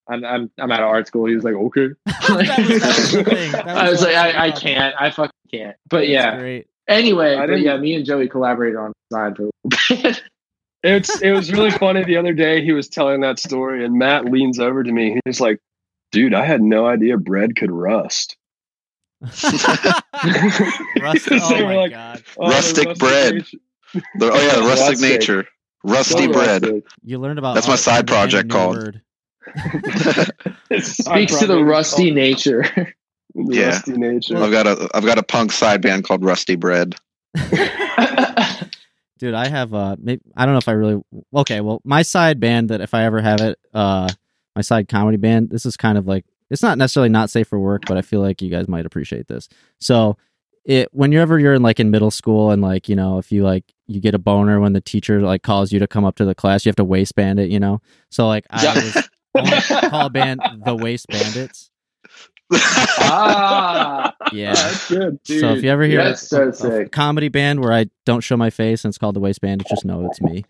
I'm 0.08 0.24
I'm 0.24 0.50
I'm 0.58 0.72
out 0.72 0.80
of 0.80 0.88
art 0.88 1.06
school. 1.06 1.26
He 1.26 1.34
was 1.34 1.44
like, 1.44 1.54
okay. 1.54 1.88
that 2.06 2.28
was, 2.28 2.48
that 2.48 2.96
was 2.96 3.12
the 3.12 3.24
thing. 3.24 3.52
That 3.52 3.68
I 3.76 3.90
was 3.90 4.02
like, 4.02 4.16
I, 4.16 4.46
I 4.46 4.50
can't. 4.50 4.94
I 5.00 5.10
fucking 5.10 5.32
can't. 5.50 5.76
But 5.88 6.08
yeah. 6.08 6.38
Great. 6.38 6.66
Anyway, 6.90 7.36
I 7.36 7.42
but 7.42 7.46
didn't- 7.46 7.62
yeah, 7.64 7.76
me 7.78 7.94
and 7.94 8.04
Joey 8.04 8.28
collaborated 8.28 8.76
on 8.76 8.92
the 9.10 9.16
side 9.16 9.36
for 9.36 9.44
a 9.44 9.50
little 9.64 10.02
bit. 10.02 10.22
It's 10.82 11.20
it 11.20 11.32
was 11.32 11.52
really 11.52 11.70
funny 11.70 12.04
the 12.04 12.16
other 12.16 12.32
day. 12.32 12.64
He 12.64 12.72
was 12.72 12.88
telling 12.88 13.20
that 13.20 13.38
story, 13.38 13.84
and 13.84 13.98
Matt 13.98 14.24
leans 14.24 14.58
over 14.58 14.82
to 14.82 14.90
me. 14.90 15.20
He's 15.26 15.38
like, 15.38 15.60
"Dude, 16.10 16.32
I 16.32 16.46
had 16.46 16.62
no 16.62 16.86
idea 16.86 17.18
bread 17.18 17.54
could 17.54 17.70
rust." 17.70 18.34
Rust- 19.20 19.44
oh 21.30 21.62
my 21.62 21.76
like, 21.76 21.90
god. 21.90 22.22
Oh, 22.38 22.48
Rustic 22.48 22.96
bread. 22.98 23.34
nature. 23.34 23.58
Oh 24.22 24.40
yeah, 24.40 24.54
the 24.56 24.62
rustic 24.62 24.88
Rustic. 24.88 25.00
nature, 25.10 25.44
rusty 25.84 26.24
So 26.26 26.32
bread. 26.32 26.62
rustic. 26.62 26.84
You 27.04 27.18
learned 27.18 27.38
about 27.38 27.56
That's 27.56 27.68
my 27.68 27.76
side 27.76 28.06
project 28.06 28.48
called- 28.50 28.76
word. 28.78 29.02
It's 30.70 30.98
a 30.98 31.02
side 31.02 31.28
Speaks 31.28 31.38
to 31.40 31.46
the 31.46 31.62
rusty 31.62 32.04
called 32.04 32.14
nature. 32.14 32.94
The 33.34 33.54
Yeah. 33.56 33.66
rusty 33.70 33.92
nature. 33.92 34.36
I've 34.38 34.50
got 34.52 34.66
a 34.66 34.88
I've 34.94 35.04
got 35.04 35.18
a 35.18 35.22
punk 35.22 35.52
side 35.52 35.82
band 35.82 36.04
called 36.04 36.24
Rusty 36.24 36.56
Bread. 36.56 36.94
Dude, 39.18 39.34
I 39.34 39.48
have 39.48 39.74
uh 39.74 39.96
maybe, 40.00 40.22
I 40.36 40.46
don't 40.46 40.54
know 40.54 40.58
if 40.58 40.68
I 40.68 40.72
really 40.72 41.02
Okay, 41.34 41.60
well, 41.60 41.80
my 41.84 42.02
side 42.02 42.40
band 42.40 42.70
that 42.70 42.80
if 42.80 42.94
I 42.94 43.04
ever 43.04 43.20
have 43.20 43.40
it 43.40 43.58
uh 43.74 44.08
my 44.56 44.62
side 44.62 44.88
comedy 44.88 45.16
band, 45.18 45.50
this 45.50 45.66
is 45.66 45.76
kind 45.76 45.98
of 45.98 46.06
like 46.06 46.24
it's 46.50 46.62
not 46.62 46.78
necessarily 46.78 47.10
not 47.10 47.30
safe 47.30 47.46
for 47.48 47.58
work, 47.60 47.82
but 47.86 47.96
I 47.96 48.02
feel 48.02 48.20
like 48.20 48.40
you 48.42 48.50
guys 48.50 48.66
might 48.66 48.86
appreciate 48.86 49.28
this. 49.28 49.48
So, 49.80 50.16
it 50.64 50.88
whenever 50.92 51.38
you're 51.38 51.54
in 51.54 51.62
like 51.62 51.80
in 51.80 51.90
middle 51.90 52.10
school 52.10 52.50
and 52.50 52.60
like, 52.62 52.88
you 52.88 52.96
know, 52.96 53.18
if 53.18 53.30
you 53.30 53.44
like 53.44 53.64
you 53.86 54.00
get 54.00 54.14
a 54.14 54.18
boner 54.18 54.58
when 54.58 54.72
the 54.72 54.80
teacher 54.80 55.20
like 55.20 55.42
calls 55.42 55.70
you 55.70 55.78
to 55.80 55.86
come 55.86 56.04
up 56.04 56.16
to 56.16 56.24
the 56.24 56.34
class, 56.34 56.64
you 56.64 56.70
have 56.70 56.76
to 56.76 56.84
waistband 56.84 57.38
it, 57.38 57.50
you 57.50 57.60
know. 57.60 57.80
So 58.10 58.26
like 58.26 58.46
I 58.50 58.64
Yeah. 58.64 58.74
was 58.80 58.94
call 59.90 60.06
a 60.06 60.10
band 60.10 60.40
the 60.64 60.74
Waist 60.76 61.06
Bandits. 61.08 61.70
Ah, 62.52 64.14
Yeah. 64.32 64.54
That's 64.54 64.88
good. 64.88 65.18
so 65.24 65.52
if 65.54 65.62
you 65.64 65.70
ever 65.70 65.84
hear 65.84 66.02
that's 66.04 66.22
a, 66.24 66.26
so 66.26 66.48
a 66.48 66.52
sick. 66.52 66.92
comedy 66.92 67.28
band 67.28 67.60
where 67.60 67.72
I 67.72 67.86
don't 68.06 68.20
show 68.22 68.36
my 68.36 68.50
face 68.50 68.84
and 68.84 68.90
it's 68.90 68.98
called 68.98 69.16
the 69.16 69.20
Waist 69.20 69.40
Bandits, 69.40 69.70
just 69.70 69.84
know 69.84 70.06
it's 70.06 70.20
me. 70.20 70.44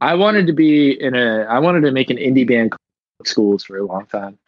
I 0.00 0.14
wanted 0.14 0.46
to 0.48 0.52
be 0.52 0.90
in 1.00 1.14
a. 1.14 1.42
I 1.44 1.58
wanted 1.58 1.82
to 1.82 1.90
make 1.90 2.10
an 2.10 2.16
indie 2.18 2.46
band 2.46 2.72
called 2.72 3.26
schools 3.28 3.64
for 3.64 3.78
a 3.78 3.84
long 3.86 4.06
time. 4.06 4.38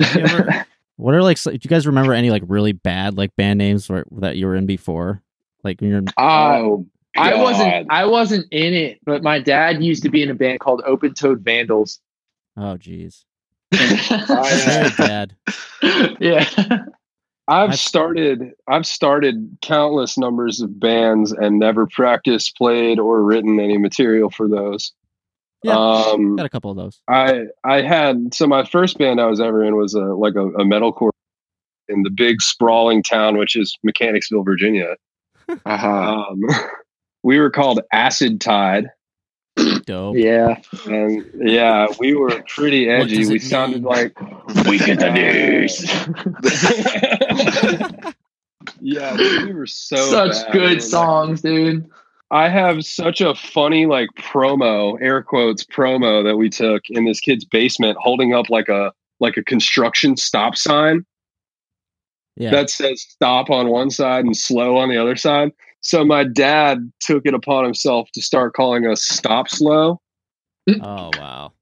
Ever- 0.00 0.66
What 0.98 1.14
are 1.14 1.22
like? 1.22 1.36
so- 1.36 1.50
Do 1.50 1.58
you 1.60 1.68
guys 1.68 1.86
remember 1.86 2.14
any 2.14 2.30
like 2.30 2.42
really 2.46 2.72
bad 2.72 3.18
like 3.18 3.36
band 3.36 3.58
names 3.58 3.90
or, 3.90 4.06
that 4.12 4.36
you 4.38 4.46
were 4.46 4.56
in 4.56 4.64
before? 4.64 5.20
Like 5.62 5.78
when 5.82 5.90
you're 5.90 6.02
Uh, 6.16 6.56
oh, 6.58 6.86
I 7.14 7.34
wasn't. 7.34 7.86
I 7.90 8.06
wasn't 8.06 8.46
in 8.50 8.72
it, 8.72 9.00
but 9.04 9.22
my 9.22 9.38
dad 9.38 9.82
used 9.82 10.02
to 10.04 10.08
be 10.08 10.22
in 10.22 10.30
a 10.30 10.34
band 10.34 10.60
called 10.60 10.80
Open 10.86 11.12
Toed 11.12 11.40
Vandals. 11.40 12.00
oh 12.56 12.78
geez, 12.78 13.26
I, 13.72 14.62
very 14.64 14.86
uh, 14.86 14.90
bad. 14.96 15.36
yeah. 16.20 16.48
I've 17.48 17.70
I've- 17.70 17.76
started 17.76 18.52
I've 18.68 18.86
started 18.86 19.56
countless 19.62 20.18
numbers 20.18 20.60
of 20.60 20.78
bands 20.80 21.32
and 21.32 21.58
never 21.58 21.86
practiced, 21.86 22.56
played, 22.56 22.98
or 22.98 23.22
written 23.22 23.60
any 23.60 23.78
material 23.78 24.30
for 24.30 24.48
those. 24.48 24.92
Yeah. 25.62 25.76
Um, 25.76 26.36
Got 26.36 26.46
a 26.46 26.50
couple 26.50 26.70
of 26.70 26.76
those. 26.76 27.00
I 27.08 27.44
I 27.64 27.82
had 27.82 28.34
so 28.34 28.46
my 28.46 28.64
first 28.64 28.98
band 28.98 29.20
I 29.20 29.26
was 29.26 29.40
ever 29.40 29.64
in 29.64 29.76
was 29.76 29.94
a 29.94 30.04
like 30.04 30.34
a, 30.34 30.46
a 30.48 30.64
metalcore 30.64 31.10
in 31.88 32.02
the 32.02 32.10
big 32.10 32.42
sprawling 32.42 33.02
town 33.02 33.36
which 33.36 33.54
is 33.56 33.76
Mechanicsville, 33.84 34.42
Virginia. 34.42 34.96
Uh-huh. 35.48 36.24
Um, 36.30 36.42
we 37.22 37.38
were 37.38 37.50
called 37.50 37.80
Acid 37.92 38.40
Tide, 38.40 38.88
Dope. 39.86 40.16
Yeah. 40.16 40.60
and 40.86 41.24
yeah, 41.34 41.86
we 41.98 42.14
were 42.14 42.42
pretty 42.48 42.90
edgy. 42.90 43.26
We 43.26 43.36
it 43.36 43.42
sounded 43.42 43.82
mean? 43.82 43.84
like 43.84 44.20
we 44.66 44.78
get 44.78 44.98
the 44.98 45.10
news. 45.12 45.82
yeah, 48.80 49.16
we 49.16 49.52
were 49.52 49.66
so 49.66 49.96
Such 49.96 50.32
bad. 50.32 50.54
We 50.54 50.60
were 50.60 50.66
good 50.66 50.74
like- 50.74 50.82
songs, 50.82 51.42
dude. 51.42 51.88
I 52.32 52.48
have 52.48 52.84
such 52.84 53.20
a 53.20 53.34
funny 53.36 53.86
like 53.86 54.08
promo, 54.18 55.00
air 55.00 55.22
quotes 55.22 55.62
promo 55.64 56.24
that 56.24 56.36
we 56.36 56.50
took 56.50 56.82
in 56.90 57.04
this 57.04 57.20
kid's 57.20 57.44
basement, 57.44 57.96
holding 58.00 58.34
up 58.34 58.50
like 58.50 58.68
a 58.68 58.92
like 59.20 59.36
a 59.36 59.44
construction 59.44 60.16
stop 60.16 60.56
sign 60.56 61.06
Yeah. 62.36 62.50
that 62.50 62.68
says 62.68 63.00
stop 63.00 63.48
on 63.48 63.68
one 63.68 63.90
side 63.90 64.24
and 64.24 64.36
slow 64.36 64.76
on 64.76 64.88
the 64.88 64.98
other 65.00 65.14
side. 65.16 65.52
So 65.86 66.04
my 66.04 66.24
dad 66.24 66.90
took 66.98 67.26
it 67.26 67.32
upon 67.32 67.62
himself 67.62 68.10
to 68.14 68.20
start 68.20 68.54
calling 68.54 68.88
us 68.88 69.04
stop 69.04 69.48
slow. 69.48 70.00
oh 70.68 71.10
wow. 71.16 71.52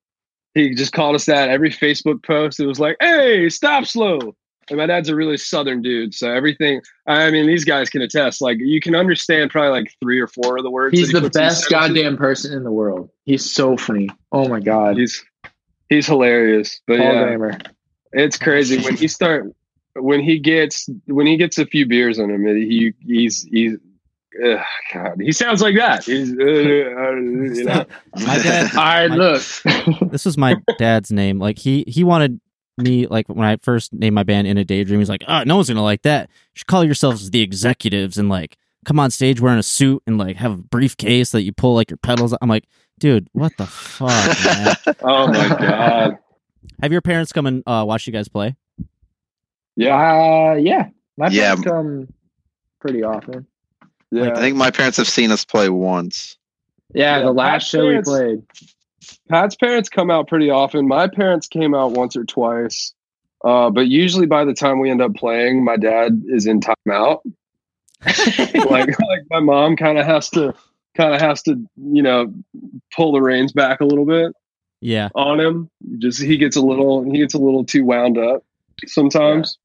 He 0.55 0.75
just 0.75 0.95
called 0.95 1.15
us 1.15 1.27
that 1.27 1.51
every 1.51 1.69
Facebook 1.69 2.25
post. 2.25 2.59
It 2.59 2.65
was 2.65 2.81
like, 2.81 2.97
hey, 3.01 3.51
stop 3.51 3.85
slow. 3.85 4.35
And 4.71 4.79
my 4.79 4.87
dad's 4.87 5.11
a 5.11 5.15
really 5.15 5.37
southern 5.37 5.83
dude. 5.83 6.15
So 6.15 6.33
everything, 6.33 6.81
I 7.07 7.31
mean, 7.31 7.47
these 7.47 7.67
guys 7.67 7.91
can 7.91 8.01
attest. 8.01 8.41
Like, 8.41 8.57
you 8.61 8.81
can 8.81 8.95
understand 8.95 9.51
probably 9.51 9.73
like 9.73 9.93
three 10.03 10.19
or 10.19 10.27
four 10.27 10.57
of 10.57 10.63
the 10.63 10.71
words. 10.71 10.99
He's 10.99 11.11
he 11.11 11.21
the 11.21 11.29
best 11.29 11.69
goddamn 11.69 12.17
person 12.17 12.55
in 12.57 12.65
the 12.65 12.73
world. 12.73 13.11
He's 13.27 13.45
so 13.51 13.77
funny. 13.77 14.09
Oh 14.33 14.49
my 14.49 14.61
god. 14.61 14.97
He's 14.97 15.23
he's 15.91 16.07
hilarious. 16.07 16.81
But 16.87 16.97
Paul 16.97 17.13
yeah, 17.13 17.25
Grammer. 17.25 17.59
it's 18.13 18.39
crazy 18.39 18.81
when 18.83 18.97
he 18.97 19.07
start 19.07 19.53
when 19.97 20.21
he 20.21 20.39
gets 20.39 20.89
when 21.09 21.27
he 21.27 21.37
gets 21.37 21.59
a 21.59 21.67
few 21.67 21.85
beers 21.85 22.19
on 22.19 22.31
him. 22.31 22.47
He 22.47 22.95
he's 23.03 23.43
he's 23.43 23.77
ugh, 24.45 24.59
God. 24.93 25.17
He 25.21 25.33
sounds 25.33 25.61
like 25.63 25.77
that. 25.77 26.05
He's 26.05 26.33
uh, 26.33 26.43
uh, 26.43 26.45
you 27.15 27.65
know. 27.65 27.85
My 28.17 28.39
dad. 28.39 28.71
All 28.77 28.83
right, 28.85 29.09
My- 29.09 29.17
look. 29.17 29.43
this 30.11 30.25
was 30.25 30.37
my 30.39 30.57
dad's 30.79 31.11
name. 31.13 31.39
Like 31.39 31.59
he 31.59 31.85
he 31.87 32.05
wanted 32.05 32.41
me 32.79 33.07
like 33.07 33.29
when 33.29 33.47
I 33.47 33.57
first 33.63 33.93
named 33.93 34.15
my 34.15 34.23
band 34.25 34.47
in 34.47 34.59
a 34.59 34.65
daydream. 34.65 34.99
He's 35.01 35.09
like, 35.09 35.25
oh, 35.29 35.45
no 35.45 35.57
one's 35.57 35.69
gonna 35.69 35.83
like 35.83 36.03
that. 36.03 36.29
You 36.29 36.59
should 36.59 36.67
call 36.67 36.85
yourselves 36.85 37.31
the 37.31 37.41
executives 37.41 38.19
and 38.19 38.29
like 38.29 38.57
come 38.85 38.99
on 39.01 39.11
stage 39.11 39.41
wearing 39.41 39.59
a 39.59 39.63
suit 39.63 40.03
and 40.07 40.19
like 40.19 40.37
have 40.37 40.53
a 40.53 40.57
briefcase 40.57 41.31
that 41.31 41.43
you 41.43 41.53
pull 41.53 41.75
like 41.75 41.91
your 41.91 41.97
pedals. 41.99 42.35
I'm 42.43 42.49
like, 42.49 42.65
dude, 42.99 43.29
what 43.33 43.57
the 43.57 43.67
fuck, 43.67 44.09
man? 44.45 44.75
Oh 45.03 45.27
my 45.29 45.49
god. 45.49 46.19
Have 46.83 46.93
your 46.93 47.01
parents 47.03 47.33
come 47.33 47.47
and 47.47 47.63
uh, 47.67 47.85
watch 47.87 48.07
you 48.07 48.13
guys 48.13 48.29
play? 48.29 48.57
Yeah. 49.77 49.95
Uh, 49.97 50.55
yeah. 50.57 50.89
My 51.17 51.29
Yeah. 51.29 51.55
parents 51.55 51.65
come 51.65 52.09
pretty 52.81 53.03
often. 53.03 53.47
Yeah. 54.15 54.33
I 54.33 54.41
think 54.41 54.57
my 54.57 54.71
parents 54.71 54.97
have 54.99 55.09
seen 55.09 55.31
us 55.31 55.45
play 55.45 55.69
once. 55.69 56.37
Yeah, 56.95 57.19
Yeah, 57.19 57.25
the 57.25 57.33
last 57.33 57.51
Pat's 57.53 57.67
show 57.69 57.89
we 57.89 58.03
played. 58.03 58.43
Pat's 59.29 59.57
parents 59.57 59.89
come 59.89 60.11
out 60.11 60.29
pretty 60.29 60.51
often. 60.51 60.87
My 60.89 61.09
parents 61.09 61.47
came 61.47 61.75
out 61.75 61.93
once 61.93 62.17
or 62.17 62.25
twice. 62.25 62.93
Uh, 63.45 63.69
but 63.71 63.89
usually 63.89 64.27
by 64.27 64.45
the 64.45 64.55
time 64.55 64.81
we 64.81 64.91
end 64.91 65.03
up 65.03 65.15
playing, 65.15 65.65
my 65.65 65.77
dad 65.77 66.23
is 66.29 66.47
in 66.47 66.61
timeout. 66.61 67.21
like 68.07 68.89
like 69.01 69.23
my 69.31 69.41
mom 69.41 69.77
kind 69.77 69.99
of 69.99 70.07
has 70.07 70.29
to 70.31 70.55
kind 70.97 71.15
of 71.15 71.21
has 71.21 71.43
to, 71.43 71.53
you 71.77 72.03
know, 72.03 72.33
pull 72.95 73.13
the 73.13 73.21
reins 73.21 73.53
back 73.53 73.81
a 73.81 73.85
little 73.85 74.05
bit 74.07 74.33
Yeah. 74.81 75.09
on 75.15 75.41
him. 75.41 75.71
Just 75.99 76.23
he 76.23 76.37
gets 76.37 76.57
a 76.57 76.61
little 76.63 77.03
he 77.11 77.19
gets 77.19 77.35
a 77.35 77.39
little 77.39 77.65
too 77.65 77.85
wound 77.85 78.19
up 78.19 78.45
sometimes. 78.87 79.59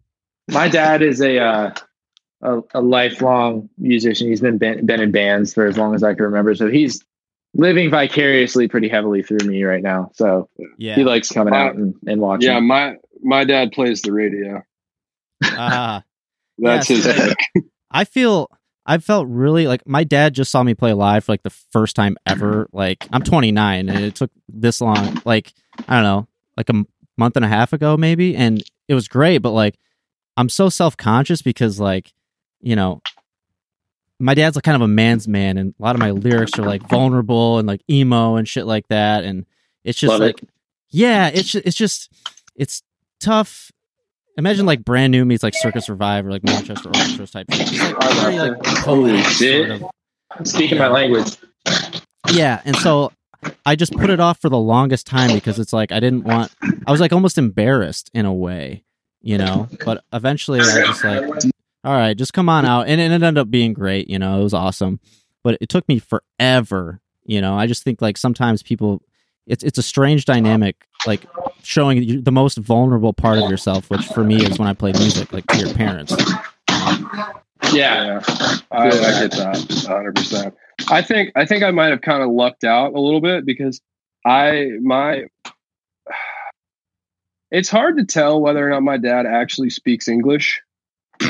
My 0.49 0.67
dad 0.67 1.01
is 1.01 1.21
a 1.21 1.37
uh, 1.39 1.71
a, 2.41 2.59
a 2.73 2.81
lifelong 2.81 3.69
musician. 3.77 4.27
He's 4.27 4.41
been, 4.41 4.57
been 4.57 4.85
been 4.85 5.01
in 5.01 5.11
bands 5.11 5.53
for 5.53 5.65
as 5.65 5.77
long 5.77 5.93
as 5.95 6.03
I 6.03 6.13
can 6.13 6.23
remember. 6.25 6.55
So 6.55 6.69
he's 6.69 7.03
living 7.53 7.89
vicariously 7.89 8.67
pretty 8.67 8.87
heavily 8.89 9.23
through 9.23 9.45
me 9.47 9.63
right 9.63 9.81
now. 9.83 10.11
So 10.13 10.49
Yeah. 10.77 10.95
he 10.95 11.03
likes 11.03 11.29
coming 11.31 11.53
out 11.53 11.75
and, 11.75 11.93
and 12.07 12.21
watching. 12.21 12.49
Yeah, 12.49 12.59
my 12.59 12.95
my 13.21 13.43
dad 13.43 13.71
plays 13.71 14.01
the 14.01 14.13
radio. 14.13 14.63
Ah. 15.43 16.03
That's 16.57 16.89
Yes. 16.89 17.05
his 17.05 17.15
pick. 17.53 17.63
I 17.91 18.03
feel 18.05 18.49
I 18.85 18.97
felt 18.97 19.27
really 19.27 19.67
like 19.67 19.85
my 19.87 20.03
dad 20.03 20.33
just 20.33 20.51
saw 20.51 20.63
me 20.63 20.73
play 20.73 20.93
live 20.93 21.23
for 21.25 21.31
like 21.33 21.43
the 21.43 21.49
first 21.49 21.95
time 21.95 22.17
ever. 22.25 22.67
Like 22.73 23.07
I'm 23.11 23.21
29 23.23 23.89
and 23.89 23.99
it 24.05 24.15
took 24.15 24.31
this 24.47 24.81
long. 24.81 25.21
Like 25.25 25.53
I 25.87 25.95
don't 25.95 26.03
know, 26.03 26.27
like 26.57 26.69
a 26.69 26.73
m- 26.75 26.87
month 27.17 27.35
and 27.35 27.45
a 27.45 27.49
half 27.49 27.73
ago 27.73 27.97
maybe, 27.97 28.35
and 28.35 28.63
it 28.87 28.93
was 28.93 29.07
great. 29.07 29.39
But 29.39 29.51
like 29.51 29.75
I'm 30.37 30.49
so 30.49 30.69
self 30.69 30.95
conscious 30.97 31.41
because 31.41 31.79
like 31.79 32.13
you 32.61 32.75
know 32.75 33.01
my 34.19 34.33
dad's 34.33 34.55
like 34.55 34.63
kind 34.65 34.75
of 34.75 34.81
a 34.81 34.87
man's 34.87 35.27
man, 35.27 35.57
and 35.57 35.73
a 35.79 35.83
lot 35.83 35.95
of 35.95 35.99
my 35.99 36.11
lyrics 36.11 36.59
are 36.59 36.65
like 36.65 36.87
vulnerable 36.89 37.57
and 37.57 37.67
like 37.67 37.81
emo 37.89 38.35
and 38.35 38.47
shit 38.47 38.65
like 38.65 38.87
that, 38.89 39.23
and 39.23 39.45
it's 39.83 39.97
just 39.99 40.09
Love 40.11 40.21
it. 40.21 40.25
like 40.25 40.43
yeah, 40.89 41.29
it's 41.33 41.55
it's 41.55 41.77
just 41.77 42.11
it's 42.55 42.83
tough. 43.19 43.71
Imagine 44.37 44.65
like 44.65 44.83
brand 44.83 45.11
new 45.11 45.25
meets 45.25 45.43
like 45.43 45.53
Circa 45.55 45.81
Survive 45.81 46.25
or 46.25 46.31
like 46.31 46.43
Manchester 46.43 46.89
Orchestras 46.89 47.31
type 47.31 47.51
shit. 47.51 47.97
Like 47.97 48.13
very 48.17 48.39
like 48.39 48.65
Holy 48.65 49.21
shit. 49.23 49.67
sort 49.67 49.81
of. 49.81 50.47
Speaking 50.47 50.77
my 50.77 50.87
language. 50.87 51.37
Yeah, 52.31 52.61
and 52.65 52.75
so 52.75 53.11
I 53.65 53.75
just 53.75 53.93
put 53.93 54.09
it 54.09 54.19
off 54.19 54.39
for 54.39 54.49
the 54.49 54.57
longest 54.57 55.07
time 55.07 55.33
because 55.33 55.59
it's 55.59 55.73
like 55.73 55.91
I 55.91 55.99
didn't 55.99 56.23
want. 56.23 56.51
I 56.85 56.91
was 56.91 56.99
like 57.01 57.13
almost 57.13 57.37
embarrassed 57.37 58.11
in 58.13 58.25
a 58.25 58.33
way, 58.33 58.83
you 59.21 59.37
know. 59.37 59.67
But 59.85 60.03
eventually, 60.13 60.59
I 60.59 60.85
just 60.85 61.03
like, 61.03 61.23
all 61.83 61.93
right, 61.93 62.17
just 62.17 62.33
come 62.33 62.49
on 62.49 62.65
out, 62.65 62.87
and 62.87 62.99
it 62.99 63.11
ended 63.11 63.37
up 63.37 63.49
being 63.49 63.73
great. 63.73 64.09
You 64.09 64.19
know, 64.19 64.39
it 64.39 64.43
was 64.43 64.53
awesome, 64.53 64.99
but 65.43 65.57
it 65.61 65.69
took 65.69 65.87
me 65.87 65.99
forever. 65.99 67.01
You 67.25 67.41
know, 67.41 67.55
I 67.57 67.67
just 67.67 67.83
think 67.83 68.01
like 68.01 68.17
sometimes 68.17 68.63
people, 68.63 69.01
it's 69.47 69.63
it's 69.63 69.77
a 69.77 69.83
strange 69.83 70.25
dynamic, 70.25 70.85
like 71.05 71.25
showing 71.63 72.23
the 72.23 72.31
most 72.31 72.57
vulnerable 72.57 73.13
part 73.13 73.37
of 73.39 73.49
yourself, 73.49 73.89
which 73.89 74.05
for 74.07 74.23
me 74.23 74.43
is 74.43 74.59
when 74.59 74.67
I 74.67 74.73
play 74.73 74.91
music, 74.93 75.31
like 75.31 75.45
to 75.47 75.57
your 75.57 75.73
parents. 75.73 76.15
Yeah. 77.71 78.21
I, 78.71 78.87
I 78.87 78.89
get 78.91 79.31
that 79.31 79.65
100. 79.87 80.15
percent 80.15 80.55
I 80.89 81.01
think 81.01 81.31
I 81.35 81.45
think 81.45 81.63
I 81.63 81.71
might 81.71 81.89
have 81.89 82.01
kind 82.01 82.23
of 82.23 82.29
lucked 82.29 82.63
out 82.63 82.93
a 82.93 82.99
little 82.99 83.21
bit 83.21 83.45
because 83.45 83.81
I 84.25 84.69
my 84.81 85.25
it's 87.51 87.69
hard 87.69 87.97
to 87.97 88.05
tell 88.05 88.41
whether 88.41 88.65
or 88.65 88.69
not 88.69 88.83
my 88.83 88.97
dad 88.97 89.25
actually 89.25 89.69
speaks 89.69 90.07
English. 90.07 90.61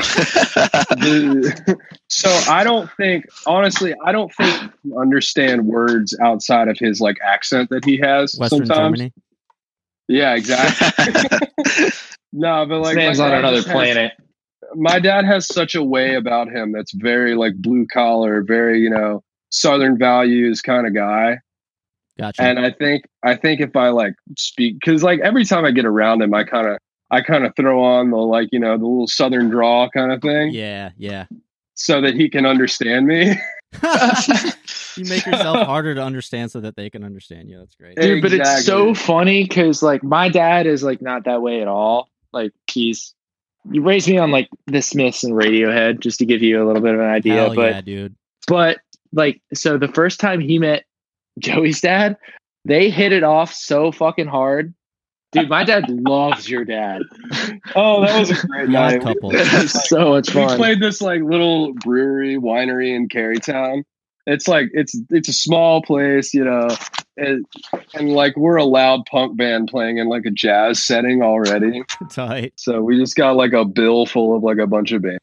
The- 1.00 1.76
so 2.08 2.28
I 2.50 2.64
don't 2.64 2.90
think 2.96 3.26
honestly 3.46 3.94
I 4.04 4.12
don't 4.12 4.32
think 4.34 4.54
I 4.54 4.68
can 4.82 4.92
understand 4.98 5.66
words 5.66 6.16
outside 6.22 6.68
of 6.68 6.78
his 6.78 7.00
like 7.00 7.16
accent 7.24 7.70
that 7.70 7.84
he 7.84 7.96
has 7.98 8.34
Western 8.38 8.66
sometimes. 8.66 8.98
Germany. 8.98 9.12
Yeah, 10.08 10.34
exactly. 10.34 11.88
no, 12.32 12.66
but 12.66 12.80
like 12.80 12.96
Man's 12.96 13.18
my 13.18 13.24
on 13.26 13.30
dad 13.30 13.38
another 13.38 13.56
just 13.58 13.68
has- 13.68 13.74
planet. 13.74 14.12
my 14.74 14.98
dad 14.98 15.24
has 15.24 15.46
such 15.46 15.74
a 15.74 15.82
way 15.82 16.14
about 16.14 16.48
him 16.48 16.72
that's 16.72 16.92
very 16.92 17.34
like 17.34 17.54
blue 17.56 17.86
collar, 17.92 18.42
very 18.42 18.80
you 18.80 18.90
know 18.90 19.22
southern 19.50 19.98
values 19.98 20.60
kind 20.62 20.86
of 20.86 20.94
guy. 20.94 21.38
Gotcha. 22.18 22.42
And 22.42 22.58
I 22.58 22.70
think 22.70 23.04
I 23.22 23.34
think 23.36 23.60
if 23.60 23.74
I 23.76 23.88
like 23.88 24.14
speak 24.38 24.78
because 24.80 25.02
like 25.02 25.20
every 25.20 25.44
time 25.44 25.64
I 25.64 25.70
get 25.70 25.84
around 25.86 26.22
him, 26.22 26.34
I 26.34 26.44
kind 26.44 26.66
of 26.66 26.78
I 27.10 27.22
kind 27.22 27.44
of 27.44 27.54
throw 27.56 27.82
on 27.82 28.10
the 28.10 28.16
like 28.16 28.48
you 28.52 28.58
know 28.58 28.76
the 28.76 28.84
little 28.84 29.08
southern 29.08 29.50
draw 29.50 29.88
kind 29.88 30.12
of 30.12 30.22
thing, 30.22 30.52
yeah, 30.52 30.90
yeah. 30.96 31.26
so 31.74 32.00
that 32.00 32.14
he 32.14 32.28
can 32.28 32.46
understand 32.46 33.06
me. 33.06 33.34
you 34.96 35.04
make 35.04 35.24
yourself 35.24 35.64
harder 35.66 35.94
to 35.94 36.02
understand 36.02 36.50
so 36.50 36.60
that 36.60 36.74
they 36.74 36.90
can 36.90 37.04
understand 37.04 37.48
you. 37.48 37.58
That's 37.58 37.76
great. 37.76 37.96
Dude, 37.96 38.20
but 38.20 38.32
it's 38.32 38.64
so 38.64 38.94
funny 38.94 39.44
because 39.44 39.82
like 39.82 40.02
my 40.02 40.28
dad 40.28 40.66
is 40.66 40.82
like 40.82 41.00
not 41.00 41.24
that 41.24 41.40
way 41.40 41.62
at 41.62 41.68
all. 41.68 42.08
Like 42.32 42.52
he's 42.68 43.14
you 43.70 43.82
raised 43.82 44.08
me 44.08 44.18
on 44.18 44.30
like 44.30 44.48
the 44.66 44.82
Smiths 44.82 45.22
and 45.22 45.34
Radiohead 45.34 46.00
just 46.00 46.18
to 46.18 46.26
give 46.26 46.42
you 46.42 46.62
a 46.62 46.66
little 46.66 46.82
bit 46.82 46.94
of 46.94 47.00
an 47.00 47.06
idea. 47.06 47.34
Hell 47.34 47.54
but 47.54 47.74
yeah, 47.74 47.80
dude. 47.80 48.16
but 48.46 48.78
like 49.12 49.40
so 49.54 49.78
the 49.78 49.88
first 49.88 50.20
time 50.20 50.40
he 50.40 50.58
met 50.58 50.84
Joey's 51.38 51.80
dad, 51.80 52.16
they 52.64 52.90
hit 52.90 53.12
it 53.12 53.22
off 53.22 53.52
so 53.52 53.92
fucking 53.92 54.26
hard. 54.26 54.74
Dude, 55.32 55.48
my 55.48 55.62
dad 55.64 55.84
loves 55.88 56.48
your 56.48 56.64
dad. 56.64 57.02
Oh, 57.76 58.00
that 58.04 58.18
was 58.18 58.30
a 58.30 58.46
great 58.48 58.68
The 58.70 58.76
odd 58.76 58.92
night. 58.94 59.02
couple. 59.02 59.30
So 59.68 60.10
much 60.10 60.30
fun. 60.30 60.50
we 60.50 60.56
played 60.56 60.80
this 60.80 61.00
like 61.00 61.22
little 61.22 61.72
brewery 61.74 62.36
winery 62.36 62.94
in 62.94 63.08
Carytown. 63.08 63.84
It's 64.26 64.48
like 64.48 64.68
it's 64.72 64.94
it's 65.10 65.28
a 65.28 65.32
small 65.32 65.82
place, 65.82 66.34
you 66.34 66.44
know, 66.44 66.68
and, 67.16 67.46
and 67.94 68.10
like 68.10 68.36
we're 68.36 68.56
a 68.56 68.64
loud 68.64 69.02
punk 69.10 69.36
band 69.36 69.68
playing 69.68 69.98
in 69.98 70.08
like 70.08 70.26
a 70.26 70.30
jazz 70.30 70.82
setting 70.82 71.22
already. 71.22 71.82
Tight. 72.10 72.52
So 72.56 72.82
we 72.82 72.98
just 72.98 73.16
got 73.16 73.36
like 73.36 73.52
a 73.52 73.64
bill 73.64 74.06
full 74.06 74.36
of 74.36 74.42
like 74.42 74.58
a 74.58 74.66
bunch 74.66 74.92
of 74.92 75.02
bands, 75.02 75.20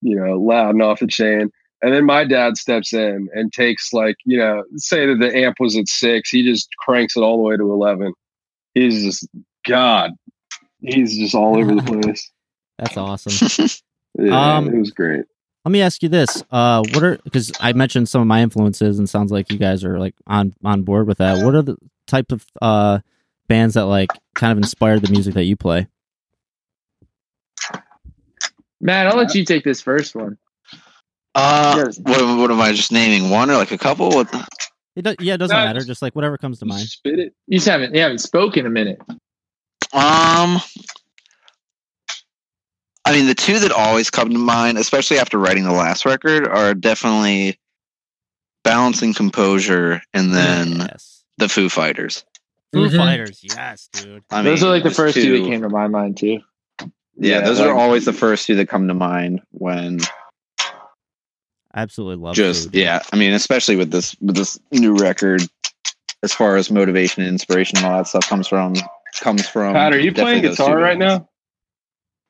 you 0.00 0.16
know, 0.16 0.38
loud 0.40 0.70
and 0.70 0.82
off 0.82 1.00
the 1.00 1.06
chain. 1.06 1.50
And 1.82 1.92
then 1.92 2.06
my 2.06 2.24
dad 2.24 2.56
steps 2.56 2.92
in 2.94 3.28
and 3.34 3.52
takes 3.52 3.92
like, 3.92 4.16
you 4.24 4.38
know, 4.38 4.64
say 4.76 5.06
that 5.06 5.18
the 5.20 5.36
amp 5.36 5.56
was 5.60 5.76
at 5.76 5.86
six, 5.88 6.30
he 6.30 6.42
just 6.44 6.68
cranks 6.78 7.16
it 7.16 7.20
all 7.20 7.36
the 7.36 7.42
way 7.42 7.56
to 7.56 7.70
eleven. 7.72 8.14
He's 8.74 9.02
just 9.04 9.28
God. 9.66 10.12
He's 10.80 11.16
just 11.16 11.34
all 11.34 11.56
over 11.58 11.74
the 11.74 11.82
place. 12.02 12.30
That's 12.78 12.96
awesome. 12.96 13.68
Yeah, 14.16 14.58
Um, 14.58 14.68
it 14.68 14.78
was 14.78 14.92
great. 14.92 15.24
Let 15.64 15.72
me 15.72 15.82
ask 15.82 16.00
you 16.00 16.08
this: 16.08 16.40
uh, 16.52 16.84
What 16.92 17.02
are 17.02 17.18
because 17.24 17.50
I 17.58 17.72
mentioned 17.72 18.08
some 18.08 18.20
of 18.20 18.28
my 18.28 18.42
influences, 18.42 19.00
and 19.00 19.10
sounds 19.10 19.32
like 19.32 19.50
you 19.50 19.58
guys 19.58 19.82
are 19.82 19.98
like 19.98 20.14
on 20.28 20.54
on 20.64 20.82
board 20.82 21.08
with 21.08 21.18
that. 21.18 21.44
What 21.44 21.56
are 21.56 21.62
the 21.62 21.76
type 22.06 22.30
of 22.30 22.46
uh 22.62 23.00
bands 23.48 23.74
that 23.74 23.86
like 23.86 24.10
kind 24.36 24.52
of 24.52 24.58
inspired 24.58 25.02
the 25.02 25.10
music 25.10 25.34
that 25.34 25.44
you 25.44 25.56
play? 25.56 25.88
Matt, 28.80 29.06
I'll 29.08 29.16
let 29.16 29.34
you 29.34 29.44
take 29.44 29.64
this 29.64 29.80
first 29.80 30.14
one. 30.14 30.38
Uh, 31.34 31.86
what, 32.02 32.38
what 32.38 32.50
am 32.50 32.60
I 32.60 32.72
just 32.72 32.92
naming? 32.92 33.30
One 33.30 33.50
or 33.50 33.54
like 33.56 33.72
a 33.72 33.78
couple? 33.78 34.10
What? 34.10 34.32
It 34.96 35.02
do, 35.04 35.14
yeah, 35.20 35.34
it 35.34 35.38
doesn't 35.38 35.56
No, 35.56 35.64
matter. 35.64 35.78
just- 35.80 35.88
Just 35.88 36.02
like 36.02 36.14
whatever 36.14 36.38
comes 36.38 36.58
to 36.60 36.66
mind. 36.66 36.86
Spit 36.88 37.18
it. 37.18 37.34
You 37.46 37.58
just 37.58 37.68
haven't 37.68 37.94
you 37.94 38.00
haven't 38.00 38.18
spoken 38.18 38.64
a 38.66 38.70
minute. 38.70 39.00
Um, 39.92 40.60
I 43.06 43.12
mean, 43.12 43.26
the 43.26 43.34
two 43.34 43.58
that 43.60 43.70
always 43.72 44.10
come 44.10 44.30
to 44.30 44.38
mind, 44.38 44.78
especially 44.78 45.18
after 45.18 45.38
writing 45.38 45.64
the 45.64 45.72
last 45.72 46.04
record, 46.06 46.48
are 46.48 46.74
definitely 46.74 47.58
Balance 48.62 49.02
and 49.02 49.14
Composure 49.14 50.00
and 50.14 50.32
then 50.34 50.78
yes, 50.78 51.22
the 51.38 51.48
Foo 51.48 51.68
Fighters. 51.68 52.24
Foo 52.72 52.88
Mhm. 52.88 52.96
Fighters. 52.96 53.40
Yes, 53.42 53.88
dude. 53.92 54.22
I 54.30 54.42
Those 54.42 54.60
mean, 54.62 54.68
are 54.68 54.72
like 54.72 54.82
the 54.84 54.90
first 54.90 55.14
two 55.14 55.38
that 55.42 55.48
came 55.48 55.62
to 55.62 55.68
my 55.68 55.86
mind 55.86 56.16
too. 56.16 56.40
Yeah, 57.16 57.40
those 57.42 57.60
like- 57.60 57.68
are 57.68 57.74
always 57.74 58.04
the 58.04 58.12
first 58.12 58.46
two 58.46 58.54
that 58.56 58.68
come 58.68 58.88
to 58.88 58.94
mind 58.94 59.42
when 59.50 60.00
I 60.00 60.06
absolutely 61.74 62.22
love. 62.22 62.34
just 62.34 62.64
Foo, 62.66 62.70
dude. 62.70 62.82
yeah. 62.82 63.02
I 63.12 63.16
mean, 63.16 63.32
especially 63.32 63.76
with 63.76 63.90
this 63.90 64.16
with 64.20 64.36
this 64.36 64.58
new 64.72 64.94
record, 64.96 65.42
as 66.22 66.32
far 66.32 66.56
as 66.56 66.70
motivation 66.70 67.22
and 67.22 67.32
inspiration 67.32 67.78
and 67.78 67.86
all 67.86 67.98
that 67.98 68.06
stuff 68.06 68.28
comes 68.28 68.48
from 68.48 68.74
comes 69.20 69.46
from. 69.46 69.74
Pat, 69.74 69.92
are 69.92 69.98
you 69.98 70.12
playing 70.12 70.42
guitar 70.42 70.78
right 70.78 70.98
now? 70.98 71.28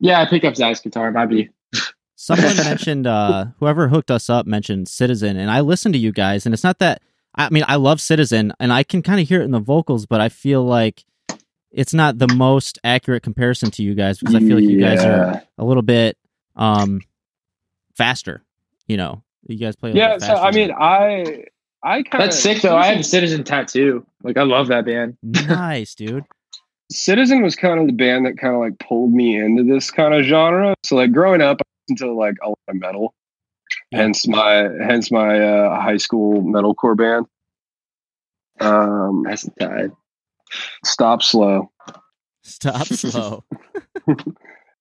Yeah, 0.00 0.20
I 0.20 0.26
pick 0.26 0.44
up 0.44 0.56
Zach's 0.56 0.80
guitar, 0.80 1.10
might 1.12 1.26
be. 1.26 1.50
Someone 2.16 2.56
mentioned 2.64 3.06
uh 3.06 3.46
whoever 3.58 3.88
hooked 3.88 4.10
us 4.10 4.28
up 4.28 4.46
mentioned 4.46 4.88
Citizen, 4.88 5.36
and 5.36 5.50
I 5.50 5.60
listened 5.60 5.94
to 5.94 5.98
you 5.98 6.12
guys, 6.12 6.46
and 6.46 6.52
it's 6.52 6.64
not 6.64 6.78
that. 6.80 7.02
I 7.34 7.50
mean, 7.50 7.64
I 7.66 7.76
love 7.76 8.00
Citizen, 8.00 8.52
and 8.60 8.72
I 8.72 8.84
can 8.84 9.02
kind 9.02 9.20
of 9.20 9.28
hear 9.28 9.40
it 9.40 9.44
in 9.44 9.50
the 9.50 9.60
vocals, 9.60 10.06
but 10.06 10.20
I 10.20 10.28
feel 10.28 10.64
like 10.64 11.04
it's 11.72 11.92
not 11.92 12.18
the 12.18 12.32
most 12.32 12.78
accurate 12.84 13.24
comparison 13.24 13.70
to 13.72 13.82
you 13.82 13.94
guys 13.94 14.18
because 14.18 14.34
I 14.34 14.38
feel 14.38 14.56
like 14.56 14.64
you 14.64 14.80
guys 14.80 15.04
are 15.04 15.42
a 15.58 15.64
little 15.64 15.82
bit 15.82 16.16
um 16.56 17.00
faster. 17.96 18.44
You 18.86 18.96
know, 18.96 19.22
you 19.46 19.58
guys 19.58 19.76
play. 19.76 19.90
A 19.90 19.94
Yeah, 19.94 20.18
so 20.18 20.34
I 20.34 20.50
mean, 20.50 20.72
I 20.72 21.44
I 21.82 22.02
kind 22.02 22.24
of 22.24 22.30
That's 22.30 22.38
sick 22.38 22.62
though. 22.62 22.76
I 22.76 22.86
have 22.86 23.00
a 23.00 23.04
citizen 23.04 23.44
tattoo. 23.44 24.06
Like 24.22 24.36
I 24.36 24.42
love 24.42 24.68
that 24.68 24.86
band. 24.86 25.16
nice, 25.22 25.94
dude. 25.96 26.24
Citizen 26.90 27.42
was 27.42 27.56
kind 27.56 27.80
of 27.80 27.86
the 27.86 27.92
band 27.92 28.26
that 28.26 28.38
kind 28.38 28.54
of 28.54 28.60
like 28.60 28.78
pulled 28.78 29.12
me 29.12 29.36
into 29.38 29.62
this 29.62 29.90
kind 29.90 30.14
of 30.14 30.24
genre. 30.24 30.74
So 30.84 30.96
like 30.96 31.12
growing 31.12 31.40
up, 31.40 31.60
I 31.60 31.64
listened 31.82 31.98
to 31.98 32.12
like 32.12 32.36
a 32.42 32.48
lot 32.48 32.58
of 32.68 32.76
metal. 32.76 33.14
Yeah. 33.90 34.02
Hence 34.02 34.26
my 34.26 34.68
hence 34.86 35.10
my 35.10 35.40
uh, 35.40 35.80
high 35.80 35.96
school 35.96 36.42
metalcore 36.42 36.96
band. 36.96 37.26
Um, 38.60 39.24
That's 39.26 39.48
tied. 39.58 39.90
stop 40.84 41.22
slow. 41.22 41.70
Stop 42.42 42.86
slow. 42.86 43.44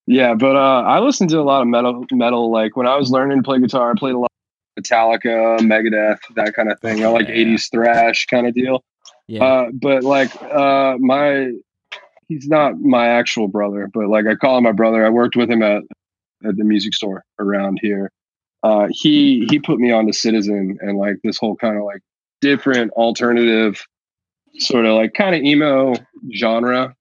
Yeah, 0.05 0.33
but 0.33 0.55
uh, 0.55 0.83
I 0.85 0.99
listened 0.99 1.29
to 1.29 1.39
a 1.39 1.43
lot 1.43 1.61
of 1.61 1.67
metal. 1.67 2.05
Metal 2.11 2.51
like 2.51 2.75
when 2.75 2.87
I 2.87 2.95
was 2.97 3.09
learning 3.09 3.37
to 3.39 3.43
play 3.43 3.59
guitar, 3.59 3.91
I 3.91 3.93
played 3.97 4.15
a 4.15 4.19
lot 4.19 4.25
of 4.25 4.32
Metallica, 4.79 5.59
Megadeth, 5.59 6.19
that 6.35 6.53
kind 6.53 6.71
of 6.71 6.79
thing. 6.79 7.03
I 7.03 7.07
like 7.09 7.27
Yeah. 7.27 7.35
'80s 7.35 7.69
thrash 7.71 8.25
kind 8.25 8.47
of 8.47 8.53
deal. 8.53 8.83
Yeah, 9.27 9.43
Uh, 9.43 9.69
but 9.73 10.03
like 10.03 10.29
uh, 10.41 10.97
my, 10.99 11.51
he's 12.27 12.47
not 12.47 12.79
my 12.79 13.07
actual 13.07 13.47
brother, 13.47 13.89
but 13.93 14.07
like 14.09 14.25
I 14.27 14.35
call 14.35 14.57
him 14.57 14.63
my 14.65 14.71
brother. 14.73 15.05
I 15.05 15.09
worked 15.09 15.35
with 15.35 15.49
him 15.49 15.61
at 15.63 15.83
at 16.45 16.57
the 16.57 16.63
music 16.63 16.93
store 16.93 17.23
around 17.39 17.79
here. 17.81 18.11
Uh, 18.63 18.87
he 18.89 19.45
he 19.49 19.59
put 19.59 19.79
me 19.79 19.91
on 19.91 20.07
to 20.07 20.13
Citizen 20.13 20.77
and 20.81 20.97
like 20.97 21.17
this 21.23 21.37
whole 21.37 21.55
kind 21.55 21.77
of 21.77 21.83
like 21.83 22.01
different 22.41 22.91
alternative, 22.93 23.85
sort 24.59 24.85
of 24.85 24.95
like 24.95 25.13
kind 25.13 25.35
of 25.35 25.41
emo 25.41 25.93
genre. 26.35 26.93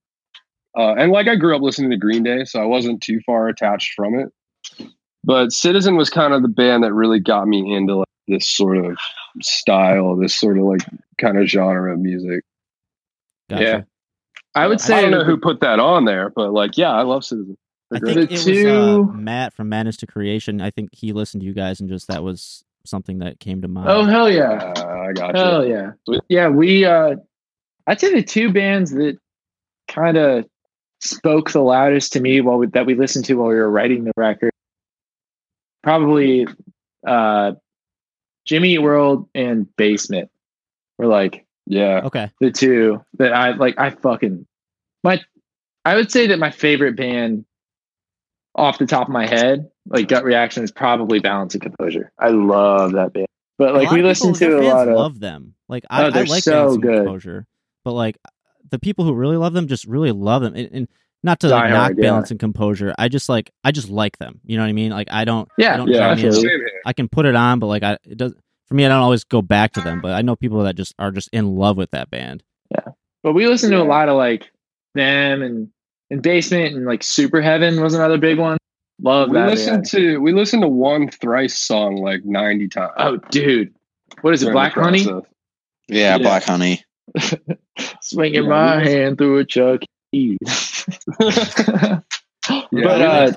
Uh, 0.77 0.95
and 0.95 1.13
like 1.13 1.29
I 1.29 1.35
grew 1.37 1.55
up 1.57 1.63
listening 1.63 1.91
to 1.91 1.97
Green 1.97 2.23
Day, 2.23 2.45
so 2.45 2.61
I 2.61 2.65
wasn't 2.65 3.03
too 3.03 3.21
far 3.27 3.49
attached 3.49 3.93
from 3.95 4.15
it. 4.19 4.29
But 5.25 5.53
Citizen 5.53 5.97
was 5.97 6.11
kind 6.11 6.33
of 6.35 6.43
the 6.43 6.49
band 6.49 6.83
that 6.85 6.93
really 6.93 7.21
got 7.21 7.47
me 7.47 7.75
into 7.75 7.97
like 7.97 8.07
this 8.29 8.49
sort 8.49 8.77
of 8.79 8.97
style, 9.41 10.17
this 10.17 10.35
sort 10.35 10.59
of 10.59 10.65
like 10.65 10.81
kind 11.19 11.39
of 11.39 11.47
genre 11.49 11.93
of 11.93 12.01
music. 12.01 12.43
gotcha. 13.49 13.63
yeah. 13.63 13.81
I 14.55 14.67
would 14.67 14.81
say 14.81 14.99
I 14.99 15.03
don't 15.03 15.11
know 15.13 15.25
who 15.25 15.37
put 15.39 15.61
that 15.61 15.79
on 15.81 16.05
there, 16.05 16.29
but 16.31 16.53
like, 16.53 16.77
yeah, 16.77 16.91
I 16.93 17.03
love 17.03 17.25
Citizen. 17.25 17.57
I 17.95 17.99
They're 18.01 18.15
think 18.15 18.29
great. 18.31 18.41
it 18.41 18.45
The 18.45 18.65
was 18.65 18.65
uh, 18.65 18.97
two- 18.97 19.13
Matt 19.15 19.53
from 19.55 19.69
Madness 19.69 19.97
to 19.99 20.07
Creation. 20.07 20.61
I 20.61 20.71
think 20.71 20.91
he 20.93 21.13
listened 21.13 21.41
to 21.43 21.47
you 21.47 21.55
guys, 21.55 21.81
and 21.81 21.89
just 21.89 22.09
that 22.09 22.23
was 22.23 22.63
something 22.85 23.19
that 23.21 23.39
came 23.41 23.63
to 23.63 23.69
mind. 23.69 23.89
Oh 23.89 24.05
hell 24.05 24.29
yeah. 24.31 24.73
Uh, 24.77 25.07
I 25.09 25.13
got 25.13 25.35
you. 25.37 25.41
Hell 25.41 25.67
yeah. 25.67 25.91
Yeah, 26.29 26.49
we 26.49 26.85
uh 26.85 27.15
I'd 27.87 28.01
say 28.01 28.13
the 28.13 28.23
two 28.23 28.53
bands 28.53 28.91
that 28.93 29.19
kind 29.89 30.17
of 30.17 30.47
spoke 31.01 31.51
the 31.53 31.61
loudest 31.61 32.13
to 32.15 32.21
me 32.21 32.41
while 32.41 32.59
we, 32.59 32.67
that 32.69 32.87
we 32.87 32.95
listened 32.95 33.25
to 33.27 33.35
while 33.35 33.49
we 33.49 33.55
were 33.55 33.71
writing 33.71 34.05
the 34.05 34.13
record 34.17 34.53
probably 35.83 36.47
uh 37.07 37.53
Jimmy 38.47 38.79
World 38.79 39.29
and 39.35 39.67
Basement 39.77 40.31
were 40.99 41.07
like 41.07 41.45
Yeah. 41.67 42.03
okay. 42.05 42.31
the 42.41 42.51
two 42.51 43.05
that 43.19 43.33
I 43.33 43.53
like 43.53 43.79
I 43.79 43.91
fucking 43.91 44.47
my 45.05 45.21
I 45.85 45.95
would 45.97 46.11
say 46.13 46.29
that 46.29 46.39
my 46.39 46.51
favorite 46.51 46.97
band 46.97 47.45
off 48.55 48.79
the 48.79 48.87
top 48.87 49.09
of 49.09 49.13
my 49.13 49.27
head, 49.27 49.71
like 49.87 50.09
gut 50.09 50.25
reaction 50.25 50.63
is 50.63 50.71
probably 50.71 51.19
Balance 51.19 51.55
and 51.55 51.63
Composure. 51.63 52.13
I 52.19 52.29
love 52.29 52.93
that 52.93 53.13
band. 53.13 53.27
But 53.59 53.75
like 53.75 53.91
we 53.91 54.03
listen 54.03 54.33
to 54.35 54.59
a 54.61 54.63
lot 54.63 54.89
of 54.89 54.95
love 54.97 55.19
them. 55.21 55.55
Like 55.69 55.85
I, 55.91 56.03
Oh, 56.05 56.07
I 56.13 56.23
like 56.23 56.43
so 56.43 56.53
Balance 56.53 56.75
and 56.75 56.83
good. 56.83 56.97
Composure, 57.05 57.47
but 57.85 57.93
like 57.93 58.19
the 58.71 58.79
people 58.79 59.05
who 59.05 59.15
really 59.15 59.37
love 59.37 59.53
them 59.55 59.69
just 59.69 59.87
really 59.87 60.13
love 60.13 60.43
them. 60.43 60.55
And, 60.55 60.69
and 60.73 60.89
not 61.23 61.41
to 61.41 61.49
like, 61.49 61.71
knock 61.71 61.79
Hard, 61.79 61.99
yeah. 61.99 62.03
balance 62.11 62.31
and 62.31 62.41
composure. 62.41 62.95
I 62.99 63.09
just 63.09 63.29
like 63.29 63.51
I 63.65 63.71
just 63.73 63.89
like 63.89 64.19
them. 64.19 64.41
You 64.45 64.57
know 64.57 64.63
what 64.65 64.69
I 64.71 64.73
mean? 64.73 64.91
Like 64.91 65.09
I 65.11 65.25
don't. 65.25 65.49
Yeah, 65.59 65.75
I 65.75 65.77
don't 65.79 65.89
Yeah, 65.89 65.99
draw 65.99 66.15
me 66.15 66.21
in. 66.23 66.27
absolutely. 66.29 66.49
same 66.51 66.59
here. 66.61 66.81
I 66.87 66.93
can 66.93 67.09
put 67.09 67.27
it 67.27 67.35
on, 67.37 67.59
but 67.59 67.67
like 67.67 67.83
I 67.83 67.99
it 68.05 68.17
does 68.19 68.35
for 68.67 68.75
me. 68.75 68.85
I 68.85 68.89
don't 68.89 68.99
always 69.03 69.25
go 69.25 69.43
back 69.43 69.73
to 69.75 69.81
them, 69.81 70.01
but 70.01 70.13
I 70.13 70.23
know 70.23 70.37
people 70.37 70.63
that 70.65 70.75
just 70.77 70.95
are 70.99 71.11
just 71.11 71.29
in 71.33 71.57
love 71.57 71.77
with 71.77 71.91
that 71.93 72.11
band. 72.11 72.43
Yeah, 72.71 72.93
but 73.23 73.33
we 73.35 73.47
listened 73.47 73.73
to 73.73 73.81
a 73.83 73.85
lot 73.85 74.09
of 74.09 74.17
like 74.17 74.51
them 74.95 75.43
and 75.43 75.69
and 76.11 76.23
Basement 76.23 76.75
and 76.75 76.85
like 76.87 77.03
Super 77.03 77.41
Heaven 77.41 77.81
was 77.81 77.95
another 77.95 78.19
big 78.19 78.39
one. 78.39 78.59
Love 79.01 79.31
We 79.31 79.35
that. 79.39 79.49
listened 79.51 79.77
band. 79.79 79.87
to 79.91 80.19
we 80.19 80.33
listened 80.33 80.63
to 80.63 80.69
one 80.69 81.09
thrice 81.11 81.59
song 81.59 81.97
like 81.97 82.25
ninety 82.25 82.69
times. 82.69 82.93
Oh, 82.99 83.17
dude, 83.31 83.75
what 84.23 84.35
is 84.35 84.43
it? 84.43 84.47
during 84.47 84.55
the 84.55 84.59
Black 84.61 84.73
Honey? 84.75 85.05
Yeah, 85.89 86.17
Yeah. 86.17 86.19
Black 86.19 86.45
Honey. 86.45 86.83
Swinging 88.01 88.45
Yeah, 88.45 88.49
my 88.49 88.83
hand 88.85 89.19
through 89.19 89.39
a 89.39 89.45
Chuck 89.45 89.81
Yeah, 90.13 92.01
But, 92.73 93.03
uh, 93.03 93.33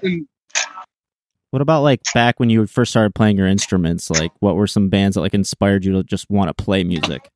What 1.51 1.61
about 1.61 1.83
like 1.83 2.01
back 2.13 2.39
when 2.39 2.49
you 2.49 2.65
first 2.67 2.91
started 2.91 3.13
playing 3.15 3.37
your 3.37 3.47
instruments? 3.47 4.09
Like, 4.09 4.31
what 4.39 4.55
were 4.55 4.67
some 4.67 4.89
bands 4.89 5.15
that 5.15 5.21
like 5.21 5.33
inspired 5.33 5.85
you 5.85 5.93
to 5.93 6.03
just 6.03 6.25
want 6.29 6.55
to 6.55 6.63
play 6.63 6.83
music? 6.83 7.29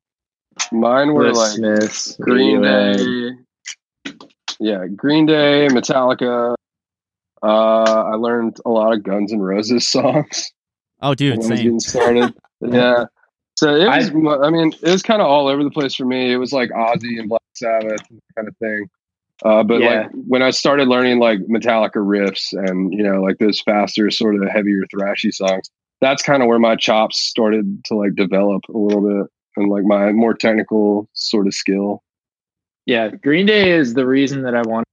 mine 0.72 1.14
were 1.14 1.32
The 1.32 1.38
like 1.38 1.50
Smiths, 1.52 2.16
Green 2.16 2.60
Radiohead. 2.60 3.36
Day. 4.04 4.12
Yeah, 4.58 4.86
Green 4.88 5.24
Day, 5.26 5.68
Metallica. 5.70 6.54
Uh, 7.42 7.46
I 7.46 8.16
learned 8.16 8.58
a 8.66 8.68
lot 8.68 8.92
of 8.92 9.02
Guns 9.02 9.32
N' 9.32 9.40
Roses 9.40 9.88
songs 9.92 10.52
Oh, 11.00 11.14
dude, 11.14 11.38
when 11.38 11.38
I 11.38 11.38
was 11.38 11.46
same. 11.48 11.56
getting 11.64 11.80
started. 11.80 12.34
yeah. 12.60 13.04
So 13.56 13.74
it 13.74 13.86
was, 13.86 14.10
I, 14.42 14.50
mean, 14.50 14.72
it 14.82 14.90
was 14.90 15.02
kind 15.02 15.22
of 15.22 15.28
all 15.28 15.46
over 15.48 15.62
the 15.64 15.70
place 15.70 15.94
for 15.94 16.04
me. 16.04 16.30
It 16.32 16.36
was 16.36 16.52
like 16.52 16.68
Ozzy 16.70 17.18
and 17.18 17.28
Black 17.28 17.40
Sabbath 17.54 18.00
kind 18.36 18.48
of 18.48 18.56
thing. 18.58 18.88
Uh, 19.44 19.62
but 19.62 19.80
Yeah. 19.80 20.00
like 20.02 20.10
when 20.26 20.42
I 20.42 20.50
started 20.50 20.88
learning 20.88 21.18
like 21.18 21.38
Metallica 21.40 21.96
riffs 21.96 22.52
and 22.52 22.92
you 22.92 23.02
know 23.02 23.22
like 23.22 23.38
those 23.38 23.60
faster, 23.60 24.10
sort 24.10 24.34
of 24.36 24.48
heavier, 24.48 24.82
thrashy 24.94 25.32
songs, 25.32 25.70
that's 26.00 26.22
kind 26.22 26.42
of 26.42 26.48
where 26.48 26.58
my 26.58 26.76
chops 26.76 27.20
started 27.20 27.84
to 27.86 27.94
like 27.94 28.14
develop 28.14 28.62
a 28.68 28.76
little 28.76 29.00
bit 29.06 29.30
and 29.56 29.70
like 29.70 29.84
my 29.84 30.12
more 30.12 30.34
technical 30.34 31.08
sort 31.14 31.46
of 31.46 31.54
skill. 31.54 32.02
Yeah, 32.86 33.08
Green 33.08 33.46
Day 33.46 33.70
is 33.72 33.94
the 33.94 34.06
reason 34.06 34.42
that 34.42 34.54
I 34.54 34.62
want, 34.62 34.86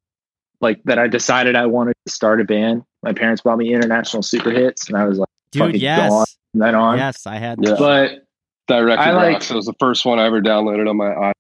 like, 0.61 0.83
that 0.83 0.99
I 0.99 1.07
decided 1.07 1.55
I 1.55 1.65
wanted 1.65 1.95
to 2.05 2.11
start 2.11 2.41
a 2.41 2.43
band. 2.43 2.83
My 3.01 3.13
parents 3.13 3.41
bought 3.41 3.57
me 3.57 3.73
International 3.73 4.21
Super 4.21 4.51
Hits, 4.51 4.87
and 4.87 4.97
I 4.97 5.05
was 5.05 5.17
like, 5.17 5.29
Dude, 5.51 5.61
fucking 5.63 5.79
yes, 5.79 6.09
gone. 6.09 6.25
from 6.51 6.59
then 6.59 6.75
on. 6.75 6.97
yes, 6.97 7.25
I 7.25 7.37
had. 7.37 7.57
Yeah. 7.61 7.75
But 7.79 8.25
Directed 8.67 9.01
I 9.03 9.11
like- 9.13 9.33
Rocks. 9.33 9.49
It 9.51 9.55
was 9.55 9.65
the 9.65 9.73
first 9.79 10.05
one 10.05 10.19
I 10.19 10.25
ever 10.27 10.41
downloaded 10.41 10.87
on 10.89 10.97
my 10.97 11.07
i 11.13 11.31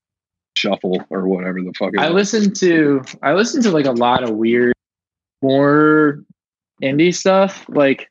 shuffle 0.67 1.03
or 1.09 1.27
whatever 1.27 1.61
the 1.61 1.73
fuck. 1.77 1.93
It 1.93 1.99
I 1.99 2.09
was. 2.09 2.33
listened 2.33 2.55
to 2.57 3.01
I 3.21 3.33
listened 3.33 3.63
to 3.63 3.71
like 3.71 3.85
a 3.85 3.91
lot 3.91 4.23
of 4.23 4.31
weird, 4.31 4.73
more 5.41 6.23
indie 6.81 7.13
stuff. 7.15 7.65
Like 7.69 8.09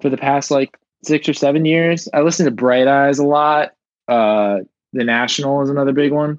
for 0.00 0.08
the 0.10 0.16
past 0.16 0.50
like 0.50 0.76
six 1.04 1.28
or 1.28 1.34
seven 1.34 1.64
years, 1.64 2.08
I 2.14 2.20
listened 2.20 2.46
to 2.46 2.50
Bright 2.50 2.88
Eyes 2.88 3.18
a 3.18 3.24
lot. 3.24 3.72
Uh, 4.08 4.58
the 4.92 5.04
National 5.04 5.62
is 5.62 5.70
another 5.70 5.92
big 5.92 6.12
one. 6.12 6.38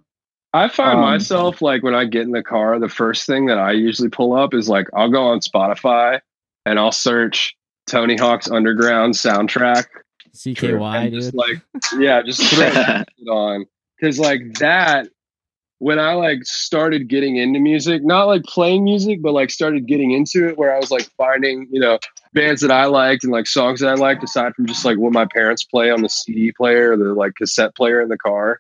I 0.54 0.70
find 0.70 0.98
Um, 1.00 1.02
myself 1.02 1.62
like 1.62 1.84
when 1.84 1.94
I 1.94 2.06
get 2.06 2.22
in 2.24 2.32
the 2.32 2.42
car, 2.44 2.80
the 2.80 2.90
first 2.90 3.26
thing 3.28 3.46
that 3.48 3.58
I 3.60 3.72
usually 3.74 4.10
pull 4.10 4.34
up 4.34 4.54
is 4.54 4.70
like 4.70 4.88
I'll 4.96 5.12
go 5.12 5.24
on 5.28 5.40
Spotify 5.42 6.20
and 6.66 6.80
I'll 6.80 6.92
search 6.92 7.56
Tony 7.86 8.16
Hawk's 8.16 8.50
Underground 8.50 9.14
soundtrack. 9.14 9.86
CKY, 10.36 10.96
and 11.04 11.12
dude. 11.12 11.22
just 11.22 11.34
like 11.34 11.62
yeah, 12.00 12.22
just 12.22 12.42
throw 12.44 12.70
that 12.70 13.08
on 13.30 13.66
because 14.00 14.20
like 14.20 14.54
that. 14.60 15.10
When 15.80 16.00
I 16.00 16.14
like 16.14 16.44
started 16.44 17.08
getting 17.08 17.36
into 17.36 17.60
music, 17.60 18.04
not 18.04 18.26
like 18.26 18.44
playing 18.44 18.84
music, 18.84 19.22
but 19.22 19.34
like 19.34 19.52
started 19.52 19.86
getting 19.86 20.12
into 20.12 20.48
it, 20.48 20.58
where 20.58 20.74
I 20.74 20.80
was 20.80 20.90
like 20.90 21.08
finding 21.18 21.68
you 21.72 21.80
know 21.80 22.00
bands 22.34 22.62
that 22.62 22.72
I 22.72 22.86
liked 22.86 23.24
and 23.24 23.32
like 23.32 23.48
songs 23.48 23.82
that 23.82 23.90
I 23.90 23.94
liked, 23.94 24.24
aside 24.24 24.56
from 24.56 24.66
just 24.66 24.86
like 24.86 24.98
what 24.98 25.14
my 25.14 25.26
parents 25.26 25.64
play 25.64 25.92
on 25.92 26.02
the 26.02 26.10
CD 26.10 26.52
player 26.52 26.94
or 26.94 26.98
the 26.98 27.14
like 27.14 27.36
cassette 27.36 27.76
player 27.76 28.02
in 28.02 28.10
the 28.10 28.18
car. 28.18 28.60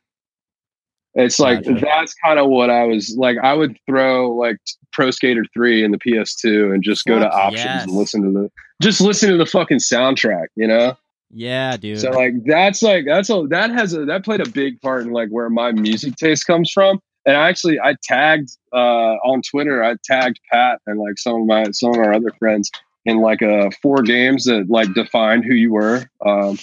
It's 1.18 1.40
like 1.40 1.64
Gotcha. 1.64 1.80
that's 1.84 2.14
kind 2.24 2.38
of 2.38 2.48
what 2.48 2.70
I 2.70 2.84
was 2.84 3.16
like. 3.18 3.38
I 3.42 3.54
would 3.54 3.76
throw 3.88 4.32
like 4.36 4.58
Pro 4.92 5.10
Skater 5.10 5.44
three 5.52 5.84
in 5.84 5.92
the 5.92 5.98
PS2 5.98 6.72
and 6.72 6.84
just 6.84 7.06
go 7.06 7.18
to 7.18 7.28
options 7.28 7.66
yes. 7.66 7.84
and 7.84 7.94
listen 7.94 8.22
to 8.22 8.32
the 8.32 8.52
just 8.84 9.02
listen 9.02 9.32
to 9.32 9.38
the 9.38 9.46
fucking 9.48 9.80
soundtrack, 9.80 10.48
you 10.56 10.68
know. 10.68 10.96
yeah, 11.32 11.76
dude. 11.76 12.00
So 12.00 12.12
like 12.12 12.34
that's 12.46 12.84
like 12.84 13.06
that's 13.06 13.32
a 13.32 13.48
that 13.50 13.72
has 13.72 13.96
a 13.96 14.06
that 14.06 14.24
played 14.24 14.42
a 14.42 14.50
big 14.50 14.80
part 14.80 15.02
in 15.02 15.12
like 15.12 15.30
where 15.30 15.50
my 15.50 15.72
music 15.72 16.16
taste 16.18 16.46
comes 16.46 16.72
from. 16.72 17.02
And 17.28 17.38
I 17.38 17.50
actually 17.50 17.80
I 17.80 17.96
tagged 18.02 18.50
uh 18.74 19.18
on 19.24 19.42
Twitter, 19.44 19.84
I 19.84 19.96
tagged 20.04 20.40
Pat 20.52 20.82
and 20.88 21.00
like 21.00 21.20
some 21.20 21.42
of 21.42 21.46
my 21.46 21.66
some 21.72 21.92
of 21.92 21.98
our 21.98 22.14
other 22.14 22.32
friends 22.40 22.72
in 23.06 23.20
like 23.20 23.42
uh 23.44 23.70
four 23.82 24.02
games 24.02 24.46
that 24.46 24.68
like 24.70 24.94
defined 24.96 25.46
who 25.46 25.54
you 25.54 25.74
were. 25.74 26.10
Um 26.26 26.58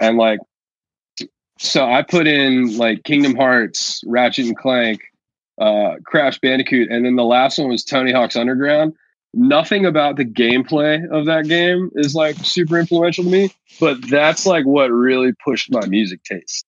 and 0.00 0.16
like 0.16 0.40
so 1.58 1.88
I 1.88 2.02
put 2.02 2.26
in 2.26 2.76
like 2.76 3.04
Kingdom 3.04 3.36
Hearts, 3.36 4.02
Ratchet 4.06 4.46
and 4.46 4.56
Clank, 4.56 5.00
uh 5.60 5.96
Crash 6.04 6.40
Bandicoot, 6.40 6.90
and 6.90 7.04
then 7.04 7.16
the 7.16 7.24
last 7.24 7.58
one 7.58 7.68
was 7.68 7.84
Tony 7.84 8.10
Hawk's 8.10 8.36
Underground. 8.36 8.94
Nothing 9.34 9.84
about 9.84 10.16
the 10.16 10.24
gameplay 10.24 11.06
of 11.10 11.26
that 11.26 11.46
game 11.46 11.90
is 11.94 12.14
like 12.14 12.36
super 12.36 12.78
influential 12.78 13.22
to 13.24 13.30
me 13.30 13.52
but 13.80 13.98
that's 14.08 14.46
like 14.46 14.64
what 14.64 14.90
really 14.90 15.32
pushed 15.44 15.70
my 15.70 15.86
music 15.86 16.22
taste 16.24 16.65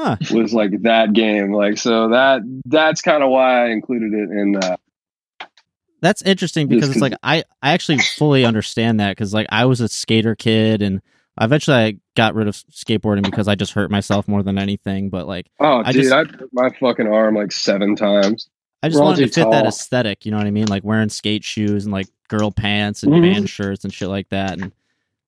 Huh. 0.00 0.16
was 0.30 0.54
like 0.54 0.80
that 0.82 1.12
game 1.12 1.52
like 1.52 1.76
so 1.76 2.08
that 2.08 2.40
that's 2.64 3.02
kind 3.02 3.22
of 3.22 3.28
why 3.28 3.66
i 3.66 3.68
included 3.70 4.14
it 4.14 4.30
in 4.30 4.56
uh 4.56 4.76
That's 6.00 6.22
interesting 6.22 6.66
because 6.68 6.88
it's 6.88 7.00
like 7.00 7.12
I 7.22 7.44
I 7.60 7.72
actually 7.72 7.98
fully 7.98 8.46
understand 8.46 9.00
that 9.00 9.10
because 9.10 9.34
like 9.34 9.46
I 9.50 9.66
was 9.66 9.82
a 9.82 9.88
skater 9.88 10.34
kid 10.34 10.80
and 10.80 11.02
eventually 11.38 11.76
I 11.76 11.96
got 12.16 12.34
rid 12.34 12.48
of 12.48 12.54
skateboarding 12.54 13.22
because 13.22 13.48
I 13.48 13.54
just 13.54 13.72
hurt 13.74 13.90
myself 13.90 14.26
more 14.26 14.42
than 14.42 14.56
anything. 14.56 15.10
But 15.10 15.26
like 15.26 15.48
oh 15.60 15.82
I 15.84 15.92
dude 15.92 16.04
just- 16.04 16.14
i 16.14 16.24
broke 16.24 16.48
my 16.54 16.70
fucking 16.80 17.06
arm 17.06 17.34
like 17.34 17.52
seven 17.52 17.96
times 17.96 18.48
I 18.82 18.88
just 18.88 18.98
We're 18.98 19.04
wanted 19.04 19.26
to 19.26 19.32
fit 19.42 19.50
that 19.50 19.66
aesthetic. 19.66 20.24
You 20.24 20.30
know 20.32 20.38
what 20.38 20.46
I 20.46 20.50
mean? 20.50 20.68
Like 20.68 20.82
wearing 20.84 21.10
skate 21.10 21.44
shoes 21.44 21.84
and 21.84 21.92
like 21.92 22.06
girl 22.28 22.50
pants 22.50 23.02
and 23.02 23.12
Mhm. 23.12 23.34
band 23.34 23.50
shirts 23.50 23.84
and 23.84 23.92
shit 23.92 24.08
like 24.08 24.30
that. 24.30 24.52
And 24.58 24.72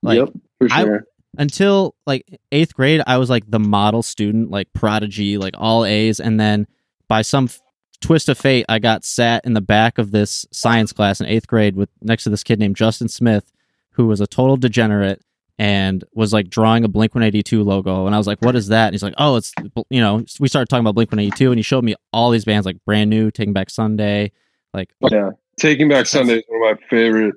like 0.03 0.17
yep 0.21 0.31
sure 0.71 1.05
until 1.39 1.95
like 2.07 2.27
eighth 2.51 2.75
grade, 2.75 3.03
I 3.07 3.19
was 3.19 3.31
like 3.31 3.51
the 3.51 3.59
model 3.59 4.03
student, 4.03 4.51
like 4.51 4.73
prodigy, 4.73 5.39
like 5.39 5.55
all 5.57 5.85
A's. 5.85 6.21
And 6.21 6.39
then 6.39 6.67
by 7.09 7.23
some 7.23 7.45
f- 7.45 7.61
twist 8.01 8.29
of 8.29 8.39
fate, 8.39 8.67
I 8.69 8.79
got 8.79 9.05
sat 9.05 9.45
in 9.45 9.55
the 9.55 9.61
back 9.61 9.99
of 9.99 10.11
this 10.11 10.47
science 10.53 10.93
class 10.93 11.21
in 11.21 11.27
eighth 11.27 11.47
grade 11.47 11.77
with 11.77 11.89
next 12.01 12.25
to 12.25 12.31
this 12.31 12.45
kid 12.45 12.59
named 12.59 12.77
Justin 12.77 13.09
Smith, 13.09 13.53
who 13.93 14.07
was 14.07 14.21
a 14.21 14.27
total 14.27 14.57
degenerate 14.57 15.23
and 15.59 16.05
was 16.15 16.33
like 16.33 16.49
drawing 16.49 16.85
a 16.85 16.89
Blink 16.89 17.15
182 17.15 17.63
logo. 17.63 18.07
And 18.07 18.15
I 18.15 18.19
was 18.19 18.27
like, 18.27 18.43
what 18.43 18.57
is 18.57 18.69
that? 18.69 18.87
And 18.87 18.95
he's 18.95 19.03
like, 19.03 19.15
oh, 19.19 19.37
it's, 19.37 19.53
you 19.91 20.01
know, 20.01 20.25
we 20.41 20.49
started 20.49 20.69
talking 20.69 20.81
about 20.81 20.95
Blink 20.95 21.11
182 21.11 21.51
and 21.51 21.59
he 21.59 21.63
showed 21.63 21.85
me 21.85 21.95
all 22.13 22.31
these 22.31 22.45
bands 22.45 22.67
like 22.67 22.83
Brand 22.85 23.11
New, 23.11 23.31
Taking 23.31 23.53
Back 23.53 23.71
Sunday. 23.71 24.33
Like, 24.75 24.91
yeah 25.13 25.31
taking 25.59 25.89
back 25.89 26.07
sunday 26.07 26.37
is 26.39 26.45
one 26.49 26.73
of 26.73 26.79
my 26.79 26.87
favorite 26.89 27.35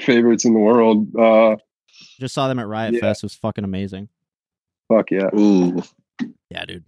favorites 0.00 0.44
in 0.44 0.52
the 0.52 0.58
world 0.58 1.06
uh 1.16 1.56
just 2.22 2.34
saw 2.34 2.48
them 2.48 2.58
at 2.58 2.66
Riot 2.66 2.94
Yeah. 2.94 3.00
Fest. 3.00 3.22
It 3.22 3.26
was 3.26 3.34
fucking 3.34 3.64
amazing. 3.64 4.08
fuck 4.88 5.10
yeah 5.10 5.28
Ooh, 5.38 5.82
Yeah, 6.50 6.64
dude. 6.64 6.84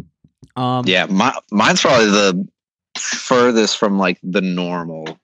Um, 0.57 0.85
yeah. 0.87 1.07
My, 1.07 1.37
mine's 1.51 1.81
probably 1.81 2.07
the 2.11 2.49
furthest 2.99 3.77
from 3.79 3.99
like 3.99 4.19
the 4.23 4.41
normal, 4.41 5.19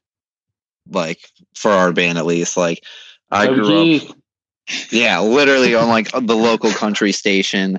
like 0.90 1.20
for 1.54 1.70
our 1.70 1.92
band 1.92 2.18
at 2.18 2.26
least. 2.26 2.56
Like 2.56 2.84
I 3.30 3.46
grew 3.46 3.96
up, 3.96 4.16
yeah, 4.90 5.20
literally 5.20 5.74
on 5.74 5.88
like 5.88 6.10
the 6.10 6.36
local 6.36 6.70
country 6.72 7.12
station, 7.12 7.78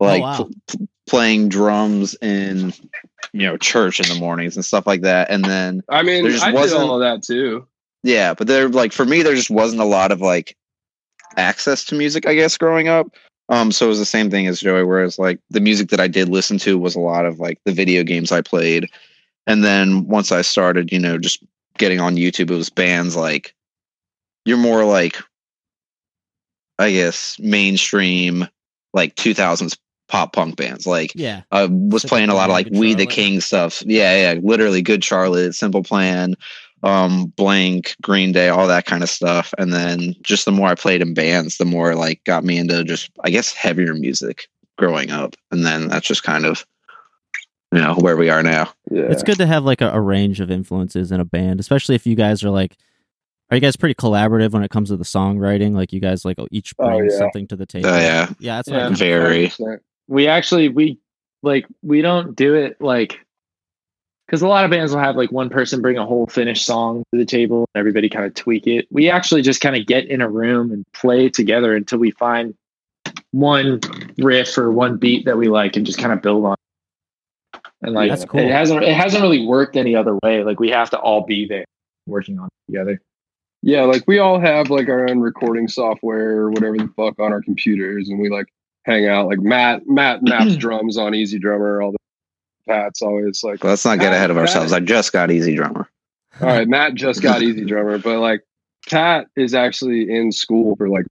like 0.00 0.22
wow. 0.22 0.36
pl- 0.36 0.50
pl- 0.68 0.88
playing 1.08 1.48
drums 1.48 2.14
in 2.22 2.72
you 3.32 3.46
know 3.46 3.56
church 3.56 3.98
in 4.00 4.08
the 4.08 4.20
mornings 4.20 4.56
and 4.56 4.64
stuff 4.64 4.86
like 4.86 5.00
that. 5.02 5.30
And 5.30 5.44
then 5.44 5.82
i 5.88 6.02
mean 6.02 6.22
There 6.22 6.32
just 6.32 6.44
i 6.44 6.52
wasn't- 6.52 6.82
all 6.82 6.94
of 6.94 7.00
that 7.00 7.22
too 7.26 7.66
Yeah, 8.04 8.34
but 8.34 8.46
there 8.46 8.68
like 8.68 8.92
for 8.92 9.04
me 9.04 9.22
there 9.22 9.34
just 9.34 9.50
wasn't 9.50 9.80
a 9.82 9.86
lot 9.86 10.12
of 10.12 10.20
like 10.20 10.56
access 11.36 11.84
to 11.86 11.94
music, 11.94 12.26
I 12.26 12.34
guess, 12.34 12.56
growing 12.56 12.88
up. 12.88 13.08
Um 13.48 13.72
so 13.72 13.86
it 13.86 13.88
was 13.88 13.98
the 13.98 14.04
same 14.04 14.30
thing 14.30 14.46
as 14.46 14.60
Joey, 14.60 14.84
whereas 14.84 15.18
like 15.18 15.40
the 15.50 15.60
music 15.60 15.88
that 15.90 16.00
I 16.00 16.08
did 16.08 16.28
listen 16.28 16.58
to 16.58 16.78
was 16.78 16.94
a 16.94 17.00
lot 17.00 17.26
of 17.26 17.40
like 17.40 17.58
the 17.64 17.72
video 17.72 18.02
games 18.02 18.32
I 18.32 18.40
played. 18.40 18.88
And 19.46 19.64
then 19.64 20.06
once 20.06 20.30
I 20.30 20.42
started, 20.42 20.92
you 20.92 20.98
know, 20.98 21.18
just 21.18 21.44
getting 21.78 22.00
on 22.00 22.16
YouTube, 22.16 22.50
it 22.50 22.56
was 22.56 22.70
bands 22.70 23.16
like 23.16 23.54
you're 24.44 24.56
more 24.56 24.84
like 24.84 25.18
I 26.78 26.90
guess 26.92 27.38
mainstream 27.38 28.46
like 28.94 29.14
2000s 29.16 29.76
pop 30.08 30.34
punk 30.34 30.56
bands. 30.56 30.86
Like 30.86 31.12
Yeah. 31.14 31.42
I 31.50 31.64
was 31.64 32.02
Simple 32.02 32.16
playing 32.16 32.28
a 32.28 32.34
lot 32.34 32.50
of 32.50 32.54
like 32.54 32.68
We 32.70 32.94
the 32.94 33.06
King 33.06 33.40
stuff. 33.40 33.82
Yeah, 33.86 34.32
yeah, 34.34 34.40
literally 34.40 34.82
Good 34.82 35.02
Charlotte, 35.02 35.54
Simple 35.54 35.82
Plan, 35.82 36.34
um, 36.82 37.26
Blink, 37.36 37.94
Green 38.02 38.32
Day, 38.32 38.48
all 38.48 38.66
that 38.66 38.86
kind 38.86 39.02
of 39.02 39.08
stuff. 39.08 39.52
And 39.58 39.72
then 39.72 40.14
just 40.22 40.44
the 40.44 40.52
more 40.52 40.68
I 40.68 40.74
played 40.74 41.00
in 41.02 41.14
bands, 41.14 41.56
the 41.58 41.64
more 41.64 41.94
like 41.94 42.22
got 42.24 42.44
me 42.44 42.58
into 42.58 42.82
just 42.84 43.10
I 43.24 43.30
guess 43.30 43.52
heavier 43.52 43.94
music 43.94 44.48
growing 44.78 45.10
up. 45.10 45.36
And 45.50 45.64
then 45.64 45.88
that's 45.88 46.06
just 46.06 46.22
kind 46.24 46.44
of 46.44 46.64
you 47.72 47.80
know 47.80 47.94
where 47.94 48.16
we 48.16 48.28
are 48.30 48.42
now. 48.42 48.72
Yeah. 48.90 49.04
It's 49.04 49.22
good 49.22 49.38
to 49.38 49.46
have 49.46 49.64
like 49.64 49.80
a, 49.80 49.90
a 49.90 50.00
range 50.00 50.40
of 50.40 50.50
influences 50.50 51.10
in 51.12 51.20
a 51.20 51.24
band, 51.24 51.60
especially 51.60 51.94
if 51.94 52.06
you 52.06 52.14
guys 52.16 52.42
are 52.44 52.50
like. 52.50 52.76
Are 53.50 53.54
you 53.56 53.60
guys 53.60 53.76
pretty 53.76 53.94
collaborative 53.94 54.52
when 54.52 54.62
it 54.62 54.70
comes 54.70 54.88
to 54.88 54.96
the 54.96 55.04
songwriting? 55.04 55.74
Like 55.74 55.92
you 55.92 56.00
guys 56.00 56.24
like 56.24 56.38
each 56.50 56.72
Oh, 56.78 56.86
bring 56.88 57.10
yeah. 57.10 57.18
something 57.18 57.46
to 57.48 57.56
the 57.56 57.66
table. 57.66 57.90
Oh 57.90 57.98
yeah, 57.98 58.30
yeah, 58.38 58.56
that's 58.62 58.68
Yeah. 58.70 58.88
very. 58.88 59.52
we 60.08 60.26
actually 60.26 60.70
we 60.70 60.98
like 61.42 61.66
we 61.82 62.00
don't 62.00 62.34
do 62.34 62.54
it 62.54 62.80
like 62.80 63.18
because 64.32 64.40
a 64.40 64.48
lot 64.48 64.64
of 64.64 64.70
bands 64.70 64.92
will 64.92 64.98
have 65.00 65.14
like 65.14 65.30
one 65.30 65.50
person 65.50 65.82
bring 65.82 65.98
a 65.98 66.06
whole 66.06 66.26
finished 66.26 66.64
song 66.64 67.04
to 67.12 67.18
the 67.18 67.26
table 67.26 67.66
and 67.74 67.80
everybody 67.80 68.08
kind 68.08 68.24
of 68.24 68.32
tweak 68.32 68.66
it 68.66 68.86
we 68.90 69.10
actually 69.10 69.42
just 69.42 69.60
kind 69.60 69.76
of 69.76 69.84
get 69.86 70.06
in 70.06 70.22
a 70.22 70.28
room 70.28 70.72
and 70.72 70.84
play 70.94 71.28
together 71.28 71.76
until 71.76 71.98
we 71.98 72.10
find 72.12 72.54
one 73.32 73.78
riff 74.18 74.56
or 74.56 74.72
one 74.72 74.96
beat 74.96 75.26
that 75.26 75.36
we 75.36 75.48
like 75.48 75.76
and 75.76 75.84
just 75.84 75.98
kind 75.98 76.12
of 76.12 76.22
build 76.22 76.46
on 76.46 76.54
it. 77.54 77.60
and 77.82 77.94
like 77.94 78.08
That's 78.10 78.24
cool. 78.24 78.40
it 78.40 78.50
hasn't 78.50 78.82
it 78.82 78.96
hasn't 78.96 79.22
really 79.22 79.46
worked 79.46 79.76
any 79.76 79.94
other 79.94 80.18
way 80.24 80.42
like 80.44 80.58
we 80.58 80.70
have 80.70 80.88
to 80.90 80.98
all 80.98 81.26
be 81.26 81.46
there 81.46 81.66
working 82.06 82.38
on 82.38 82.46
it 82.46 82.72
together 82.72 83.00
Yeah, 83.62 83.82
like 83.82 84.04
we 84.08 84.18
all 84.18 84.40
have 84.40 84.70
like 84.70 84.88
our 84.88 85.08
own 85.10 85.20
recording 85.20 85.68
software 85.68 86.38
or 86.38 86.50
whatever 86.50 86.76
the 86.78 86.88
fuck 86.96 87.20
on 87.20 87.32
our 87.32 87.40
computers, 87.42 88.08
and 88.08 88.18
we 88.18 88.28
like 88.28 88.46
hang 88.84 89.06
out. 89.06 89.28
Like 89.28 89.38
Matt, 89.40 89.86
Matt 89.86 90.22
maps 90.24 90.56
drums 90.64 90.98
on 90.98 91.12
EZdrummer. 91.12 91.84
All 91.84 91.92
the 91.92 91.98
Pat's 92.68 93.02
always 93.02 93.42
like, 93.42 93.62
Let's 93.62 93.84
not 93.84 93.98
get 93.98 94.12
ahead 94.12 94.30
of 94.30 94.38
ourselves. 94.38 94.72
I 94.72 94.80
just 94.80 95.12
got 95.12 95.28
EZdrummer. 95.28 95.86
all 96.40 96.46
right, 96.46 96.68
Matt 96.68 96.94
just 96.94 97.22
got 97.22 97.40
EZdrummer, 97.42 98.02
but 98.02 98.18
like 98.18 98.42
Pat 98.88 99.26
is 99.36 99.54
actually 99.54 100.10
in 100.10 100.32
school 100.32 100.76
for 100.76 100.88
like 100.88 101.06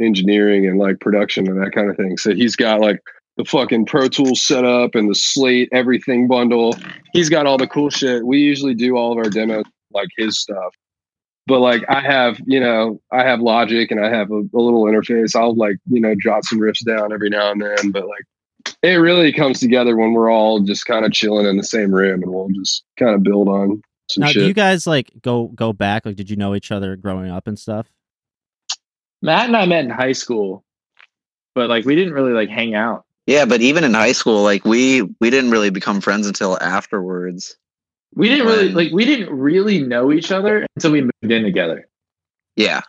engineering 0.00 0.66
and 0.66 0.78
like 0.78 1.00
production 1.00 1.48
and 1.48 1.60
that 1.62 1.72
kind 1.72 1.90
of 1.90 1.96
thing. 1.96 2.16
So 2.16 2.34
he's 2.34 2.56
got 2.56 2.80
like 2.80 3.00
the 3.36 3.44
fucking 3.44 3.86
Pro 3.86 4.08
Tools 4.08 4.42
setup 4.42 4.94
and 4.94 5.10
the 5.10 5.14
Slate 5.14 5.68
everything 5.72 6.26
bundle. 6.28 6.74
He's 7.12 7.28
got 7.28 7.46
all 7.46 7.58
the 7.58 7.66
cool 7.66 7.90
shit. 7.90 8.26
We 8.26 8.38
usually 8.38 8.74
do 8.74 8.96
all 8.96 9.12
of 9.12 9.18
our 9.18 9.30
demos 9.30 9.64
like 9.92 10.08
his 10.16 10.38
stuff. 10.38 10.74
But 11.46 11.60
like 11.60 11.84
I 11.88 12.00
have, 12.00 12.40
you 12.44 12.58
know, 12.58 13.00
I 13.12 13.22
have 13.22 13.40
Logic 13.40 13.90
and 13.90 14.04
I 14.04 14.10
have 14.10 14.30
a, 14.30 14.38
a 14.40 14.60
little 14.60 14.84
interface. 14.84 15.36
I'll 15.36 15.54
like, 15.54 15.76
you 15.88 16.00
know, 16.00 16.14
jot 16.20 16.44
some 16.44 16.58
riffs 16.58 16.84
down 16.84 17.12
every 17.12 17.30
now 17.30 17.52
and 17.52 17.60
then. 17.60 17.92
But 17.92 18.06
like 18.08 18.24
it 18.82 18.94
really 18.94 19.32
comes 19.32 19.60
together 19.60 19.96
when 19.96 20.12
we're 20.12 20.30
all 20.30 20.60
just 20.60 20.86
kind 20.86 21.04
of 21.04 21.12
chilling 21.12 21.46
in 21.46 21.56
the 21.56 21.64
same 21.64 21.94
room 21.94 22.22
and 22.22 22.32
we'll 22.32 22.48
just 22.48 22.84
kind 22.98 23.14
of 23.14 23.22
build 23.22 23.48
on 23.48 23.82
some 24.08 24.20
shit. 24.22 24.26
Now, 24.26 24.26
shit. 24.28 24.40
do 24.42 24.46
you 24.46 24.54
guys 24.54 24.86
like 24.86 25.12
go 25.22 25.48
go 25.48 25.72
back? 25.72 26.06
Like, 26.06 26.16
did 26.16 26.30
you 26.30 26.36
know 26.36 26.54
each 26.54 26.70
other 26.70 26.96
growing 26.96 27.30
up 27.30 27.46
and 27.46 27.58
stuff? 27.58 27.86
matt 29.22 29.46
and 29.46 29.56
i 29.56 29.64
met 29.64 29.82
in 29.82 29.90
high 29.90 30.12
school 30.12 30.62
but 31.54 31.70
like 31.70 31.86
we 31.86 31.94
didn't 31.96 32.12
really 32.12 32.32
like 32.32 32.50
hang 32.50 32.74
out 32.74 33.04
Yeah, 33.26 33.46
but 33.46 33.62
even 33.62 33.82
in 33.82 33.94
high 33.94 34.12
school, 34.12 34.42
like 34.42 34.64
we 34.64 35.02
we 35.20 35.30
didn't 35.30 35.50
really 35.50 35.70
become 35.70 36.00
friends 36.02 36.26
until 36.26 36.58
afterwards. 36.60 37.56
we 38.14 38.28
didn't 38.28 38.46
really 38.46 38.68
like 38.68 38.92
we 38.92 39.04
didn't 39.06 39.30
really 39.34 39.80
know 39.82 40.12
each 40.12 40.30
other 40.30 40.66
until 40.76 40.92
we 40.92 41.00
moved 41.00 41.32
in 41.32 41.42
together 41.42 41.88
Yeah, 42.56 42.82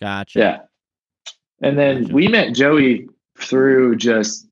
Gotcha. 0.00 0.38
Yeah. 0.38 0.58
And 1.62 1.78
then 1.78 2.12
we 2.12 2.28
met 2.28 2.54
Joey 2.54 3.08
through 3.38 3.96
just 3.96 4.46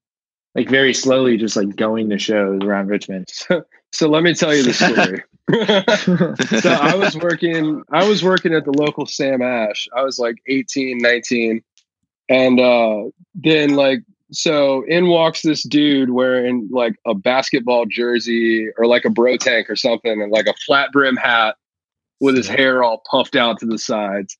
like 0.54 0.68
very 0.68 0.94
slowly, 0.94 1.36
just 1.36 1.56
like 1.56 1.74
going 1.76 2.10
to 2.10 2.18
shows 2.18 2.60
around 2.62 2.88
Richmond. 2.88 3.28
So 3.48 3.64
so 3.94 4.08
let 4.08 4.22
me 4.22 4.32
tell 4.32 4.54
you 4.54 4.62
the 4.62 4.72
story. 4.72 5.22
so 6.60 6.70
I 6.70 6.94
was 6.94 7.14
working 7.14 7.82
I 7.92 8.08
was 8.08 8.24
working 8.24 8.54
at 8.54 8.64
the 8.64 8.72
local 8.72 9.04
Sam 9.04 9.42
Ash. 9.42 9.86
I 9.94 10.02
was 10.02 10.18
like 10.18 10.36
18, 10.46 10.98
19. 10.98 11.62
And 12.30 12.58
uh 12.58 13.10
then 13.34 13.74
like 13.74 14.02
so 14.30 14.82
in 14.88 15.08
walks 15.08 15.42
this 15.42 15.62
dude 15.62 16.10
wearing 16.10 16.68
like 16.72 16.96
a 17.06 17.14
basketball 17.14 17.84
jersey 17.84 18.68
or 18.78 18.86
like 18.86 19.04
a 19.04 19.10
bro 19.10 19.36
tank 19.36 19.68
or 19.68 19.76
something 19.76 20.22
and 20.22 20.32
like 20.32 20.46
a 20.46 20.54
flat 20.64 20.90
brim 20.90 21.16
hat 21.16 21.56
with 22.20 22.34
his 22.34 22.48
hair 22.48 22.82
all 22.82 23.02
puffed 23.10 23.36
out 23.36 23.58
to 23.58 23.66
the 23.66 23.78
sides. 23.78 24.38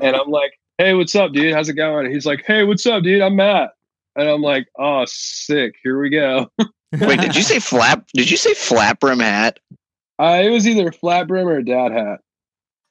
And 0.00 0.14
I'm 0.14 0.30
like, 0.30 0.52
"Hey, 0.76 0.94
what's 0.94 1.14
up, 1.14 1.32
dude? 1.32 1.54
How's 1.54 1.68
it 1.68 1.74
going?" 1.74 2.06
And 2.06 2.14
he's 2.14 2.26
like, 2.26 2.44
"Hey, 2.46 2.64
what's 2.64 2.86
up, 2.86 3.02
dude? 3.02 3.22
I'm 3.22 3.36
Matt." 3.36 3.70
And 4.18 4.28
I'm 4.28 4.42
like, 4.42 4.66
"Oh, 4.78 5.04
sick. 5.06 5.76
Here 5.82 6.00
we 6.00 6.10
go." 6.10 6.50
Wait, 6.92 7.20
did 7.20 7.36
you 7.36 7.42
say 7.42 7.60
flap? 7.60 8.06
Did 8.14 8.30
you 8.30 8.36
say 8.36 8.52
flap 8.52 8.98
brim 8.98 9.20
hat? 9.20 9.60
Uh, 10.18 10.40
it 10.42 10.50
was 10.50 10.66
either 10.66 10.88
a 10.88 10.92
flat 10.92 11.28
brim 11.28 11.46
or 11.46 11.62
dad 11.62 11.92
hat. 11.92 12.18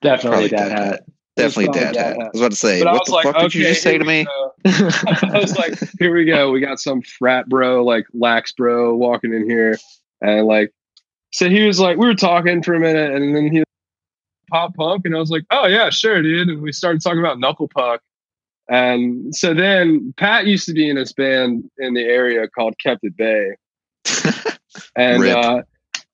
Definitely 0.01 0.47
Probably 0.49 0.69
that 0.69 0.69
dad 0.69 0.91
hat. 0.91 1.03
Definitely 1.35 1.73
dad 1.73 1.93
dad 1.93 2.15
hat. 2.15 2.25
I 2.27 2.29
was 2.31 2.41
about 2.41 2.51
to 2.51 2.57
say, 2.57 2.83
But 2.83 2.93
what 2.93 3.05
the 3.05 3.11
like, 3.11 3.23
fuck 3.25 3.35
okay, 3.35 3.43
did 3.43 3.53
you 3.55 3.63
just 3.65 3.81
say 3.81 3.97
to 3.97 4.05
me? 4.05 4.25
I 4.65 5.39
was 5.39 5.57
like, 5.57 5.77
here 5.99 6.15
we 6.15 6.25
go. 6.25 6.51
We 6.51 6.61
got 6.61 6.79
some 6.79 7.01
frat 7.01 7.49
bro, 7.49 7.83
like 7.83 8.05
lax 8.13 8.53
bro, 8.53 8.95
walking 8.95 9.33
in 9.33 9.49
here, 9.49 9.77
and 10.21 10.47
like, 10.47 10.71
so 11.33 11.49
he 11.49 11.63
was 11.67 11.79
like, 11.79 11.97
we 11.97 12.07
were 12.07 12.15
talking 12.15 12.63
for 12.63 12.73
a 12.73 12.79
minute, 12.79 13.13
and 13.13 13.35
then 13.35 13.51
he 13.51 13.63
pop 14.49 14.75
punk, 14.75 15.05
and 15.05 15.15
I 15.15 15.19
was 15.19 15.29
like, 15.29 15.43
oh 15.51 15.67
yeah, 15.67 15.89
sure, 15.89 16.21
dude. 16.21 16.47
And 16.47 16.61
we 16.61 16.71
started 16.71 17.01
talking 17.01 17.19
about 17.19 17.39
knuckle 17.39 17.67
puck, 17.67 18.01
and 18.69 19.35
so 19.35 19.53
then 19.53 20.13
Pat 20.17 20.45
used 20.47 20.65
to 20.67 20.73
be 20.73 20.89
in 20.89 20.95
this 20.95 21.13
band 21.13 21.69
in 21.77 21.93
the 21.93 22.03
area 22.03 22.47
called 22.47 22.75
Kept 22.83 23.03
at 23.05 23.15
Bay, 23.17 23.51
and 24.95 25.21
Rip. 25.21 25.37
uh, 25.37 25.61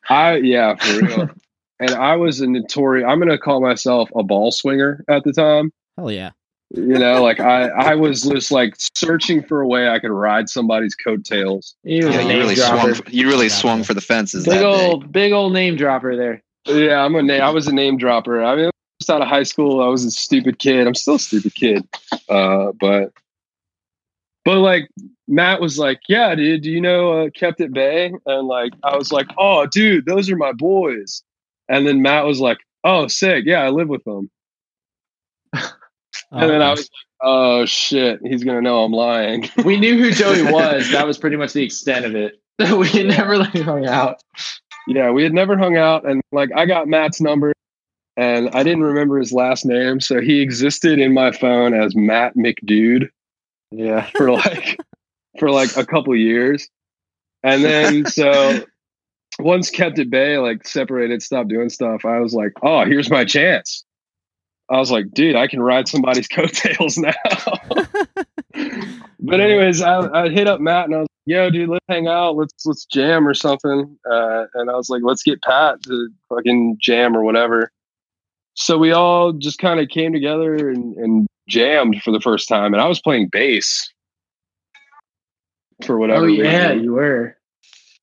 I 0.10 0.36
yeah, 0.38 0.76
for 0.76 1.00
real. 1.06 1.30
and 1.80 1.92
I 1.92 2.16
was 2.16 2.40
a 2.42 2.48
notorious. 2.48 3.06
I'm 3.10 3.20
gonna 3.20 3.38
call 3.38 3.62
myself 3.62 4.10
a 4.16 4.24
ball 4.24 4.52
swinger 4.52 5.04
at 5.10 5.24
the 5.24 5.34
time 5.34 5.72
Hell 5.98 6.12
yeah. 6.12 6.32
you 6.72 6.98
know 6.98 7.22
like 7.22 7.40
i 7.40 7.68
i 7.70 7.96
was 7.96 8.24
just 8.24 8.52
like 8.52 8.74
searching 8.96 9.44
for 9.44 9.62
a 9.62 9.68
way 9.68 9.88
i 9.90 10.00
could 10.00 10.10
ride 10.12 10.50
somebody's 10.50 10.96
coattails 10.96 11.76
He 11.84 11.98
Yeah, 12.00 12.22
you 12.22 12.28
really 12.40 12.56
dropper. 12.56 12.96
swung. 12.96 13.08
You 13.14 13.28
really 13.28 13.48
Gotcha. 13.48 13.60
swung 13.60 13.84
for 13.84 13.94
the 13.94 14.02
fences. 14.02 14.46
Big 14.46 14.54
that 14.56 14.62
day. 14.62 14.88
old, 14.88 15.12
big 15.12 15.34
old 15.34 15.54
name 15.54 15.76
dropper 15.76 16.16
there. 16.16 16.42
yeah 16.68 17.04
i'm 17.04 17.14
a 17.16 17.22
name 17.22 17.42
i 17.42 17.50
was 17.52 17.68
a 17.68 17.74
name 17.74 17.98
dropper 17.98 18.44
i 18.44 18.56
mean 18.56 18.70
just 19.04 19.10
out 19.10 19.22
of 19.22 19.28
high 19.28 19.44
school 19.44 19.84
i 19.84 19.88
was 19.88 20.06
a 20.06 20.12
stupid 20.12 20.60
kid. 20.60 20.88
I'm 20.88 20.96
still 20.96 21.16
a 21.16 21.20
stupid 21.20 21.54
kid. 21.54 21.86
Uh 22.30 22.72
but 22.80 23.12
but 24.46 24.60
like 24.60 24.88
matt 25.28 25.60
was 25.60 25.78
like 25.78 26.00
yeah 26.08 26.34
dude 26.36 26.62
do 26.62 26.72
you 26.72 26.80
know 26.80 27.24
uh, 27.24 27.30
kept 27.32 27.60
at 27.60 27.74
bay? 27.74 28.14
And 28.26 28.48
like 28.48 28.72
i 28.82 28.96
was 28.96 29.12
like 29.12 29.28
oh 29.38 29.66
dude 29.66 30.06
those 30.06 30.30
are 30.30 30.38
my 30.38 30.54
boys. 30.54 31.22
And 31.68 31.86
then 31.86 32.02
matt 32.02 32.26
was 32.26 32.40
like 32.40 32.60
oh 32.86 33.08
sick. 33.08 33.44
Yeah 33.46 33.64
i 33.64 33.70
live 33.70 33.90
with 33.90 34.06
them. 34.06 34.32
And 36.32 36.50
then 36.50 36.62
i 36.62 36.72
was 36.72 36.80
like 36.80 36.90
oh 37.24 37.66
shit. 37.66 38.22
He's 38.24 38.46
gonna 38.46 38.62
know 38.62 38.86
i'm 38.86 38.94
lying. 38.94 39.50
We 39.66 39.78
knew 39.78 39.98
who 39.98 40.12
Joey 40.12 40.44
was. 40.50 40.90
That 40.92 41.06
was 41.06 41.18
pretty 41.18 41.36
much 41.36 41.52
the 41.52 41.64
extent 41.64 42.06
of 42.06 42.16
it. 42.16 42.40
we 42.78 42.88
had 42.88 43.08
never 43.08 43.38
like 43.38 43.54
hung 43.54 43.86
out. 43.86 44.24
Yeah, 44.88 45.12
we 45.12 45.24
had 45.24 45.34
never 45.34 45.58
hung 45.58 45.78
out, 45.78 46.06
and 46.06 46.22
like 46.32 46.50
I 46.56 46.66
got 46.66 46.88
Matt's 46.88 47.22
number, 47.22 47.54
and 48.16 48.50
I 48.50 48.64
didn't 48.64 48.84
remember 48.84 49.18
his 49.20 49.34
last 49.34 49.66
name, 49.66 50.00
so 50.00 50.22
he 50.22 50.42
existed 50.42 51.00
in 51.00 51.14
my 51.14 51.32
phone 51.32 51.74
as 51.74 51.96
Matt 51.96 52.36
McDude 52.36 53.10
Yeah. 53.72 54.10
for 54.16 54.32
like 54.32 54.78
for 55.40 55.50
like 55.50 55.76
a 55.78 55.86
couple 55.86 56.16
years, 56.16 56.68
and 57.44 57.64
then 57.64 58.06
so 58.08 58.64
once 59.40 59.70
kept 59.70 60.00
at 60.00 60.10
bay, 60.10 60.38
like 60.38 60.68
separated, 60.68 61.22
stopped 61.22 61.50
doing 61.50 61.70
stuff. 61.70 62.06
I 62.06 62.20
was 62.20 62.34
like, 62.34 62.52
oh, 62.62 62.86
here's 62.86 63.10
my 63.10 63.26
chance. 63.26 63.84
I 64.70 64.78
was 64.78 64.92
like, 64.92 65.12
dude, 65.12 65.36
I 65.36 65.48
can 65.48 65.62
ride 65.62 65.88
somebody's 65.88 66.28
coattails 66.30 66.98
now. 66.98 67.14
but 69.20 69.40
anyways, 69.40 69.82
I, 69.82 70.24
I 70.26 70.30
hit 70.30 70.48
up 70.48 70.62
Matt 70.62 70.86
and 70.86 70.96
I 70.96 71.00
was 71.00 71.08
like, 71.08 71.34
yo, 71.34 71.50
dude, 71.50 71.70
let's 71.70 71.86
hang 71.90 72.08
out. 72.08 72.36
Let's 72.36 72.66
let's 72.66 72.86
jam 72.86 73.28
or 73.28 73.34
something. 73.34 73.98
Uh, 74.10 74.46
and 74.54 74.70
I 74.70 74.76
was 74.76 74.90
like, 74.90 75.02
let's 75.04 75.24
get 75.24 75.42
Pat 75.42 75.82
to 75.84 76.10
fucking 76.30 76.78
jam 76.80 77.16
or 77.18 77.24
whatever. 77.24 77.72
So 78.56 78.78
we 78.78 78.92
all 78.92 79.34
just 79.34 79.58
kind 79.60 79.80
of 79.80 79.90
came 79.90 80.14
together 80.14 80.70
and, 80.70 80.96
and 80.98 81.28
jammed 81.50 82.02
for 82.04 82.12
the 82.12 82.20
first 82.22 82.48
time. 82.48 82.74
And 82.74 82.82
I 82.82 82.88
was 82.88 83.02
playing 83.02 83.30
bass 83.32 83.92
for 85.84 85.98
whatever 85.98 86.26
Oh 86.26 86.28
yeah, 86.28 86.68
reason. 86.70 86.84
you 86.84 86.94
were. 86.94 87.38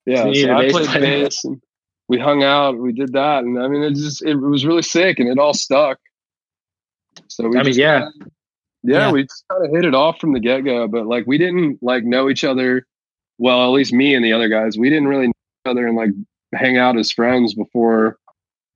Yeah, 0.06 0.24
So 0.24 0.32
so 0.34 0.52
I 0.56 0.70
played 0.70 0.86
player. 0.88 1.00
bass 1.00 1.44
and 1.44 1.60
we 2.08 2.18
hung 2.18 2.42
out. 2.42 2.78
We 2.78 2.92
did 2.92 3.12
that, 3.12 3.44
and 3.44 3.62
I 3.62 3.68
mean, 3.68 3.82
it 3.82 3.94
just 3.94 4.22
it 4.22 4.34
was 4.34 4.66
really 4.66 4.82
sick, 4.82 5.20
and 5.20 5.28
it 5.28 5.38
all 5.38 5.54
stuck. 5.54 5.98
So 7.28 7.48
we 7.48 7.58
I 7.58 7.62
mean, 7.62 7.74
yeah. 7.74 8.00
kinda- 8.00 8.30
yeah, 8.82 8.96
Yeah. 9.06 9.12
we 9.12 9.22
just 9.22 9.44
kind 9.50 9.64
of 9.64 9.70
hit 9.70 9.84
it 9.84 9.94
off 9.94 10.18
from 10.18 10.32
the 10.32 10.40
get 10.40 10.64
go. 10.64 10.88
But 10.88 11.06
like, 11.06 11.24
we 11.26 11.38
didn't 11.38 11.78
like 11.82 12.02
know 12.04 12.28
each 12.28 12.42
other. 12.44 12.84
Well, 13.38 13.62
at 13.62 13.68
least 13.68 13.92
me 13.92 14.14
and 14.14 14.24
the 14.24 14.32
other 14.32 14.48
guys, 14.48 14.76
we 14.76 14.88
didn't 14.90 15.06
really 15.08 15.26
know 15.28 15.32
each 15.66 15.70
other 15.70 15.86
and 15.86 15.96
like 15.96 16.10
hang 16.54 16.76
out 16.78 16.98
as 16.98 17.12
friends 17.12 17.54
before 17.54 18.18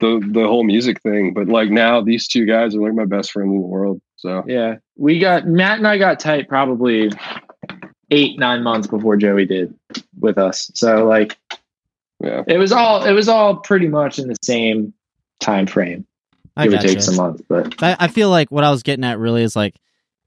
the 0.00 0.20
the 0.32 0.46
whole 0.46 0.64
music 0.64 1.00
thing. 1.02 1.32
But 1.34 1.48
like 1.48 1.70
now, 1.70 2.00
these 2.00 2.28
two 2.28 2.46
guys 2.46 2.74
are 2.74 2.80
like 2.80 2.94
my 2.94 3.04
best 3.04 3.32
friends 3.32 3.50
in 3.50 3.60
the 3.60 3.66
world. 3.66 4.00
So 4.16 4.42
Yeah. 4.46 4.76
We 4.96 5.18
got 5.18 5.46
Matt 5.46 5.78
and 5.78 5.86
I 5.86 5.98
got 5.98 6.18
tight 6.20 6.48
probably 6.48 7.10
eight, 8.10 8.38
nine 8.38 8.62
months 8.62 8.86
before 8.86 9.16
Joey 9.16 9.44
did 9.44 9.74
with 10.18 10.38
us. 10.38 10.70
So 10.74 11.06
like 11.06 11.38
yeah, 12.20 12.42
it 12.46 12.58
was 12.58 12.72
all 12.72 13.04
it 13.04 13.12
was 13.12 13.28
all 13.28 13.56
pretty 13.56 13.88
much 13.88 14.18
in 14.18 14.28
the 14.28 14.36
same 14.42 14.94
time 15.40 15.66
frame. 15.66 16.06
I 16.56 16.64
Give 16.64 16.74
or 16.74 16.76
gotcha. 16.76 16.88
take 16.88 17.02
some 17.02 17.16
months. 17.16 17.42
But 17.48 17.82
I, 17.82 17.96
I 18.00 18.08
feel 18.08 18.30
like 18.30 18.50
what 18.50 18.64
I 18.64 18.70
was 18.70 18.82
getting 18.82 19.04
at 19.04 19.18
really 19.18 19.42
is 19.42 19.56
like, 19.56 19.74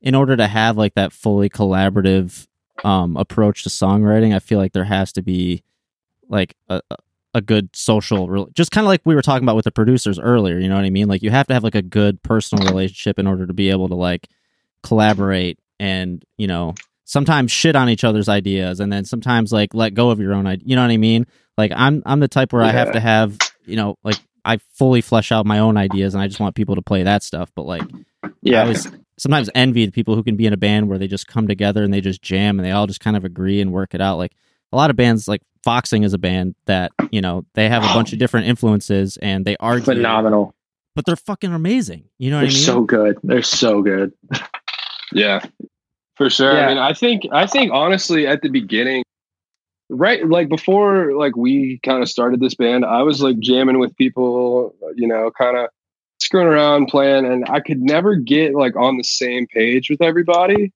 in 0.01 0.13
order 0.13 0.35
to 0.35 0.45
have 0.45 0.77
like 0.77 0.93
that 0.95 1.13
fully 1.13 1.49
collaborative 1.49 2.45
um 2.83 3.17
approach 3.17 3.63
to 3.63 3.69
songwriting, 3.69 4.35
I 4.35 4.39
feel 4.39 4.59
like 4.59 4.73
there 4.73 4.83
has 4.83 5.11
to 5.13 5.21
be 5.21 5.63
like 6.29 6.55
a 6.69 6.81
a- 7.37 7.41
good 7.41 7.69
social 7.75 8.27
rel- 8.29 8.49
just 8.53 8.71
kind 8.71 8.85
of 8.85 8.89
like 8.89 9.01
we 9.05 9.15
were 9.15 9.21
talking 9.21 9.43
about 9.43 9.55
with 9.55 9.65
the 9.65 9.71
producers 9.71 10.19
earlier 10.19 10.59
you 10.59 10.67
know 10.67 10.75
what 10.75 10.83
i 10.85 10.89
mean 10.89 11.07
like 11.07 11.21
you 11.23 11.29
have 11.29 11.47
to 11.47 11.53
have 11.53 11.63
like 11.63 11.75
a 11.75 11.81
good 11.81 12.21
personal 12.23 12.65
relationship 12.67 13.17
in 13.19 13.25
order 13.27 13.45
to 13.47 13.53
be 13.53 13.69
able 13.69 13.87
to 13.87 13.95
like 13.95 14.27
collaborate 14.83 15.59
and 15.79 16.23
you 16.37 16.47
know 16.47 16.73
sometimes 17.05 17.51
shit 17.51 17.75
on 17.75 17.89
each 17.89 18.03
other's 18.03 18.29
ideas 18.29 18.79
and 18.79 18.91
then 18.91 19.05
sometimes 19.05 19.51
like 19.51 19.73
let 19.73 19.93
go 19.93 20.09
of 20.09 20.19
your 20.19 20.33
own 20.33 20.45
idea 20.47 20.63
you 20.67 20.75
know 20.75 20.81
what 20.81 20.91
i 20.91 20.97
mean 20.97 21.25
like 21.57 21.71
i'm 21.75 22.01
i'm 22.05 22.19
the 22.19 22.27
type 22.27 22.51
where 22.53 22.63
i 22.63 22.71
have 22.71 22.91
to 22.91 22.99
have 22.99 23.37
you 23.65 23.75
know 23.75 23.95
like 24.03 24.17
i 24.45 24.57
fully 24.73 25.01
flesh 25.01 25.31
out 25.31 25.45
my 25.45 25.59
own 25.59 25.77
ideas 25.77 26.13
and 26.13 26.21
i 26.23 26.27
just 26.27 26.39
want 26.39 26.55
people 26.55 26.75
to 26.75 26.81
play 26.81 27.03
that 27.03 27.23
stuff 27.23 27.51
but 27.55 27.65
like 27.65 27.83
yeah 28.23 28.27
I 28.27 28.31
Yeah. 28.41 28.61
always 28.61 28.87
sometimes 29.19 29.49
envy 29.55 29.85
the 29.85 29.91
people 29.91 30.15
who 30.15 30.23
can 30.23 30.35
be 30.35 30.45
in 30.45 30.53
a 30.53 30.57
band 30.57 30.89
where 30.89 30.97
they 30.99 31.07
just 31.07 31.27
come 31.27 31.47
together 31.47 31.83
and 31.83 31.91
they 31.93 32.01
just 32.01 32.21
jam 32.21 32.59
and 32.59 32.65
they 32.65 32.71
all 32.71 32.85
just 32.87 32.99
kind 32.99 33.17
of 33.17 33.25
agree 33.25 33.59
and 33.61 33.71
work 33.73 33.95
it 33.95 34.01
out. 34.01 34.17
Like 34.19 34.33
a 34.71 34.75
lot 34.75 34.89
of 34.89 34.95
bands, 34.95 35.27
like 35.27 35.41
Foxing 35.63 36.03
is 36.03 36.13
a 36.13 36.17
band 36.17 36.55
that 36.65 36.91
you 37.11 37.19
know 37.21 37.45
they 37.55 37.67
have 37.69 37.83
a 37.83 37.87
bunch 37.87 38.13
of 38.13 38.19
different 38.19 38.47
influences 38.47 39.17
and 39.17 39.43
they 39.45 39.57
are 39.57 39.79
Phenomenal. 39.81 40.53
but 40.95 41.05
they're 41.05 41.15
fucking 41.15 41.51
amazing. 41.53 42.05
You 42.17 42.29
know 42.31 42.37
what 42.37 42.45
I 42.45 42.47
mean? 42.47 42.53
They're 42.53 42.73
I 42.73 42.77
mean? 42.77 42.77
so 42.77 42.81
good. 42.83 43.17
They're 43.23 43.41
so 43.43 43.81
good. 43.81 44.13
Yeah, 45.13 45.39
for 46.15 46.29
sure. 46.29 46.51
Yeah. 46.53 46.65
I 46.65 46.67
mean, 46.67 46.77
I 46.77 46.91
think 46.93 47.23
I 47.31 47.47
think 47.47 47.71
honestly 47.71 48.27
at 48.27 48.41
the 48.41 48.49
beginning, 48.49 49.03
right, 49.89 50.27
like 50.27 50.49
before, 50.49 51.13
like 51.13 51.37
we 51.37 51.79
kind 51.81 52.03
of 52.03 52.09
started 52.09 52.41
this 52.41 52.55
band, 52.55 52.83
I 52.83 53.03
was 53.03 53.21
like 53.21 53.39
jamming 53.39 53.79
with 53.79 53.95
people, 53.95 54.75
you 54.97 55.07
know, 55.07 55.31
kind 55.37 55.55
of 55.57 55.69
screwing 56.19 56.47
around, 56.47 56.87
playing, 56.87 57.25
and 57.25 57.45
I 57.49 57.61
could 57.61 57.79
never 57.81 58.15
get 58.15 58.53
like 58.53 58.75
on 58.75 58.97
the 58.97 59.03
same 59.03 59.47
page 59.47 59.89
with 59.89 60.01
everybody. 60.01 60.73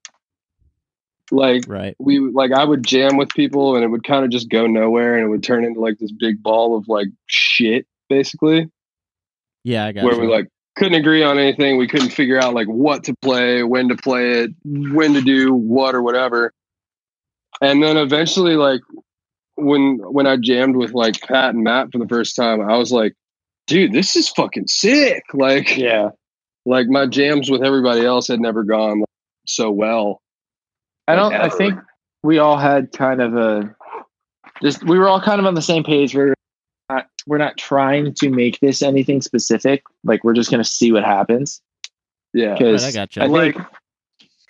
Like 1.34 1.64
right. 1.68 1.96
we 2.00 2.20
like 2.20 2.52
I 2.52 2.66
would 2.66 2.84
jam 2.86 3.16
with 3.18 3.30
people, 3.30 3.76
and 3.76 3.84
it 3.84 3.88
would 3.88 4.04
kind 4.04 4.26
of 4.26 4.32
just 4.32 4.50
go 4.50 4.68
nowhere, 4.68 5.16
and 5.16 5.26
it 5.26 5.30
would 5.30 5.44
turn 5.44 5.64
into 5.64 5.80
like 5.80 5.98
this 5.98 6.12
big 6.12 6.44
ball 6.44 6.78
of 6.78 6.88
like 6.90 7.08
shit, 7.28 7.86
basically 8.10 8.70
Yeah, 9.64 9.86
I 9.86 9.92
got 9.94 10.04
where 10.04 10.16
you. 10.16 10.22
we 10.22 10.28
like 10.28 10.48
couldn't 10.76 11.00
agree 11.00 11.24
on 11.24 11.38
anything. 11.40 11.78
We 11.78 11.88
couldn't 11.88 12.10
figure 12.10 12.38
out 12.40 12.54
like 12.54 12.68
what 12.68 13.04
to 13.06 13.14
play, 13.22 13.64
when 13.64 13.88
to 13.90 13.96
play 13.96 14.42
it, 14.44 14.52
when 14.66 15.14
to 15.14 15.22
do 15.22 15.54
what 15.54 15.96
or 15.96 16.02
whatever. 16.02 16.52
And 17.62 17.82
then 17.82 17.96
eventually, 17.98 18.56
like 18.56 18.82
when 19.56 20.00
when 20.00 20.28
I 20.28 20.36
jammed 20.38 20.76
with 20.76 20.92
like 20.94 21.22
Pat 21.22 21.54
and 21.54 21.64
Matt 21.64 21.92
for 21.92 21.98
the 22.00 22.08
first 22.08 22.36
time, 22.36 22.60
I 22.62 22.76
was 22.78 22.92
like, 22.92 23.14
dude, 23.68 23.94
this 23.94 24.16
is 24.18 24.28
fucking 24.30 24.68
sick. 24.68 25.24
Like 25.34 25.78
Yeah. 25.78 26.10
like 26.66 26.88
my 26.88 27.06
jams 27.06 27.50
with 27.50 27.64
everybody 27.64 28.06
else 28.06 28.28
had 28.28 28.40
never 28.42 28.64
gone 28.64 29.00
like, 29.00 29.08
so 29.46 29.72
well. 29.72 30.22
I 31.12 31.16
don't. 31.16 31.34
I 31.34 31.50
think 31.50 31.80
we 32.24 32.38
all 32.38 32.58
had 32.58 32.92
kind 32.92 33.22
of 33.22 33.36
a 33.36 33.76
just. 34.62 34.84
We 34.84 34.98
were 34.98 35.08
all 35.08 35.22
kind 35.22 35.40
of 35.40 35.46
on 35.46 35.56
the 35.56 35.62
same 35.62 35.84
page. 35.84 36.16
We're 36.16 36.34
not. 36.90 37.08
We're 37.28 37.38
not 37.38 37.58
trying 37.58 38.14
to 38.16 38.30
make 38.30 38.60
this 38.60 38.82
anything 38.82 39.22
specific. 39.22 39.84
Like 40.04 40.24
we're 40.24 40.34
just 40.34 40.52
gonna 40.52 40.64
see 40.64 40.92
what 40.92 41.04
happens. 41.04 41.62
Yeah. 42.34 42.54
Because 42.54 42.84
Right, 42.84 42.90
I 42.90 42.94
gotcha. 42.94 43.24
I 43.24 43.26
like. 43.28 43.58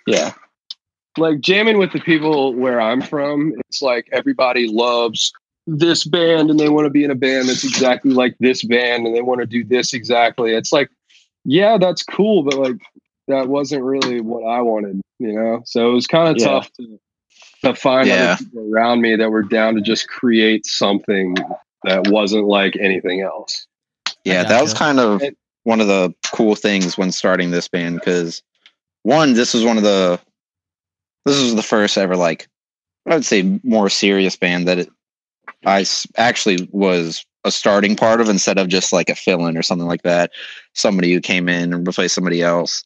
Yeah. 0.06 0.32
like 1.18 1.40
jamming 1.40 1.78
with 1.78 1.92
the 1.92 2.00
people 2.00 2.54
where 2.54 2.80
I'm 2.80 3.02
from, 3.02 3.54
it's 3.68 3.82
like 3.82 4.08
everybody 4.12 4.68
loves 4.68 5.32
this 5.66 6.04
band 6.04 6.50
and 6.50 6.58
they 6.58 6.68
want 6.68 6.86
to 6.86 6.90
be 6.90 7.04
in 7.04 7.10
a 7.10 7.14
band 7.14 7.48
that's 7.48 7.64
exactly 7.64 8.10
like 8.10 8.34
this 8.40 8.64
band 8.64 9.06
and 9.06 9.14
they 9.14 9.22
want 9.22 9.40
to 9.40 9.46
do 9.46 9.62
this 9.64 9.92
exactly. 9.92 10.54
It's 10.54 10.72
like, 10.72 10.90
yeah, 11.44 11.78
that's 11.78 12.02
cool, 12.02 12.42
but 12.42 12.54
like 12.54 12.76
that 13.32 13.48
wasn't 13.48 13.82
really 13.82 14.20
what 14.20 14.44
I 14.44 14.60
wanted, 14.60 15.00
you 15.18 15.32
know? 15.32 15.62
So 15.64 15.90
it 15.90 15.94
was 15.94 16.06
kind 16.06 16.28
of 16.28 16.36
Yeah. 16.38 16.46
tough 16.46 16.72
to, 16.74 17.00
to 17.64 17.74
find 17.74 18.08
Yeah. 18.08 18.34
other 18.34 18.44
people 18.44 18.72
around 18.72 19.00
me 19.00 19.16
that 19.16 19.30
were 19.30 19.42
down 19.42 19.74
to 19.74 19.80
just 19.80 20.08
create 20.08 20.66
something 20.66 21.34
that 21.84 22.08
wasn't 22.08 22.44
like 22.46 22.76
anything 22.80 23.22
else. 23.22 23.66
Yeah, 24.24 24.44
that 24.44 24.62
was 24.62 24.74
kind 24.74 25.00
of 25.00 25.22
It- 25.22 25.36
one 25.64 25.80
of 25.80 25.86
the 25.86 26.14
cool 26.32 26.54
things 26.56 26.98
when 26.98 27.12
starting 27.12 27.50
this 27.50 27.68
band 27.68 27.96
because 28.00 28.42
one, 29.04 29.34
this 29.34 29.54
was 29.54 29.64
one 29.64 29.76
of 29.76 29.82
the 29.82 30.20
this 31.24 31.40
was 31.40 31.54
the 31.54 31.62
first 31.62 31.96
ever 31.96 32.16
like 32.16 32.48
I 33.08 33.14
would 33.14 33.24
say 33.24 33.60
more 33.62 33.88
serious 33.88 34.36
band 34.36 34.66
that 34.68 34.78
it, 34.78 34.88
I 35.64 35.84
actually 36.16 36.68
was 36.72 37.24
a 37.44 37.50
starting 37.50 37.96
part 37.96 38.20
of 38.20 38.28
instead 38.28 38.58
of 38.58 38.68
just 38.68 38.92
like 38.92 39.08
a 39.08 39.14
fill-in 39.14 39.56
or 39.56 39.62
something 39.62 39.88
like 39.88 40.02
that. 40.02 40.30
Somebody 40.74 41.12
who 41.12 41.20
came 41.20 41.48
in 41.48 41.72
and 41.72 41.86
replaced 41.86 42.14
somebody 42.14 42.42
else, 42.42 42.84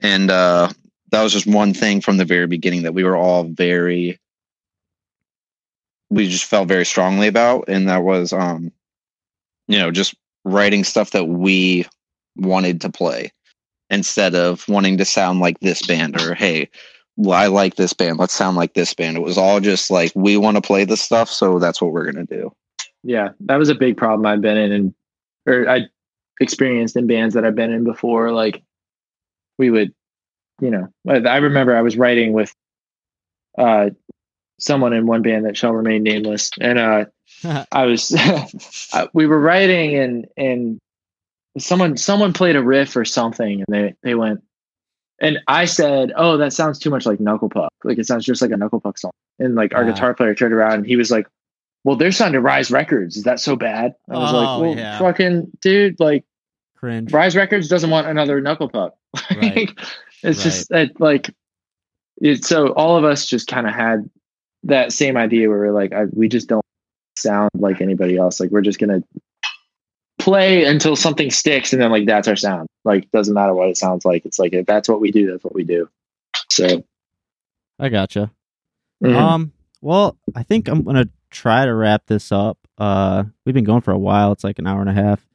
and 0.00 0.30
uh, 0.30 0.70
that 1.10 1.22
was 1.22 1.32
just 1.32 1.46
one 1.46 1.74
thing 1.74 2.00
from 2.00 2.16
the 2.16 2.24
very 2.24 2.46
beginning 2.46 2.82
that 2.82 2.94
we 2.94 3.04
were 3.04 3.16
all 3.16 3.44
very 3.44 4.18
we 6.08 6.28
just 6.28 6.44
felt 6.44 6.68
very 6.68 6.86
strongly 6.86 7.26
about 7.26 7.64
and 7.68 7.88
that 7.88 8.02
was 8.02 8.32
um 8.32 8.70
you 9.66 9.78
know 9.78 9.90
just 9.90 10.14
writing 10.44 10.84
stuff 10.84 11.10
that 11.10 11.24
we 11.24 11.84
wanted 12.36 12.80
to 12.80 12.90
play 12.90 13.32
instead 13.90 14.34
of 14.34 14.68
wanting 14.68 14.98
to 14.98 15.04
sound 15.04 15.40
like 15.40 15.58
this 15.60 15.84
band 15.86 16.20
or 16.20 16.34
hey 16.34 16.68
well, 17.16 17.38
I 17.38 17.46
like 17.46 17.76
this 17.76 17.92
band 17.92 18.18
let's 18.18 18.34
sound 18.34 18.56
like 18.56 18.74
this 18.74 18.94
band 18.94 19.16
it 19.16 19.22
was 19.22 19.38
all 19.38 19.58
just 19.58 19.90
like 19.90 20.12
we 20.14 20.36
want 20.36 20.56
to 20.56 20.60
play 20.60 20.84
this 20.84 21.00
stuff 21.00 21.28
so 21.28 21.58
that's 21.58 21.80
what 21.80 21.92
we're 21.92 22.10
going 22.10 22.26
to 22.26 22.36
do 22.36 22.52
Yeah. 23.06 23.30
That 23.40 23.56
was 23.56 23.68
a 23.68 23.74
big 23.74 23.96
problem 23.96 24.26
I've 24.26 24.40
been 24.40 24.56
in, 24.56 24.72
and 24.72 24.94
or 25.46 25.68
I 25.68 25.86
experienced 26.40 26.96
in 26.96 27.06
bands 27.06 27.34
that 27.34 27.44
I've 27.44 27.54
been 27.54 27.72
in 27.72 27.84
before. 27.84 28.32
Like 28.32 28.62
we 29.58 29.70
would, 29.70 29.92
you 30.60 30.70
know, 30.70 30.88
I 31.08 31.16
I 31.16 31.36
remember 31.38 31.76
I 31.76 31.82
was 31.82 31.96
writing 31.96 32.32
with 32.32 32.52
uh 33.58 33.90
someone 34.58 34.92
in 34.92 35.06
one 35.06 35.22
band 35.22 35.44
that 35.46 35.56
shall 35.56 35.72
remain 35.72 36.02
nameless, 36.02 36.50
and 36.60 36.78
uh 36.78 37.04
I 37.72 37.84
was 37.86 38.14
we 39.12 39.26
were 39.26 39.40
writing 39.40 39.96
and 39.96 40.26
and 40.36 40.78
someone 41.58 41.96
someone 41.96 42.32
played 42.32 42.56
a 42.56 42.62
riff 42.62 42.96
or 42.96 43.04
something 43.04 43.64
and 43.66 43.66
they 43.68 43.94
they 44.02 44.14
went 44.14 44.42
and 45.18 45.38
I 45.48 45.64
said, 45.64 46.12
"Oh, 46.14 46.36
that 46.36 46.52
sounds 46.52 46.78
too 46.78 46.90
much 46.90 47.06
like 47.06 47.20
Knuckle 47.20 47.48
Puck. 47.48 47.72
Like 47.84 47.96
it 47.98 48.06
sounds 48.06 48.26
just 48.26 48.42
like 48.42 48.50
a 48.50 48.56
Knuckle 48.58 48.80
Puck 48.80 48.98
song." 48.98 49.12
And 49.38 49.54
like 49.54 49.74
our 49.74 49.82
Ah. 49.82 49.86
guitar 49.92 50.12
player 50.14 50.34
turned 50.34 50.52
around 50.52 50.74
and 50.74 50.86
he 50.86 50.96
was 50.96 51.10
like, 51.10 51.26
"Well, 51.84 51.96
they're 51.96 52.12
signed 52.12 52.34
to 52.34 52.40
Rise 52.42 52.70
Records. 52.70 53.16
Is 53.16 53.22
that 53.24 53.40
so 53.40 53.56
bad?" 53.56 53.94
I 54.10 54.18
was 54.18 54.30
Oh, 54.32 54.36
like, 54.36 54.60
"Well, 54.60 54.76
yeah. 54.76 54.98
fucking 54.98 55.52
dude, 55.62 55.98
like 56.00 56.24
Cringe. 56.76 57.12
Rise 57.12 57.34
Records 57.36 57.68
doesn't 57.68 57.90
want 57.90 58.06
another 58.06 58.40
Knuckle 58.40 58.68
Puck. 58.68 58.94
Right. 59.34 59.70
it's 60.22 60.42
just 60.42 60.68
that 60.70 61.00
like 61.00 61.30
it. 62.20 62.44
So 62.44 62.68
all 62.74 62.96
of 62.96 63.04
us 63.04 63.26
just 63.26 63.48
kind 63.48 63.66
of 63.66 63.74
had 63.74 64.08
that 64.64 64.92
same 64.92 65.16
idea 65.16 65.48
where 65.48 65.58
we're 65.58 65.72
like, 65.72 65.92
I, 65.92 66.04
we 66.12 66.28
just 66.28 66.48
don't 66.48 66.64
sound 67.16 67.50
like 67.54 67.80
anybody 67.80 68.16
else. 68.16 68.40
Like 68.40 68.50
we're 68.50 68.60
just 68.62 68.78
gonna 68.78 69.02
play 70.18 70.64
until 70.64 70.96
something 70.96 71.30
sticks, 71.30 71.72
and 71.72 71.80
then 71.80 71.90
like 71.90 72.06
that's 72.06 72.28
our 72.28 72.36
sound. 72.36 72.68
Like 72.84 73.10
doesn't 73.10 73.34
matter 73.34 73.54
what 73.54 73.68
it 73.68 73.76
sounds 73.76 74.04
like. 74.04 74.24
It's 74.26 74.38
like 74.38 74.52
if 74.52 74.66
that's 74.66 74.88
what 74.88 75.00
we 75.00 75.10
do, 75.10 75.30
that's 75.30 75.44
what 75.44 75.54
we 75.54 75.64
do. 75.64 75.88
So 76.50 76.84
I 77.78 77.88
gotcha. 77.88 78.30
mhm. 79.02 79.14
Um, 79.14 79.52
well, 79.80 80.16
I 80.34 80.42
think 80.42 80.68
I'm 80.68 80.82
gonna 80.82 81.08
try 81.30 81.64
to 81.64 81.74
wrap 81.74 82.06
this 82.06 82.32
up. 82.32 82.58
Uh, 82.78 83.24
we've 83.44 83.54
been 83.54 83.64
going 83.64 83.80
for 83.82 83.92
a 83.92 83.98
while. 83.98 84.32
It's 84.32 84.44
like 84.44 84.58
an 84.58 84.66
hour 84.66 84.80
and 84.80 84.90
a 84.90 84.94
half. 84.94 85.25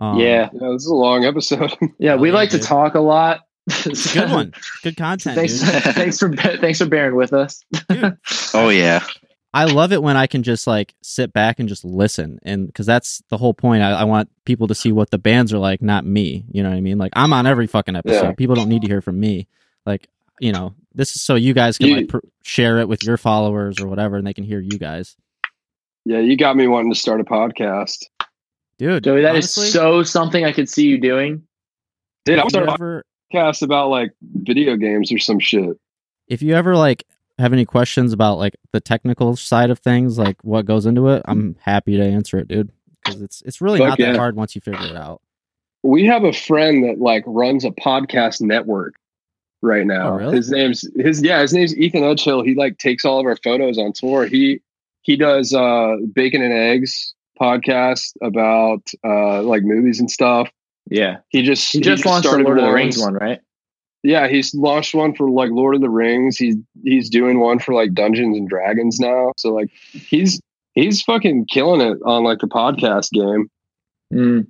Um, 0.00 0.18
yeah, 0.18 0.48
Yeah, 0.52 0.68
this 0.72 0.82
is 0.82 0.86
a 0.90 0.94
long 0.94 1.24
episode. 1.24 1.72
yeah, 1.98 2.16
we 2.16 2.28
yeah, 2.30 2.34
like 2.34 2.50
to 2.50 2.58
talk 2.58 2.94
a 2.94 3.00
lot. 3.00 3.40
it's 3.66 4.10
a 4.10 4.18
good 4.20 4.30
one. 4.30 4.52
Good 4.82 4.96
content, 4.96 5.36
thanks, 5.36 5.60
dude. 5.60 5.82
thanks 5.94 6.18
for 6.18 6.34
thanks 6.34 6.78
for 6.78 6.86
bearing 6.86 7.14
with 7.16 7.32
us. 7.32 7.62
oh 8.54 8.70
yeah 8.70 9.04
I 9.52 9.64
love 9.64 9.92
it 9.92 10.00
when 10.00 10.16
I 10.16 10.28
can 10.28 10.42
just 10.44 10.66
like 10.68 10.94
sit 11.02 11.32
back 11.32 11.58
and 11.58 11.68
just 11.68 11.84
listen, 11.84 12.38
and 12.44 12.66
because 12.68 12.86
that's 12.86 13.20
the 13.30 13.36
whole 13.36 13.52
point. 13.52 13.82
I, 13.82 13.90
I 13.90 14.04
want 14.04 14.30
people 14.44 14.68
to 14.68 14.76
see 14.76 14.92
what 14.92 15.10
the 15.10 15.18
bands 15.18 15.52
are 15.52 15.58
like, 15.58 15.82
not 15.82 16.04
me. 16.06 16.44
You 16.52 16.62
know 16.62 16.68
what 16.70 16.76
I 16.76 16.80
mean? 16.80 16.98
Like 16.98 17.12
I'm 17.16 17.32
on 17.32 17.46
every 17.48 17.66
fucking 17.66 17.96
episode. 17.96 18.22
Yeah. 18.22 18.32
People 18.34 18.54
don't 18.54 18.68
need 18.68 18.82
to 18.82 18.88
hear 18.88 19.00
from 19.00 19.18
me. 19.18 19.48
Like 19.84 20.08
you 20.38 20.52
know, 20.52 20.74
this 20.94 21.16
is 21.16 21.20
so 21.22 21.34
you 21.34 21.52
guys 21.52 21.78
can 21.78 21.88
You- 21.88 21.96
like 21.96 22.08
pr- 22.08 22.18
share 22.44 22.78
it 22.78 22.88
with 22.88 23.02
your 23.02 23.16
followers 23.16 23.80
or 23.80 23.88
whatever, 23.88 24.16
and 24.16 24.24
they 24.26 24.34
can 24.34 24.44
hear 24.44 24.60
you 24.60 24.78
guys. 24.78 25.16
yeah, 26.04 26.20
you 26.20 26.36
got 26.36 26.56
me 26.56 26.68
wanting 26.68 26.92
to 26.92 26.98
start 26.98 27.20
a 27.20 27.24
podcast. 27.24 28.04
Dude, 28.80 29.04
Joey, 29.04 29.20
that 29.20 29.36
is 29.36 29.58
honestly, 29.58 29.66
so 29.66 30.02
something 30.02 30.46
I 30.46 30.52
could 30.52 30.66
see 30.66 30.86
you 30.86 30.98
doing. 30.98 31.42
Dude, 32.24 32.38
I 32.38 32.46
if 32.46 32.54
want 32.54 32.54
you 32.54 32.60
to 32.60 32.64
start 32.64 32.68
a 32.68 32.72
ever 32.72 33.04
podcast 33.30 33.62
about 33.62 33.90
like 33.90 34.12
video 34.22 34.74
games 34.76 35.12
or 35.12 35.18
some 35.18 35.38
shit. 35.38 35.76
if 36.28 36.40
you 36.40 36.54
ever 36.54 36.74
like 36.74 37.04
have 37.38 37.52
any 37.52 37.66
questions 37.66 38.14
about 38.14 38.38
like 38.38 38.56
the 38.72 38.80
technical 38.80 39.36
side 39.36 39.68
of 39.68 39.80
things, 39.80 40.16
like 40.16 40.42
what 40.42 40.64
goes 40.64 40.86
into 40.86 41.08
it, 41.08 41.20
I'm 41.26 41.56
happy 41.60 41.98
to 41.98 42.02
answer 42.02 42.38
it, 42.38 42.48
dude. 42.48 42.72
Because 43.04 43.20
it's 43.20 43.42
it's 43.42 43.60
really 43.60 43.80
Fuck 43.80 43.90
not 43.90 43.98
that 43.98 44.16
hard 44.16 44.34
once 44.34 44.54
you 44.54 44.62
figure 44.62 44.86
it 44.86 44.96
out. 44.96 45.20
We 45.82 46.06
have 46.06 46.24
a 46.24 46.32
friend 46.32 46.82
that 46.84 46.98
like 46.98 47.24
runs 47.26 47.66
a 47.66 47.72
podcast 47.72 48.40
network 48.40 48.94
right 49.60 49.84
now. 49.84 50.14
Oh, 50.14 50.16
really? 50.16 50.36
His 50.36 50.50
name's 50.50 50.88
his 50.96 51.22
yeah, 51.22 51.42
his 51.42 51.52
name's 51.52 51.76
Ethan 51.76 52.00
Edgehill. 52.00 52.46
He 52.46 52.54
like 52.54 52.78
takes 52.78 53.04
all 53.04 53.20
of 53.20 53.26
our 53.26 53.36
photos 53.36 53.76
on 53.76 53.92
tour. 53.92 54.24
He 54.24 54.62
he 55.02 55.16
does 55.16 55.52
uh 55.52 55.96
bacon 56.14 56.40
and 56.40 56.54
eggs 56.54 57.12
podcast 57.40 58.12
about 58.22 58.82
uh 59.04 59.42
like 59.42 59.62
movies 59.62 60.00
and 60.00 60.10
stuff. 60.10 60.50
Yeah, 60.90 61.18
He 61.28 61.42
just 61.42 61.70
he 61.72 61.80
just 61.80 62.04
launched 62.04 62.28
the 62.30 62.38
Lord 62.38 62.58
of 62.58 62.64
the. 62.64 62.72
Rings 62.72 62.98
one, 62.98 63.14
right? 63.14 63.40
Yeah, 64.02 64.28
he's 64.28 64.54
launched 64.54 64.94
one 64.94 65.14
for 65.14 65.30
like 65.30 65.50
Lord 65.50 65.74
of 65.74 65.80
the 65.82 65.90
Rings. 65.90 66.36
He's 66.36 66.56
he's 66.84 67.08
doing 67.10 67.38
one 67.38 67.58
for 67.58 67.74
like 67.74 67.92
Dungeons 67.94 68.36
and 68.36 68.48
Dragons 68.48 68.98
now. 68.98 69.32
So 69.36 69.50
like 69.54 69.70
he's 69.92 70.40
He's 70.74 71.02
fucking 71.02 71.46
killing 71.46 71.80
it 71.80 71.98
on 72.04 72.22
like 72.22 72.38
the 72.38 72.46
podcast 72.46 73.10
game. 73.10 73.50
Mm. 74.14 74.46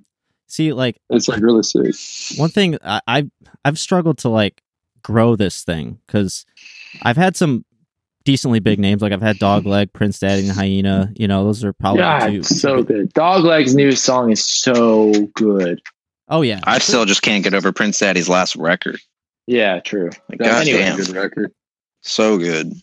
See, 0.47 0.71
like 0.71 0.97
It's 1.09 1.27
like 1.27 1.41
really 1.41 1.63
sick. 1.63 1.95
one 2.39 2.49
thing 2.49 2.77
I, 2.83 3.01
I've 3.07 3.31
I've 3.65 3.79
struggled 3.79 4.19
to 4.19 4.29
like 4.29 4.61
grow 5.01 5.35
this 5.35 5.63
thing 5.63 5.99
because 6.05 6.45
I've 7.01 7.17
had 7.17 7.35
some 7.35 7.65
decently 8.23 8.59
big 8.59 8.79
names. 8.87 9.01
Like 9.01 9.11
I've 9.13 9.21
had 9.21 9.37
Dogleg, 9.37 9.93
Prince 9.93 10.19
Daddy, 10.19 10.47
and 10.47 10.51
Hyena. 10.57 11.11
You 11.15 11.27
know, 11.27 11.43
those 11.45 11.63
are 11.63 11.73
probably 11.73 12.01
the 12.01 12.07
God, 12.07 12.27
two. 12.31 12.43
so 12.43 12.83
good. 12.83 13.13
Dogleg's 13.13 13.75
new 13.75 13.91
song 13.93 14.31
is 14.31 14.43
so 14.43 15.11
good. 15.35 15.81
Oh 16.27 16.41
yeah, 16.41 16.61
I 16.63 16.79
still 16.79 17.05
just 17.05 17.21
can't 17.21 17.43
get 17.43 17.53
over 17.53 17.71
Prince 17.71 17.99
Daddy's 17.99 18.29
last 18.29 18.55
record. 18.55 18.99
Yeah, 19.47 19.79
true. 19.81 20.09
Like, 20.29 20.39
God 20.39 20.61
anyway, 20.61 20.79
damn, 20.79 20.97
good 20.97 21.09
record. 21.09 21.51
so 22.01 22.37
good. 22.37 22.73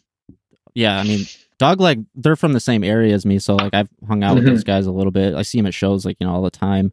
yeah. 0.74 0.98
I 0.98 1.04
mean, 1.04 1.24
Dogleg, 1.58 2.04
they're 2.14 2.36
from 2.36 2.52
the 2.52 2.60
same 2.60 2.84
area 2.84 3.14
as 3.14 3.24
me, 3.24 3.38
so 3.38 3.56
like 3.56 3.72
I've 3.74 3.88
hung 4.06 4.22
out 4.22 4.34
with 4.34 4.44
Mhm. 4.44 4.48
those 4.48 4.64
guys 4.64 4.86
a 4.86 4.92
little 4.92 5.10
bit. 5.12 5.34
I 5.34 5.42
see 5.42 5.58
them 5.58 5.66
at 5.66 5.72
shows 5.74 6.04
like 6.04 6.16
you 6.20 6.26
know 6.26 6.34
all 6.34 6.42
the 6.42 6.50
time, 6.50 6.92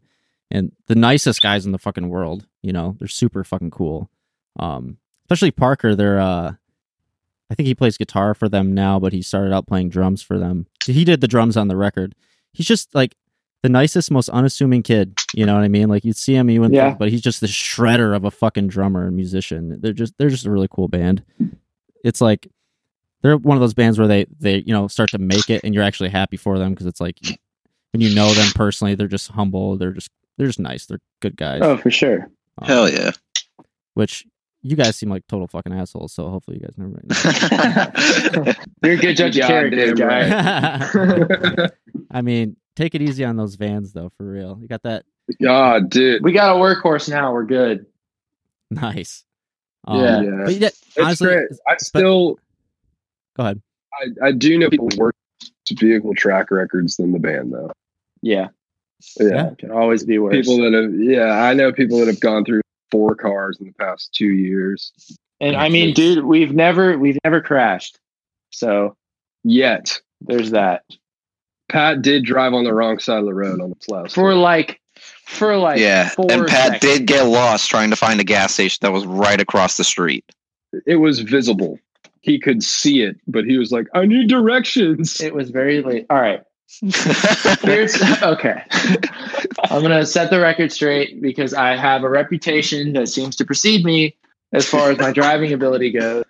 and 0.50 0.72
the 0.86 0.94
nicest 0.94 1.42
guys 1.42 1.66
in 1.66 1.72
the 1.72 1.78
fucking 1.78 2.08
world. 2.08 2.46
You 2.62 2.72
know, 2.72 2.96
they're 2.98 3.06
super 3.08 3.44
fucking 3.44 3.70
cool. 3.70 4.08
Um, 4.58 4.96
especially 5.26 5.50
Parker. 5.50 5.94
They're 5.94 6.18
uh, 6.20 6.54
I 7.50 7.54
think 7.54 7.66
he 7.66 7.74
plays 7.74 7.96
guitar 7.96 8.34
for 8.34 8.48
them 8.48 8.74
now, 8.74 8.98
but 8.98 9.12
he 9.12 9.22
started 9.22 9.52
out 9.52 9.66
playing 9.66 9.88
drums 9.90 10.20
for 10.22 10.38
them. 10.38 10.66
He 10.84 11.04
did 11.04 11.20
the 11.20 11.28
drums 11.28 11.56
on 11.56 11.68
the 11.68 11.76
record. 11.76 12.14
He's 12.52 12.66
just 12.66 12.94
like 12.94 13.14
the 13.62 13.68
nicest, 13.68 14.10
most 14.10 14.28
unassuming 14.28 14.82
kid. 14.82 15.16
You 15.34 15.46
know 15.46 15.54
what 15.54 15.62
I 15.62 15.68
mean? 15.68 15.88
Like 15.88 16.04
you'd 16.04 16.16
see 16.16 16.34
him, 16.34 16.50
you 16.50 16.60
wouldn't 16.60 16.74
Yeah. 16.74 16.88
think, 16.88 16.98
but 16.98 17.10
he's 17.10 17.20
just 17.20 17.40
the 17.40 17.46
shredder 17.46 18.14
of 18.16 18.24
a 18.24 18.30
fucking 18.30 18.68
drummer 18.68 19.06
and 19.06 19.14
musician. 19.16 19.80
They're 19.80 19.92
just 19.92 20.14
they're 20.18 20.30
just 20.30 20.46
a 20.46 20.50
really 20.50 20.68
cool 20.70 20.88
band. 20.88 21.22
It's 22.04 22.20
like 22.20 22.48
they're 23.22 23.36
one 23.36 23.56
of 23.56 23.60
those 23.60 23.74
bands 23.74 23.98
where 23.98 24.08
they 24.08 24.26
they 24.38 24.58
you 24.66 24.72
know 24.72 24.88
start 24.88 25.10
to 25.10 25.18
make 25.18 25.48
it, 25.50 25.62
and 25.64 25.74
you're 25.74 25.82
actually 25.84 26.10
happy 26.10 26.36
for 26.36 26.58
them 26.58 26.72
because 26.72 26.86
it's 26.86 27.00
like 27.00 27.18
when 27.92 28.00
you 28.00 28.14
know 28.14 28.32
them 28.34 28.50
personally, 28.54 28.94
they're 28.94 29.06
just 29.08 29.28
humble. 29.30 29.76
They're 29.76 29.92
just 29.92 30.10
they're 30.36 30.46
just 30.48 30.60
nice. 30.60 30.86
They're 30.86 31.00
good 31.20 31.36
guys. 31.36 31.60
Oh, 31.62 31.76
for 31.76 31.90
sure. 31.90 32.28
Um, 32.58 32.66
Hell 32.68 32.88
yeah. 32.90 33.12
Which 33.94 34.26
you 34.66 34.76
guys 34.76 34.96
seem 34.96 35.08
like 35.10 35.26
total 35.28 35.46
fucking 35.46 35.72
assholes. 35.72 36.12
So 36.12 36.28
hopefully 36.28 36.58
you 36.60 36.66
guys 36.66 36.76
never. 36.76 36.90
Know. 38.44 38.52
You're 38.82 38.94
a 38.94 38.96
good 38.96 39.16
judge 39.16 39.38
of 39.38 39.46
character, 39.46 39.94
guy. 39.94 40.90
right. 40.92 41.70
I 42.10 42.22
mean, 42.22 42.56
take 42.74 42.94
it 42.94 43.02
easy 43.02 43.24
on 43.24 43.36
those 43.36 43.54
vans, 43.54 43.92
though. 43.92 44.10
For 44.16 44.24
real, 44.24 44.58
you 44.60 44.68
got 44.68 44.82
that 44.82 45.04
God, 45.42 45.90
dude. 45.90 46.22
we 46.22 46.32
got 46.32 46.56
a 46.56 46.58
workhorse 46.58 47.08
now. 47.08 47.32
We're 47.32 47.44
good. 47.44 47.86
nice. 48.70 49.24
Yeah. 49.88 49.94
Um, 49.94 50.24
yeah. 50.24 50.42
but 50.44 50.54
yeah, 50.54 50.66
It's 50.68 50.98
honestly, 50.98 51.26
great. 51.28 51.48
I 51.68 51.76
still, 51.78 52.38
go 53.36 53.42
ahead. 53.44 53.62
I, 53.94 54.26
I 54.28 54.32
do 54.32 54.58
know 54.58 54.68
people 54.68 54.88
work 54.96 55.14
vehicle 55.72 56.14
track 56.14 56.50
records 56.50 56.96
than 56.96 57.12
the 57.12 57.18
band, 57.20 57.52
though. 57.52 57.70
Yeah, 58.22 58.48
Yeah. 59.20 59.50
can 59.58 59.70
always 59.70 60.04
be 60.04 60.18
worse. 60.18 60.34
People 60.34 60.56
that 60.58 60.72
have, 60.76 60.92
yeah, 61.00 61.42
I 61.44 61.54
know 61.54 61.72
people 61.72 61.98
that 62.00 62.08
have 62.08 62.20
gone 62.20 62.44
through 62.44 62.62
four 62.96 63.14
cars 63.14 63.58
in 63.60 63.66
the 63.66 63.72
past 63.74 64.14
two 64.14 64.28
years. 64.32 64.92
and 65.40 65.54
I 65.54 65.68
mean, 65.68 65.94
please. 65.94 66.14
dude, 66.16 66.24
we've 66.24 66.52
never 66.54 66.96
we've 66.98 67.18
never 67.24 67.40
crashed. 67.42 67.98
So 68.50 68.96
Yet, 69.44 70.00
there's 70.22 70.50
that. 70.52 70.82
Pat 71.68 72.00
did 72.02 72.24
drive 72.24 72.54
on 72.54 72.64
the 72.64 72.72
wrong 72.72 72.98
side 72.98 73.18
of 73.18 73.26
the 73.26 73.34
road 73.34 73.60
on 73.60 73.70
the 73.70 73.94
last 73.94 74.14
For 74.14 74.34
like 74.34 74.80
for 75.26 75.56
like 75.56 75.78
yeah. 75.78 76.08
four 76.08 76.26
And 76.30 76.46
Pat 76.46 76.80
seconds. 76.80 76.80
did 76.80 77.06
get 77.06 77.24
lost 77.26 77.68
trying 77.68 77.90
to 77.90 77.96
find 77.96 78.18
a 78.20 78.24
gas 78.24 78.54
station 78.54 78.78
that 78.82 78.92
was 78.92 79.04
right 79.06 79.40
across 79.40 79.76
the 79.76 79.84
street. 79.84 80.24
It 80.86 80.96
was 80.96 81.20
visible. 81.20 81.78
He 82.22 82.38
could 82.40 82.62
see 82.62 83.02
it, 83.02 83.16
but 83.28 83.44
he 83.44 83.56
was 83.58 83.70
like, 83.72 83.86
I 83.94 84.04
need 84.06 84.28
directions. 84.28 85.20
It 85.20 85.34
was 85.34 85.50
very 85.50 85.82
late. 85.82 86.06
All 86.10 86.20
right. 86.20 86.42
Here's 87.62 88.00
okay. 88.22 88.62
I'm 89.70 89.82
gonna 89.82 90.06
set 90.06 90.30
the 90.30 90.40
record 90.40 90.72
straight 90.72 91.20
because 91.20 91.54
I 91.54 91.76
have 91.76 92.02
a 92.02 92.08
reputation 92.08 92.92
that 92.94 93.08
seems 93.08 93.36
to 93.36 93.44
precede 93.44 93.84
me 93.84 94.16
as 94.52 94.66
far 94.68 94.90
as 94.90 94.98
my 94.98 95.12
driving 95.12 95.52
ability 95.52 95.92
goes. 95.92 96.24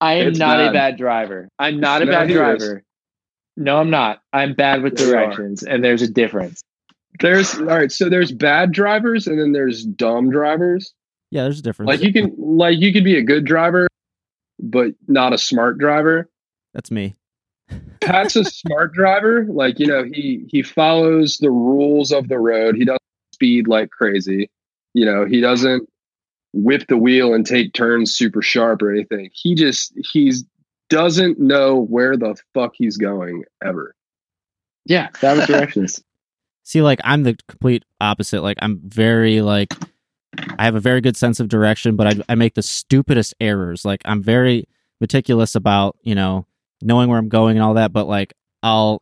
I 0.00 0.14
am 0.14 0.28
It's 0.28 0.38
not 0.38 0.60
a 0.60 0.64
bad. 0.66 0.72
bad 0.72 0.96
driver. 0.98 1.48
I'm 1.58 1.80
not 1.80 2.02
a 2.02 2.06
bad 2.06 2.28
he 2.28 2.34
is. 2.34 2.38
driver. 2.38 2.82
No, 3.56 3.78
I'm 3.78 3.90
not. 3.90 4.20
I'm 4.32 4.54
bad 4.54 4.82
with 4.82 4.98
Yeah, 4.98 5.06
you 5.06 5.12
are. 5.12 5.16
directions, 5.26 5.62
and 5.62 5.82
there's 5.84 6.02
a 6.02 6.08
difference. 6.08 6.60
There's 7.20 7.54
all 7.54 7.64
right, 7.66 7.92
so 7.92 8.08
there's 8.08 8.32
bad 8.32 8.72
drivers 8.72 9.26
and 9.28 9.38
then 9.40 9.52
there's 9.52 9.84
dumb 9.84 10.30
drivers. 10.30 10.92
Yeah, 11.30 11.44
there's 11.44 11.60
a 11.60 11.62
difference. 11.62 11.88
Like 11.88 12.02
you 12.02 12.12
can 12.12 12.34
like 12.36 12.78
you 12.80 12.92
could 12.92 13.04
be 13.04 13.16
a 13.16 13.22
good 13.22 13.44
driver, 13.44 13.86
but 14.58 14.94
not 15.06 15.32
a 15.32 15.38
smart 15.38 15.78
driver. 15.78 16.28
That's 16.74 16.90
me. 16.90 17.14
Pat's 18.00 18.36
a 18.36 18.44
smart 18.44 18.92
driver. 18.92 19.46
Like, 19.48 19.78
you 19.78 19.86
know, 19.86 20.04
he 20.04 20.46
he 20.48 20.62
follows 20.62 21.38
the 21.38 21.50
rules 21.50 22.12
of 22.12 22.28
the 22.28 22.38
road. 22.38 22.76
He 22.76 22.84
doesn't 22.84 23.00
speed 23.32 23.68
like 23.68 23.90
crazy. 23.90 24.50
You 24.92 25.04
know, 25.06 25.24
he 25.24 25.40
doesn't 25.40 25.88
whip 26.52 26.86
the 26.88 26.96
wheel 26.96 27.34
and 27.34 27.44
take 27.44 27.72
turns 27.72 28.14
super 28.14 28.42
sharp 28.42 28.82
or 28.82 28.92
anything. 28.92 29.30
He 29.32 29.54
just 29.54 29.92
he's 30.12 30.44
doesn't 30.88 31.38
know 31.38 31.80
where 31.80 32.16
the 32.16 32.36
fuck 32.52 32.72
he's 32.74 32.96
going 32.96 33.44
ever. 33.64 33.94
Yeah, 34.84 35.08
bad 35.20 35.38
with 35.38 35.46
directions. 35.46 36.02
See, 36.62 36.82
like 36.82 37.00
I'm 37.04 37.24
the 37.24 37.36
complete 37.48 37.84
opposite. 38.00 38.42
Like 38.42 38.58
I'm 38.60 38.80
very 38.84 39.40
like 39.40 39.74
I 40.58 40.64
have 40.64 40.74
a 40.74 40.80
very 40.80 41.00
good 41.00 41.16
sense 41.16 41.40
of 41.40 41.48
direction, 41.48 41.96
but 41.96 42.06
I, 42.06 42.32
I 42.32 42.34
make 42.34 42.54
the 42.54 42.62
stupidest 42.62 43.34
errors. 43.40 43.84
Like 43.84 44.00
I'm 44.04 44.22
very 44.22 44.68
meticulous 45.00 45.54
about 45.54 45.96
you 46.02 46.14
know 46.14 46.46
knowing 46.84 47.08
where 47.08 47.18
I'm 47.18 47.28
going 47.28 47.56
and 47.56 47.64
all 47.64 47.74
that. 47.74 47.92
But 47.92 48.06
like 48.06 48.34
I'll 48.62 49.00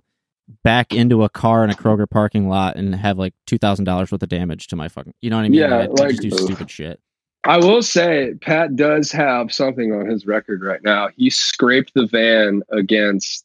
back 0.64 0.92
into 0.92 1.22
a 1.24 1.28
car 1.28 1.64
in 1.64 1.70
a 1.70 1.74
Kroger 1.74 2.09
parking 2.09 2.48
lot 2.48 2.76
and 2.76 2.94
have 2.94 3.18
like 3.18 3.34
two 3.46 3.59
thousand 3.59 3.84
dollars 3.84 4.10
worth 4.10 4.22
of 4.22 4.28
damage 4.28 4.68
to 4.68 4.76
my 4.76 4.88
fucking. 4.88 5.14
You 5.20 5.30
know 5.30 5.36
what 5.36 5.44
I 5.44 5.48
mean? 5.50 5.60
Yeah, 5.60 5.74
I, 5.76 5.82
I 5.82 5.86
like- 5.86 6.10
just 6.10 6.22
do 6.22 6.30
stupid 6.30 6.70
shit. 6.70 7.00
I 7.44 7.59
will 7.59 7.82
say 7.82 8.34
Pat 8.40 8.76
does 8.76 9.10
have 9.10 9.52
something 9.52 9.92
on 9.92 10.06
his 10.06 10.26
record 10.26 10.62
right 10.62 10.82
now. 10.84 11.09
He 11.16 11.28
scraped 11.28 11.92
the 11.92 12.06
van 12.06 12.62
against 12.70 13.44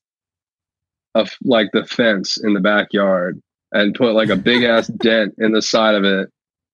a 1.15 1.27
like 1.43 1.69
the 1.73 1.83
fence 1.83 2.37
in 2.37 2.53
the 2.53 2.59
backyard 2.59 3.41
and 3.71 3.95
put 3.95 4.13
like 4.13 4.29
a 4.29 4.35
big 4.35 4.63
ass 4.63 4.85
dent 5.01 5.33
in 5.39 5.51
the 5.51 5.63
side 5.63 5.95
of 5.95 6.03
it. 6.03 6.29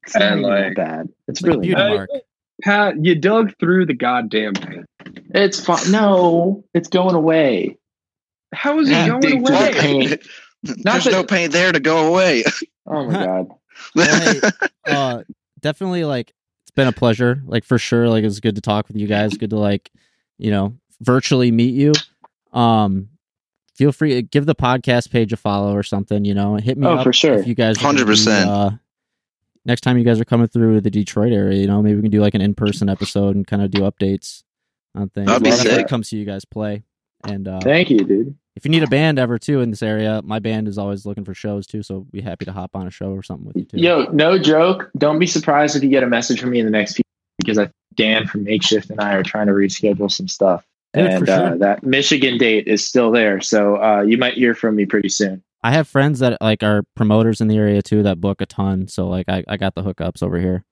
It's 0.06 0.16
And, 0.18 0.42
like- 0.42 0.76
that 0.76 0.76
bad. 0.76 1.06
It's 1.30 1.40
It's 1.40 1.42
like 1.44 1.50
really 1.52 1.68
beauty 1.68 1.82
not. 1.82 1.96
mark. 1.96 2.10
Pat, 2.62 3.04
you 3.04 3.16
dug 3.16 3.54
through 3.60 3.86
the 3.88 3.94
goddamn 3.94 4.54
thing. 4.54 4.86
It's 5.34 5.60
fine. 5.64 5.92
No, 5.92 6.64
it's 6.74 6.88
going 6.88 7.16
away. 7.16 7.78
How 8.54 8.80
is 8.80 8.90
it 8.90 9.08
going 9.08 9.20
dig 9.22 9.32
through 9.32 9.42
the 9.42 9.58
away? 9.58 9.74
paint. 9.74 10.22
There's 10.64 11.04
that- 11.06 11.12
no 11.12 11.24
paint 11.24 11.52
there 11.52 11.72
to 11.72 11.80
go 11.80 12.08
away. 12.08 12.44
Oh 12.86 13.06
my 13.06 13.14
god. 13.14 13.48
Well, 13.96 14.34
hey, 14.34 14.42
uh, 14.88 15.24
definitely 15.62 16.04
like 16.04 16.34
it's 16.64 16.72
been 16.76 16.90
a 16.90 16.92
pleasure. 16.92 17.42
Like 17.46 17.64
for 17.64 17.78
sure, 17.78 18.10
like 18.10 18.26
it's 18.26 18.42
good 18.42 18.56
to 18.56 18.62
talk 18.62 18.90
with 18.90 18.98
you 18.98 19.08
guys. 19.08 19.38
Good 19.38 19.52
to 19.52 19.58
like, 19.58 19.90
you 20.38 20.52
know, 20.52 20.76
virtually 21.00 21.50
meet 21.50 21.74
you. 21.76 21.94
Um, 22.52 23.08
feel 23.74 23.94
free 23.94 24.16
to 24.16 24.22
give 24.22 24.46
the 24.46 24.54
podcast 24.54 25.12
page 25.12 25.32
a 25.32 25.38
follow 25.38 25.74
or 25.74 25.82
something. 25.84 26.26
You 26.26 26.34
know, 26.34 26.56
hit 26.58 26.78
me 26.78 26.86
Oh, 26.86 26.96
up 26.96 27.04
for 27.06 27.14
sure. 27.14 27.36
if 27.36 27.48
you 27.48 27.56
guys 27.56 27.78
are 27.78 27.84
gonna 27.84 28.04
100%. 28.04 28.26
be, 28.44 28.50
Uh, 28.50 28.72
next 29.66 29.82
time 29.82 29.98
you 29.98 30.04
guys 30.04 30.20
are 30.20 30.26
coming 30.26 30.48
through 30.48 30.82
the 30.82 30.92
Detroit 30.92 31.32
area, 31.34 31.60
you 31.60 31.68
know, 31.68 31.82
maybe 31.82 31.96
we 31.96 32.02
can 32.02 32.12
do 32.12 32.22
like 32.22 32.34
an 32.36 32.42
in 32.42 32.54
person 32.54 32.90
episode 32.90 33.36
and 33.36 33.46
kind 33.48 33.62
of 33.62 33.72
do 33.72 33.80
updates 33.82 34.44
on 34.96 35.10
things. 35.10 35.28
That'd 35.28 35.44
be 35.44 35.52
I'll 35.52 35.58
sick. 35.58 35.88
come 35.88 36.04
see 36.04 36.18
you 36.18 36.26
guys 36.26 36.46
play. 36.46 36.84
And 37.26 37.48
uh, 37.48 37.60
Thank 37.62 37.90
you, 37.90 38.00
dude. 38.00 38.36
if 38.56 38.66
you 38.66 38.72
need 38.72 38.84
a 38.84 38.88
band 38.88 39.18
ever 39.18 39.40
too 39.40 39.62
in 39.62 39.70
this 39.70 39.82
area, 39.82 40.22
my 40.24 40.40
band 40.40 40.68
is 40.68 40.78
always 40.78 41.06
looking 41.06 41.24
for 41.24 41.34
shows 41.34 41.66
too. 41.66 41.82
So 41.82 42.02
be 42.12 42.22
happy 42.22 42.46
to 42.46 42.52
hop 42.52 42.76
on 42.76 42.86
a 42.88 42.92
show 42.92 43.12
or 43.12 43.24
something 43.24 43.48
with 43.48 43.56
you 43.56 43.66
too. 43.66 43.78
Yo, 43.78 44.04
no 44.12 44.38
joke. 44.38 44.92
Don't 44.98 45.20
be 45.20 45.28
surprised 45.28 45.76
if 45.76 45.84
you 45.84 45.90
get 45.90 46.04
a 46.04 46.08
message 46.08 46.42
from 46.42 46.50
me 46.50 46.60
in 46.60 46.66
the 46.66 46.72
next 46.72 46.96
few 46.96 47.04
because 47.38 47.58
I 47.58 47.70
Dan 47.96 48.28
from 48.28 48.44
Makeshift 48.44 48.90
and 48.90 49.00
I 49.00 49.14
are 49.14 49.24
trying 49.24 49.48
to 49.48 49.54
reschedule 49.54 50.12
some 50.12 50.28
stuff. 50.28 50.66
Dude, 50.94 51.06
and 51.06 51.26
sure. 51.26 51.36
uh, 51.36 51.56
that 51.56 51.84
Michigan 51.84 52.38
date 52.38 52.68
is 52.68 52.86
still 52.86 53.12
there. 53.12 53.42
So 53.42 53.82
uh, 53.82 54.02
you 54.02 54.18
might 54.18 54.34
hear 54.36 54.54
from 54.54 54.76
me 54.76 54.86
pretty 54.86 55.10
soon. 55.10 55.44
I 55.64 55.72
have 55.72 55.88
friends 55.88 56.20
that 56.20 56.38
like 56.42 56.62
are 56.64 56.84
promoters 56.96 57.40
in 57.42 57.48
the 57.48 57.58
area 57.58 57.82
too 57.82 58.04
that 58.04 58.20
book 58.20 58.42
a 58.42 58.46
ton. 58.46 58.88
So 58.88 59.08
like 59.08 59.30
I, 59.30 59.44
I 59.48 59.58
got 59.58 59.76
the 59.76 59.82
hookups 59.84 60.22
over 60.22 60.40
here. 60.40 60.64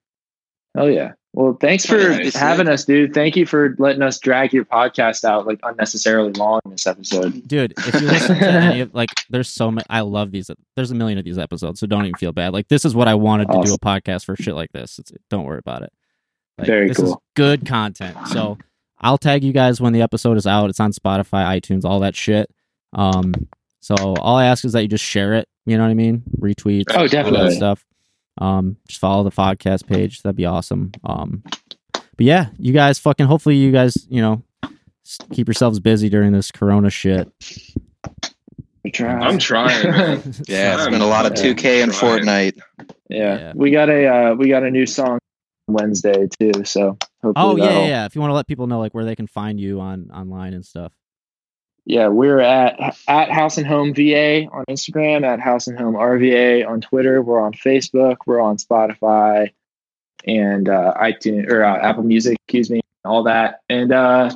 Oh 0.78 0.88
yeah. 0.88 1.14
Well, 1.34 1.58
thanks 1.62 1.86
for 1.86 1.98
Nice. 1.98 2.36
having 2.36 2.68
us, 2.68 2.84
dude. 2.84 3.14
Thank 3.14 3.38
you 3.38 3.46
for 3.46 3.74
letting 3.80 4.02
us 4.02 4.20
drag 4.20 4.52
your 4.52 4.66
podcast 4.66 5.24
out 5.24 5.48
like 5.48 5.60
unnecessarily 5.64 6.34
long 6.34 6.60
in 6.66 6.72
this 6.72 6.86
episode. 6.86 7.48
Dude, 7.48 7.74
if 7.78 8.02
you 8.02 8.08
listen 8.08 8.38
to 8.38 8.46
any 8.52 8.82
of 8.82 8.94
like 8.94 9.10
there's 9.30 9.48
so 9.48 9.72
many 9.72 9.86
I 9.90 10.02
love 10.02 10.32
these 10.32 10.52
there's 10.76 10.92
a 10.92 10.96
million 10.96 11.18
of 11.18 11.24
these 11.24 11.38
episodes, 11.38 11.80
so 11.80 11.88
don't 11.88 12.04
even 12.06 12.16
feel 12.18 12.34
bad. 12.34 12.52
Like 12.52 12.68
this 12.68 12.84
is 12.84 12.94
what 12.94 13.08
I 13.08 13.16
wanted 13.16 13.48
to 13.52 13.62
do 13.64 13.74
a 13.74 13.80
podcast 13.80 14.26
for 14.26 14.36
shit 14.36 14.56
like 14.56 14.72
this. 14.74 15.00
It's, 15.00 15.12
don't 15.30 15.46
worry 15.46 15.60
about 15.60 15.84
it. 15.84 15.94
Like, 16.58 16.68
Very 16.68 16.88
this 16.90 17.00
is 17.00 17.06
cool. 17.06 17.24
good 17.38 17.66
content. 17.66 18.18
So 18.28 18.58
I'll 19.00 19.18
tag 19.18 19.44
you 19.46 19.54
guys 19.54 19.80
when 19.80 19.94
the 19.94 20.02
episode 20.02 20.36
is 20.36 20.46
out. 20.46 20.70
It's 20.70 20.82
on 20.82 20.92
Spotify, 20.92 21.60
iTunes, 21.62 21.86
all 21.86 22.02
that 22.02 22.16
shit. 22.16 22.50
Um 22.92 23.34
so 23.82 23.96
all 23.98 24.38
I 24.38 24.46
ask 24.46 24.64
is 24.64 24.72
that 24.74 24.82
you 24.84 24.88
just 24.88 25.04
share 25.04 25.34
it, 25.34 25.48
you 25.66 25.76
know 25.78 25.84
what 25.84 25.90
I 25.90 25.96
mean? 25.96 26.24
Retweet, 26.40 26.86
Oh, 26.92 26.96
all 26.96 27.02
that 27.04 27.12
definitely. 27.12 27.56
stuff. 27.56 27.84
Um, 28.40 28.78
just 28.88 29.00
follow 29.02 29.24
the 29.24 29.30
podcast 29.32 29.86
page. 29.86 30.22
That'd 30.22 30.38
be 30.38 30.46
awesome. 30.46 30.92
Um, 31.04 31.44
but 31.94 32.22
yeah, 32.26 32.48
you 32.58 32.72
guys 32.74 32.98
fucking. 33.00 33.26
Hopefully, 33.26 33.56
you 33.58 33.72
guys, 33.72 34.08
you 34.10 34.22
know, 34.22 34.42
keep 35.34 35.48
yourselves 35.48 35.80
busy 35.80 36.08
during 36.10 36.32
this 36.32 36.50
Corona 36.52 36.90
shit. 36.90 37.30
Try. 38.94 39.14
I'm 39.14 39.38
trying. 39.38 39.90
Man. 39.92 40.18
Yeah, 40.48 40.74
it's 40.76 40.84
I'm 40.86 40.92
been 40.92 41.02
a 41.02 41.08
lot 41.08 41.26
of 41.26 41.34
2K 41.34 41.84
and 41.84 41.92
Fortnite. 41.92 42.60
yeah. 43.10 43.38
Yeah. 43.38 43.54
we 43.56 43.70
got 43.72 43.90
a 43.90 44.08
uh, 44.08 44.34
we 44.36 44.50
got 44.50 44.64
a 44.64 44.72
new 44.72 44.86
song 44.88 45.20
Wednesday 45.68 46.28
too. 46.40 46.64
So 46.66 46.98
hopefully 47.22 47.34
Oh 47.36 47.56
yeah, 47.58 47.80
yeah, 47.80 47.88
yeah. 47.88 48.06
If 48.06 48.16
you 48.16 48.22
want 48.22 48.32
to 48.32 48.36
let 48.36 48.48
people 48.48 48.66
know 48.68 48.80
like 48.80 48.94
where 48.94 49.06
they 49.06 49.16
can 49.16 49.28
find 49.28 49.60
you 49.60 49.80
on 49.82 50.10
online 50.12 50.54
and 50.54 50.66
stuff. 50.66 50.92
Yeah, 51.86 52.08
we're 52.08 52.40
at 52.40 52.98
at 53.08 53.32
House 53.32 53.58
and 53.58 53.66
Home 53.66 53.94
VA 53.94 54.46
on 54.52 54.66
Instagram, 54.70 55.26
at 55.26 55.40
House 55.40 55.68
and 55.68 55.78
Home 55.78 55.96
RVA 55.96 56.68
on 56.68 56.82
Twitter. 56.82 57.22
We're 57.22 57.42
on 57.42 57.54
Facebook. 57.54 58.18
We're 58.26 58.40
on 58.40 58.58
Spotify 58.58 59.52
and 60.26 60.70
uh, 60.70 60.94
iTunes 61.02 61.50
or 61.50 61.64
uh, 61.64 61.78
Apple 61.78 62.04
Music. 62.04 62.38
Excuse 62.48 62.70
me, 62.70 62.82
all 63.04 63.24
that. 63.24 63.62
And 63.70 63.92
uh, 63.92 64.36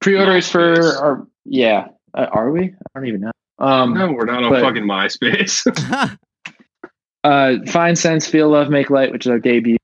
pre-orders 0.00 0.50
for 0.50 0.76
MySpace. 0.76 1.02
our 1.02 1.26
yeah, 1.44 1.88
uh, 2.12 2.26
are 2.30 2.50
we? 2.50 2.64
I 2.64 2.98
don't 2.98 3.06
even 3.06 3.20
know. 3.22 3.30
Um, 3.58 3.94
no, 3.94 4.12
we're 4.12 4.26
not 4.26 4.44
on 4.44 4.50
But- 4.50 4.62
fucking 4.62 4.84
MySpace. 4.84 6.18
uh, 7.24 7.56
Find 7.70 7.98
Sense, 7.98 8.26
Feel 8.26 8.50
Love, 8.50 8.68
Make 8.68 8.90
Light, 8.90 9.12
which 9.12 9.24
is 9.26 9.30
our 9.30 9.38
debut 9.38 9.78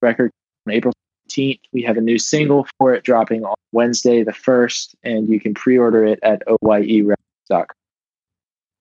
record 0.00 0.30
on 0.66 0.72
April 0.72 0.94
15th. 1.30 1.60
We 1.72 1.82
have 1.82 1.96
a 1.96 2.00
new 2.00 2.18
single 2.18 2.66
for 2.78 2.94
it 2.94 3.04
dropping 3.04 3.44
on 3.44 3.54
Wednesday 3.72 4.22
the 4.22 4.32
1st, 4.32 4.94
and 5.04 5.28
you 5.28 5.40
can 5.40 5.54
pre-order 5.54 6.04
it 6.04 6.18
at 6.22 6.42
oyerecords.com. 6.46 7.64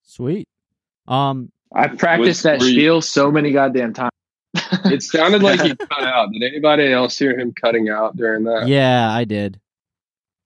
Sweet. 0.04 0.48
Um, 1.08 1.52
I've 1.74 1.98
practiced 1.98 2.44
that 2.44 2.60
were 2.60 2.66
you- 2.66 2.72
spiel 2.74 3.02
so 3.02 3.32
many 3.32 3.52
goddamn 3.52 3.94
times. 3.94 4.12
it 4.86 5.04
sounded 5.04 5.44
like 5.44 5.62
he 5.62 5.76
cut 5.76 6.04
out. 6.04 6.32
Did 6.32 6.44
anybody 6.44 6.92
else 6.92 7.18
hear 7.18 7.38
him 7.38 7.54
cutting 7.54 7.90
out 7.90 8.18
during 8.18 8.44
that? 8.46 8.68
yeah, 8.68 9.12
I 9.12 9.24
did. 9.24 9.60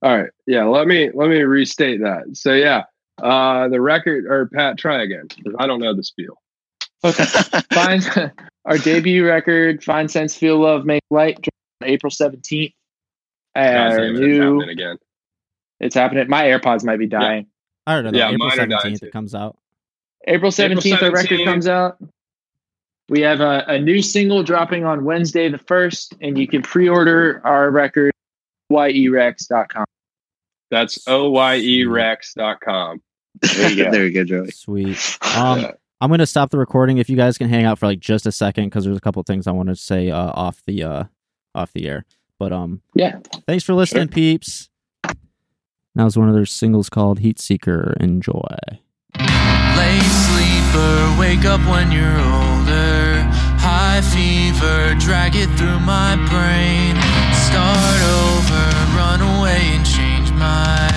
All 0.02 0.18
right. 0.18 0.30
Yeah. 0.46 0.66
Let 0.66 0.88
me 0.88 1.10
let 1.14 1.30
me 1.30 1.38
restate 1.44 2.02
that. 2.02 2.24
So 2.34 2.52
yeah, 2.52 2.84
uh, 3.22 3.70
the 3.70 3.80
record 3.80 4.26
or 4.26 4.48
Pat, 4.48 4.78
try 4.78 5.02
again. 5.02 5.30
'cause 5.30 5.54
I 5.58 5.66
don't 5.66 5.80
know 5.80 5.96
the 5.96 6.04
spiel. 6.04 6.42
Okay. 7.06 7.24
Fine. 7.74 8.02
our 8.66 8.78
debut 8.78 9.26
record, 9.26 9.82
Fine 9.82 10.10
Sense, 10.10 10.36
Feel 10.36 10.60
Love, 10.60 10.84
Make 10.86 11.04
Light, 11.10 11.36
dropped 11.42 11.48
on 11.48 11.63
April 11.86 12.10
17th. 12.12 12.74
God 13.56 13.62
Our 13.62 13.98
damn 13.98 14.02
it, 14.02 14.10
it's 14.12 14.20
new, 14.20 14.42
happening 14.60 14.70
again. 14.70 14.98
it's 15.80 15.96
happening. 15.96 16.28
My 16.30 16.44
AirPods 16.46 16.84
might 16.84 16.98
be 16.98 17.08
dying. 17.08 17.48
I 17.86 18.02
don't 18.02 18.12
know. 18.12 18.18
Yeah, 18.18 18.30
April 18.32 18.48
mine 18.50 18.60
are 18.60 18.66
dying, 18.66 18.72
seventeenth 18.72 19.00
too. 19.02 19.06
it 19.08 19.12
comes 19.14 19.36
out. 19.36 19.58
April 20.28 20.52
17th, 20.52 21.02
our 21.02 21.12
record 21.12 21.44
comes 21.44 21.68
out. 21.68 21.98
We 23.10 23.20
have 23.22 23.42
a, 23.42 23.66
a 23.68 23.78
new 23.80 24.02
single 24.02 24.42
dropping 24.42 24.86
on 24.86 25.04
Wednesday 25.04 25.50
the 25.50 25.58
1st, 25.60 26.16
and 26.22 26.38
you 26.38 26.48
can 26.48 26.62
pre 26.62 26.88
order 26.88 27.42
our 27.44 27.70
record 27.70 28.14
yerex.com. 28.72 29.86
That's 30.72 30.98
oyerex.com. 31.06 33.02
There 33.42 33.70
you 33.70 33.84
go. 33.84 33.92
there 33.92 34.08
you 34.08 34.14
go, 34.14 34.24
Joey. 34.24 34.52
Sweet. 34.52 35.18
Um, 35.36 35.60
Yeah. 35.60 35.72
I'm 36.02 36.10
gonna 36.10 36.26
stop 36.26 36.50
the 36.50 36.58
recording 36.58 36.98
if 36.98 37.10
you 37.10 37.16
guys 37.16 37.38
can 37.38 37.48
hang 37.48 37.64
out 37.64 37.80
for 37.80 37.86
like 37.88 38.00
just 38.02 38.26
a 38.26 38.32
second 38.32 38.66
because 38.66 38.84
there's 38.84 38.98
a 38.98 39.02
couple 39.02 39.24
things 39.24 39.48
I 39.48 39.52
want 39.52 39.70
to 39.70 39.76
say 39.76 40.12
uh, 40.12 40.32
off 40.34 40.62
the 40.66 40.84
uh, 40.84 41.04
off 41.56 41.72
the 41.74 41.88
air. 41.88 42.06
But 42.40 42.52
um, 42.52 42.82
Yeah. 42.96 43.20
thanks 43.48 43.64
for 43.64 43.74
listening, 43.74 44.08
peeps. 44.10 44.70
That 45.96 46.04
was 46.06 46.18
one 46.18 46.28
of 46.28 46.34
their 46.36 46.46
singles 46.46 46.90
called 46.90 47.20
Heat 47.20 47.40
Seeker. 47.40 47.96
Enjoy. 48.00 48.48
Late 49.20 50.02
sleeper, 50.02 51.16
wake 51.20 51.46
up 51.46 51.62
when 51.70 51.92
you're 51.92 52.20
older. 52.20 53.22
High 53.62 54.02
fever, 54.02 54.96
drag 55.00 55.36
it 55.36 55.50
through 55.58 55.80
my 55.82 56.16
brain. 56.30 56.96
Start 57.34 58.02
over, 58.20 58.64
run 58.98 59.22
away 59.22 59.62
and 59.78 59.86
change 59.86 60.32
my 60.32 60.90